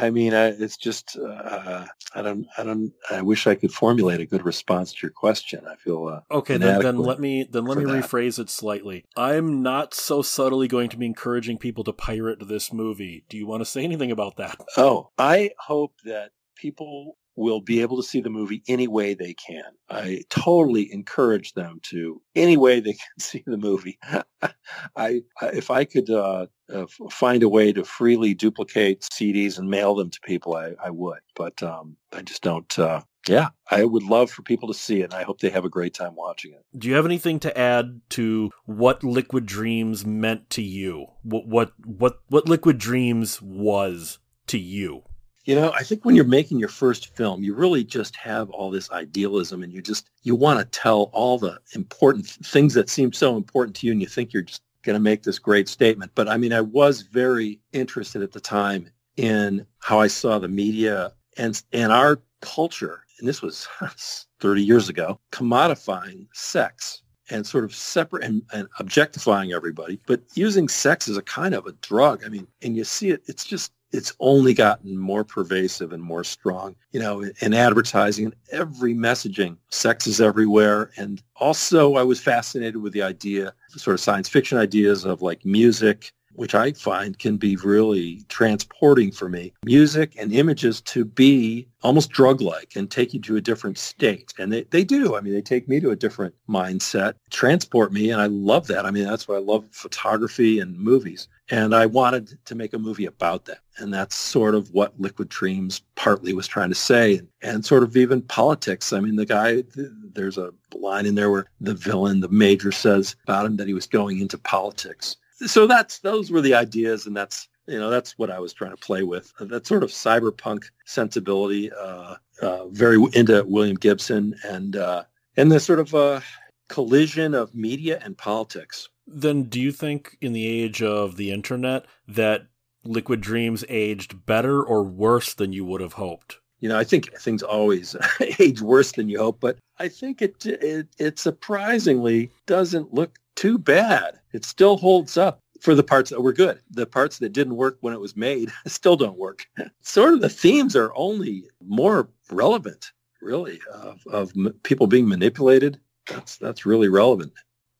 I 0.00 0.10
mean, 0.10 0.34
I, 0.34 0.46
it's 0.48 0.76
just 0.76 1.16
uh, 1.16 1.84
I 2.14 2.22
don't, 2.22 2.46
I 2.56 2.62
don't, 2.64 2.92
I 3.10 3.20
wish 3.22 3.46
I 3.46 3.54
could 3.54 3.72
formulate 3.72 4.20
a 4.20 4.26
good 4.26 4.44
response 4.44 4.92
to 4.94 4.98
your 5.02 5.12
question. 5.12 5.64
I 5.70 5.76
feel 5.76 6.06
uh, 6.08 6.20
Okay, 6.34 6.56
then, 6.56 6.80
then 6.80 6.96
let 6.96 7.20
me 7.20 7.46
then 7.50 7.64
let 7.66 7.76
me 7.78 7.84
that. 7.84 7.92
rephrase 8.04 8.38
it 8.38 8.48
slightly. 8.50 9.04
I'm 9.16 9.62
not 9.62 9.92
so 9.94 10.22
subtly 10.22 10.68
going 10.68 10.88
to 10.90 10.96
be 10.96 11.06
encouraging 11.06 11.58
people 11.58 11.84
to 11.84 11.92
pirate 11.92 12.48
this 12.48 12.72
movie. 12.72 13.24
Do 13.28 13.36
you 13.36 13.46
want 13.46 13.60
to 13.60 13.64
say 13.66 13.84
anything 13.84 14.10
about 14.10 14.36
that? 14.38 14.58
Oh, 14.76 15.10
I 15.18 15.50
hope 15.66 15.92
that 16.04 16.30
people 16.56 17.17
will 17.38 17.60
be 17.60 17.80
able 17.80 17.96
to 17.96 18.02
see 18.02 18.20
the 18.20 18.30
movie 18.30 18.62
any 18.68 18.88
way 18.88 19.14
they 19.14 19.32
can. 19.34 19.62
I 19.88 20.22
totally 20.28 20.92
encourage 20.92 21.52
them 21.54 21.78
to 21.84 22.20
any 22.34 22.56
way 22.56 22.80
they 22.80 22.92
can 22.92 23.18
see 23.20 23.44
the 23.46 23.56
movie. 23.56 23.98
I, 24.96 25.22
if 25.42 25.70
I 25.70 25.84
could 25.84 26.10
uh, 26.10 26.46
uh, 26.72 26.86
find 27.10 27.42
a 27.42 27.48
way 27.48 27.72
to 27.72 27.84
freely 27.84 28.34
duplicate 28.34 29.02
CDs 29.12 29.58
and 29.58 29.70
mail 29.70 29.94
them 29.94 30.10
to 30.10 30.20
people, 30.20 30.56
I, 30.56 30.72
I 30.84 30.90
would. 30.90 31.20
But 31.36 31.62
um, 31.62 31.96
I 32.12 32.22
just 32.22 32.42
don't. 32.42 32.78
Uh, 32.78 33.02
yeah, 33.28 33.48
I 33.70 33.84
would 33.84 34.02
love 34.02 34.30
for 34.30 34.42
people 34.42 34.68
to 34.68 34.74
see 34.74 35.00
it. 35.00 35.04
and 35.04 35.14
I 35.14 35.22
hope 35.22 35.40
they 35.40 35.50
have 35.50 35.64
a 35.64 35.70
great 35.70 35.94
time 35.94 36.14
watching 36.14 36.52
it. 36.52 36.64
Do 36.76 36.88
you 36.88 36.94
have 36.94 37.04
anything 37.04 37.38
to 37.40 37.58
add 37.58 38.00
to 38.10 38.50
what 38.64 39.04
Liquid 39.04 39.46
Dreams 39.46 40.04
meant 40.04 40.50
to 40.50 40.62
you? 40.62 41.06
What 41.22 41.46
what 41.46 41.72
what, 41.84 42.20
what 42.28 42.48
Liquid 42.48 42.78
Dreams 42.78 43.40
was 43.42 44.18
to 44.48 44.58
you? 44.58 45.04
You 45.48 45.54
know, 45.54 45.72
I 45.72 45.82
think 45.82 46.04
when 46.04 46.14
you're 46.14 46.26
making 46.26 46.58
your 46.58 46.68
first 46.68 47.16
film, 47.16 47.42
you 47.42 47.54
really 47.54 47.82
just 47.82 48.14
have 48.16 48.50
all 48.50 48.70
this 48.70 48.90
idealism 48.90 49.62
and 49.62 49.72
you 49.72 49.80
just, 49.80 50.10
you 50.22 50.34
want 50.34 50.58
to 50.58 50.78
tell 50.78 51.04
all 51.14 51.38
the 51.38 51.58
important 51.72 52.26
things 52.26 52.74
that 52.74 52.90
seem 52.90 53.14
so 53.14 53.34
important 53.34 53.74
to 53.76 53.86
you 53.86 53.92
and 53.92 54.00
you 54.02 54.06
think 54.06 54.34
you're 54.34 54.42
just 54.42 54.60
going 54.82 54.92
to 54.92 55.00
make 55.00 55.22
this 55.22 55.38
great 55.38 55.66
statement. 55.66 56.12
But 56.14 56.28
I 56.28 56.36
mean, 56.36 56.52
I 56.52 56.60
was 56.60 57.00
very 57.00 57.60
interested 57.72 58.20
at 58.20 58.32
the 58.32 58.40
time 58.40 58.90
in 59.16 59.64
how 59.78 59.98
I 59.98 60.08
saw 60.08 60.38
the 60.38 60.48
media 60.48 61.14
and, 61.38 61.62
and 61.72 61.92
our 61.92 62.20
culture, 62.42 63.04
and 63.18 63.26
this 63.26 63.40
was 63.40 63.66
30 64.40 64.62
years 64.62 64.90
ago, 64.90 65.18
commodifying 65.32 66.26
sex 66.34 67.00
and 67.30 67.46
sort 67.46 67.64
of 67.64 67.74
separate 67.74 68.22
and, 68.22 68.42
and 68.52 68.68
objectifying 68.80 69.54
everybody, 69.54 69.98
but 70.06 70.20
using 70.34 70.68
sex 70.68 71.08
as 71.08 71.16
a 71.16 71.22
kind 71.22 71.54
of 71.54 71.66
a 71.66 71.72
drug. 71.80 72.22
I 72.22 72.28
mean, 72.28 72.46
and 72.60 72.76
you 72.76 72.84
see 72.84 73.12
it, 73.12 73.22
it's 73.26 73.46
just, 73.46 73.72
it's 73.92 74.12
only 74.20 74.52
gotten 74.52 74.98
more 74.98 75.24
pervasive 75.24 75.92
and 75.92 76.02
more 76.02 76.24
strong, 76.24 76.76
you 76.92 77.00
know, 77.00 77.24
in 77.40 77.54
advertising 77.54 78.26
and 78.26 78.34
every 78.52 78.94
messaging. 78.94 79.56
Sex 79.70 80.06
is 80.06 80.20
everywhere. 80.20 80.90
And 80.96 81.22
also 81.36 81.94
I 81.94 82.02
was 82.02 82.20
fascinated 82.20 82.76
with 82.76 82.92
the 82.92 83.02
idea, 83.02 83.54
sort 83.70 83.94
of 83.94 84.00
science 84.00 84.28
fiction 84.28 84.58
ideas 84.58 85.04
of 85.04 85.22
like 85.22 85.44
music, 85.44 86.12
which 86.38 86.54
I 86.54 86.70
find 86.70 87.18
can 87.18 87.36
be 87.36 87.56
really 87.56 88.22
transporting 88.28 89.10
for 89.10 89.28
me. 89.28 89.52
Music 89.64 90.14
and 90.16 90.32
images 90.32 90.80
to 90.82 91.04
be 91.04 91.66
almost 91.82 92.10
drug-like 92.10 92.76
and 92.76 92.88
take 92.88 93.12
you 93.12 93.20
to 93.22 93.36
a 93.36 93.40
different 93.40 93.76
state. 93.76 94.32
And 94.38 94.52
they, 94.52 94.62
they 94.70 94.84
do. 94.84 95.16
I 95.16 95.20
mean, 95.20 95.32
they 95.32 95.42
take 95.42 95.68
me 95.68 95.80
to 95.80 95.90
a 95.90 95.96
different 95.96 96.34
mindset, 96.48 97.14
transport 97.30 97.92
me. 97.92 98.10
And 98.10 98.20
I 98.20 98.26
love 98.26 98.68
that. 98.68 98.86
I 98.86 98.92
mean, 98.92 99.04
that's 99.04 99.26
why 99.26 99.34
I 99.34 99.40
love 99.40 99.64
photography 99.72 100.60
and 100.60 100.78
movies. 100.78 101.26
And 101.50 101.74
I 101.74 101.86
wanted 101.86 102.38
to 102.44 102.54
make 102.54 102.72
a 102.72 102.78
movie 102.78 103.06
about 103.06 103.46
that. 103.46 103.58
And 103.78 103.92
that's 103.92 104.14
sort 104.14 104.54
of 104.54 104.70
what 104.72 105.00
Liquid 105.00 105.28
Dreams 105.28 105.82
partly 105.96 106.34
was 106.34 106.46
trying 106.46 106.68
to 106.68 106.74
say. 106.74 107.18
And, 107.18 107.28
and 107.42 107.66
sort 107.66 107.82
of 107.82 107.96
even 107.96 108.22
politics. 108.22 108.92
I 108.92 109.00
mean, 109.00 109.16
the 109.16 109.26
guy, 109.26 109.64
there's 109.74 110.38
a 110.38 110.52
line 110.72 111.06
in 111.06 111.16
there 111.16 111.30
where 111.30 111.46
the 111.60 111.74
villain, 111.74 112.20
the 112.20 112.28
major 112.28 112.70
says 112.70 113.16
about 113.24 113.46
him 113.46 113.56
that 113.56 113.66
he 113.66 113.74
was 113.74 113.86
going 113.86 114.20
into 114.20 114.38
politics. 114.38 115.16
So 115.46 115.66
that's, 115.66 116.00
those 116.00 116.30
were 116.30 116.40
the 116.40 116.54
ideas. 116.54 117.06
And 117.06 117.16
that's, 117.16 117.48
You 117.66 117.78
know, 117.78 117.90
that's 117.90 118.18
what 118.18 118.30
I 118.30 118.38
was 118.38 118.52
trying 118.52 118.72
to 118.72 118.76
play 118.76 119.02
with. 119.02 119.32
That 119.40 119.66
sort 119.66 119.82
of 119.82 119.90
cyberpunk 119.90 120.64
sensibility. 120.84 121.70
Uh, 121.72 122.16
uh, 122.40 122.68
very 122.68 122.98
into 123.14 123.44
William 123.46 123.76
Gibson 123.76 124.34
and 124.44 124.76
uh, 124.76 125.04
and 125.36 125.50
the 125.50 125.60
sort 125.60 125.78
of 125.78 125.94
uh, 125.94 126.20
collision 126.68 127.34
of 127.34 127.54
media 127.54 128.00
and 128.02 128.16
politics. 128.16 128.88
Then, 129.06 129.44
do 129.44 129.60
you 129.60 129.72
think 129.72 130.16
in 130.20 130.32
the 130.32 130.46
age 130.46 130.82
of 130.82 131.16
the 131.16 131.30
internet 131.30 131.86
that 132.06 132.46
Liquid 132.84 133.20
Dreams 133.20 133.64
aged 133.68 134.26
better 134.26 134.62
or 134.62 134.82
worse 134.82 135.34
than 135.34 135.52
you 135.52 135.64
would 135.64 135.80
have 135.80 135.94
hoped? 135.94 136.38
You 136.60 136.68
know, 136.68 136.78
I 136.78 136.84
think 136.84 137.16
things 137.18 137.42
always 137.42 137.96
age 138.38 138.60
worse 138.60 138.92
than 138.92 139.08
you 139.08 139.18
hope, 139.18 139.40
but 139.40 139.58
I 139.78 139.88
think 139.88 140.20
it, 140.20 140.44
it 140.44 140.88
it 140.98 141.18
surprisingly 141.18 142.30
doesn't 142.46 142.92
look 142.92 143.18
too 143.38 143.56
bad. 143.56 144.18
It 144.32 144.44
still 144.44 144.76
holds 144.76 145.16
up 145.16 145.40
for 145.60 145.76
the 145.76 145.84
parts 145.84 146.10
that 146.10 146.20
were 146.20 146.32
good. 146.32 146.58
The 146.72 146.86
parts 146.86 147.18
that 147.18 147.32
didn't 147.32 147.54
work 147.54 147.78
when 147.80 147.94
it 147.94 148.00
was 148.00 148.16
made 148.16 148.50
still 148.66 148.96
don't 148.96 149.16
work. 149.16 149.46
sort 149.80 150.14
of 150.14 150.20
the 150.20 150.28
themes 150.28 150.74
are 150.74 150.92
only 150.96 151.44
more 151.64 152.08
relevant, 152.32 152.90
really, 153.22 153.60
of, 153.72 154.00
of 154.10 154.32
people 154.64 154.88
being 154.88 155.08
manipulated. 155.08 155.78
That's 156.08 156.36
that's 156.36 156.66
really 156.66 156.88
relevant. 156.88 157.32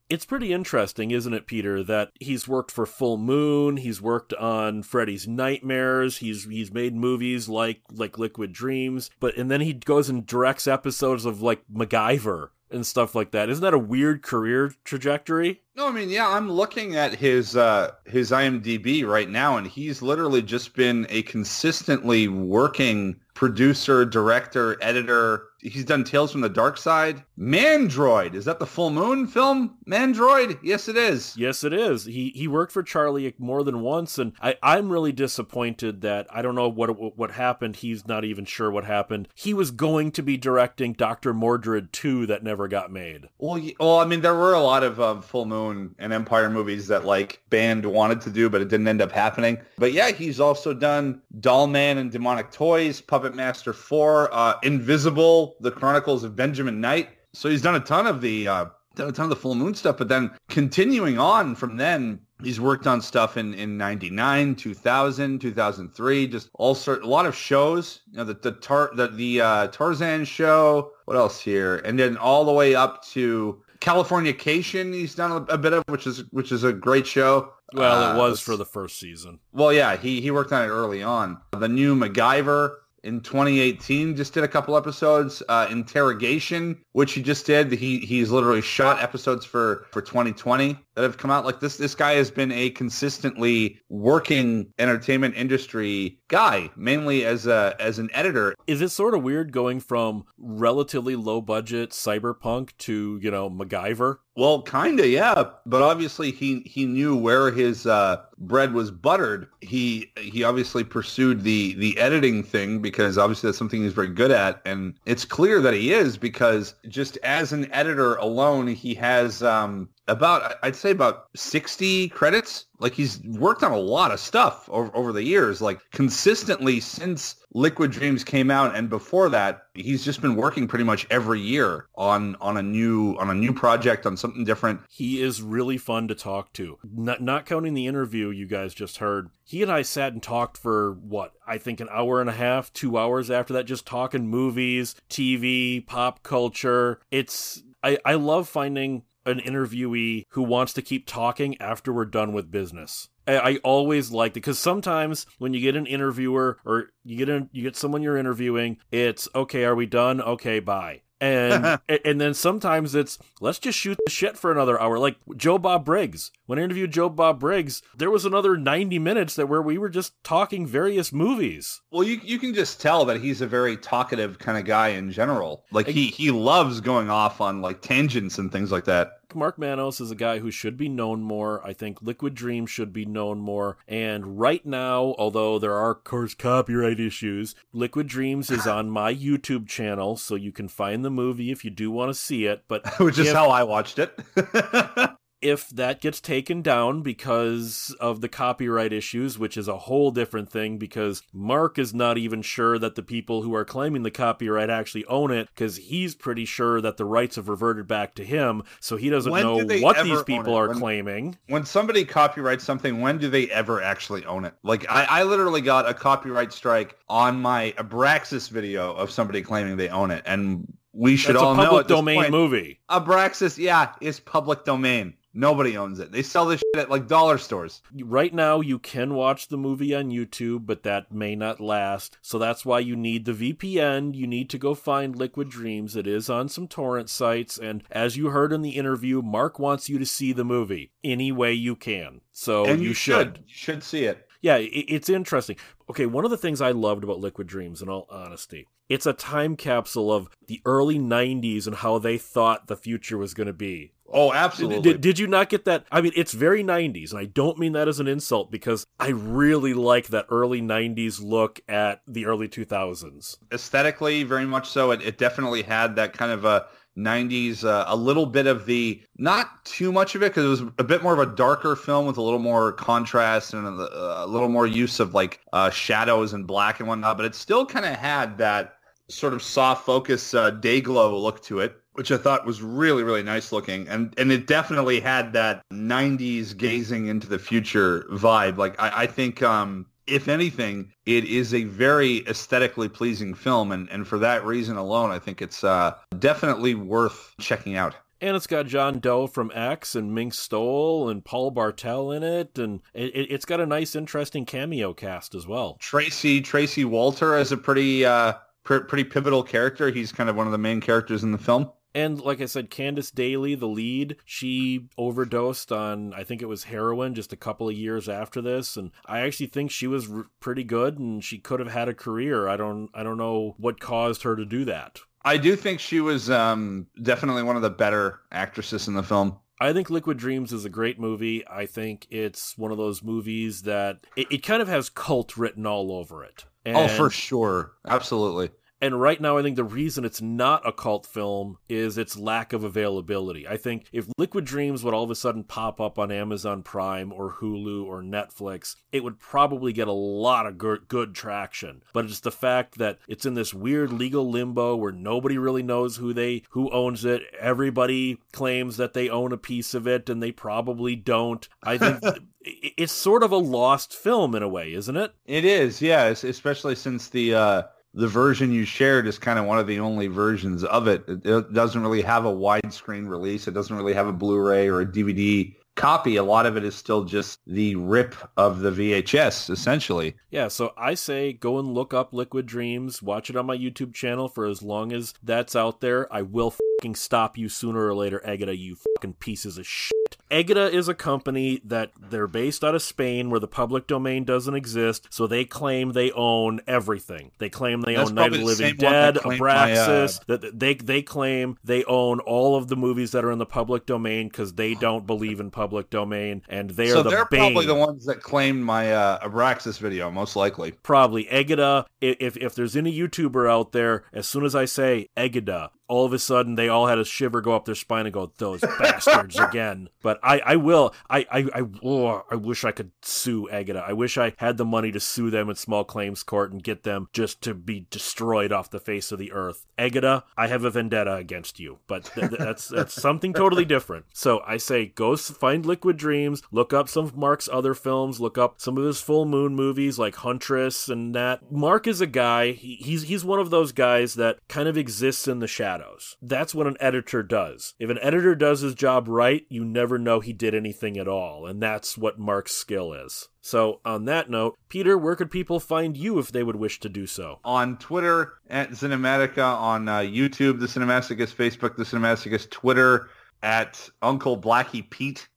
It's 0.09 0.25
pretty 0.25 0.53
interesting, 0.53 1.11
isn't 1.11 1.35
it, 1.35 1.47
Peter, 1.47 1.83
that 1.83 2.13
he's 2.19 2.49
worked 2.49 2.71
for 2.71 2.87
Full 2.87 3.19
Moon, 3.19 3.79
he's 3.79 4.01
worked 4.01 4.33
on 4.35 4.83
Freddy's 4.83 5.27
Nightmares, 5.27 6.19
he's 6.19 6.45
he's 6.45 6.73
made 6.73 6.95
movies 6.95 7.49
like 7.49 7.83
like 7.91 8.17
Liquid 8.17 8.53
Dreams, 8.53 9.11
but 9.19 9.37
and 9.37 9.51
then 9.51 9.61
he 9.61 9.73
goes 9.73 10.09
and 10.09 10.25
directs 10.25 10.69
episodes 10.69 11.25
of 11.25 11.43
like 11.43 11.63
MacGyver 11.73 12.51
and 12.71 12.87
stuff 12.87 13.15
like 13.15 13.31
that. 13.33 13.49
Isn't 13.49 13.63
that 13.63 13.75
a 13.75 13.79
weird 13.79 14.23
career 14.23 14.75
trajectory? 14.85 15.63
No, 15.77 15.89
I 15.89 15.93
mean, 15.93 16.11
yeah, 16.11 16.29
I'm 16.29 16.51
looking 16.51 16.97
at 16.97 17.15
his 17.15 17.57
uh 17.57 17.93
his 18.05 18.31
IMDb 18.33 19.07
right 19.07 19.29
now 19.29 19.57
and 19.57 19.67
he's 19.67 20.03
literally 20.03 20.43
just 20.43 20.75
been 20.75 21.07
a 21.09 21.23
consistently 21.23 22.27
working 22.29 23.21
producer, 23.39 24.05
director, 24.05 24.77
editor. 24.83 25.45
He's 25.61 25.85
done 25.85 26.03
Tales 26.03 26.33
from 26.33 26.41
the 26.41 26.49
Dark 26.49 26.77
Side. 26.77 27.23
Mandroid. 27.39 28.35
Is 28.35 28.45
that 28.47 28.59
the 28.59 28.67
Full 28.67 28.91
Moon 28.91 29.29
film? 29.29 29.77
Mandroid? 29.87 30.59
Yes, 30.61 30.89
it 30.89 30.97
is. 30.97 31.37
Yes, 31.37 31.63
it 31.63 31.73
is. 31.73 32.05
He 32.05 32.33
he 32.35 32.49
worked 32.49 32.73
for 32.73 32.83
Charlie 32.83 33.33
more 33.39 33.63
than 33.63 33.81
once, 33.81 34.19
and 34.19 34.33
I, 34.41 34.57
I'm 34.61 34.91
really 34.91 35.13
disappointed 35.13 36.01
that 36.01 36.27
I 36.33 36.43
don't 36.43 36.57
know 36.57 36.69
what 36.69 37.17
what 37.17 37.31
happened. 37.31 37.77
He's 37.77 38.09
not 38.09 38.25
even 38.25 38.45
sure 38.45 38.73
what 38.73 38.85
happened. 38.85 39.29
He 39.37 39.55
was 39.55 39.71
going 39.71 40.11
to 40.13 40.23
be 40.23 40.37
directing 40.37 40.95
Dr. 40.95 41.33
Mordrid 41.33 41.93
2 41.93 42.27
that 42.27 42.43
never 42.43 42.58
got 42.67 42.91
made. 42.91 43.29
Well, 43.39 43.63
well, 43.79 43.99
I 43.99 44.05
mean, 44.05 44.23
there 44.23 44.35
were 44.35 44.55
a 44.55 44.61
lot 44.61 44.83
of 44.83 45.01
um, 45.01 45.23
Full 45.23 45.45
Moon 45.45 45.95
and 45.99 46.13
Empire 46.13 46.51
movies 46.51 46.89
that 46.89 47.05
like 47.05 47.41
Band 47.51 47.87
wanted 47.87 48.21
to 48.23 48.31
do, 48.31 48.49
but 48.49 48.61
it 48.61 48.69
didn't 48.69 48.89
end 48.89 49.01
up 49.01 49.13
happening. 49.13 49.59
But 49.77 49.93
yeah, 49.93 50.11
he's 50.11 50.41
also 50.41 50.75
done 50.75 51.23
Doll 51.39 51.69
Man 51.69 51.99
and 51.99 52.11
Demonic 52.11 52.51
Toys, 52.51 53.01
Puppet 53.01 53.35
Master 53.35 53.73
4, 53.73 54.31
uh, 54.33 54.55
Invisible, 54.63 55.57
The 55.61 55.71
Chronicles 55.71 56.25
of 56.25 56.35
Benjamin 56.35 56.81
Knight. 56.81 57.11
So 57.35 57.49
he's 57.49 57.63
done 57.63 57.77
a 57.77 57.81
ton 57.81 58.07
of 58.07 58.21
the 58.21 58.49
uh, 58.49 58.65
done 58.95 59.09
a 59.09 59.13
ton 59.13 59.25
of 59.25 59.31
the 59.31 59.37
full 59.37 59.55
moon 59.55 59.75
stuff, 59.75 59.97
but 59.99 60.09
then 60.09 60.31
continuing 60.49 61.19
on 61.19 61.55
from 61.55 61.77
then, 61.77 62.19
he's 62.43 62.61
worked 62.61 62.87
on 62.87 63.01
stuff 63.01 63.37
in, 63.37 63.55
in 63.55 63.77
99, 63.77 64.55
2000, 64.55 65.41
2003, 65.41 66.27
just 66.27 66.51
all 66.55 66.75
sort, 66.75 67.03
a 67.03 67.07
lot 67.07 67.27
of 67.27 67.35
shows, 67.35 68.01
you 68.11 68.19
know, 68.19 68.25
the, 68.25 68.35
the, 68.35 68.53
tar, 68.53 68.91
the, 68.95 69.09
the 69.09 69.41
uh, 69.41 69.67
Tarzan 69.69 70.25
show, 70.25 70.93
what 71.05 71.17
else 71.17 71.41
here? 71.41 71.77
And 71.79 71.99
then 71.99 72.17
all 72.17 72.45
the 72.45 72.53
way 72.53 72.75
up 72.75 73.05
to 73.07 73.63
Californication 73.81 74.93
he's 74.93 75.15
done 75.15 75.31
a, 75.31 75.55
a 75.55 75.59
bit 75.59 75.73
of, 75.73 75.85
which 75.89 76.07
is, 76.07 76.25
which 76.31 76.53
is 76.53 76.65
a 76.65 76.73
great 76.73 77.07
show. 77.07 77.53
Well, 77.75 78.15
it 78.15 78.19
was 78.19 78.41
uh, 78.41 78.53
for 78.53 78.57
the 78.57 78.65
first 78.65 78.99
season. 78.99 79.39
Well, 79.53 79.73
yeah, 79.73 79.97
he, 79.97 80.21
he 80.21 80.31
worked 80.31 80.53
on 80.53 80.65
it 80.65 80.69
early 80.69 81.03
on. 81.03 81.39
The 81.53 81.69
new 81.69 81.95
MacGyver, 81.95 82.77
in 83.05 83.21
2018 83.21 84.17
just 84.17 84.35
did 84.35 84.43
a 84.43 84.49
couple 84.49 84.77
episodes 84.77 85.43
uh, 85.49 85.69
interrogation 85.71 86.77
which 86.93 87.13
he 87.13 87.23
just 87.23 87.47
did 87.47 87.71
he 87.71 88.01
he's 88.01 88.31
literally 88.31 88.61
shot 88.61 89.01
episodes 89.03 89.45
for 89.45 89.87
for 89.91 90.03
2020 90.03 90.77
that 90.99 91.05
have 91.05 91.17
come 91.17 91.31
out 91.31 91.45
like 91.45 91.61
this 91.61 91.77
this 91.77 91.95
guy 91.95 92.15
has 92.15 92.29
been 92.29 92.51
a 92.51 92.71
consistently 92.71 93.79
working 93.89 94.67
entertainment 94.81 95.33
industry 95.37 96.19
guy 96.27 96.69
mainly 96.77 97.25
as 97.25 97.47
a 97.47 97.77
as 97.79 98.01
an 98.01 98.11
editor 98.13 98.53
is 98.67 98.81
it 98.81 98.89
sort 98.89 99.15
of 99.15 99.23
weird 99.23 99.53
going 99.53 99.79
from 99.79 100.25
relatively 100.39 101.15
low 101.15 101.41
budget 101.41 101.91
cyberpunk 101.91 102.71
to 102.79 103.21
you 103.23 103.31
know 103.31 103.49
MacGyver 103.49 104.17
well, 104.39 104.63
kind 104.63 105.01
of, 105.01 105.07
yeah. 105.07 105.51
But 105.67 105.83
obviously, 105.83 106.31
he 106.31 106.61
he 106.61 106.87
knew 106.87 107.17
where 107.17 107.51
his 107.51 107.89
uh, 107.89 108.23
bread 108.39 108.73
was 108.73 108.93
buttered. 108.93 109.49
He 109.63 110.13
he 110.17 110.45
obviously 110.45 110.85
pursued 110.85 111.43
the 111.43 111.75
the 111.75 111.99
editing 111.99 112.45
thing 112.45 112.81
because 112.81 113.19
obviously 113.19 113.49
that's 113.49 113.59
something 113.59 113.83
he's 113.83 113.93
very 113.93 114.07
good 114.07 114.31
at, 114.31 114.63
and 114.65 114.95
it's 115.07 115.25
clear 115.25 115.61
that 115.63 115.75
he 115.75 115.93
is 115.93 116.17
because 116.17 116.77
just 116.87 117.19
as 117.25 117.53
an 117.53 117.69
editor 117.73 118.15
alone, 118.15 118.69
he 118.69 118.95
has 118.95 119.43
um, 119.43 119.89
about 120.09 120.57
I'd 120.63 120.77
say 120.77 120.91
about 120.91 121.27
60 121.37 122.09
credits. 122.09 122.67
Like 122.81 122.93
he's 122.93 123.21
worked 123.25 123.63
on 123.63 123.73
a 123.73 123.79
lot 123.79 124.13
of 124.13 124.21
stuff 124.21 124.69
over, 124.71 124.95
over 124.95 125.13
the 125.13 125.23
years, 125.23 125.61
like 125.61 125.81
consistently 125.91 126.81
since 126.81 127.37
Liquid 127.53 127.91
Dreams 127.91 128.23
came 128.23 128.51
out 128.51 128.77
and 128.77 128.89
before 128.89 129.29
that, 129.31 129.63
he's 129.75 130.05
just 130.05 130.21
been 130.21 130.37
working 130.37 130.69
pretty 130.69 130.85
much 130.85 131.07
every 131.11 131.41
year 131.41 131.87
on 131.97 132.37
on 132.41 132.57
a 132.57 132.63
new 132.63 133.17
on 133.19 133.31
a 133.31 133.35
new 133.35 133.53
project 133.53 134.07
on 134.07 134.17
something 134.17 134.45
different. 134.45 134.81
He 134.89 135.21
is 135.21 135.43
really 135.43 135.77
fun 135.77 136.09
to 136.09 136.15
talk 136.15 136.53
to. 136.55 136.79
Not 136.85 137.21
not 137.21 137.47
counting 137.47 137.75
the 137.75 137.87
interview 137.87 138.31
you 138.31 138.47
guys 138.47 138.75
just 138.75 138.99
heard. 138.99 139.31
He 139.45 139.63
and 139.63 139.73
I 139.73 139.83
sat 139.83 140.13
and 140.13 140.23
talked 140.23 140.59
for 140.59 140.93
what, 140.93 141.33
I 141.47 141.57
think 141.57 141.81
an 141.81 141.89
hour 141.91 142.21
and 142.21 142.29
a 142.29 142.35
half, 142.35 142.71
2 142.75 142.99
hours 142.99 143.31
after 143.31 143.55
that 143.55 143.65
just 143.65 143.87
talking 143.87 144.29
movies, 144.29 144.95
TV, 145.09 145.85
pop 145.87 146.23
culture. 146.23 147.01
It's 147.11 147.63
I, 147.83 147.99
I 148.05 148.15
love 148.15 148.49
finding 148.49 149.03
an 149.29 149.41
interviewee 149.41 150.25
who 150.31 150.43
wants 150.43 150.73
to 150.75 150.83
keep 150.83 151.07
talking 151.07 151.61
after 151.61 151.93
we're 151.93 152.05
done 152.05 152.33
with 152.33 152.51
business. 152.51 153.09
I, 153.27 153.57
always 153.63 154.11
liked 154.11 154.39
it 154.39 154.41
because 154.41 154.59
sometimes 154.59 155.27
when 155.37 155.53
you 155.53 155.61
get 155.61 155.77
an 155.77 155.87
interviewer 155.87 156.59
or 156.65 156.93
you 157.05 157.19
get 157.19 157.29
a, 157.29 157.47
you 157.53 157.63
get 157.63 157.77
someone 157.77 158.03
you're 158.03 158.17
interviewing, 158.17 158.79
it's 158.91 159.29
okay. 159.35 159.65
Are 159.65 159.75
we 159.75 159.85
done? 159.85 160.23
Okay, 160.23 160.61
bye 160.61 161.03
and 161.21 161.81
and 162.05 162.21
then 162.21 162.35
sometimes 162.35 162.95
it's 162.95 163.19
let's 163.41 163.59
just 163.59 163.79
shoot 163.79 163.99
the 164.05 164.11
shit 164.11 164.37
for 164.37 164.53
another 164.53 164.81
hour. 164.81 164.99
Like 164.99 165.17
joe 165.37 165.59
bob 165.59 165.85
briggs. 165.85 166.31
When 166.47 166.59
i 166.59 166.63
interviewed 166.63 166.93
joe 166.93 167.09
bob 167.09 167.41
briggs 167.41 167.83
there 167.97 168.11
was 168.11 168.25
another 168.25 168.57
90 168.57 168.99
minutes 168.99 169.35
that 169.37 169.49
where 169.49 169.63
we 169.63 169.79
were 169.79 169.89
just 169.89 170.13
talking 170.23 170.67
various 170.67 171.13
movies. 171.13 171.81
Well 171.91 172.03
you, 172.03 172.21
you 172.23 172.39
can 172.39 172.55
just 172.55 172.81
tell 172.81 173.05
that 173.07 173.21
he's 173.21 173.41
a 173.41 173.47
very 173.47 173.77
talkative 173.77 174.39
kind 174.39 174.59
of 174.59 174.65
guy 174.65 174.89
in 174.89 175.11
general. 175.11 175.65
Like 175.73 175.87
he 175.87 176.07
he 176.09 176.31
loves 176.31 176.81
going 176.81 177.11
off 177.11 177.41
on 177.41 177.61
like 177.61 177.83
tangents 177.83 178.39
and 178.39 178.51
things 178.51 178.73
like 178.73 178.85
that 178.85 179.13
Mark 179.35 179.59
Manos 179.59 180.01
is 180.01 180.11
a 180.11 180.17
guy 180.17 180.39
who 180.39 180.51
should 180.51 180.77
be 180.77 180.89
known 180.89 181.23
more. 181.23 181.65
I 181.67 181.73
think 181.73 182.03
Liquid 182.03 182.35
Dream 182.35 182.67
should 182.67 182.93
be 182.93 183.05
known 183.05 183.39
more. 183.39 183.77
And 183.87 184.39
right 184.39 184.65
now, 184.65 185.15
although 185.19 185.59
there 185.59 185.75
are, 185.75 185.93
of 185.93 186.05
course, 186.05 186.35
copyright 186.35 187.01
issues, 187.01 187.55
Liquid 187.73 188.07
Dreams 188.07 188.51
is 188.51 188.67
on 188.67 188.91
my 188.91 189.15
YouTube 189.15 189.69
channel, 189.69 190.17
so 190.17 190.35
you 190.35 190.53
can 190.53 190.69
find 190.69 191.05
the 191.05 191.11
movie 191.11 191.51
if 191.51 191.65
you 191.65 191.71
do 191.71 191.91
want 191.91 192.11
to 192.11 192.15
see 192.15 192.47
it. 192.47 192.65
But 192.69 192.87
which 193.01 193.19
is 193.19 193.33
how 193.33 193.51
I 193.51 193.65
watched 193.65 193.99
it. 193.99 194.19
if 195.41 195.69
that 195.71 196.01
gets 196.01 196.21
taken 196.21 196.63
down 196.63 197.03
because 197.03 197.95
of 198.01 198.21
the 198.21 198.29
copyright 198.29 198.93
issues, 198.93 199.39
which 199.39 199.57
is 199.57 199.69
a 199.69 199.79
whole 199.79 200.11
different 200.11 200.51
thing 200.51 200.79
because 200.79 201.23
Mark 201.33 201.79
is 201.79 201.95
not 201.95 202.19
even 202.19 202.43
sure 202.43 202.79
that 202.79 202.95
the 202.95 203.03
people 203.03 203.43
who 203.43 203.55
are 203.55 203.65
claiming 203.65 204.03
the 204.03 204.11
copyright 204.11 204.71
actually 204.71 205.05
own 205.07 205.31
it 205.31 205.49
because 205.49 205.77
he's 205.77 206.15
pretty 206.15 206.45
sure 206.45 206.81
that 206.81 206.97
the 206.97 207.05
rights 207.05 207.37
have 207.37 207.49
reverted 207.49 207.87
back 207.87 208.15
to 208.15 208.25
him. 208.25 208.63
So 208.81 208.97
he 208.97 209.11
doesn't 209.11 209.31
when 209.31 209.43
know 209.43 209.63
do 209.63 209.83
what 209.83 210.03
these 210.03 210.23
people 210.25 210.55
are 210.57 210.69
when, 210.69 210.79
claiming. 210.79 211.39
When 211.49 211.65
somebody 211.65 212.05
copyrights 212.05 212.65
something, 212.65 213.01
when 213.01 213.19
do 213.19 213.29
they 213.29 213.49
ever 213.51 213.81
actually 213.81 214.25
own 214.25 214.45
it? 214.45 214.55
Like 214.63 214.91
I, 214.91 215.05
I 215.05 215.23
literally 215.23 215.61
got 215.61 215.89
a 215.89 215.95
copyright 215.95 216.53
strike 216.53 216.97
on 217.09 217.41
my 217.41 217.75
Abraxas 217.79 218.51
video 218.51 218.93
of 218.95 219.11
somebody 219.11 219.43
claiming 219.43 219.77
they 219.77 219.89
own 219.89 220.11
it. 220.11 220.23
And 220.27 220.73
we 220.93 221.17
should 221.17 221.37
That's 221.37 221.45
all 221.45 221.55
know 221.55 221.63
a 221.63 221.67
public 221.67 221.87
domain 221.87 222.17
point, 222.17 222.31
movie. 222.31 222.81
Abraxas, 222.91 223.57
yeah, 223.57 223.93
is 224.01 224.19
public 224.19 224.65
domain. 224.65 225.15
Nobody 225.35 225.77
owns 225.77 226.01
it. 226.01 226.11
They 226.11 226.23
sell 226.23 226.47
this 226.47 226.61
shit 226.61 226.83
at 226.83 226.91
like 226.91 227.07
dollar 227.07 227.39
stores. 227.39 227.83
Right 228.03 228.33
now, 228.33 228.61
you 228.61 228.79
can 228.79 229.15
watch 229.15 229.49
the 229.49 229.57
movie 229.57 229.95
on 229.95 230.11
YouTube, 230.11 230.67
but 230.67 230.83
that 230.83 231.13
may 231.13 231.37
not 231.37 231.61
last. 231.61 232.19
So 232.23 232.39
that's 232.39 232.65
why 232.65 232.81
you 232.81 232.97
need 232.97 233.25
the 233.25 233.53
VPN. 233.53 234.15
You 234.15 234.27
need 234.27 234.51
to 234.51 234.59
go 234.59 234.75
find 234.75 235.15
Liquid 235.15 235.49
Dreams. 235.51 235.97
It 235.97 236.07
is 236.07 236.31
on 236.31 236.49
some 236.49 236.67
torrent 236.67 237.11
sites. 237.11 237.59
And 237.59 237.83
as 237.91 238.17
you 238.17 238.29
heard 238.29 238.53
in 238.53 238.63
the 238.63 238.77
interview, 238.77 239.23
Mark 239.23 239.59
wants 239.59 239.89
you 239.89 239.99
to 239.99 240.07
see 240.07 240.33
the 240.33 240.45
movie 240.45 240.93
any 241.05 241.31
way 241.31 241.53
you 241.53 241.77
can. 241.77 242.23
So 242.33 242.65
and 242.65 242.83
you, 242.83 242.89
you 242.89 242.95
should. 242.95 243.37
should. 243.37 243.39
You 243.47 243.55
should 243.55 243.83
see 243.83 244.05
it 244.05 244.29
yeah, 244.41 244.59
it's 244.61 245.09
interesting. 245.09 245.57
Okay, 245.91 246.07
one 246.07 246.25
of 246.25 246.31
the 246.31 246.37
things 246.37 246.61
I 246.61 246.71
loved 246.71 247.03
about 247.03 247.19
Liquid 247.19 247.49
Dreams, 247.49 247.83
in 247.83 247.89
all 247.89 248.07
honesty, 248.09 248.69
it's 248.89 249.07
a 249.07 249.13
time 249.13 249.57
capsule 249.57 250.13
of 250.13 250.29
the 250.47 250.63
early 250.65 250.99
90s 250.99 251.67
and 251.67 251.77
how 251.77 251.99
they 251.99 252.19
thought 252.19 252.69
the 252.69 252.77
future 252.77 253.19
was 253.19 253.35
going 253.35 253.49
to 253.49 253.53
be. 253.53 253.93
Oh, 254.11 254.33
absolutely. 254.33 254.93
Did, 254.93 255.01
did 255.01 255.19
you 255.19 255.27
not 255.27 255.49
get 255.49 255.65
that? 255.67 255.85
I 255.93 256.01
mean, 256.01 256.13
it's 256.17 256.33
very 256.33 256.65
90s, 256.65 257.11
and 257.11 257.21
I 257.21 257.27
don't 257.27 257.59
mean 257.59 257.73
that 257.73 257.89
as 257.89 258.01
an 258.01 258.09
insult 258.09 258.51
because 258.51 258.87
I 258.99 259.09
really 259.09 259.75
like 259.75 260.09
that 260.09 260.27
early 260.31 260.63
90s 260.63 261.23
look 261.23 261.61
at 261.69 262.01
the 262.07 262.27
early 262.27 262.49
2000s. 262.49 263.37
Aesthetically, 263.53 264.23
very 264.23 264.47
much 264.47 264.69
so. 264.69 264.91
It, 264.93 265.03
it 265.03 265.19
definitely 265.19 265.63
had 265.63 265.97
that 265.97 266.15
kind 266.15 266.33
of 266.33 266.45
a 266.45 266.67
90s, 266.97 267.65
uh, 267.65 267.85
a 267.87 267.97
little 267.97 268.27
bit 268.27 268.47
of 268.47 268.67
the, 268.67 269.01
not 269.19 269.65
too 269.65 269.93
much 269.93 270.15
of 270.15 270.23
it 270.23 270.31
because 270.31 270.45
it 270.45 270.49
was 270.49 270.73
a 270.79 270.85
bit 270.85 271.03
more 271.03 271.13
of 271.13 271.21
a 271.21 271.35
darker 271.35 271.77
film 271.77 272.07
with 272.07 272.17
a 272.17 272.23
little 272.23 272.41
more 272.41 272.73
contrast 272.73 273.55
and 273.55 273.67
a, 273.67 274.25
a 274.25 274.27
little 274.27 274.49
more 274.49 274.67
use 274.67 275.01
of 275.01 275.15
like 275.15 275.41
uh, 275.53 275.71
shadows 275.71 276.33
and 276.33 276.47
black 276.47 276.81
and 276.81 276.89
whatnot, 276.89 277.17
but 277.17 277.27
it 277.27 277.35
still 277.35 277.65
kind 277.65 277.87
of 277.87 277.95
had 277.95 278.39
that 278.39 278.78
sort 279.09 279.33
of 279.33 279.43
soft 279.43 279.85
focus 279.85 280.35
uh, 280.35 280.51
Day-Glo 280.51 281.19
look 281.19 281.43
to 281.45 281.61
it 281.61 281.81
which 281.99 282.13
I 282.13 282.17
thought 282.17 282.47
was 282.47 282.63
really, 282.63 283.03
really 283.03 283.25
nice 283.25 283.51
looking. 283.51 283.89
And 283.89 284.15
and 284.17 284.31
it 284.31 284.47
definitely 284.47 285.01
had 285.01 285.33
that 285.33 285.63
90s 285.73 286.57
gazing 286.57 287.09
into 287.09 287.27
the 287.27 287.41
future 287.41 288.07
vibe. 288.13 288.57
Like, 288.57 288.81
I, 288.81 289.03
I 289.03 289.07
think, 289.09 289.43
um, 289.43 289.85
if 290.07 290.29
anything, 290.29 290.93
it 291.07 291.25
is 291.25 291.53
a 291.53 291.65
very 291.65 292.19
aesthetically 292.29 292.89
pleasing 292.89 293.35
film. 293.35 293.73
And, 293.73 293.91
and 293.91 294.07
for 294.07 294.17
that 294.21 294.45
reason 294.45 294.77
alone, 294.77 295.11
I 295.11 295.19
think 295.19 295.43
it's 295.43 295.65
uh, 295.65 295.95
definitely 296.21 296.77
worth 296.77 297.35
checking 297.41 297.77
out. 297.77 297.97
And 298.21 298.37
it's 298.37 298.47
got 298.47 298.67
John 298.67 299.01
Doe 299.01 299.27
from 299.27 299.51
X 299.53 299.97
and 299.97 300.15
Mink 300.15 300.35
Stole 300.35 301.09
and 301.09 301.25
Paul 301.25 301.51
Bartel 301.51 302.13
in 302.13 302.23
it, 302.23 302.59
and 302.59 302.81
it, 302.95 303.31
has 303.31 303.45
got 303.45 303.61
a 303.61 303.67
nice, 303.67 303.95
interesting 303.95 304.45
cameo 304.45 304.93
cast 304.93 305.35
as 305.37 305.47
well. 305.47 305.77
Tracey 305.81 306.41
Tracey 306.41 306.85
Walter 306.85 307.37
is 307.37 307.53
a 307.53 307.57
pretty 307.57 308.05
uh, 308.05 308.33
pr- 308.69 308.81
pretty 308.81 309.05
pivotal 309.05 309.43
character. 309.43 309.91
He's 309.91 310.13
kind 310.13 310.29
of 310.29 310.37
one 310.37 310.47
of 310.47 310.53
the 310.53 310.59
main 310.59 310.81
characters 310.81 311.25
in 311.25 311.33
the 311.33 311.39
film. 311.39 311.73
And 311.95 312.21
like 312.21 312.43
I 312.43 312.45
said, 312.45 312.71
Candice 312.71 313.13
Daly, 313.13 313.55
the 313.55 313.67
lead, 313.67 314.17
she 314.27 314.89
overdosed 314.99 315.73
on, 315.73 316.13
I 316.13 316.23
think 316.23 316.43
it 316.43 316.49
was 316.49 316.65
heroin 316.65 317.15
just 317.15 317.33
a 317.33 317.37
couple 317.37 317.67
of 317.69 317.75
years 317.75 318.11
after 318.11 318.43
this. 318.43 318.77
And 318.77 318.91
I 319.07 319.21
actually 319.21 319.47
think 319.47 319.71
she 319.71 319.87
was 319.87 320.11
r- 320.11 320.27
pretty 320.39 320.65
good 320.65 320.99
and 320.99 321.25
she 321.25 321.39
could 321.39 321.61
have 321.61 321.73
had 321.73 321.89
a 321.89 321.95
career. 321.95 322.47
I 322.47 322.59
don't, 322.59 322.91
I 322.93 323.03
don't 323.03 323.17
know 323.17 323.57
what 323.59 323.81
caused 323.81 324.23
her 324.23 324.37
to 324.37 324.45
do 324.45 324.67
that. 324.67 325.01
I 325.25 325.39
do 325.39 325.57
think 325.57 325.81
she 325.81 326.01
was 326.01 326.31
um, 326.31 326.87
definitely 327.03 327.43
one 327.43 327.57
of 327.57 327.63
the 327.63 327.71
better 327.71 328.21
actresses 328.31 328.87
in 328.87 328.95
the 328.95 329.03
film. 329.03 329.39
I 329.61 329.73
think 329.73 329.91
Liquid 329.91 330.19
Dreams 330.19 330.53
is 330.53 330.65
a 330.65 330.71
great 330.71 331.01
movie. 331.01 331.43
I 331.49 331.67
think 331.67 332.07
it's 332.11 332.57
one 332.57 332.71
of 332.71 332.79
those 332.79 333.03
movies 333.03 333.63
that 333.63 334.07
it, 334.15 334.31
it 334.31 334.43
kind 334.45 334.63
of 334.63 334.69
has 334.69 334.89
cult 334.91 335.37
written 335.37 335.67
all 335.67 335.91
over 335.91 336.23
it. 336.23 336.45
And 336.65 336.77
oh, 336.77 336.89
for 336.89 337.09
sure. 337.11 337.73
Absolutely. 337.87 338.51
And 338.81 339.01
right 339.01 339.21
now, 339.21 339.37
I 339.37 339.43
think 339.43 339.57
the 339.57 339.65
reason 339.65 340.05
it's 340.05 340.23
not 340.23 340.67
a 340.67 340.73
cult 340.73 341.05
film 341.05 341.59
is 341.69 341.99
its 341.99 342.17
lack 342.17 342.53
of 342.53 342.63
availability. 342.63 343.47
I 343.47 343.57
think 343.57 343.87
if 343.93 344.07
Liquid 344.19 344.45
Dreams 344.45 344.85
would 344.85 344.95
all 344.95 345.05
of 345.05 345.11
a 345.11 345.17
sudden 345.17 345.43
pop 345.43 345.81
up 345.81 345.99
on 345.99 346.13
Amazon 346.13 346.63
Prime 346.63 347.13
or 347.13 347.35
Hulu 347.35 347.85
or 347.85 348.03
Netflix, 348.03 348.77
it 348.93 349.03
would 349.03 349.19
probably 349.19 349.73
get 349.73 349.89
a 349.89 349.93
lot 349.93 350.47
of 350.47 350.59
good, 350.59 350.87
good 350.87 351.15
traction. 351.15 351.83
But 351.93 352.05
it's 352.05 352.21
the 352.21 352.31
fact 352.31 352.79
that 352.79 352.99
it's 353.09 353.27
in 353.27 353.35
this 353.35 353.53
weird 353.53 353.93
legal 353.93 354.31
limbo 354.31 354.77
where 354.77 354.93
nobody 354.93 355.39
really 355.39 355.63
knows 355.63 355.97
who 355.97 356.13
they 356.13 356.45
who 356.51 356.71
owns 356.71 357.05
it. 357.05 357.23
Everybody 357.39 358.19
claims 358.33 358.77
that 358.77 358.95
they 358.95 359.09
own 359.09 359.33
a 359.33 359.39
piece 359.39 359.75
of 359.75 359.89
it, 359.89 360.09
and 360.09 360.23
they 360.23 360.33
probably 360.33 360.95
don't. 360.95 361.49
I 361.63 361.79
think. 361.79 362.03
it's 362.41 362.93
sort 362.93 363.23
of 363.23 363.33
a 363.33 363.37
lost 363.37 363.93
film 363.93 364.35
in 364.35 364.43
a 364.43 364.49
way, 364.49 364.73
isn't 364.73 364.97
it? 364.97 365.13
It 365.27 365.45
is, 365.45 365.83
yes, 365.83 366.23
especially 366.25 366.77
since 366.77 367.09
the 367.09 367.35
uh 367.35 367.63
the 367.99 368.07
version 368.07 368.53
you 368.53 368.65
shared 368.65 369.09
is 369.09 369.19
kind 369.19 369.41
of 369.41 369.45
one 369.45 369.59
of 369.59 369.67
the 369.67 369.81
only 369.81 370.07
versions 370.07 370.63
of 370.63 370.87
it. 370.87 371.03
It 371.09 371.53
doesn't 371.53 371.83
really 371.83 372.03
have 372.03 372.25
a 372.25 372.33
widescreen 372.33 373.09
release. 373.09 373.49
It 373.49 373.55
doesn't 373.55 373.77
really 373.77 373.93
have 373.93 374.07
a 374.07 374.13
Blu-ray 374.13 374.69
or 374.69 374.81
a 374.81 374.87
DVD 374.87 375.57
copy. 375.79 376.17
A 376.17 376.23
lot 376.23 376.45
of 376.45 376.57
it 376.57 376.65
is 376.65 376.75
still 376.75 377.05
just 377.05 377.41
the 377.47 377.75
rip 377.77 378.15
of 378.37 378.61
the 378.61 378.71
VHS, 378.71 379.49
essentially. 379.49 380.17
Yeah, 380.31 380.49
so 380.49 380.75
I 380.77 380.95
say 380.95 381.33
go 381.33 381.59
and 381.59 381.73
look 381.73 381.95
up 381.95 382.13
Liquid 382.13 382.45
Dreams, 382.45 383.03
watch 383.03 383.31
it 383.31 383.37
on 383.37 383.47
my 383.47 383.57
YouTube 383.57 383.95
channel 383.95 384.29
for 384.29 384.45
as 384.45 384.63
long 384.63 384.93
as 384.93 385.15
that's 385.23 385.57
out 385.57 385.81
there. 385.81 386.13
I 386.13 386.23
will 386.23 386.51
fucking 386.51 386.97
stop 386.97 387.39
you 387.39 387.49
sooner 387.49 387.87
or 387.87 387.95
later, 387.95 388.21
Egida, 388.27 388.57
you 388.57 388.77
fucking 388.97 389.15
pieces 389.15 389.57
of 389.57 389.67
shit. 389.67 389.95
Egida 390.31 390.71
is 390.71 390.89
a 390.89 390.95
company 390.95 391.61
that 391.65 391.91
they're 391.99 392.27
based 392.27 392.63
out 392.63 392.75
of 392.75 392.83
Spain 392.83 393.31
where 393.31 393.41
the 393.41 393.49
public 393.49 393.87
domain 393.87 394.25
doesn't 394.25 394.55
exist, 394.55 395.07
so 395.11 395.27
they 395.27 395.45
claim 395.45 395.93
they 395.93 396.11
own 396.13 396.61
everything. 396.67 397.31
They 397.39 397.49
claim 397.49 397.81
they 397.81 397.95
That's 397.95 398.11
own 398.11 398.15
Night 398.15 398.33
of 398.33 398.39
the 398.39 398.45
Living 398.45 398.77
Dead, 398.77 399.17
Abraxas. 399.17 400.21
My, 400.29 400.35
uh... 400.35 400.39
that 400.39 400.59
they 400.59 400.75
they 400.75 401.03
claim 401.03 401.59
they 401.65 401.85
own 401.85 402.21
all 402.21 402.57
of 402.57 402.69
the 402.69 402.77
movies 402.77 403.13
that 403.13 403.25
are 403.25 403.31
in 403.31 403.39
the 403.39 403.47
public 403.47 403.87
domain 403.87 404.29
because 404.29 404.55
they 404.55 404.75
don't 404.75 405.07
believe 405.07 405.41
in 405.41 405.51
public 405.51 405.68
domain, 405.91 406.43
and 406.49 406.71
they 406.71 406.89
so 406.89 407.01
are 407.01 407.03
the 407.03 407.11
they're 407.11 407.25
bane. 407.27 407.41
probably 407.41 407.67
the 407.67 407.75
ones 407.75 408.05
that 408.07 408.23
claimed 408.23 408.65
my 408.65 408.93
uh, 408.93 409.29
Abraxas 409.29 409.79
video, 409.79 410.11
most 410.11 410.37
likely. 410.37 410.73
Probably 410.83 411.25
Egida. 411.27 411.85
If 412.01 412.37
if 412.37 412.55
there's 412.55 412.77
any 412.77 412.97
YouTuber 412.97 413.51
out 413.51 413.73
there, 413.73 414.05
as 414.13 414.27
soon 414.27 414.45
as 414.45 414.55
I 414.55 414.65
say 414.65 415.09
Egida, 415.17 415.71
all 415.89 416.05
of 416.05 416.13
a 416.13 416.19
sudden 416.19 416.55
they 416.55 416.69
all 416.69 416.87
had 416.87 416.99
a 416.99 417.05
shiver 417.05 417.41
go 417.41 417.57
up 417.57 417.65
their 417.65 417.75
spine 417.75 418.07
and 418.07 418.13
go, 418.13 418.31
"Those 418.37 418.61
bastards 418.61 419.39
again." 419.39 419.89
But 420.03 420.21
I, 420.23 420.41
I 420.41 420.57
will. 420.57 420.95
I, 421.09 421.27
I, 421.31 421.39
I, 421.55 421.63
oh, 421.83 422.23
I 422.31 422.35
wish 422.37 422.65
I 422.65 422.73
could 422.73 422.93
sue 423.03 423.49
Egida. 423.51 423.83
I 423.83 423.95
wish 423.95 424.19
I 424.19 424.35
had 424.37 424.59
the 424.59 424.65
money 424.65 424.93
to 424.93 425.01
sue 425.01 425.31
them 425.31 425.49
in 425.49 425.57
small 425.57 425.85
claims 425.85 426.23
court 426.23 426.53
and 426.53 426.63
get 426.63 426.83
them 426.83 427.09
just 427.13 427.41
to 427.43 427.55
be 427.55 427.87
destroyed 427.91 428.53
off 428.53 428.71
the 428.71 428.79
face 428.79 429.11
of 429.11 429.19
the 429.19 429.33
earth. 429.33 429.67
Egida, 429.79 430.25
I 430.37 430.49
have 430.49 430.65
a 430.65 430.71
vendetta 430.71 431.15
against 431.15 431.59
you, 431.59 431.79
but 431.87 432.05
th- 432.15 432.31
that's 432.39 432.69
that's 432.69 432.95
something 432.95 433.33
totally 433.33 433.65
different. 433.65 434.05
So 434.13 434.43
I 434.47 434.59
say, 434.59 434.87
go 434.87 435.17
find 435.17 435.65
Liquid 435.65 435.97
Dreams, 435.97 436.43
look 436.53 436.73
up 436.73 436.89
some 436.89 437.07
of 437.07 437.17
Mark's 437.17 437.49
other 437.51 437.75
films, 437.75 438.21
look 438.21 438.37
up 438.37 438.61
some 438.61 438.77
of 438.77 438.85
his 438.85 439.01
full 439.01 439.25
moon 439.25 439.55
movies 439.55 439.99
like 439.99 440.17
Huntress 440.17 440.89
and 440.89 441.15
that. 441.15 441.51
Mark 441.51 441.87
is 441.87 442.03
a 442.03 442.07
guy. 442.07 442.53
He, 442.53 442.77
he's 442.77 443.05
he's 443.05 443.25
one 443.25 443.41
of 443.41 443.49
those 443.49 443.73
guys 443.73 444.15
that 444.15 444.39
kind 444.49 444.69
of 444.69 444.77
exists 444.77 445.27
in 445.27 445.39
the 445.39 445.47
shadows 445.47 445.78
shadows. 445.79 446.17
That's 446.21 446.55
what 446.55 446.67
an 446.67 446.77
editor 446.81 447.23
does. 447.23 447.75
If 447.79 447.91
an 447.91 447.99
editor 448.03 448.35
does 448.35 448.61
his 448.61 448.75
job 448.75 449.09
right, 449.09 449.47
you 449.49 449.65
never 449.65 449.99
know 449.99 450.21
he 450.21 450.33
did 450.33 450.55
anything 450.55 450.99
at 450.99 451.09
all, 451.09 451.47
and 451.47 451.63
that's 451.63 451.97
what 451.97 452.19
Mark's 452.19 452.53
skill 452.53 452.93
is. 452.93 453.29
So, 453.41 453.81
on 453.85 454.05
that 454.07 454.29
note, 454.29 454.59
Peter, 454.69 454.99
where 454.99 455.17
could 455.17 455.31
people 455.31 455.61
find 455.61 455.97
you 455.97 456.19
if 456.19 456.31
they 456.33 456.43
would 456.43 456.57
wish 456.57 456.81
to 456.81 456.89
do 456.89 457.07
so? 457.07 457.39
On 457.45 457.79
Twitter 457.79 458.35
at 458.51 458.71
Cinematica, 458.71 459.43
on 459.43 459.89
uh, 459.89 459.99
YouTube, 459.99 460.61
The 460.61 460.67
Cinematicus, 460.67 461.35
Facebook, 461.35 461.77
The 461.77 461.85
Cinematicus, 461.85 462.49
Twitter 462.51 463.09
at 463.43 463.89
Uncle 464.03 464.39
Blackie 464.41 464.89
Pete. 464.91 465.29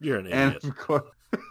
You're 0.00 0.18
an 0.18 0.26
idiot. 0.30 0.62
and 0.62 0.70
of 0.70 0.76
course, 0.76 1.08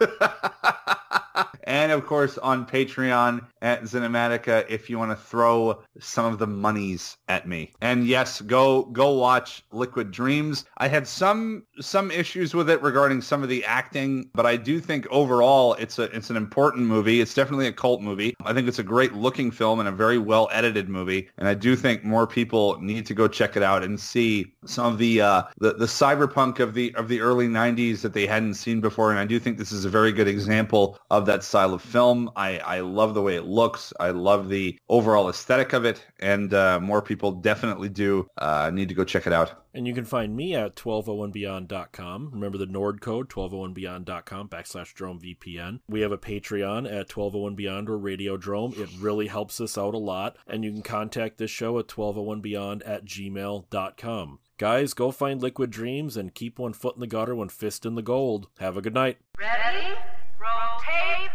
and 1.66 1.92
of 1.92 2.06
course 2.06 2.38
on 2.38 2.66
Patreon 2.66 3.44
at 3.62 3.82
Cinematica 3.82 4.64
if 4.68 4.88
you 4.88 4.98
want 4.98 5.10
to 5.10 5.16
throw 5.16 5.82
some 5.98 6.32
of 6.32 6.38
the 6.38 6.46
monies 6.46 7.16
at 7.28 7.48
me. 7.48 7.72
And 7.80 8.06
yes, 8.06 8.40
go 8.40 8.84
go 8.84 9.12
watch 9.12 9.64
Liquid 9.72 10.10
Dreams. 10.10 10.64
I 10.78 10.88
had 10.88 11.06
some 11.06 11.64
some 11.80 12.10
issues 12.10 12.54
with 12.54 12.70
it 12.70 12.80
regarding 12.82 13.20
some 13.20 13.42
of 13.42 13.48
the 13.48 13.64
acting, 13.64 14.30
but 14.34 14.46
I 14.46 14.56
do 14.56 14.80
think 14.80 15.06
overall 15.10 15.74
it's 15.74 15.98
a 15.98 16.04
it's 16.04 16.30
an 16.30 16.36
important 16.36 16.86
movie. 16.86 17.20
It's 17.20 17.34
definitely 17.34 17.66
a 17.66 17.72
cult 17.72 18.00
movie. 18.00 18.34
I 18.44 18.52
think 18.52 18.68
it's 18.68 18.78
a 18.78 18.84
great 18.84 19.14
looking 19.14 19.50
film 19.50 19.80
and 19.80 19.88
a 19.88 19.92
very 19.92 20.18
well 20.18 20.48
edited 20.52 20.88
movie. 20.88 21.28
And 21.38 21.48
I 21.48 21.54
do 21.54 21.76
think 21.76 22.04
more 22.04 22.26
people 22.26 22.80
need 22.80 23.06
to 23.06 23.14
go 23.14 23.28
check 23.28 23.56
it 23.56 23.62
out 23.62 23.82
and 23.82 23.98
see 23.98 24.54
some 24.64 24.86
of 24.86 24.98
the 24.98 25.20
uh, 25.20 25.42
the, 25.58 25.74
the 25.74 25.86
cyberpunk 25.86 26.60
of 26.60 26.74
the 26.74 26.94
of 26.94 27.08
the 27.08 27.20
early 27.20 27.48
90s 27.48 28.00
that 28.02 28.12
they 28.12 28.26
hadn't 28.26 28.54
seen 28.54 28.80
before. 28.80 29.10
And 29.10 29.18
I 29.18 29.24
do 29.24 29.38
think 29.38 29.58
this 29.58 29.72
is 29.72 29.84
a 29.84 29.90
very 29.90 30.12
good 30.12 30.28
example 30.28 30.98
of 31.10 31.26
that 31.26 31.42
style 31.56 31.72
of 31.72 31.80
film. 31.80 32.30
I, 32.36 32.58
I 32.58 32.80
love 32.80 33.14
the 33.14 33.22
way 33.22 33.34
it 33.34 33.46
looks. 33.46 33.90
I 33.98 34.10
love 34.10 34.50
the 34.50 34.78
overall 34.90 35.30
aesthetic 35.30 35.72
of 35.72 35.86
it. 35.86 36.04
And 36.20 36.52
uh, 36.52 36.80
more 36.80 37.00
people 37.00 37.32
definitely 37.32 37.88
do 37.88 38.28
uh, 38.36 38.70
need 38.70 38.90
to 38.90 38.94
go 38.94 39.04
check 39.04 39.26
it 39.26 39.32
out. 39.32 39.54
And 39.72 39.86
you 39.86 39.94
can 39.94 40.04
find 40.04 40.36
me 40.36 40.54
at 40.54 40.76
1201beyond.com. 40.76 42.30
Remember 42.30 42.58
the 42.58 42.66
Nord 42.66 43.00
code, 43.00 43.30
1201beyond.com 43.30 44.50
backslash 44.50 44.92
drome 44.92 45.18
VPN. 45.18 45.80
We 45.88 46.02
have 46.02 46.12
a 46.12 46.18
Patreon 46.18 46.84
at 46.92 47.08
1201beyond 47.08 47.88
or 47.88 47.98
Radiodrome. 47.98 48.78
It 48.78 48.90
really 48.98 49.28
helps 49.28 49.58
us 49.58 49.78
out 49.78 49.94
a 49.94 49.98
lot. 49.98 50.36
And 50.46 50.62
you 50.62 50.72
can 50.72 50.82
contact 50.82 51.38
this 51.38 51.50
show 51.50 51.78
at 51.78 51.88
1201beyond 51.88 52.82
at 52.84 53.06
gmail.com. 53.06 54.40
Guys, 54.58 54.92
go 54.92 55.10
find 55.10 55.40
Liquid 55.40 55.70
Dreams 55.70 56.18
and 56.18 56.34
keep 56.34 56.58
one 56.58 56.74
foot 56.74 56.96
in 56.96 57.00
the 57.00 57.06
gutter, 57.06 57.34
one 57.34 57.48
fist 57.48 57.86
in 57.86 57.94
the 57.94 58.02
gold. 58.02 58.48
Have 58.58 58.76
a 58.76 58.82
good 58.82 58.94
night. 58.94 59.16
Ready? 59.38 59.94
Roll 60.38 60.80
tape, 60.80 61.30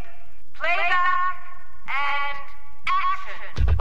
playback, 0.62 1.38
and 1.90 2.38
his 3.66 3.81